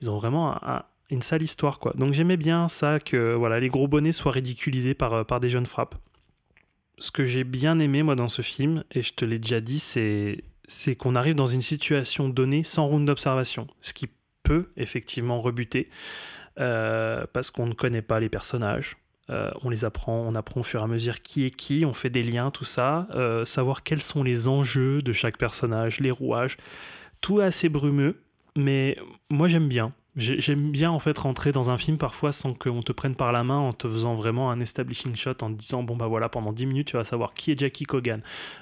ils 0.00 0.10
ont 0.10 0.16
vraiment 0.18 0.52
un- 0.52 0.76
un- 0.78 0.82
une 1.10 1.22
sale 1.22 1.42
histoire, 1.42 1.78
quoi. 1.78 1.92
Donc 1.96 2.12
j'aimais 2.14 2.36
bien 2.38 2.66
ça, 2.68 2.98
que 2.98 3.34
voilà, 3.34 3.60
les 3.60 3.68
gros 3.68 3.86
bonnets 3.86 4.12
soient 4.12 4.32
ridiculisés 4.32 4.94
par, 4.94 5.24
par 5.26 5.38
des 5.40 5.50
jeunes 5.50 5.66
frappes. 5.66 5.94
Ce 7.02 7.10
que 7.10 7.24
j'ai 7.24 7.42
bien 7.42 7.80
aimé, 7.80 8.04
moi, 8.04 8.14
dans 8.14 8.28
ce 8.28 8.42
film, 8.42 8.84
et 8.92 9.02
je 9.02 9.12
te 9.12 9.24
l'ai 9.24 9.40
déjà 9.40 9.60
dit, 9.60 9.80
c'est 9.80 10.94
qu'on 10.96 11.16
arrive 11.16 11.34
dans 11.34 11.48
une 11.48 11.60
situation 11.60 12.28
donnée 12.28 12.62
sans 12.62 12.86
round 12.86 13.04
d'observation, 13.08 13.66
ce 13.80 13.92
qui 13.92 14.06
peut 14.44 14.70
effectivement 14.76 15.40
rebuter 15.40 15.90
euh, 16.60 17.26
parce 17.32 17.50
qu'on 17.50 17.66
ne 17.66 17.74
connaît 17.74 18.02
pas 18.02 18.20
les 18.20 18.28
personnages. 18.28 18.98
Euh, 19.30 19.50
on 19.62 19.68
les 19.68 19.84
apprend, 19.84 20.24
on 20.28 20.36
apprend 20.36 20.60
au 20.60 20.62
fur 20.62 20.78
et 20.78 20.84
à 20.84 20.86
mesure 20.86 21.22
qui 21.22 21.44
est 21.44 21.50
qui, 21.50 21.84
on 21.84 21.92
fait 21.92 22.08
des 22.08 22.22
liens, 22.22 22.52
tout 22.52 22.64
ça, 22.64 23.08
euh, 23.16 23.44
savoir 23.46 23.82
quels 23.82 24.00
sont 24.00 24.22
les 24.22 24.46
enjeux 24.46 25.02
de 25.02 25.12
chaque 25.12 25.38
personnage, 25.38 25.98
les 25.98 26.12
rouages, 26.12 26.56
tout 27.20 27.40
est 27.40 27.44
assez 27.44 27.68
brumeux, 27.68 28.22
mais 28.56 28.96
moi 29.28 29.48
j'aime 29.48 29.66
bien. 29.66 29.92
J'ai- 30.14 30.40
J'aime 30.40 30.70
bien 30.72 30.90
en 30.90 30.98
fait 30.98 31.16
rentrer 31.16 31.52
dans 31.52 31.70
un 31.70 31.78
film 31.78 31.96
parfois 31.96 32.32
sans 32.32 32.52
qu'on 32.52 32.82
te 32.82 32.92
prenne 32.92 33.14
par 33.14 33.32
la 33.32 33.44
main 33.44 33.56
en 33.58 33.72
te 33.72 33.88
faisant 33.88 34.14
vraiment 34.14 34.50
un 34.50 34.60
establishing 34.60 35.16
shot 35.16 35.30
en 35.42 35.50
te 35.50 35.58
disant 35.58 35.82
bon 35.82 35.96
bah 35.96 36.06
voilà 36.06 36.28
pendant 36.28 36.52
10 36.52 36.66
minutes 36.66 36.88
tu 36.88 36.96
vas 36.98 37.04
savoir 37.04 37.32
qui 37.32 37.50
est 37.52 37.58
Jackie 37.58 37.84
Cogan, 37.84 38.20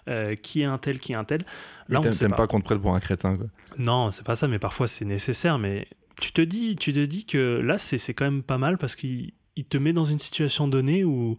euh, 0.09 0.36
qui 0.36 0.60
est 0.62 0.64
un 0.66 0.78
tel, 0.78 1.01
qui 1.01 1.12
est 1.12 1.16
un 1.16 1.24
tel. 1.24 1.43
Mais 1.89 1.97
on 1.97 2.02
T'aimes 2.02 2.14
t'aimes 2.14 2.35
pas 2.35 2.47
qu'on 2.47 2.60
te 2.60 2.64
prenne 2.66 2.81
pour 2.81 2.94
un 2.94 3.01
crétin. 3.01 3.36
Quoi. 3.36 3.47
non, 3.78 4.12
c'est 4.12 4.24
pas 4.24 4.36
ça, 4.36 4.47
mais 4.47 4.60
parfois 4.60 4.86
c'est 4.86 5.05
nécessaire. 5.05 5.59
Mais 5.59 5.89
tu 6.20 6.32
te 6.32 6.40
dis, 6.40 6.77
tu 6.77 6.93
te 6.93 7.01
dis 7.05 7.24
que 7.24 7.60
là, 7.64 7.78
c'est 7.78 7.98
c'est 7.98 8.14
quand 8.14 8.27
même 8.27 8.43
pas 8.44 8.59
mal 8.59 8.78
parce 8.78 8.94
qu'il 8.94 9.32
il 9.56 9.64
te 9.64 9.77
met 9.77 9.93
dans 9.93 10.05
une 10.05 10.20
situation 10.20 10.68
donnée 10.68 11.02
où 11.02 11.36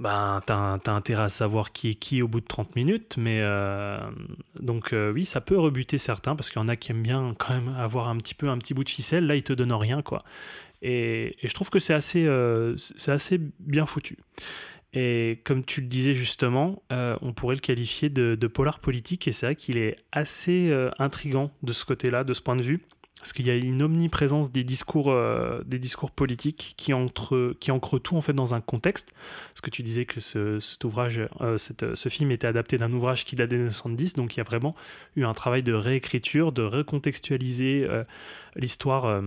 ben, 0.00 0.42
t'as 0.44 0.78
as 0.84 0.90
intérêt 0.90 1.24
à 1.24 1.28
savoir 1.28 1.70
qui 1.70 1.90
est 1.90 1.94
qui 1.94 2.20
au 2.20 2.28
bout 2.28 2.40
de 2.40 2.46
30 2.46 2.74
minutes. 2.74 3.16
Mais 3.16 3.40
euh, 3.42 3.98
donc, 4.58 4.92
euh, 4.92 5.12
oui, 5.12 5.24
ça 5.24 5.40
peut 5.40 5.58
rebuter 5.58 5.98
certains 5.98 6.34
parce 6.34 6.50
qu'il 6.50 6.60
y 6.60 6.64
en 6.64 6.68
a 6.68 6.76
qui 6.76 6.90
aiment 6.90 7.02
bien 7.02 7.34
quand 7.38 7.54
même 7.54 7.74
avoir 7.78 8.08
un 8.08 8.16
petit 8.16 8.34
peu 8.34 8.48
un 8.48 8.58
petit 8.58 8.74
bout 8.74 8.84
de 8.84 8.88
ficelle. 8.88 9.26
Là, 9.26 9.36
il 9.36 9.44
te 9.44 9.52
donne 9.52 9.72
rien, 9.72 10.02
quoi. 10.02 10.22
Et, 10.82 11.36
je 11.42 11.54
trouve 11.54 11.70
que 11.70 11.78
c'est 11.78 11.94
assez, 11.94 12.26
euh, 12.26 12.76
c'est 12.76 13.12
assez 13.12 13.38
bien 13.60 13.86
foutu. 13.86 14.18
Et 14.92 15.40
comme 15.44 15.64
tu 15.64 15.80
le 15.80 15.88
disais 15.88 16.14
justement, 16.14 16.84
on 16.90 17.32
pourrait 17.32 17.56
le 17.56 17.60
qualifier 17.60 18.10
de, 18.10 18.46
polar 18.46 18.78
politique, 18.78 19.26
et 19.26 19.32
c'est 19.32 19.46
vrai 19.46 19.56
qu'il 19.56 19.76
est 19.76 19.96
assez 20.12 20.72
intrigant 21.00 21.50
de 21.64 21.72
ce 21.72 21.84
côté-là, 21.84 22.22
de 22.22 22.32
ce 22.32 22.40
point 22.40 22.54
de 22.54 22.62
vue, 22.62 22.80
parce 23.24 23.32
qu'il 23.32 23.46
y 23.46 23.50
a 23.50 23.54
une 23.54 23.80
omniprésence 23.80 24.52
des 24.52 24.64
discours, 24.64 25.10
euh, 25.10 25.62
des 25.64 25.78
discours 25.78 26.10
politiques 26.10 26.74
qui, 26.76 26.92
entre, 26.92 27.56
qui 27.58 27.70
ancrent 27.70 27.98
tout 27.98 28.18
en 28.18 28.20
fait 28.20 28.34
dans 28.34 28.52
un 28.52 28.60
contexte. 28.60 29.14
Parce 29.48 29.62
que 29.62 29.70
tu 29.70 29.82
disais 29.82 30.04
que 30.04 30.20
ce, 30.20 30.60
cet 30.60 30.84
ouvrage, 30.84 31.26
euh, 31.40 31.56
ce 31.56 32.08
film 32.10 32.30
était 32.32 32.46
adapté 32.46 32.76
d'un 32.76 32.92
ouvrage 32.92 33.24
qui 33.24 33.34
date 33.34 33.48
des 33.48 33.56
années 33.56 33.70
70, 33.70 34.12
donc 34.16 34.36
il 34.36 34.36
y 34.36 34.40
a 34.42 34.44
vraiment 34.44 34.76
eu 35.16 35.24
un 35.24 35.32
travail 35.32 35.62
de 35.62 35.72
réécriture, 35.72 36.52
de 36.52 36.64
recontextualiser 36.64 37.86
euh, 37.88 38.04
l'histoire. 38.56 39.22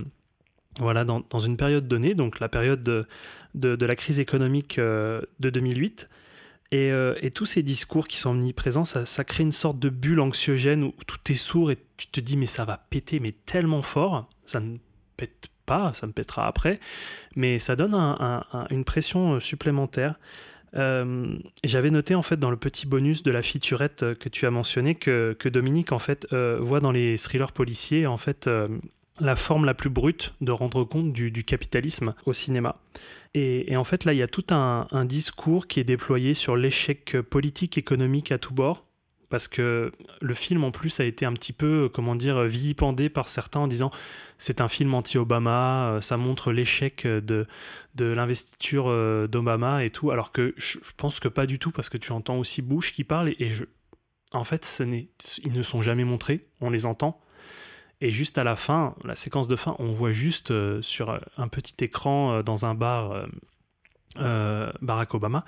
voilà, 0.80 1.03
dans, 1.03 1.40
une 1.40 1.57
période 1.57 1.88
donnée, 1.88 2.14
donc 2.14 2.40
la 2.40 2.49
période 2.49 2.84
de, 2.84 3.07
la 3.56 3.95
crise 3.95 4.19
économique 4.19 4.78
de 4.78 5.28
2008. 5.40 6.07
Et, 6.72 6.91
euh, 6.91 7.15
et 7.22 7.31
tous 7.31 7.45
ces 7.45 7.64
discours 7.64 8.07
qui 8.10 8.18
sont 8.18 8.31
omniprésents, 8.31 8.84
ça, 8.84 9.23
crée 9.23 9.44
une 9.44 9.53
sorte 9.53 9.80
de 9.80 9.88
bulle 9.89 10.19
anxiogène 10.19 10.84
où 10.84 10.94
tout 11.06 11.18
est 11.31 11.35
sourd 11.35 11.72
et 11.72 11.77
tu 11.95 12.07
te 12.07 12.19
dis 12.19 12.35
mais 12.35 12.45
ça 12.45 12.65
va 12.65 12.77
péter 12.89 13.19
mais 13.22 13.31
tellement 13.45 13.81
fort, 13.81 14.27
ça 14.45 14.60
ne 14.60 14.77
pète 15.15 15.48
pas, 15.65 15.94
ça 15.94 16.07
me 16.07 16.11
pètera 16.11 16.45
après, 16.45 16.80
mais 17.38 17.57
ça 17.60 17.76
donne 17.77 17.94
un- 17.94 18.18
un- 18.19 18.57
un- 18.57 18.68
une 18.69 18.84
pression 18.84 19.35
euh, 19.35 19.39
supplémentaire. 19.39 20.15
Euh, 20.76 21.38
J'avais 21.64 21.89
noté 21.89 22.15
en 22.15 22.22
fait 22.22 22.38
dans 22.38 22.52
le 22.52 22.57
petit 22.57 22.85
bonus 22.85 23.23
de 23.23 23.31
la 23.31 23.41
featurette 23.41 24.14
que 24.15 24.27
tu 24.27 24.45
as 24.45 24.52
mentionné 24.52 24.95
que, 24.95 25.35
que 25.39 25.48
Dominique 25.48 25.94
en 25.94 25.99
fait 25.99 26.27
voit 26.60 26.81
dans 26.81 26.91
les 26.91 27.18
thrillers 27.18 27.53
policiers 27.53 28.06
en 28.06 28.18
fait 28.18 28.49
la 29.19 29.35
forme 29.38 29.64
la 29.65 29.73
plus 29.73 29.89
brute 29.89 30.34
de 30.41 30.52
rendre 30.52 30.84
compte 30.84 31.14
du 31.14 31.44
capitalisme 31.45 32.14
au 32.26 32.34
cinéma. 32.34 32.76
Et, 33.38 33.77
en 33.77 33.84
fait, 33.84 34.05
là, 34.05 34.14
il 34.14 34.18
y 34.18 34.23
a 34.23 34.27
tout 34.27 34.45
un, 34.49 35.05
discours 35.05 35.68
qui 35.68 35.80
est 35.80 35.84
déployé 35.84 36.34
sur 36.34 36.55
l'échec 36.55 37.18
politique, 37.22 37.77
économique 37.77 38.31
à 38.31 38.38
tout 38.38 38.53
bord. 38.53 38.85
Parce 39.30 39.49
que 39.49 39.91
le 40.22 40.34
film, 40.34 40.64
en 40.64 40.72
plus, 40.72 41.01
a 41.01 41.03
été 41.03 41.26
un 41.26 41.34
petit 41.34 41.51
peu, 41.51 41.89
comment 41.93 42.15
dire, 42.15 42.43
vilipendé 42.43 43.09
par 43.09 43.27
certains 43.27 43.59
en 43.59 43.68
disant 43.68 43.91
c'est 44.38 44.61
un 44.61 44.68
film 44.68 44.93
anti-Obama, 44.93 45.89
euh, 45.89 46.01
ça 46.01 46.15
montre 46.15 46.53
l'échec 46.53 47.05
de, 47.05 47.45
de 47.95 48.05
l'investiture 48.05 48.85
euh, 48.88 49.27
d'Obama 49.27 49.84
et 49.84 49.89
tout. 49.89 50.11
Alors 50.11 50.31
que 50.31 50.53
je, 50.57 50.77
pense 50.95 51.19
que 51.19 51.27
pas 51.27 51.45
du 51.45 51.59
tout, 51.59 51.72
parce 51.72 51.89
que 51.89 51.97
tu 51.97 52.11
entends 52.14 52.38
aussi 52.38 52.61
Bush 52.61 52.93
qui 52.93 53.03
parle 53.03 53.30
et, 53.38 53.49
je, 53.49 53.65
en 54.34 54.43
fait, 54.43 54.64
ce 54.65 54.84
ils 54.84 55.53
ne 55.53 55.61
sont 55.61 55.81
jamais 55.81 56.05
montrés, 56.05 56.47
on 56.61 56.69
les 56.69 56.85
entend. 56.85 57.19
Et 58.02 58.11
juste 58.11 58.38
à 58.38 58.44
la 58.44 58.56
fin, 58.56 58.94
la 59.03 59.15
séquence 59.15 59.48
de 59.48 59.56
fin, 59.56 59.76
on 59.80 59.91
voit 59.91 60.11
juste 60.11 60.52
euh, 60.52 60.82
sur 60.82 61.19
un 61.38 61.48
petit 61.48 61.74
écran 61.84 62.34
euh, 62.34 62.44
dans 62.44 62.65
un 62.65 62.76
bar 62.76 63.11
euh, 63.11 63.26
euh, 64.19 64.72
Barack 64.82 65.14
Obama. 65.15 65.45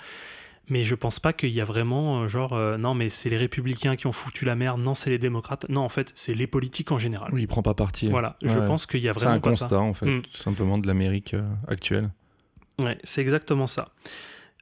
mais 0.67 0.83
je 0.83 0.95
pense 0.95 1.19
pas 1.19 1.31
qu'il 1.33 1.49
y 1.49 1.61
a 1.61 1.65
vraiment 1.65 2.21
euh, 2.21 2.27
genre 2.27 2.53
euh, 2.53 2.77
non 2.77 2.93
mais 2.93 3.09
c'est 3.09 3.29
les 3.29 3.37
républicains 3.37 3.95
qui 3.95 4.07
ont 4.07 4.11
foutu 4.11 4.45
la 4.45 4.55
merde, 4.55 4.79
non 4.81 4.93
c'est 4.95 5.09
les 5.11 5.17
démocrates, 5.19 5.67
non 5.69 5.81
en 5.81 5.89
fait 5.89 6.11
c'est 6.15 6.33
les 6.33 6.47
politiques 6.47 6.91
en 6.91 6.97
général. 6.97 7.29
Oui, 7.33 7.41
il 7.43 7.47
prend 7.47 7.61
pas 7.63 7.73
parti. 7.75 8.07
Voilà, 8.09 8.35
je 8.41 8.57
pense 8.59 8.85
qu'il 8.87 8.99
y 9.01 9.09
a 9.09 9.13
C'est 9.13 9.19
vraiment 9.19 9.35
un 9.35 9.39
pas 9.39 9.53
ça. 9.53 9.65
constat, 9.65 9.79
en 9.79 9.93
fait, 9.93 10.05
Mm. 10.07 10.21
tout 10.23 10.37
simplement 10.37 10.77
de 10.79 10.87
l'Amérique 10.87 11.33
euh, 11.35 11.47
actuelle. 11.67 12.11
Ouais, 12.79 12.97
c'est 13.03 13.21
exactement 13.21 13.67
ça. 13.67 13.89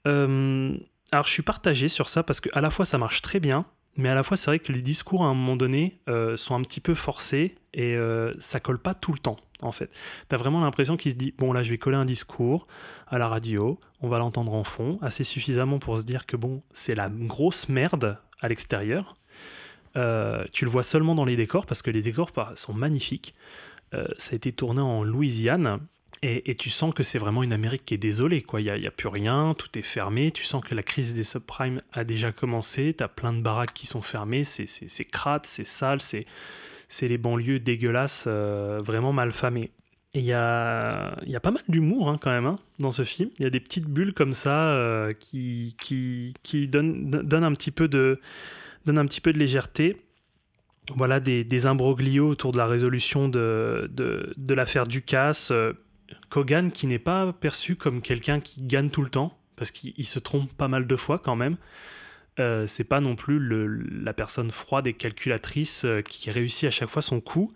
Euh, 0.07 0.75
alors, 1.11 1.25
je 1.25 1.31
suis 1.31 1.43
partagé 1.43 1.87
sur 1.87 2.09
ça 2.09 2.23
parce 2.23 2.39
que 2.41 2.49
à 2.53 2.61
la 2.61 2.69
fois 2.69 2.83
ça 2.85 2.97
marche 2.97 3.21
très 3.21 3.39
bien, 3.39 3.65
mais 3.97 4.09
à 4.09 4.15
la 4.15 4.23
fois 4.23 4.37
c'est 4.37 4.45
vrai 4.47 4.59
que 4.59 4.71
les 4.71 4.81
discours 4.81 5.23
à 5.23 5.27
un 5.27 5.33
moment 5.33 5.55
donné 5.55 5.99
euh, 6.07 6.37
sont 6.37 6.55
un 6.55 6.61
petit 6.61 6.79
peu 6.79 6.95
forcés 6.95 7.55
et 7.73 7.95
euh, 7.95 8.33
ça 8.39 8.59
colle 8.59 8.79
pas 8.79 8.93
tout 8.93 9.11
le 9.11 9.19
temps. 9.19 9.37
En 9.61 9.71
fait, 9.71 9.89
t'as 10.29 10.37
vraiment 10.37 10.61
l'impression 10.61 10.97
qu'il 10.97 11.11
se 11.11 11.17
dit 11.17 11.33
bon 11.37 11.51
là 11.51 11.63
je 11.63 11.71
vais 11.71 11.77
coller 11.79 11.97
un 11.97 12.05
discours 12.05 12.67
à 13.07 13.17
la 13.17 13.27
radio, 13.27 13.79
on 14.01 14.07
va 14.07 14.19
l'entendre 14.19 14.53
en 14.53 14.63
fond 14.63 14.99
assez 15.01 15.23
suffisamment 15.23 15.79
pour 15.79 15.97
se 15.97 16.03
dire 16.03 16.25
que 16.25 16.37
bon 16.37 16.61
c'est 16.73 16.95
la 16.95 17.09
grosse 17.09 17.67
merde 17.67 18.17
à 18.39 18.47
l'extérieur. 18.47 19.17
Euh, 19.95 20.45
tu 20.53 20.63
le 20.63 20.69
vois 20.69 20.83
seulement 20.83 21.15
dans 21.15 21.25
les 21.25 21.35
décors 21.35 21.65
parce 21.65 21.81
que 21.81 21.89
les 21.89 22.01
décors 22.01 22.31
par- 22.31 22.57
sont 22.57 22.73
magnifiques. 22.73 23.33
Ça 24.17 24.33
a 24.33 24.35
été 24.35 24.51
tourné 24.51 24.81
en 24.81 25.01
Louisiane 25.01 25.79
et, 26.23 26.55
tu 26.55 26.69
sens 26.69 26.93
que 26.93 27.03
c'est 27.03 27.19
vraiment 27.19 27.43
une 27.43 27.53
Amérique 27.53 27.85
qui 27.85 27.93
est 27.93 27.99
désolée. 27.99 28.41
quoi. 28.41 28.59
Il 28.59 28.71
n'y 28.73 28.87
a, 28.87 28.91
plus 28.91 29.07
rien, 29.07 29.53
tout 29.53 29.77
est 29.77 29.83
fermé. 29.83 30.31
Tu 30.31 30.43
sens 30.43 30.63
que 30.63 30.73
la 30.73 30.81
crise 30.81 31.13
des 31.15 31.23
subprimes 31.23 31.79
a 31.93 32.03
déjà 32.03 32.31
commencé. 32.31 32.95
Tu 32.97 33.03
as 33.03 33.07
plein 33.07 33.33
de 33.33 33.41
baraques 33.41 33.73
qui 33.73 33.85
sont 33.85 34.01
fermées. 34.01 34.43
C'est- 34.43 35.05
crade, 35.05 35.45
c'est 35.45 35.67
sale, 35.67 36.01
c'est 36.01 37.07
les 37.07 37.17
banlieues 37.17 37.59
dégueulasses, 37.59 38.25
euh, 38.27 38.79
vraiment 38.83 39.13
mal 39.13 39.31
famées. 39.31 39.71
Et 40.13 40.19
il 40.21 40.25
y 40.25 40.33
a, 40.33 41.15
pas 41.43 41.51
mal 41.51 41.63
d'humour 41.67 42.09
hein, 42.09 42.17
quand 42.19 42.31
même 42.31 42.47
hein, 42.47 42.57
dans 42.79 42.91
ce 42.91 43.03
film. 43.03 43.29
Il 43.37 43.43
y 43.43 43.45
a 43.45 43.51
des 43.51 43.59
petites 43.59 43.87
bulles 43.87 44.13
comme 44.13 44.33
ça 44.33 44.71
euh, 44.71 45.13
qui, 45.13 45.75
donnent, 46.67 47.43
un 47.43 47.53
petit 47.53 47.71
peu 47.71 47.87
de, 47.87 48.19
légèreté 49.35 50.01
voilà 50.95 51.19
des, 51.19 51.65
imbroglios 51.65 52.29
autour 52.29 52.53
de 52.53 52.57
la 52.57 52.65
résolution 52.65 53.27
de, 53.27 53.87
de, 53.93 54.33
de 54.35 54.53
l'affaire 54.55 54.87
Ducasse. 54.87 55.51
Kogan 56.29 56.71
qui 56.71 56.87
n'est 56.87 56.99
pas 56.99 57.33
perçu 57.33 57.75
comme 57.75 58.01
quelqu'un 58.01 58.39
qui 58.39 58.61
gagne 58.61 58.89
tout 58.89 59.01
le 59.01 59.09
temps, 59.09 59.37
parce 59.55 59.71
qu'il 59.71 59.93
il 59.97 60.05
se 60.05 60.19
trompe 60.19 60.53
pas 60.53 60.67
mal 60.67 60.87
de 60.87 60.95
fois 60.95 61.19
quand 61.19 61.35
même. 61.35 61.57
Euh, 62.39 62.67
c'est 62.67 62.83
pas 62.83 62.99
non 62.99 63.15
plus 63.15 63.39
le- 63.39 63.65
la 63.67 64.13
personne 64.13 64.51
froide 64.51 64.85
et 64.85 64.93
calculatrice 64.93 65.85
euh, 65.85 66.01
qui 66.01 66.29
réussit 66.29 66.65
à 66.65 66.71
chaque 66.71 66.89
fois 66.89 67.01
son 67.01 67.19
coup. 67.19 67.51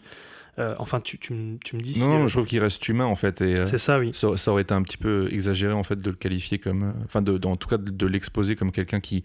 Euh, 0.60 0.76
enfin, 0.80 1.00
tu, 1.00 1.18
tu, 1.20 1.34
me- 1.34 1.58
tu 1.64 1.76
me 1.76 1.82
dis 1.82 1.94
si, 1.94 2.00
Non, 2.02 2.10
non, 2.20 2.28
je 2.28 2.34
trouve 2.34 2.46
qu'il 2.48 2.60
reste 2.60 2.86
humain, 2.90 3.06
en 3.06 3.16
fait. 3.16 3.38
C'est 3.68 3.78
ça, 3.78 4.00
oui. 4.00 4.10
ça, 4.14 4.36
ça 4.38 4.52
aurait 4.52 4.64
été 4.64 4.74
un 4.74 4.82
petit 4.82 4.98
peu 4.98 5.30
exagéré, 5.32 5.72
en 5.74 5.84
fait, 5.84 6.02
de 6.02 6.10
le 6.10 6.16
qualifier 6.16 6.58
comme. 6.60 6.94
Enfin, 7.06 7.22
de, 7.22 7.38
de- 7.38 7.48
en 7.48 7.56
tout 7.56 7.70
cas, 7.70 7.78
de, 7.78 7.90
de 7.92 8.06
l'exposer 8.08 8.56
comme 8.56 8.72
quelqu'un 8.72 9.00
qui, 9.00 9.24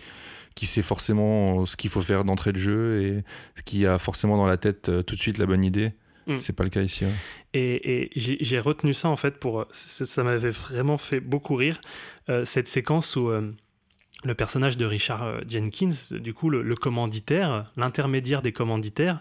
qui 0.54 0.66
sait 0.66 0.82
forcément 0.82 1.64
ce 1.66 1.76
qu'il 1.76 1.90
faut 1.90 2.02
faire 2.02 2.24
d'entrée 2.24 2.52
de 2.52 2.58
jeu 2.58 3.02
et 3.02 3.62
qui 3.64 3.86
a 3.86 3.98
forcément 3.98 4.36
dans 4.36 4.46
la 4.46 4.56
tête 4.58 4.90
tout 5.06 5.14
de 5.16 5.20
suite 5.20 5.38
la 5.38 5.46
bonne 5.46 5.64
idée. 5.64 5.92
Mm. 6.26 6.38
C'est 6.38 6.52
pas 6.54 6.64
le 6.64 6.70
cas 6.70 6.82
ici. 6.82 7.04
ouais. 7.04 7.12
Et, 7.54 8.02
et 8.04 8.10
j'ai 8.14 8.58
retenu 8.60 8.94
ça 8.94 9.08
en 9.08 9.16
fait 9.16 9.38
pour. 9.38 9.66
Ça, 9.72 10.22
m'avait 10.24 10.50
vraiment 10.50 10.98
fait 10.98 11.20
beaucoup 11.20 11.54
rire. 11.54 11.80
euh, 12.28 12.44
cette 12.44 12.68
séquence 12.68 13.14
où 13.16 13.28
euh, 13.30 13.52
le 14.24 14.34
personnage 14.34 14.76
de 14.76 14.84
Richard 14.84 15.22
euh, 15.22 15.40
Jenkins, 15.48 15.90
du 16.18 16.34
coup, 16.34 16.50
le, 16.50 16.62
le 16.62 16.74
commanditaire, 16.74 17.70
l'intermédiaire 17.76 18.42
des 18.42 18.52
commanditaires, 18.52 19.20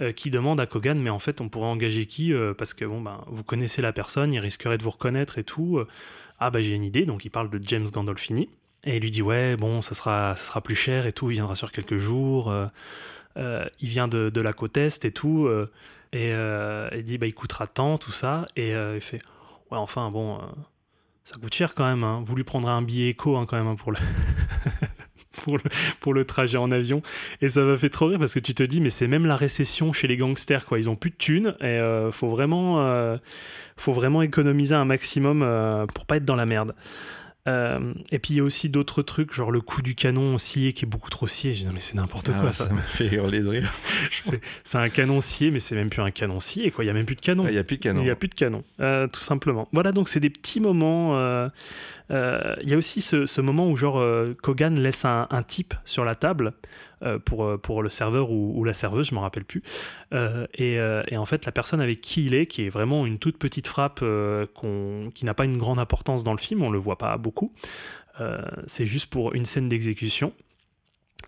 euh, 0.00 0.10
qui 0.12 0.30
demande 0.30 0.58
à 0.58 0.66
Kogan 0.66 0.98
Mais 0.98 1.10
en 1.10 1.18
fait, 1.20 1.40
on 1.40 1.48
pourrait 1.48 1.68
engager 1.68 2.06
qui 2.06 2.32
Euh, 2.32 2.54
Parce 2.54 2.74
que 2.74 2.84
bon, 2.84 3.00
ben, 3.00 3.22
vous 3.28 3.44
connaissez 3.44 3.82
la 3.82 3.92
personne, 3.92 4.32
il 4.32 4.40
risquerait 4.40 4.78
de 4.78 4.82
vous 4.82 4.90
reconnaître 4.90 5.38
et 5.38 5.44
tout. 5.44 5.78
Euh, 5.78 5.86
Ah, 6.40 6.50
bah 6.50 6.60
j'ai 6.60 6.72
une 6.74 6.82
idée. 6.84 7.06
Donc 7.06 7.24
il 7.24 7.30
parle 7.30 7.50
de 7.50 7.60
James 7.64 7.86
Gandolfini. 7.92 8.48
Et 8.84 8.96
il 8.96 9.02
lui 9.02 9.12
dit 9.12 9.22
Ouais, 9.22 9.54
bon, 9.56 9.80
ça 9.80 9.94
sera, 9.94 10.34
ça 10.34 10.44
sera 10.44 10.60
plus 10.60 10.74
cher 10.74 11.06
et 11.06 11.12
tout. 11.12 11.30
Il 11.30 11.34
viendra 11.34 11.54
sur 11.54 11.70
quelques 11.70 11.98
jours. 11.98 12.52
il 13.36 13.88
vient 13.88 14.08
de, 14.08 14.28
de 14.30 14.40
la 14.40 14.52
côte 14.52 14.76
Est 14.76 15.04
et 15.04 15.12
tout. 15.12 15.48
Et 16.12 16.32
euh, 16.32 16.88
il 16.94 17.04
dit 17.04 17.18
bah 17.18 17.26
il 17.26 17.34
coûtera 17.34 17.66
tant 17.66 17.98
tout 17.98 18.12
ça. 18.12 18.46
Et 18.56 18.74
euh, 18.74 18.96
il 18.96 19.00
fait 19.00 19.20
ouais 19.70 19.78
enfin 19.78 20.10
bon 20.10 20.36
euh, 20.36 20.40
ça 21.24 21.36
coûte 21.40 21.54
cher 21.54 21.74
quand 21.74 21.84
même 21.84 22.04
hein. 22.04 22.22
vous 22.24 22.36
lui 22.36 22.44
prendrez 22.44 22.72
un 22.72 22.82
billet 22.82 23.10
éco 23.10 23.36
hein, 23.36 23.46
quand 23.46 23.56
même 23.56 23.66
hein, 23.66 23.76
pour 23.76 23.92
le 23.92 23.98
pour 25.42 25.56
le 25.56 25.62
pour 26.00 26.14
le 26.14 26.24
trajet 26.24 26.58
en 26.58 26.70
avion. 26.70 27.02
Et 27.40 27.48
ça 27.48 27.62
m'a 27.62 27.78
fait 27.78 27.88
trop 27.88 28.06
rire 28.06 28.18
parce 28.18 28.34
que 28.34 28.40
tu 28.40 28.54
te 28.54 28.62
dis 28.62 28.80
mais 28.80 28.90
c'est 28.90 29.08
même 29.08 29.26
la 29.26 29.36
récession 29.36 29.92
chez 29.92 30.06
les 30.06 30.16
gangsters 30.16 30.66
quoi. 30.66 30.78
Ils 30.78 30.90
ont 30.90 30.96
plus 30.96 31.10
de 31.10 31.16
thunes 31.16 31.56
et 31.60 31.64
euh, 31.64 32.12
faut 32.12 32.28
vraiment 32.28 33.18
faut 33.76 33.92
vraiment 33.92 34.22
économiser 34.22 34.74
un 34.74 34.84
maximum 34.84 35.86
pour 35.94 36.06
pas 36.06 36.16
être 36.16 36.24
dans 36.24 36.36
la 36.36 36.46
merde 36.46 36.74
Euh, 37.48 37.92
et 38.12 38.20
puis 38.20 38.34
il 38.34 38.36
y 38.36 38.40
a 38.40 38.44
aussi 38.44 38.68
d'autres 38.68 39.02
trucs 39.02 39.34
genre 39.34 39.50
le 39.50 39.60
coup 39.60 39.82
du 39.82 39.96
canon 39.96 40.38
scié 40.38 40.72
qui 40.74 40.84
est 40.84 40.88
beaucoup 40.88 41.10
trop 41.10 41.26
scié 41.26 41.52
j'ai 41.54 41.62
dit 41.62 41.66
non 41.66 41.72
mais 41.74 41.80
c'est 41.80 41.96
n'importe 41.96 42.30
Ah, 42.32 42.38
quoi 42.40 42.52
ça 42.52 42.68
ça 42.68 42.72
m'a 42.72 42.80
fait 42.82 43.08
hurler 43.12 43.40
de 43.40 43.48
rire. 43.48 43.72
c'est 44.64 44.78
un 44.78 44.88
canon 44.88 45.20
scié, 45.20 45.50
mais 45.50 45.58
c'est 45.58 45.74
même 45.74 45.90
plus 45.90 46.02
un 46.02 46.12
canon 46.12 46.38
scié, 46.38 46.70
quoi. 46.70 46.84
Il 46.84 46.86
y 46.86 46.90
a 46.90 46.92
même 46.92 47.04
plus 47.06 47.16
de 47.16 47.20
canon. 47.20 47.42
Ah, 47.46 47.50
Il 47.50 47.54
n'y 47.54 47.58
a 47.58 47.64
plus 47.64 47.78
de 47.78 47.82
canon. 47.82 48.00
Il 48.00 48.04
n'y 48.04 48.10
a 48.10 48.14
plus 48.14 48.28
de 48.28 48.34
canon, 48.34 48.62
euh, 48.80 49.08
tout 49.08 49.18
simplement. 49.20 49.68
Voilà, 49.72 49.90
donc 49.90 50.08
c'est 50.08 50.20
des 50.20 50.30
petits 50.30 50.60
moments. 50.60 51.18
euh, 51.18 51.48
euh, 52.12 52.54
Il 52.62 52.70
y 52.70 52.74
a 52.74 52.76
aussi 52.76 53.00
ce, 53.00 53.26
ce 53.26 53.40
moment 53.40 53.68
où 53.68 53.76
genre 53.76 54.00
Kogan 54.42 54.78
laisse 54.78 55.04
un, 55.04 55.26
un 55.30 55.42
type 55.42 55.74
sur 55.84 56.04
la 56.04 56.14
table 56.14 56.52
pour, 57.18 57.44
euh, 57.44 57.58
pour 57.58 57.82
le 57.82 57.90
serveur 57.90 58.30
ou, 58.30 58.62
la 58.64 58.74
serveuse, 58.74 59.08
je 59.08 59.14
m'en 59.14 59.22
rappelle 59.22 59.44
plus. 59.44 59.62
Euh, 60.12 60.46
et, 60.54 60.78
euh, 60.78 61.02
et 61.08 61.16
en 61.16 61.24
fait, 61.26 61.44
la 61.46 61.52
personne 61.52 61.80
avec 61.80 62.00
qui 62.00 62.26
il 62.26 62.34
est, 62.34 62.46
qui 62.46 62.64
est 62.64 62.68
vraiment 62.68 63.06
une 63.06 63.18
toute 63.18 63.38
petite 63.38 63.66
frappe 63.66 64.00
euh, 64.02 64.46
qu'on- 64.54 65.10
qui 65.14 65.24
n'a 65.24 65.34
pas 65.34 65.44
une 65.44 65.58
grande 65.58 65.78
importance 65.78 66.24
dans 66.24 66.32
le 66.32 66.38
film, 66.38 66.62
on 66.62 66.70
le 66.70 66.78
voit 66.78 66.98
pas 66.98 67.16
beaucoup. 67.18 67.52
Euh, 68.20 68.42
c'est 68.66 68.86
juste 68.86 69.06
pour 69.06 69.34
une 69.34 69.44
scène 69.46 69.68
d'exécution. 69.68 70.32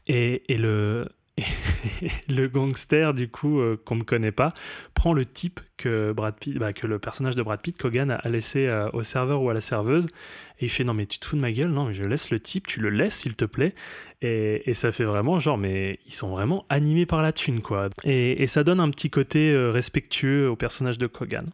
Et, 0.07 0.43
et 0.53 0.59
le, 0.59 1.09
le 2.29 2.47
gangster, 2.47 3.13
du 3.13 3.29
coup, 3.29 3.59
euh, 3.59 3.77
qu'on 3.85 3.97
ne 3.97 4.05
connaît 4.05 4.33
pas, 4.33 4.55
prend 4.95 5.13
le 5.13 5.25
type 5.25 5.61
que, 5.77 6.13
Brad 6.13 6.37
Pitt, 6.39 6.57
bah, 6.59 6.73
que 6.73 6.87
le 6.87 6.99
personnage 6.99 7.35
de 7.35 7.43
Brad 7.43 7.61
Pitt, 7.61 7.77
Kogan, 7.77 8.11
a, 8.11 8.29
laissé 8.29 8.67
euh, 8.67 8.89
au 8.93 9.03
serveur 9.03 9.43
ou 9.43 9.51
à 9.51 9.55
la 9.55 9.61
serveuse. 9.61 10.07
Et 10.61 10.67
il 10.67 10.69
fait 10.69 10.85
Non, 10.85 10.95
mais 10.95 11.07
tu 11.07 11.19
te 11.19 11.27
fous 11.27 11.37
de 11.37 11.41
ma 11.41 11.51
gueule 11.51 11.71
Non, 11.71 11.87
mais 11.87 11.95
je 11.95 12.05
laisse 12.05 12.31
le 12.31 12.39
type, 12.39 12.67
tu 12.67 12.81
le 12.81 12.91
laisses, 12.91 13.17
s'il 13.17 13.35
te 13.35 13.45
plaît. 13.45 13.75
Et, 14.23 14.71
et 14.71 14.75
ça 14.75 14.93
fait 14.93 15.05
vraiment 15.05 15.41
genre, 15.41 15.59
mais 15.59 15.99
ils 16.07 16.15
sont 16.15 16.31
vraiment 16.31 16.65
animés 16.69 17.07
par 17.07 17.21
la 17.21 17.33
thune, 17.33 17.63
quoi. 17.63 17.91
Et, 18.05 18.43
et 18.43 18.47
ça 18.47 18.63
donne 18.63 18.81
un 18.81 18.91
petit 18.91 19.11
côté 19.11 19.51
euh, 19.53 19.71
respectueux 19.71 20.49
au 20.49 20.57
personnage 20.57 20.99
de 20.99 21.07
Kogan. 21.09 21.47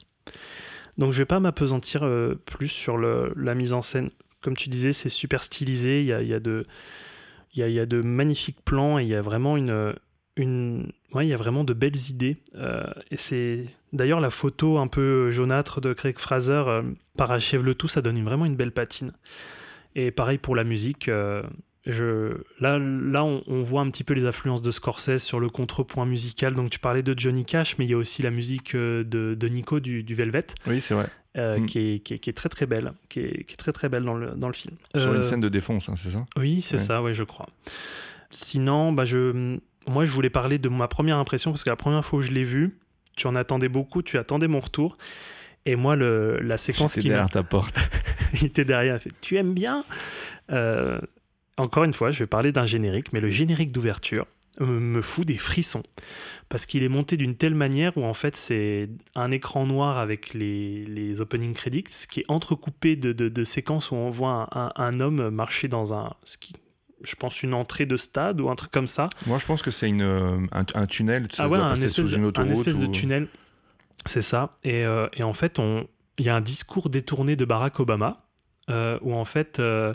Donc 0.99 1.13
je 1.13 1.19
vais 1.19 1.27
pas 1.27 1.41
m'apesantir 1.41 2.07
plus 2.45 2.69
sur 2.69 2.99
la 2.99 3.55
mise 3.55 3.73
en 3.73 3.81
scène. 3.81 4.11
Comme 4.43 4.55
tu 4.55 4.69
disais, 4.69 4.93
c'est 4.93 5.09
super 5.09 5.43
stylisé, 5.43 6.01
il 6.01 6.07
y 6.07 6.13
a, 6.13 6.21
il 6.21 6.29
y 6.29 6.35
a 6.35 6.41
de 6.41 6.67
il 7.53 7.67
y 7.67 7.73
y 7.73 7.81
a 7.81 7.87
de 7.87 8.01
magnifiques 8.01 8.65
plans 8.65 8.99
et 8.99 9.03
il 9.03 9.09
y 9.09 9.15
a 9.15 9.23
vraiment 9.23 9.57
une, 9.57 9.95
une 10.37 10.93
ouais, 11.13 11.27
y 11.27 11.35
a 11.35 11.37
vraiment 11.37 11.65
de 11.65 11.73
belles 11.73 12.11
idées. 12.11 12.37
Euh, 12.55 12.85
et 13.11 13.17
c'est 13.17 13.65
d'ailleurs 13.93 14.21
la 14.21 14.31
photo 14.31 14.79
un 14.79 14.87
peu 14.87 15.31
jaunâtre 15.31 15.81
de 15.81 15.93
Craig 15.93 16.19
Fraser 16.19 16.65
euh, 16.67 16.83
parachève 17.17 17.65
le 17.65 17.75
tout, 17.75 17.89
ça 17.89 18.03
donne 18.03 18.23
vraiment 18.23 18.47
une 18.47 18.57
belle 18.57 18.73
patine. 18.73 19.13
Et 19.95 20.11
pareil 20.11 20.39
pour 20.39 20.57
la 20.57 20.65
musique. 20.65 21.09
euh, 21.09 21.43
je, 21.87 22.43
là, 22.61 22.79
là 22.79 23.25
on, 23.25 23.63
voit 23.63 23.81
un 23.81 23.91
petit 23.91 24.05
peu 24.05 24.13
les 24.13 24.27
influences 24.27 24.61
de 24.61 24.71
Scorsese 24.71 25.23
sur 25.23 25.41
le 25.41 25.49
contrepoint 25.49 26.07
musical. 26.07 26.55
Donc 26.55 26.71
tu 26.71 26.79
parlais 26.79 27.03
de 27.03 27.19
Johnny 27.19 27.45
Cash, 27.45 27.79
mais 27.79 27.87
il 27.87 27.91
y 27.91 27.95
a 27.95 27.97
aussi 27.97 28.23
la 28.23 28.31
musique 28.31 28.77
de, 28.77 29.03
de 29.03 29.49
Nico 29.49 29.81
du, 29.81 30.03
du 30.03 30.15
Velvet, 30.15 30.47
Oui, 30.67 30.81
c'est 30.81 30.95
vrai. 30.95 31.09
Euh, 31.37 31.59
Mm. 31.59 31.67
qui, 31.67 31.79
est, 31.79 31.99
qui, 32.01 32.15
est, 32.15 32.19
qui 32.19 32.31
est 32.31 32.33
très 32.35 32.49
très 32.49 32.67
belle, 32.67 32.93
qui 33.09 33.21
est, 33.21 33.45
qui 33.45 33.55
est 33.55 33.57
très 33.57 33.73
très 33.73 33.89
belle 33.89 34.05
dans 34.05 34.15
le, 34.15 34.33
dans 34.33 34.49
le 34.49 34.53
film. 34.55 34.77
Sur 34.97 35.11
Euh, 35.11 35.17
une 35.17 35.23
scène 35.23 35.41
de 35.41 35.49
défonce, 35.49 35.89
hein, 35.89 35.95
c'est 35.97 36.11
ça? 36.11 36.25
Oui, 36.37 36.61
c'est 36.63 36.77
Ouais. 36.77 36.83
ça, 36.83 37.03
ouais, 37.03 37.15
je 37.15 37.23
crois. 37.25 37.49
Sinon, 38.31 38.93
bah, 38.93 39.05
je, 39.05 39.59
moi, 39.89 40.05
je 40.05 40.13
voulais 40.13 40.31
parler 40.31 40.59
de 40.59 40.69
ma 40.69 40.89
première 40.89 41.19
impression 41.19 41.51
parce 41.51 41.65
que 41.65 41.71
la 41.71 41.77
première 41.77 42.05
fois 42.05 42.19
où 42.21 42.23
je 42.23 42.31
l'ai 42.33 42.45
vu, 42.45 42.79
tu 43.17 43.27
en 43.27 43.35
attendais 43.35 43.69
beaucoup, 43.69 44.03
tu 44.03 44.19
attendais 44.19 44.49
mon 44.49 44.61
retour. 44.61 44.97
Et 45.67 45.77
moi, 45.77 45.95
le, 45.97 46.39
la 46.41 46.57
séquence 46.57 46.95
qui 46.95 47.09
derrière 47.09 47.29
ta 47.29 47.43
porte. 47.43 47.77
il 48.35 48.47
était 48.47 48.65
derrière, 48.65 48.97
il 48.97 49.01
fait 49.01 49.13
Tu 49.21 49.37
aimes 49.37 49.53
bien? 49.55 49.85
Euh, 50.51 50.99
Encore 51.59 51.85
une 51.85 51.93
fois, 51.93 52.11
je 52.13 52.21
vais 52.21 52.27
parler 52.27 52.51
d'un 52.53 52.67
générique, 52.67 53.13
mais 53.13 53.21
le 53.21 53.29
générique 53.29 53.71
d'ouverture 53.73 54.25
euh, 54.25 54.40
me 54.59 55.01
fout 55.03 55.27
des 55.27 55.39
frissons. 55.39 55.83
Parce 56.49 56.67
qu'il 56.67 56.83
est 56.83 56.89
monté 56.89 57.17
d'une 57.17 57.37
telle 57.37 57.55
manière 57.55 57.97
où 57.97 58.05
en 58.05 58.15
fait 58.15 58.35
c'est 58.35 58.89
un 59.15 59.31
écran 59.31 59.67
noir 59.67 59.99
avec 59.99 60.35
les, 60.35 60.85
les 60.87 61.21
opening 61.21 61.55
credits 61.55 61.85
qui 62.11 62.21
est 62.21 62.25
entrecoupé 62.29 62.97
de, 62.97 63.13
de- 63.13 63.29
de 63.29 63.45
séquences 63.45 63.91
où 63.93 63.95
on 63.95 64.11
voit 64.11 64.49
un, 64.53 64.65
un- 64.67 64.73
un 64.77 65.01
homme 65.01 65.31
marcher 65.31 65.69
dans 65.69 65.95
un. 65.95 66.13
Ce 66.25 66.37
qui, 66.39 66.55
je 67.03 67.15
pense 67.15 67.43
une 67.43 67.55
entrée 67.55 67.87
de 67.87 67.97
stade 67.97 68.41
ou 68.41 68.51
un 68.51 68.57
truc 68.57 68.73
comme 68.73 68.89
ça. 68.89 69.09
Moi, 69.27 69.39
je 69.39 69.47
pense 69.47 69.63
que 69.63 69.71
c'est 69.71 69.89
une, 69.89 70.03
euh, 70.03 70.39
un, 70.53 70.65
un 70.75 70.87
tunnel. 70.87 71.29
Ça 71.33 71.45
Ah 71.45 71.49
ouais, 71.49 71.59
un 71.59 71.73
espèce, 71.75 71.93
sous 71.93 72.11
une 72.11 72.33
un 72.37 72.49
espèce 72.49 72.79
de 72.79 72.87
tunnel. 72.87 73.29
C'est 74.07 74.23
ça. 74.23 74.59
Et, 74.65 74.85
euh, 74.85 75.07
et 75.15 75.23
en 75.23 75.33
fait, 75.33 75.59
on- 75.59 75.87
il 76.19 76.27
y 76.27 76.29
a 76.29 76.37
un 76.37 76.41
discours 76.43 76.91
détourné 76.91 77.37
de 77.37 77.45
Barack 77.45 77.79
Obama. 77.81 78.27
Euh, 78.71 78.99
où 79.03 79.15
en 79.15 79.25
fait, 79.25 79.59
euh, 79.59 79.93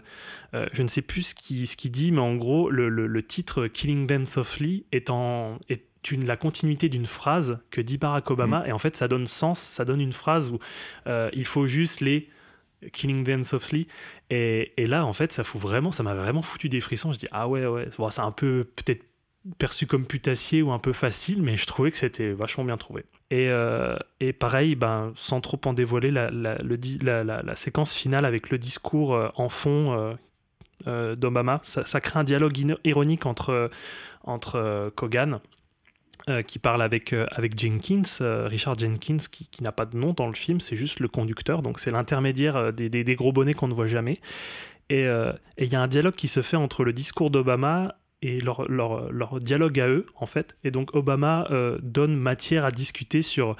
euh, 0.53 0.67
je 0.73 0.83
ne 0.83 0.87
sais 0.87 1.01
plus 1.01 1.21
ce 1.23 1.35
qu'il 1.35 1.67
ce 1.67 1.75
dit, 1.87 2.11
mais 2.11 2.21
en 2.21 2.35
gros, 2.35 2.69
le, 2.69 2.89
le- 2.89 3.07
le 3.07 3.23
titre 3.23 3.67
Killing 3.67 4.07
Them 4.07 4.25
Softly 4.25 4.85
est, 4.91 5.09
en, 5.09 5.57
est 5.69 5.83
une, 6.11 6.25
la 6.25 6.37
continuité 6.37 6.89
d'une 6.89 7.05
phrase 7.07 7.59
que 7.71 7.81
dit 7.81 7.97
Barack 7.97 8.29
Obama, 8.29 8.63
et 8.67 8.71
en 8.71 8.79
fait, 8.79 8.95
ça 8.95 9.07
donne 9.07 9.27
sens, 9.27 9.59
ça 9.59 9.85
donne 9.85 10.01
une 10.01 10.13
phrase 10.13 10.51
où 10.51 10.59
euh, 11.07 11.29
il 11.33 11.45
faut 11.45 11.67
juste 11.67 12.01
les 12.01 12.29
Killing 12.93 13.23
Them 13.23 13.43
Softly. 13.43 13.87
Et, 14.29 14.73
et 14.77 14.85
là, 14.85 15.05
en 15.05 15.13
fait, 15.13 15.31
ça 15.31 15.43
fout 15.43 15.59
vraiment, 15.59 15.91
ça 15.91 16.03
m'a 16.03 16.13
vraiment 16.13 16.41
foutu 16.43 16.69
des 16.69 16.81
frissons. 16.81 17.13
Je 17.13 17.19
dis, 17.19 17.27
ah 17.31 17.47
ouais, 17.47 17.65
ouais, 17.65 17.87
bon, 17.97 18.09
c'est 18.09 18.21
un 18.21 18.31
peu 18.31 18.67
peut-être 18.75 19.03
perçu 19.57 19.87
comme 19.87 20.05
putassier 20.05 20.61
ou 20.61 20.71
un 20.71 20.79
peu 20.79 20.93
facile, 20.93 21.41
mais 21.41 21.55
je 21.57 21.65
trouvais 21.65 21.91
que 21.91 21.97
c'était 21.97 22.31
vachement 22.31 22.65
bien 22.65 22.77
trouvé. 22.77 23.05
Et, 23.31 23.49
euh, 23.49 23.97
et 24.19 24.33
pareil, 24.33 24.75
ben, 24.75 25.13
sans 25.15 25.41
trop 25.41 25.59
en 25.65 25.73
dévoiler, 25.73 26.11
la, 26.11 27.55
séquence 27.55 27.93
finale 27.93 28.25
avec 28.25 28.49
le 28.49 28.59
discours 28.59 29.15
euh, 29.15 29.29
en 29.35 29.49
fond 29.49 30.15
euh, 30.85 31.15
d'Obama, 31.15 31.59
ça, 31.63 32.01
crée 32.01 32.19
un 32.19 32.23
dialogue 32.23 32.77
ironique 32.83 33.25
entre, 33.25 33.71
entre 34.23 34.91
Kogan, 34.95 35.39
qui 36.47 36.59
parle 36.59 36.81
avec, 36.81 37.13
avec 37.31 37.59
Jenkins, 37.59 38.03
Richard 38.47 38.77
Jenkins, 38.77 39.17
qui, 39.31 39.63
n'a 39.63 39.71
pas 39.71 39.85
de 39.85 39.97
nom 39.97 40.13
dans 40.13 40.27
le 40.27 40.33
film, 40.33 40.59
c'est 40.59 40.75
juste 40.75 40.99
le 40.99 41.07
conducteur, 41.07 41.61
donc 41.61 41.79
c'est 41.79 41.91
l'intermédiaire 41.91 42.73
des, 42.73 43.15
gros 43.15 43.31
bonnets 43.31 43.53
qu'on 43.53 43.67
ne 43.67 43.73
voit 43.73 43.87
jamais. 43.87 44.19
Et 44.89 45.05
il 45.57 45.67
y 45.67 45.75
a 45.75 45.81
un 45.81 45.87
dialogue 45.87 46.15
qui 46.15 46.27
se 46.27 46.41
fait 46.41 46.57
entre 46.57 46.83
le 46.83 46.93
discours 46.93 47.31
d'Obama 47.31 47.95
et 48.25 48.39
leur, 48.41 49.39
dialogue 49.39 49.79
à 49.79 49.87
eux, 49.87 50.05
en 50.19 50.25
fait. 50.25 50.55
Et 50.63 50.71
donc 50.71 50.95
Obama 50.95 51.47
euh, 51.51 51.77
donne 51.81 52.15
matière 52.15 52.65
à 52.65 52.71
discuter 52.71 53.21
sur 53.21 53.55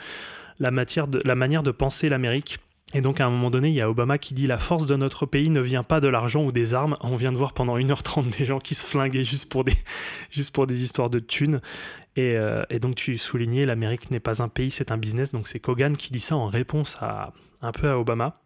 la, 0.60 0.72
matière 0.72 1.08
la 1.24 1.36
manière 1.36 1.64
de 1.64 1.72
penser 1.72 2.10
l'Amérique. 2.10 2.60
Et 2.94 3.02
donc 3.02 3.20
à 3.20 3.26
un 3.26 3.30
moment 3.30 3.50
donné, 3.50 3.70
il 3.70 3.76
y 3.76 3.82
a 3.82 3.90
Obama 3.90 4.18
qui 4.18 4.34
dit 4.34 4.48
La 4.48 4.58
force 4.58 4.86
de 4.86 4.96
notre 4.96 5.26
pays 5.26 5.50
ne 5.50 5.60
vient 5.60 5.84
pas 5.84 6.00
de 6.00 6.08
l'argent 6.08 6.44
ou 6.44 6.52
des 6.52 6.74
armes. 6.74 6.96
On 7.02 7.16
vient 7.16 7.32
de 7.32 7.38
voir 7.38 7.54
pendant 7.54 7.78
1h30 7.78 8.38
des 8.38 8.46
gens 8.46 8.60
qui 8.60 8.76
se 8.76 8.86
flinguaient 8.86 9.24
juste 9.24 9.52
pour 9.52 9.64
des, 9.64 9.74
juste 10.32 10.54
pour 10.54 10.68
des 10.68 10.84
histoires 10.84 11.10
de 11.10 11.20
thunes. 11.20 11.62
Et, 12.16 12.36
euh, 12.36 12.64
et 12.70 12.80
donc 12.80 12.96
tu 12.96 13.18
soulignais 13.18 13.66
l'Amérique 13.66 14.10
n'est 14.10 14.22
pas 14.22 14.42
un 14.42 14.48
pays, 14.48 14.72
c'est 14.72 14.92
un 14.92 14.98
business. 14.98 15.32
Donc 15.32 15.48
c'est 15.48 15.60
Kogan 15.60 15.98
qui 15.98 16.12
dit 16.12 16.20
ça 16.20 16.36
en 16.36 16.48
réponse 16.48 16.98
à 17.02 17.34
un 17.62 17.72
peu 17.72 17.90
à 17.90 18.00
Obama. 18.00 18.40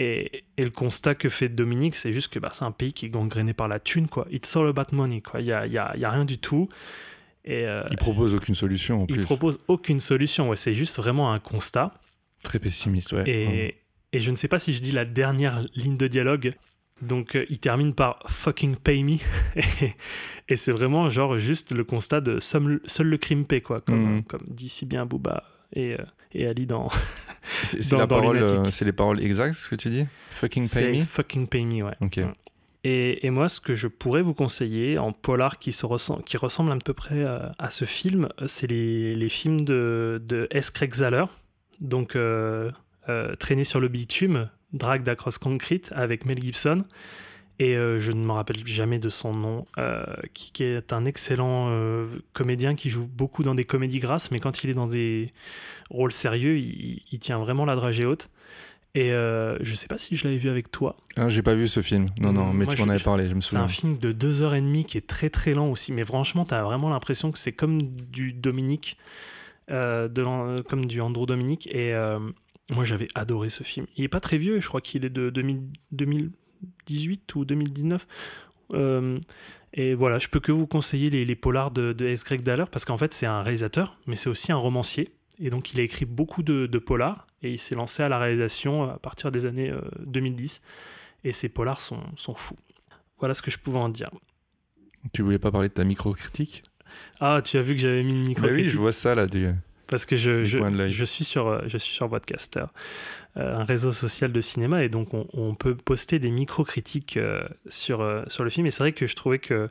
Et, 0.00 0.44
et 0.56 0.62
le 0.64 0.70
constat 0.70 1.16
que 1.16 1.28
fait 1.28 1.48
Dominique, 1.48 1.96
c'est 1.96 2.12
juste 2.12 2.28
que 2.32 2.38
bah, 2.38 2.50
c'est 2.52 2.64
un 2.64 2.70
pays 2.70 2.92
qui 2.92 3.06
est 3.06 3.10
gangréné 3.10 3.52
par 3.52 3.66
la 3.66 3.80
thune, 3.80 4.06
quoi. 4.06 4.26
It's 4.30 4.54
all 4.56 4.68
about 4.68 4.94
money, 4.94 5.20
quoi. 5.22 5.40
Il 5.40 5.46
y 5.46 5.52
a, 5.52 5.66
y 5.66 5.76
a- 5.76 5.90
il 5.96 6.00
y 6.00 6.04
a 6.04 6.10
rien 6.10 6.24
du 6.24 6.38
tout. 6.38 6.68
Et 7.44 7.66
euh, 7.66 7.82
Il 7.90 7.96
propose 7.96 8.32
aucune 8.34 8.54
solution 8.54 9.02
en 9.02 9.06
il 9.08 9.14
plus. 9.16 9.24
propose 9.24 9.58
aucune 9.66 9.98
solution. 10.00 10.50
Ouais, 10.50 10.56
c'est 10.56 10.74
juste 10.74 10.98
vraiment 10.98 11.32
un 11.32 11.40
constat. 11.40 11.92
Très 12.44 12.60
pessimiste, 12.60 13.12
ouais. 13.12 13.24
Et, 13.28 13.76
et 14.12 14.20
je 14.20 14.30
ne 14.30 14.36
sais 14.36 14.46
pas 14.48 14.60
si 14.60 14.72
je 14.72 14.80
dis 14.80 14.92
la 14.92 15.04
dernière 15.04 15.64
ligne 15.74 15.96
de 15.96 16.06
dialogue. 16.06 16.54
Donc 17.02 17.34
euh, 17.36 17.44
il 17.48 17.58
termine 17.58 17.92
par 17.94 18.20
fucking 18.28 18.76
pay 18.76 19.02
me. 19.02 19.12
et 19.56 19.94
et 20.48 20.56
c'est 20.56 20.72
vraiment 20.72 21.10
genre 21.10 21.38
juste 21.38 21.72
le 21.72 21.82
constat 21.84 22.20
de 22.20 22.38
seul, 22.40 22.80
seul 22.86 23.06
le 23.08 23.18
crime 23.18 23.44
paie, 23.46 23.60
quoi. 23.62 23.80
Comme, 23.80 24.16
Mhm. 24.16 24.22
comme 24.24 24.44
dit 24.48 24.68
si 24.68 24.86
bien 24.86 25.06
Booba 25.06 25.42
et, 25.72 25.94
euh, 25.94 26.04
et 26.32 26.46
Ali 26.46 26.66
dans. 26.66 26.88
C'est 27.64 27.96
la 27.96 28.06
parole, 28.06 28.38
euh, 28.38 28.70
c'est 28.70 28.84
les 28.84 28.92
paroles 28.92 29.20
exactes 29.20 29.56
ce 29.56 29.68
que 29.68 29.76
tu 29.76 29.90
dis? 29.90 30.06
Fucking 30.30 30.68
pay 30.68 30.98
me? 30.98 31.04
fucking 31.04 31.46
pay 31.48 31.64
me, 31.64 31.82
ouais. 31.82 31.94
Ok. 32.00 32.16
Ouais. 32.18 32.32
Et, 32.84 33.26
et 33.26 33.30
moi, 33.30 33.48
ce 33.48 33.60
que 33.60 33.74
je 33.74 33.88
pourrais 33.88 34.22
vous 34.22 34.34
conseiller 34.34 34.98
en 34.98 35.12
polar 35.12 35.58
qui, 35.58 35.72
se 35.72 35.84
ressemble, 35.84 36.22
qui 36.22 36.36
ressemble 36.36 36.70
à 36.70 36.76
peu 36.76 36.94
près 36.94 37.24
à, 37.24 37.52
à 37.58 37.70
ce 37.70 37.84
film, 37.84 38.28
euh, 38.40 38.46
c'est 38.46 38.68
les, 38.68 39.14
les 39.14 39.28
films 39.28 39.64
de, 39.64 40.22
de 40.24 40.46
S. 40.50 40.70
Craig 40.70 40.94
Zahler, 40.94 41.24
donc 41.80 42.14
euh, 42.14 42.70
euh, 43.08 43.34
Traîner 43.36 43.64
sur 43.64 43.80
le 43.80 43.88
bitume, 43.88 44.48
Dragged 44.72 45.08
Across 45.08 45.38
Concrete 45.38 45.90
avec 45.94 46.24
Mel 46.24 46.40
Gibson. 46.42 46.84
Et 47.60 47.76
euh, 47.76 47.98
je 47.98 48.12
ne 48.12 48.24
me 48.24 48.30
rappelle 48.32 48.64
jamais 48.66 49.00
de 49.00 49.08
son 49.08 49.34
nom, 49.34 49.66
euh, 49.78 50.04
qui, 50.32 50.52
qui 50.52 50.62
est 50.62 50.92
un 50.92 51.04
excellent 51.04 51.66
euh, 51.70 52.06
comédien 52.32 52.76
qui 52.76 52.88
joue 52.88 53.06
beaucoup 53.08 53.42
dans 53.42 53.54
des 53.56 53.64
comédies 53.64 53.98
grasses, 53.98 54.30
mais 54.30 54.38
quand 54.38 54.62
il 54.62 54.70
est 54.70 54.74
dans 54.74 54.86
des 54.86 55.32
rôles 55.90 56.12
sérieux, 56.12 56.56
il, 56.58 57.02
il 57.10 57.18
tient 57.18 57.38
vraiment 57.38 57.64
la 57.64 57.74
dragée 57.74 58.04
haute. 58.04 58.30
Et 58.94 59.10
je 59.10 59.74
sais 59.76 59.86
pas 59.86 59.98
si 59.98 60.16
je 60.16 60.24
l'avais 60.24 60.38
vu 60.38 60.48
avec 60.48 60.72
toi. 60.72 60.96
Ah, 61.16 61.28
J'ai 61.28 61.42
pas 61.42 61.54
vu 61.54 61.68
ce 61.68 61.82
film. 61.82 62.06
Non, 62.18 62.32
non, 62.32 62.52
mais 62.52 62.64
Moi, 62.64 62.74
tu 62.74 62.82
m'en 62.82 62.88
avais 62.88 63.02
parlé, 63.02 63.28
je 63.28 63.34
me 63.34 63.40
C'est 63.40 63.50
souviens. 63.50 63.64
un 63.64 63.68
film 63.68 63.96
de 63.96 64.12
2h30 64.12 64.84
qui 64.86 64.98
est 64.98 65.06
très 65.06 65.30
très 65.30 65.54
lent 65.54 65.70
aussi, 65.70 65.92
mais 65.92 66.04
franchement, 66.04 66.44
tu 66.44 66.54
as 66.54 66.64
vraiment 66.64 66.88
l'impression 66.90 67.30
que 67.30 67.38
c'est 67.38 67.52
comme 67.52 67.80
du 67.82 68.32
Dominique, 68.32 68.96
de 69.68 70.60
comme 70.62 70.86
du 70.86 71.00
Andrew 71.00 71.26
Dominique. 71.26 71.68
Et 71.72 71.92
moi, 72.70 72.84
j'avais 72.84 73.06
adoré 73.14 73.50
ce 73.50 73.62
film. 73.62 73.86
Il 73.96 74.02
est 74.04 74.08
pas 74.08 74.20
très 74.20 74.38
vieux, 74.38 74.60
je 74.60 74.66
crois 74.66 74.80
qu'il 74.80 75.04
est 75.04 75.10
de 75.10 75.30
2000 75.30 76.30
2018 76.62 77.34
ou 77.34 77.44
2019. 77.44 78.06
Euh, 78.72 79.18
et 79.74 79.94
voilà, 79.94 80.18
je 80.18 80.28
peux 80.28 80.40
que 80.40 80.52
vous 80.52 80.66
conseiller 80.66 81.10
les, 81.10 81.24
les 81.24 81.36
polars 81.36 81.70
de, 81.70 81.92
de 81.92 82.06
S. 82.06 82.24
Greg 82.24 82.42
Daller 82.42 82.64
parce 82.70 82.84
qu'en 82.84 82.96
fait, 82.96 83.12
c'est 83.12 83.26
un 83.26 83.42
réalisateur, 83.42 83.98
mais 84.06 84.16
c'est 84.16 84.28
aussi 84.28 84.52
un 84.52 84.56
romancier. 84.56 85.12
Et 85.38 85.50
donc, 85.50 85.72
il 85.72 85.80
a 85.80 85.82
écrit 85.82 86.04
beaucoup 86.04 86.42
de, 86.42 86.66
de 86.66 86.78
polars 86.78 87.26
et 87.42 87.52
il 87.52 87.58
s'est 87.58 87.74
lancé 87.74 88.02
à 88.02 88.08
la 88.08 88.18
réalisation 88.18 88.84
à 88.84 88.98
partir 88.98 89.30
des 89.30 89.46
années 89.46 89.70
euh, 89.70 89.80
2010. 90.06 90.62
Et 91.24 91.32
ces 91.32 91.48
polars 91.48 91.80
sont, 91.80 92.02
sont 92.16 92.34
fous. 92.34 92.56
Voilà 93.18 93.34
ce 93.34 93.42
que 93.42 93.50
je 93.50 93.58
pouvais 93.58 93.78
en 93.78 93.88
dire. 93.88 94.10
Tu 95.12 95.22
voulais 95.22 95.38
pas 95.38 95.50
parler 95.50 95.68
de 95.68 95.74
ta 95.74 95.84
micro-critique? 95.84 96.62
Ah, 97.20 97.40
tu 97.44 97.56
as 97.58 97.62
vu 97.62 97.74
que 97.74 97.80
j'avais 97.80 98.02
mis 98.02 98.14
une 98.14 98.26
micro 98.26 98.46
Bah 98.46 98.52
oui, 98.52 98.68
je 98.68 98.78
vois 98.78 98.92
ça 98.92 99.14
là. 99.14 99.26
Du... 99.26 99.48
parce 99.88 100.06
que 100.06 100.16
je, 100.16 100.44
suis 101.04 101.24
sur 101.24 101.48
euh, 101.48 101.60
je 101.66 101.78
suis 101.78 101.94
sur 101.94 102.08
Podcaster, 102.08 102.64
euh, 103.36 103.56
un 103.56 103.64
réseau 103.64 103.92
social 103.92 104.30
de 104.30 104.40
cinéma 104.40 104.84
et 104.84 104.88
donc 104.88 105.14
on, 105.14 105.26
on 105.32 105.54
peut 105.54 105.74
poster 105.74 106.18
des 106.18 106.30
micro 106.30 106.64
critiques 106.64 107.16
euh, 107.16 107.42
sur 107.66 108.00
euh, 108.02 108.22
sur 108.28 108.44
le 108.44 108.50
film. 108.50 108.66
Et 108.66 108.70
c'est 108.70 108.82
vrai 108.82 108.92
que 108.92 109.06
je 109.06 109.16
trouvais 109.16 109.38
que 109.38 109.70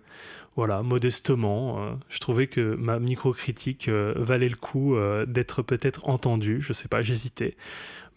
voilà 0.56 0.82
modestement 0.82 1.84
euh, 1.84 1.92
je 2.10 2.20
trouvais 2.20 2.48
que 2.48 2.76
ma 2.76 3.00
micro 3.00 3.32
critique 3.32 3.90
valait 3.90 4.50
le 4.50 4.56
coup 4.56 4.96
euh, 4.96 5.26
d'être 5.26 5.62
peut-être 5.62 6.10
entendue. 6.10 6.62
Je 6.62 6.74
sais 6.74 6.88
pas 6.88 7.02
j'hésitais. 7.02 7.56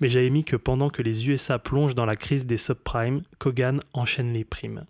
Mais 0.01 0.09
j'avais 0.09 0.31
mis 0.31 0.45
que 0.45 0.57
pendant 0.57 0.89
que 0.89 1.03
les 1.03 1.29
USA 1.29 1.59
plongent 1.59 1.95
dans 1.95 2.07
la 2.07 2.17
crise 2.17 2.47
des 2.47 2.57
subprimes 2.57 3.23
Kogan 3.39 3.81
enchaîne 3.93 4.33
les 4.33 4.45
primes. 4.45 4.87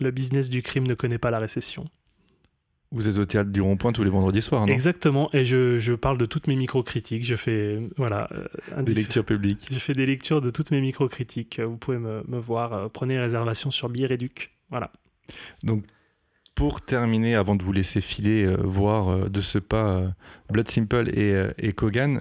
Le 0.00 0.10
business 0.10 0.48
du 0.48 0.62
crime 0.62 0.86
ne 0.86 0.94
connaît 0.94 1.18
pas 1.18 1.30
la 1.30 1.38
récession 1.38 1.84
Vous 2.94 3.08
êtes 3.08 3.18
au 3.18 3.24
théâtre 3.24 3.50
du 3.50 3.60
Rond-Point 3.60 3.92
tous 3.92 4.04
les 4.04 4.10
vendredis 4.10 4.40
soirs, 4.40 4.66
non? 4.66 4.72
Exactement, 4.72 5.28
et 5.32 5.44
je, 5.44 5.80
je 5.80 5.92
parle 5.94 6.16
de 6.16 6.26
toutes 6.26 6.46
mes 6.46 6.54
micro-critiques. 6.56 7.24
Je 7.24 7.34
fais, 7.34 7.80
voilà, 7.96 8.28
euh, 8.32 8.82
Des 8.82 8.94
lectures 8.94 9.24
publiques. 9.24 9.66
Je 9.70 9.78
fais 9.80 9.92
des 9.94 10.06
lectures 10.06 10.40
de 10.40 10.50
toutes 10.50 10.70
mes 10.70 10.80
micro-critiques. 10.80 11.58
Vous 11.60 11.76
pouvez 11.76 11.98
me, 11.98 12.22
me 12.28 12.38
voir. 12.38 12.72
euh, 12.72 12.88
Prenez 12.88 13.18
réservation 13.18 13.70
sur 13.72 13.88
Billet 13.88 14.06
Réduc. 14.06 14.52
Voilà. 14.70 14.92
Donc, 15.64 15.84
pour 16.54 16.82
terminer, 16.82 17.34
avant 17.34 17.56
de 17.56 17.64
vous 17.64 17.72
laisser 17.72 18.00
filer, 18.00 18.44
euh, 18.44 18.54
voir 18.62 19.08
euh, 19.08 19.28
de 19.28 19.40
ce 19.40 19.58
pas 19.58 19.96
euh, 19.96 20.08
Blood 20.52 20.68
Simple 20.68 21.08
et, 21.18 21.34
et 21.58 21.72
Kogan, 21.72 22.20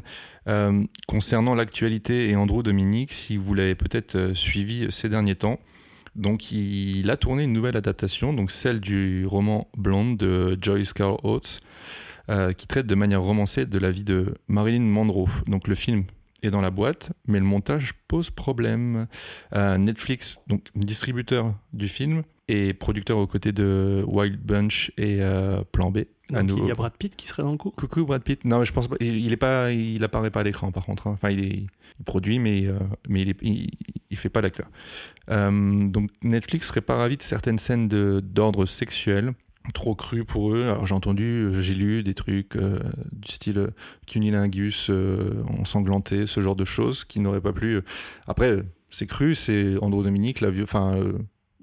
concernant 1.08 1.54
l'actualité 1.56 2.30
et 2.30 2.36
Andrew 2.36 2.64
Dominique, 2.64 3.12
si 3.12 3.38
vous 3.38 3.54
l'avez 3.54 3.76
peut-être 3.76 4.34
suivi 4.34 4.88
ces 4.90 5.08
derniers 5.08 5.36
temps, 5.36 5.60
donc 6.16 6.52
il 6.52 7.10
a 7.10 7.18
tourné 7.18 7.44
une 7.44 7.54
nouvelle 7.54 7.78
adaptation, 7.78 8.34
donc 8.34 8.52
celle 8.52 8.80
du 8.80 9.26
roman 9.26 9.68
Blonde 9.78 10.18
de 10.18 10.58
Joyce 10.62 10.94
Carol 10.94 11.20
Oates, 11.24 11.60
euh, 12.30 12.54
qui 12.54 12.68
traite 12.68 12.86
de 12.86 12.96
manière 12.96 13.22
romancée 13.22 13.66
de 13.66 13.78
la 13.78 13.92
vie 13.92 14.04
de 14.04 14.34
Marilyn 14.48 14.82
Monroe. 14.82 15.30
Donc 15.48 15.68
le 15.68 15.76
film 15.76 16.06
est 16.42 16.52
dans 16.52 16.62
la 16.62 16.72
boîte, 16.72 17.12
mais 17.28 17.40
le 17.40 17.46
montage 17.46 17.94
pose 18.08 18.30
problème. 18.30 19.08
Euh, 19.56 19.78
Netflix, 19.78 20.38
donc 20.48 20.68
distributeur 20.76 21.56
du 21.74 21.88
film, 21.88 22.24
et 22.54 22.74
producteur 22.74 23.18
aux 23.18 23.26
côtés 23.26 23.52
de 23.52 24.04
Wild 24.08 24.40
Bunch 24.40 24.92
et 24.98 25.18
euh, 25.22 25.64
Plan 25.72 25.90
B. 25.90 26.00
Donc, 26.30 26.52
il 26.58 26.68
y 26.68 26.72
a 26.72 26.76
Brad 26.76 26.94
Pitt 26.98 27.16
qui 27.16 27.28
serait 27.28 27.42
dans 27.42 27.52
le 27.52 27.58
coup. 27.58 27.72
Coucou 27.72 28.06
Brad 28.06 28.22
Pitt. 28.24 28.46
Non, 28.46 28.64
je 28.64 28.72
pense 28.72 28.88
pas. 28.88 28.96
Il, 29.00 29.34
est 29.34 29.38
pas. 29.38 29.72
Il 29.72 30.04
apparaît 30.04 30.30
pas 30.30 30.42
à 30.42 30.44
l'écran 30.44 30.72
par 30.72 30.86
contre. 30.86 31.08
hein. 31.08 31.12
Enfin, 31.14 31.32
il, 31.32 31.40
est, 31.44 31.66
il 32.00 32.06
produit, 32.06 32.38
mais 32.38 32.68
euh, 32.68 32.78
mais 33.10 33.24
il, 33.24 33.30
est, 33.30 33.38
il, 33.42 33.72
il 34.12 34.18
fait 34.18 34.30
pas 34.30 34.42
l'acteur. 34.42 34.70
Euh, 35.32 35.88
donc 35.88 36.12
Netflix 36.22 36.68
serait 36.68 36.82
pas 36.82 36.96
ravi 36.96 37.18
de 37.18 37.24
certaines 37.24 37.58
scènes 37.58 37.88
d'ordre 37.88 38.66
sexuel 38.66 39.34
trop 39.74 39.96
crues 39.96 40.26
pour 40.26 40.54
eux. 40.54 40.64
Alors 40.64 40.86
j'ai 40.86 40.96
entendu, 40.96 41.50
j'ai 41.60 41.74
lu 41.74 42.04
des 42.04 42.14
trucs 42.14 42.56
euh, 42.56 42.80
du 43.12 43.32
style 43.32 43.70
cunilingus 44.06 44.92
ensanglanté, 45.60 46.28
ce 46.28 46.40
genre 46.40 46.56
de 46.56 46.66
choses 46.66 47.04
qui 47.04 47.20
n'auraient 47.20 47.42
pas 47.42 47.54
plu. 47.54 47.82
Après, 48.28 48.58
c'est 48.92 49.08
cru, 49.08 49.34
c'est 49.34 49.76
Andrew 49.82 50.04
Dominique, 50.04 50.40
la 50.40 50.52
vieux. 50.52 50.64
Enfin. 50.64 50.96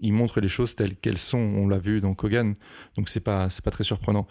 Il 0.01 0.13
montre 0.13 0.41
les 0.41 0.49
choses 0.49 0.75
telles 0.75 0.97
qu'elles 0.97 1.19
sont. 1.19 1.39
On 1.39 1.69
l'a 1.69 1.79
vu 1.79 2.01
dans 2.01 2.15
Kogan, 2.15 2.55
donc 2.97 3.09
c'est 3.09 3.21
pas 3.21 3.51
c'est 3.51 3.65
pas 3.65 3.71
très 3.71 3.85
surprenant. 3.85 4.27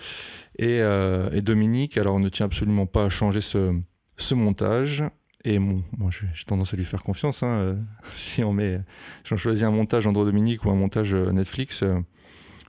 Et, 0.58 0.82
euh, 0.82 1.42
Dominique, 1.42 1.98
alors 1.98 2.20
ne 2.20 2.30
tient 2.30 2.46
absolument 2.48 2.86
pas 2.86 3.06
à 3.06 3.10
changer 3.10 3.42
ce, 3.42 3.74
ce 4.18 4.36
montage. 4.36 5.04
Et 5.46 5.58
moi 5.60 5.82
j'ai 6.12 6.28
tendance 6.46 6.74
à 6.74 6.78
lui 6.78 6.84
faire 6.86 7.02
confiance. 7.04 7.44
hein, 7.44 7.48
euh, 7.62 7.76
si 8.14 8.44
on 8.44 8.52
met, 8.54 8.82
si 9.24 9.32
on 9.34 9.38
choisit 9.38 9.64
un 9.66 9.72
montage 9.72 10.06
Andrew 10.06 10.26
Dominique 10.26 10.66
ou 10.66 10.70
un 10.70 10.76
montage 10.76 11.14
euh, 11.14 11.32
Netflix, 11.32 11.84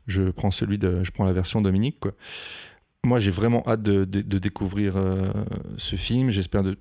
je 0.07 0.31
prends 0.31 0.51
celui 0.51 0.79
de, 0.79 1.03
je 1.05 1.11
prends 1.11 1.25
la 1.25 1.33
version 1.33 1.61
Dominique. 1.61 1.99
Moi 3.05 3.19
j'ai 3.19 3.31
vraiment 3.31 3.63
hâte 3.67 3.83
de, 3.83 4.05
de- 4.05 4.21
de 4.23 4.39
découvrir 4.39 4.95
ce 5.79 5.97
film. 5.97 6.31
J'espère 6.31 6.63
de 6.63 6.79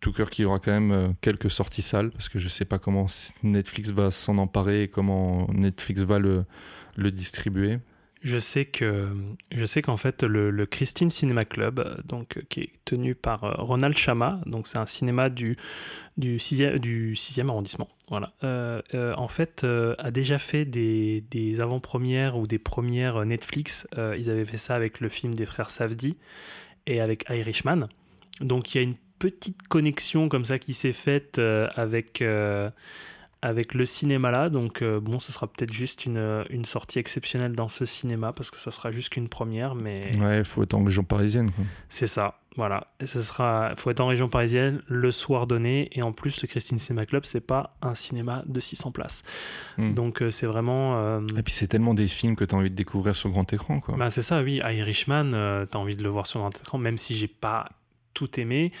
tout 0.00 0.12
cœur 0.12 0.30
qu'il 0.30 0.44
y 0.44 0.46
aura 0.46 0.58
quand 0.58 0.72
même 0.72 0.92
euh, 0.92 1.08
quelques 1.20 1.50
sorties 1.50 1.82
salles 1.82 2.10
parce 2.10 2.28
que 2.28 2.38
je 2.38 2.48
sais 2.48 2.64
pas 2.64 2.78
comment 2.78 3.06
Netflix 3.42 3.90
va 3.90 4.10
s'en 4.10 4.38
emparer 4.38 4.84
et 4.84 4.88
comment 4.88 5.46
Netflix 5.52 6.02
va 6.02 6.18
le, 6.18 6.44
le 6.96 7.10
distribuer. 7.10 7.78
Je 8.22 8.38
sais 8.38 8.66
que 8.66 9.08
je 9.50 9.64
sais 9.64 9.80
qu'en 9.80 9.96
fait 9.96 10.22
le, 10.22 10.50
le 10.50 10.66
Christine 10.66 11.08
Cinema 11.08 11.46
Club, 11.46 12.02
donc 12.04 12.36
euh, 12.36 12.42
qui 12.48 12.60
est 12.60 12.72
tenu 12.84 13.14
par 13.14 13.44
euh, 13.44 13.54
Ronald 13.58 13.96
Chama, 13.96 14.40
donc 14.46 14.66
c'est 14.66 14.78
un 14.78 14.86
cinéma 14.86 15.30
du 15.30 15.56
du 16.16 16.36
6e, 16.36 16.78
du 16.78 17.14
6e 17.14 17.48
arrondissement. 17.48 17.88
Voilà. 18.08 18.34
En 19.16 19.28
fait, 19.28 19.64
a 19.64 20.10
déjà 20.10 20.40
fait 20.40 20.64
des, 20.64 21.24
des 21.30 21.60
avant-premières 21.60 22.36
ou 22.36 22.48
des 22.48 22.58
premières 22.58 23.24
Netflix. 23.24 23.86
Ils 23.96 24.28
avaient 24.28 24.44
fait 24.44 24.56
ça 24.56 24.74
avec 24.74 24.98
le 24.98 25.08
film 25.08 25.32
des 25.32 25.46
frères 25.46 25.70
Safdie 25.70 26.16
et 26.88 27.00
avec 27.00 27.24
Irishman. 27.30 27.88
Donc 28.40 28.74
il 28.74 28.78
y 28.78 28.80
a 28.80 28.82
une 28.82 28.96
petite 29.20 29.68
connexion 29.68 30.28
comme 30.28 30.44
ça 30.44 30.58
qui 30.58 30.74
s'est 30.74 30.92
faite 30.92 31.38
euh, 31.38 31.68
avec 31.76 32.20
euh, 32.22 32.68
avec 33.42 33.72
le 33.74 33.86
cinéma 33.86 34.30
là. 34.32 34.50
Donc 34.50 34.82
euh, 34.82 34.98
bon, 35.00 35.18
ce 35.20 35.30
sera 35.32 35.46
peut-être 35.46 35.72
juste 35.72 36.04
une, 36.06 36.44
une 36.50 36.64
sortie 36.64 36.98
exceptionnelle 36.98 37.52
dans 37.54 37.68
ce 37.68 37.84
cinéma 37.86 38.32
parce 38.32 38.50
que 38.50 38.58
ça 38.58 38.70
sera 38.72 38.90
juste 38.92 39.10
qu'une 39.10 39.28
première, 39.28 39.74
mais 39.76 40.10
Ouais, 40.18 40.42
faut 40.44 40.62
être 40.64 40.74
en 40.74 40.82
région 40.84 41.04
parisienne. 41.04 41.50
C'est 41.88 42.06
ça. 42.08 42.36
Voilà, 42.56 42.88
et 42.98 43.06
ce 43.06 43.22
sera, 43.22 43.74
faut 43.76 43.90
être 43.90 44.00
en 44.00 44.08
région 44.08 44.28
parisienne 44.28 44.82
le 44.88 45.12
soir 45.12 45.46
donné, 45.46 45.88
et 45.92 46.02
en 46.02 46.10
plus 46.10 46.42
le 46.42 46.48
Christine 46.48 46.80
Cinema 46.80 47.06
Club, 47.06 47.24
c'est 47.24 47.40
pas 47.40 47.76
un 47.80 47.94
cinéma 47.94 48.42
de 48.44 48.58
600 48.58 48.90
places, 48.90 49.22
Hmm. 49.78 49.94
donc 49.94 50.20
c'est 50.30 50.46
vraiment, 50.46 50.98
euh, 50.98 51.20
Et 51.38 51.44
puis 51.44 51.54
c'est 51.54 51.68
tellement 51.68 51.94
des 51.94 52.08
films 52.08 52.34
que 52.34 52.44
tu 52.44 52.52
as 52.52 52.58
envie 52.58 52.68
de 52.68 52.74
découvrir 52.74 53.14
sur 53.14 53.30
grand 53.30 53.50
écran. 53.52 53.78
Quoi. 53.78 53.94
bah, 53.96 54.10
c'est 54.10 54.22
ça, 54.22 54.42
oui, 54.42 54.56
Irishman, 54.64 55.30
euh, 55.32 55.64
t'as 55.64 55.78
envie 55.78 55.96
de 55.96 56.02
le 56.02 56.08
voir 56.08 56.26
sur 56.26 56.40
grand 56.40 56.50
écran, 56.60 56.76
même 56.76 56.98
si 56.98 57.14
j'ai 57.14 57.28
pas 57.28 57.68
tout 58.14 58.40
aimé, 58.40 58.72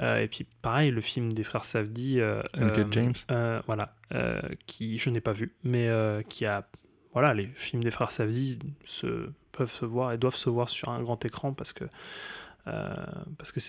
Euh, 0.00 0.18
et 0.22 0.28
puis 0.28 0.46
pareil, 0.62 0.90
le 0.90 1.00
film 1.00 1.32
des 1.32 1.44
frères 1.44 1.64
Safdie, 1.64 2.20
euh, 2.20 2.42
euh, 2.56 2.84
James. 2.90 3.12
euh, 3.30 3.60
voilà, 3.66 3.94
euh, 4.12 4.40
qui 4.66 4.98
je 4.98 5.10
n'ai 5.10 5.20
pas 5.20 5.32
vu, 5.32 5.54
mais 5.62 5.88
qui 6.28 6.46
a, 6.46 6.66
voilà, 7.12 7.32
les 7.34 7.46
films 7.54 7.82
des 7.84 7.90
frères 7.90 8.10
Safdie 8.10 8.58
se 8.84 9.30
peuvent 9.52 9.70
se 9.70 9.84
voir 9.84 10.12
et 10.12 10.18
doivent 10.18 10.34
se 10.36 10.50
voir 10.50 10.68
sur 10.68 10.88
un 10.88 11.00
grand 11.00 11.24
écran 11.24 11.52
parce 11.52 11.72
que 11.72 11.84
euh, 12.66 12.94
parce 13.36 13.52
que 13.52 13.60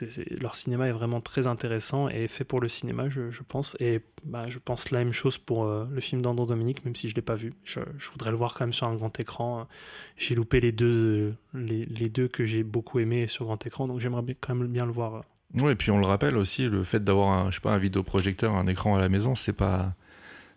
leur 0.42 0.56
cinéma 0.56 0.88
est 0.88 0.92
vraiment 0.94 1.20
très 1.22 1.48
intéressant 1.48 2.08
et 2.08 2.28
fait 2.28 2.44
pour 2.46 2.62
le 2.62 2.68
cinéma, 2.70 3.10
je, 3.10 3.30
je 3.30 3.42
pense. 3.44 3.76
Et 3.80 4.02
bah, 4.24 4.46
je 4.48 4.58
pense 4.60 4.92
la 4.92 5.00
même 5.00 5.12
chose 5.12 5.38
pour 5.38 5.66
euh, 5.66 5.86
le 5.92 6.00
film 6.02 6.22
d'Andro 6.22 6.46
Dominique, 6.46 6.86
même 6.86 6.96
si 6.96 7.08
je 7.10 7.14
ne 7.14 7.18
l'ai 7.18 7.22
pas 7.22 7.36
vu. 7.36 7.54
Je, 7.64 7.82
je 7.98 8.10
voudrais 8.10 8.32
le 8.32 8.38
voir 8.38 8.54
quand 8.54 8.66
même 8.66 8.74
sur 8.74 8.88
un 8.88 8.96
grand 8.96 9.20
écran. 9.20 9.68
J'ai 10.18 10.36
loupé 10.36 10.60
les 10.62 10.72
deux, 10.72 11.36
les, 11.54 11.86
les 11.86 12.10
deux 12.10 12.28
que 12.28 12.46
j'ai 12.46 12.64
beaucoup 12.64 13.00
aimés 13.00 13.28
sur 13.28 13.46
grand 13.46 13.66
écran, 13.66 13.88
donc 13.88 14.00
j'aimerais 14.00 14.22
bien- 14.22 14.36
quand 14.40 14.56
même 14.56 14.68
bien 14.68 14.86
le 14.86 14.92
voir. 14.94 15.24
Ouais, 15.56 15.74
et 15.74 15.76
puis 15.76 15.92
on 15.92 15.98
le 16.00 16.08
rappelle 16.08 16.38
aussi, 16.38 16.68
le 16.68 16.84
fait 16.84 17.04
d'avoir 17.04 17.30
un, 17.30 17.52
je 17.52 17.56
sais 17.56 17.62
pas, 17.62 17.74
un 17.74 17.78
vidéoprojecteur, 17.78 18.54
un 18.56 18.68
écran 18.68 18.96
à 18.96 19.00
la 19.00 19.10
maison, 19.10 19.36
c'est 19.36 19.54
pas, 19.54 19.94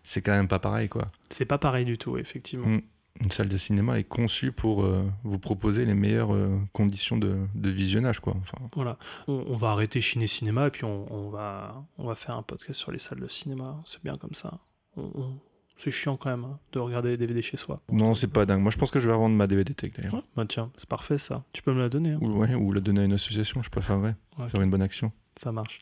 c'est 0.03 0.21
quand 0.21 0.31
même 0.31 0.47
pas 0.47 0.59
pareil, 0.59 0.89
quoi. 0.89 1.07
C'est 1.29 1.45
pas 1.45 1.57
pareil 1.57 1.85
du 1.85 1.97
tout, 1.97 2.17
effectivement. 2.17 2.67
Mm. 2.67 2.81
Une 3.21 3.31
salle 3.31 3.49
de 3.49 3.57
cinéma 3.57 3.99
est 3.99 4.05
conçue 4.05 4.51
pour 4.53 4.83
euh, 4.83 5.03
vous 5.23 5.39
proposer 5.39 5.85
les 5.85 5.93
meilleures 5.93 6.33
euh, 6.33 6.57
conditions 6.71 7.17
de, 7.17 7.35
de 7.53 7.69
visionnage, 7.69 8.19
quoi. 8.21 8.33
Enfin, 8.41 8.57
Voilà. 8.75 8.97
On, 9.27 9.43
on 9.47 9.57
va 9.57 9.71
arrêter 9.71 9.99
Ciné 9.99 10.25
Cinéma 10.27 10.67
et 10.67 10.69
puis 10.71 10.85
on, 10.85 11.05
on 11.13 11.29
va, 11.29 11.83
on 11.97 12.07
va 12.07 12.15
faire 12.15 12.37
un 12.37 12.43
podcast 12.43 12.79
sur 12.79 12.91
les 12.91 12.99
salles 12.99 13.19
de 13.19 13.27
cinéma. 13.27 13.81
C'est 13.85 14.01
bien 14.03 14.15
comme 14.15 14.33
ça. 14.35 14.59
On- 14.95 15.37
C'est 15.77 15.91
chiant 15.91 16.15
quand 16.17 16.29
même 16.29 16.45
hein, 16.45 16.59
de 16.71 16.79
regarder 16.79 17.09
les 17.09 17.17
DVD 17.17 17.41
chez 17.41 17.57
soi. 17.57 17.81
non, 17.91 18.15
c'est 18.15 18.27
pas 18.27 18.45
dingue. 18.45 18.61
Moi, 18.61 18.71
je 18.71 18.77
pense 18.77 18.89
que 18.91 18.99
je 18.99 19.07
vais 19.07 19.13
revendre 19.13 19.35
ma 19.35 19.47
DVD 19.47 19.73
Tech 19.73 19.91
d'ailleurs. 19.97 20.13
Ouais, 20.15 20.23
bah 20.35 20.45
tiens, 20.47 20.71
c'est 20.77 20.87
parfait 20.89 21.17
ça. 21.17 21.43
Tu 21.53 21.61
peux 21.61 21.73
me 21.73 21.79
la 21.79 21.89
donner, 21.89 22.11
hein. 22.11 22.19
Ou, 22.21 22.39
ouais, 22.39 22.53
ou 22.55 22.71
la 22.73 22.79
donner 22.81 23.01
à 23.01 23.03
une 23.05 23.13
association, 23.13 23.61
je 23.63 23.69
préférerais. 23.69 24.15
Ouais, 24.37 24.47
Faire 24.49 24.61
une 24.61 24.69
bonne 24.69 24.81
action. 24.81 25.11
ça 25.37 25.51
marche. 25.51 25.79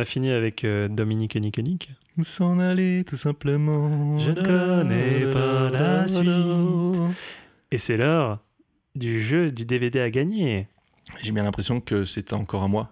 A 0.00 0.04
fini 0.04 0.30
avec 0.30 0.64
euh, 0.64 0.88
Dominique 0.88 1.36
et 1.36 1.40
Nick. 1.40 1.90
S'en 2.22 2.58
aller, 2.58 3.04
tout 3.06 3.16
simplement. 3.16 4.18
Je 4.18 4.30
ne 4.32 4.42
connais 4.42 5.32
pas 5.32 5.70
la 5.70 6.08
suite. 6.08 7.16
Et 7.70 7.78
c'est 7.78 7.96
l'heure 7.96 8.40
du 8.94 9.22
jeu 9.22 9.52
du 9.52 9.64
DVD 9.64 10.00
à 10.00 10.10
gagner. 10.10 10.66
J'ai 11.22 11.32
bien 11.32 11.42
l'impression 11.44 11.80
que 11.80 12.04
c'était 12.04 12.34
encore 12.34 12.62
à 12.64 12.68
moi 12.68 12.90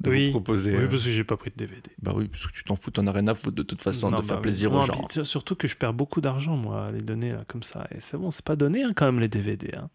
de 0.00 0.10
Oui. 0.10 0.26
vous 0.26 0.30
proposer. 0.32 0.76
Oui, 0.76 0.84
euh, 0.84 0.88
parce 0.88 1.04
que 1.04 1.10
j'ai 1.10 1.24
pas 1.24 1.36
pris 1.36 1.50
de 1.50 1.56
DVD. 1.56 1.90
Bah 2.00 2.12
oui, 2.14 2.28
parce 2.28 2.46
que 2.46 2.52
tu 2.52 2.62
t'en 2.62 2.76
fous, 2.76 2.90
t'en 2.90 3.06
as 3.06 3.12
rien 3.12 3.26
à 3.26 3.34
foutre 3.34 3.56
de 3.56 3.62
toute 3.62 3.80
façon 3.80 4.10
Non, 4.10 4.18
de 4.18 4.22
bah 4.22 4.28
faire 4.28 4.36
oui. 4.36 4.42
plaisir 4.42 4.70
Non, 4.70 4.78
aux 4.80 4.82
gens. 4.82 5.02
puis 5.08 5.24
Surtout 5.26 5.56
que 5.56 5.66
je 5.66 5.74
perds 5.74 5.94
beaucoup 5.94 6.20
d'argent, 6.20 6.56
moi, 6.56 6.86
à 6.86 6.92
les 6.92 7.00
donner 7.00 7.32
là, 7.32 7.44
comme 7.48 7.62
ça. 7.64 7.86
Et 7.90 8.00
c'est 8.00 8.16
bon, 8.16 8.30
c'est 8.30 8.44
pas 8.44 8.54
donné 8.56 8.84
hein, 8.84 8.92
quand 8.94 9.06
même 9.06 9.18
les 9.20 9.28
DVD. 9.28 9.70
hein. 9.76 9.88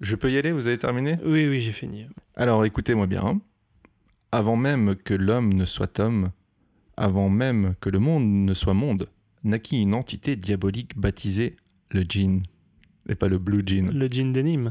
Je 0.00 0.16
peux 0.16 0.30
y 0.32 0.38
aller 0.38 0.50
Vous 0.52 0.66
avez 0.66 0.78
terminé? 0.78 1.18
Oui, 1.24 1.46
oui, 1.46 1.60
j'ai 1.60 1.72
fini. 1.72 2.06
Alors 2.36 2.64
écoutez-moi 2.64 3.06
bien. 3.06 3.40
Avant 4.34 4.56
même 4.56 4.96
que 4.96 5.12
l'homme 5.12 5.52
ne 5.52 5.66
soit 5.66 6.00
homme, 6.00 6.30
avant 6.96 7.28
même 7.28 7.74
que 7.80 7.90
le 7.90 7.98
monde 7.98 8.24
ne 8.24 8.54
soit 8.54 8.72
monde, 8.72 9.08
naquit 9.44 9.82
une 9.82 9.94
entité 9.94 10.36
diabolique 10.36 10.98
baptisée 10.98 11.56
le 11.90 12.02
djinn. 12.02 12.42
Et 13.10 13.14
pas 13.14 13.28
le 13.28 13.38
blue 13.38 13.62
djinn. 13.64 13.90
Le 13.90 14.08
jean 14.10 14.32
denim. 14.32 14.70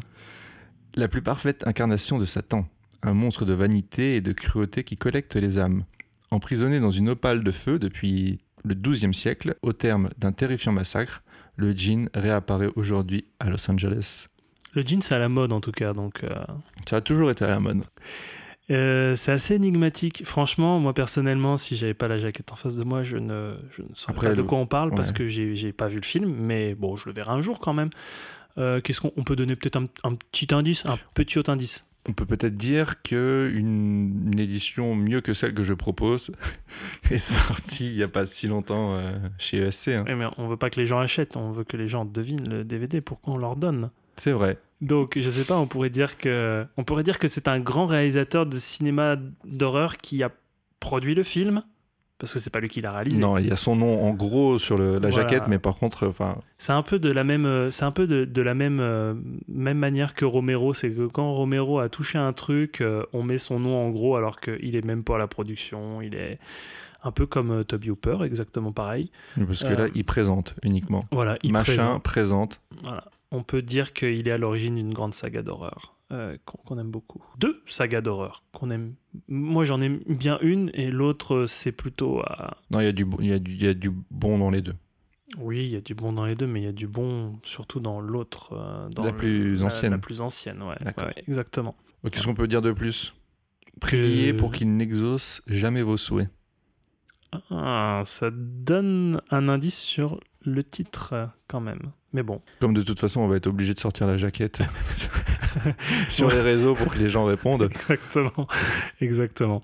La 0.95 1.07
plus 1.07 1.21
parfaite 1.21 1.65
incarnation 1.67 2.17
de 2.17 2.25
Satan. 2.25 2.67
Un 3.03 3.13
monstre 3.13 3.45
de 3.45 3.53
vanité 3.53 4.15
et 4.15 4.21
de 4.21 4.31
cruauté 4.31 4.83
qui 4.83 4.97
collecte 4.97 5.35
les 5.35 5.59
âmes. 5.59 5.83
Emprisonné 6.31 6.79
dans 6.79 6.89
une 6.91 7.09
opale 7.09 7.43
de 7.43 7.51
feu 7.51 7.77
depuis 7.77 8.39
le 8.63 8.73
XIIe 8.73 9.13
siècle, 9.13 9.55
au 9.61 9.73
terme 9.73 10.09
d'un 10.17 10.31
terrifiant 10.31 10.71
massacre, 10.71 11.21
le 11.55 11.73
djinn 11.73 12.09
réapparaît 12.15 12.71
aujourd'hui 12.75 13.25
à 13.39 13.49
Los 13.49 13.69
Angeles. 13.69 14.27
Le 14.73 14.81
jean, 14.81 15.01
c'est 15.01 15.13
à 15.13 15.19
la 15.19 15.29
mode 15.29 15.53
en 15.53 15.61
tout 15.61 15.71
cas, 15.71 15.93
donc 15.93 16.23
euh, 16.23 16.33
Ça 16.89 16.97
a 16.97 17.01
toujours 17.01 17.29
été 17.29 17.45
à 17.45 17.49
la 17.49 17.59
mode. 17.59 17.83
Euh, 18.71 19.15
c'est 19.15 19.31
assez 19.31 19.55
énigmatique. 19.55 20.23
Franchement, 20.25 20.79
moi 20.79 20.93
personnellement, 20.93 21.57
si 21.57 21.75
j'avais 21.75 21.93
pas 21.93 22.07
la 22.07 22.17
jaquette 22.17 22.51
en 22.51 22.55
face 22.55 22.75
de 22.75 22.83
moi, 22.83 23.03
je 23.03 23.17
ne, 23.17 23.55
je 23.75 23.81
ne 23.81 23.87
saurais 23.93 24.13
Après, 24.13 24.27
pas 24.29 24.35
de 24.35 24.41
quoi 24.41 24.57
on 24.57 24.65
parle 24.67 24.91
parce 24.91 25.11
que 25.11 25.27
j'ai 25.27 25.73
pas 25.73 25.87
vu 25.87 25.97
le 25.97 26.05
film, 26.05 26.33
mais 26.39 26.73
bon, 26.75 26.95
je 26.95 27.07
le 27.07 27.13
verrai 27.13 27.31
un 27.31 27.41
jour 27.41 27.59
quand 27.59 27.73
même. 27.73 27.89
Euh, 28.57 28.81
Qu'est-ce 28.81 28.99
qu'on 29.01 29.11
on 29.17 29.23
peut 29.23 29.35
donner 29.35 29.55
peut-être 29.55 29.77
un, 29.77 29.87
un 30.03 30.15
petit 30.15 30.53
indice, 30.53 30.85
un 30.85 30.97
petit 31.13 31.39
haut 31.39 31.49
indice? 31.49 31.85
On 32.09 32.13
peut 32.13 32.25
peut-être 32.25 32.57
dire 32.57 33.01
que 33.03 33.51
une, 33.53 34.31
une 34.33 34.39
édition 34.39 34.95
mieux 34.95 35.21
que 35.21 35.35
celle 35.35 35.53
que 35.53 35.63
je 35.63 35.73
propose 35.73 36.31
est 37.11 37.17
sortie 37.19 37.91
il 37.91 37.95
n'y 37.97 38.03
a 38.03 38.07
pas 38.07 38.25
si 38.25 38.47
longtemps 38.47 38.95
euh, 38.95 39.11
chez 39.37 39.57
ESC. 39.59 39.89
hein. 39.89 40.05
Mais 40.07 40.25
on 40.37 40.47
veut 40.47 40.57
pas 40.57 40.69
que 40.71 40.79
les 40.79 40.85
gens 40.87 40.99
achètent, 40.99 41.37
on 41.37 41.51
veut 41.51 41.63
que 41.63 41.77
les 41.77 41.87
gens 41.87 42.03
devinent 42.03 42.49
le 42.49 42.63
DVD 42.63 43.01
pour 43.01 43.21
qu'on 43.21 43.37
leur 43.37 43.55
donne. 43.55 43.91
C'est 44.17 44.31
vrai. 44.31 44.57
Donc, 44.81 45.17
je 45.19 45.29
sais 45.29 45.43
pas, 45.43 45.57
on 45.57 45.67
pourrait 45.67 45.89
dire 45.91 46.17
que, 46.17 46.65
on 46.77 46.83
pourrait 46.83 47.03
dire 47.03 47.19
que 47.19 47.27
c'est 47.27 47.47
un 47.47 47.59
grand 47.59 47.85
réalisateur 47.85 48.45
de 48.45 48.57
cinéma 48.57 49.15
d'horreur 49.45 49.97
qui 49.97 50.23
a 50.23 50.31
produit 50.79 51.13
le 51.13 51.21
film, 51.23 51.61
parce 52.17 52.33
que 52.33 52.39
c'est 52.39 52.49
pas 52.49 52.59
lui 52.59 52.69
qui 52.69 52.81
l'a 52.81 52.91
réalisé. 52.91 53.19
Non, 53.19 53.37
il 53.37 53.47
y 53.47 53.51
a 53.51 53.55
son 53.55 53.75
nom 53.75 54.03
en 54.03 54.11
gros 54.11 54.57
sur 54.59 54.77
le- 54.77 54.93
la 54.93 55.09
Voilà. 55.09 55.11
jaquette, 55.11 55.47
mais 55.47 55.59
par 55.59 55.75
contre, 55.75 56.07
enfin, 56.07 56.37
C'est 56.57 56.71
un 56.73 56.81
peu 56.81 56.97
de 56.99 57.11
la 57.11 57.23
même, 57.23 57.69
c'est 57.71 57.85
un 57.85 57.91
peu 57.91 58.07
de, 58.07 58.25
de 58.25 58.41
la 58.41 58.53
même, 58.55 58.79
euh, 58.79 59.13
même 59.47 59.77
manière 59.77 60.13
que 60.15 60.25
Romero, 60.25 60.73
c'est 60.73 60.89
que 60.91 61.05
quand 61.07 61.31
Romero 61.33 61.79
a 61.79 61.89
touché 61.89 62.17
un 62.17 62.33
truc, 62.33 62.81
euh, 62.81 63.03
on 63.13 63.21
met 63.23 63.37
son 63.37 63.59
nom 63.59 63.75
en 63.85 63.89
gros 63.91 64.15
alors 64.15 64.39
qu'il 64.39 64.75
est 64.75 64.85
même 64.85 65.03
pas 65.03 65.15
à 65.15 65.19
la 65.19 65.27
production, 65.27 66.01
il 66.01 66.15
est 66.15 66.39
un 67.03 67.11
peu 67.11 67.25
comme 67.27 67.51
euh, 67.51 67.63
Toby 67.63 67.89
Hooper, 67.91 68.17
exactement 68.23 68.71
pareil. 68.71 69.09
parce 69.47 69.63
que 69.63 69.73
là, 69.73 69.87
il 69.95 70.03
présente 70.05 70.55
uniquement. 70.63 71.03
Voilà, 71.11 71.37
il 71.43 71.51
Machin 71.51 71.73
présente. 71.75 72.03
présente. 72.03 72.61
Voilà. 72.83 73.03
On 73.31 73.43
peut 73.43 73.61
dire 73.61 73.93
qu'il 73.93 74.27
est 74.27 74.31
à 74.31 74.37
l'origine 74.37 74.75
d'une 74.75 74.93
grande 74.93 75.13
saga 75.13 75.41
d'horreur 75.41 75.95
euh, 76.11 76.37
qu'on 76.45 76.77
aime 76.77 76.91
beaucoup. 76.91 77.23
Deux 77.37 77.63
sagas 77.65 78.01
d'horreur 78.01 78.43
qu'on 78.51 78.69
aime. 78.69 78.95
Moi, 79.29 79.63
j'en 79.63 79.79
aime 79.79 80.01
bien 80.07 80.37
une 80.41 80.69
et 80.73 80.91
l'autre, 80.91 81.35
euh, 81.35 81.47
c'est 81.47 81.71
plutôt 81.71 82.19
à. 82.21 82.57
Non, 82.71 82.81
il 82.81 82.85
y, 82.85 82.87
a 82.87 82.91
du, 82.91 83.05
il 83.19 83.27
y, 83.27 83.31
a 83.33 83.39
du, 83.39 83.51
il 83.53 83.63
y 83.63 83.67
a 83.67 83.73
du 83.73 83.91
bon 84.11 84.37
dans 84.37 84.49
les 84.49 84.61
deux. 84.61 84.75
Oui, 85.37 85.59
il 85.63 85.69
y 85.69 85.77
a 85.77 85.81
du 85.81 85.95
bon 85.95 86.11
dans 86.11 86.25
les 86.25 86.35
deux, 86.35 86.47
mais 86.47 86.59
il 86.59 86.65
y 86.65 86.67
a 86.67 86.73
du 86.73 86.87
bon 86.87 87.39
surtout 87.43 87.79
dans 87.79 88.01
l'autre. 88.01 88.51
euh, 88.51 88.89
dans 88.89 89.03
La 89.03 89.11
le- 89.11 89.17
plus 89.17 89.63
ancienne. 89.63 89.91
La, 89.91 89.97
plus 89.97 90.19
ancienne, 90.19 90.61
ouais. 90.63 90.75
D'accord. 90.81 91.07
Ouais, 91.07 91.23
exactement. 91.27 91.75
Qu'est-ce 92.11 92.25
qu'on 92.25 92.33
peut 92.35 92.47
dire 92.49 92.61
de 92.61 92.73
plus? 92.73 93.13
Priez 93.79 94.33
Que- 94.33 94.37
pour 94.37 94.51
qu'il 94.51 94.75
n'exauce 94.75 95.41
jamais 95.47 95.81
vos 95.83 95.95
souhaits. 95.95 96.27
Ah, 97.49 98.03
ça 98.05 98.29
donne 98.33 99.21
un 99.29 99.47
indice 99.47 99.79
sur 99.79 100.19
le 100.43 100.63
titre 100.63 101.13
euh, 101.13 101.25
quand 101.47 101.61
même. 101.61 101.91
Mais 102.13 102.23
bon. 102.23 102.41
Comme 102.59 102.73
de 102.73 102.81
toute 102.81 102.99
façon, 102.99 103.21
on 103.21 103.27
va 103.27 103.37
être 103.37 103.47
obligé 103.47 103.73
de 103.73 103.79
sortir 103.79 104.07
la 104.07 104.17
jaquette 104.17 104.61
sur 106.09 106.29
les 106.29 106.41
réseaux 106.41 106.75
pour 106.75 106.93
que 106.93 106.99
les 106.99 107.09
gens 107.09 107.25
répondent. 107.25 107.63
Exactement. 107.71 108.47
Exactement. 108.99 109.63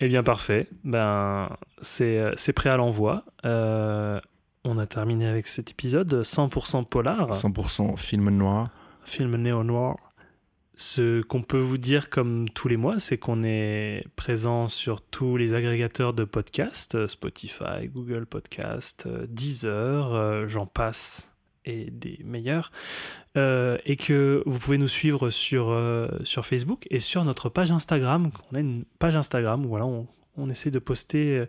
Eh 0.00 0.08
bien, 0.08 0.22
parfait. 0.22 0.68
Ben, 0.82 1.50
c'est 1.82 2.18
euh, 2.18 2.32
c'est 2.36 2.52
prêt 2.52 2.70
à 2.70 2.76
l'envoi. 2.76 3.24
Euh, 3.44 4.20
on 4.64 4.78
a 4.78 4.86
terminé 4.86 5.26
avec 5.26 5.46
cet 5.46 5.70
épisode 5.70 6.22
100% 6.22 6.86
polar, 6.86 7.30
100% 7.32 7.98
film 7.98 8.30
noir. 8.30 8.70
film 9.04 9.36
néo-noir. 9.36 9.96
Ce 10.76 11.22
qu'on 11.22 11.42
peut 11.42 11.58
vous 11.58 11.78
dire 11.78 12.10
comme 12.10 12.48
tous 12.48 12.66
les 12.66 12.76
mois, 12.76 12.98
c'est 12.98 13.16
qu'on 13.16 13.44
est 13.44 14.04
présent 14.16 14.66
sur 14.68 15.00
tous 15.00 15.36
les 15.36 15.54
agrégateurs 15.54 16.14
de 16.14 16.24
podcasts, 16.24 16.96
euh, 16.96 17.06
Spotify, 17.06 17.86
Google 17.86 18.26
Podcast, 18.26 19.04
euh, 19.06 19.26
Deezer, 19.28 20.12
euh, 20.12 20.48
j'en 20.48 20.66
passe, 20.66 21.32
et 21.64 21.90
des 21.90 22.18
meilleurs. 22.24 22.72
Et 23.36 23.96
que 23.96 24.42
vous 24.46 24.58
pouvez 24.58 24.78
nous 24.78 24.88
suivre 24.88 25.30
sur, 25.30 25.76
sur 26.22 26.46
Facebook 26.46 26.86
et 26.90 27.00
sur 27.00 27.24
notre 27.24 27.48
page 27.48 27.72
Instagram. 27.72 28.30
On 28.52 28.56
a 28.56 28.60
une 28.60 28.84
page 29.00 29.16
Instagram 29.16 29.64
où 29.64 29.70
voilà, 29.70 29.86
on 29.86 30.50
essaie 30.50 30.70
de 30.70 30.78
poster, 30.78 31.48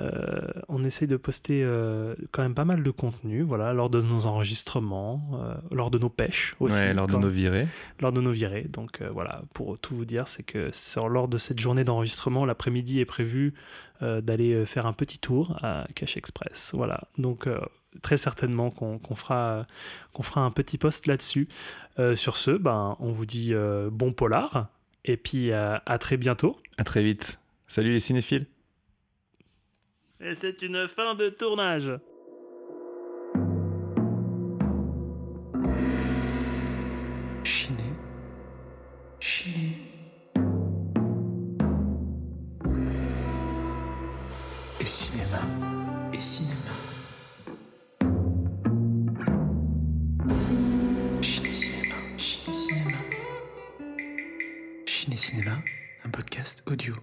euh, 0.00 0.48
on 0.68 0.82
essaie 0.82 1.06
de 1.06 1.16
poster 1.16 1.62
euh, 1.62 2.14
quand 2.32 2.42
même 2.42 2.54
pas 2.54 2.64
mal 2.64 2.82
de 2.82 2.90
contenu, 2.90 3.42
voilà, 3.42 3.72
lors 3.72 3.90
de 3.90 4.00
nos 4.02 4.26
enregistrements, 4.26 5.30
euh, 5.34 5.54
lors 5.70 5.90
de 5.90 5.98
nos 5.98 6.08
pêches 6.08 6.56
aussi, 6.58 6.76
ouais, 6.76 6.94
lors 6.94 7.06
de 7.06 7.16
nos 7.16 7.28
virées. 7.28 7.68
lors 8.00 8.12
de 8.12 8.20
nos 8.20 8.32
virées. 8.32 8.64
Donc 8.68 9.02
voilà, 9.02 9.42
pour 9.54 9.78
tout 9.78 9.94
vous 9.94 10.04
dire, 10.04 10.26
c'est 10.26 10.42
que 10.42 10.70
sur- 10.72 11.08
lors 11.08 11.28
de 11.28 11.38
cette 11.38 11.60
journée 11.60 11.84
d'enregistrement, 11.84 12.44
l'après-midi 12.44 12.98
est 13.00 13.04
prévu 13.04 13.54
d'aller 14.00 14.66
faire 14.66 14.86
un 14.86 14.92
petit 14.92 15.18
tour 15.18 15.58
à 15.62 15.86
Cache 15.94 16.16
Express. 16.16 16.72
Voilà, 16.74 17.04
donc 17.16 17.48
très 18.02 18.16
certainement 18.16 18.70
qu'on 18.70 18.98
fera, 19.14 19.66
qu'on 20.12 20.22
fera 20.24 20.40
un 20.42 20.50
petit 20.50 20.76
post 20.78 21.06
là-dessus. 21.06 21.46
Sur 22.16 22.36
ce, 22.36 22.50
ben, 22.50 22.96
on 22.98 23.12
vous 23.12 23.24
dit 23.26 23.52
bon 23.92 24.12
polar, 24.12 24.68
et 25.04 25.16
puis 25.16 25.52
à 25.52 25.98
très 26.00 26.16
bientôt. 26.16 26.58
À 26.76 26.84
très 26.84 27.02
vite. 27.04 27.38
Salut 27.68 27.92
les 27.92 28.00
cinéphiles. 28.00 28.46
Et 30.26 30.34
c'est 30.34 30.62
une 30.62 30.88
fin 30.88 31.14
de 31.14 31.28
tournage. 31.28 31.92
Chiné. 37.42 37.82
Chiné. 39.20 39.76
Et 44.80 44.84
cinéma. 44.86 45.40
Et 46.14 46.18
cinéma. 46.18 46.54
Chiné 51.20 51.50
cinéma. 51.50 51.94
Chiné 52.16 52.52
cinéma. 52.54 52.98
Chiné 54.86 55.16
cinéma, 55.16 55.52
un 56.06 56.10
podcast 56.10 56.62
audio. 56.66 56.94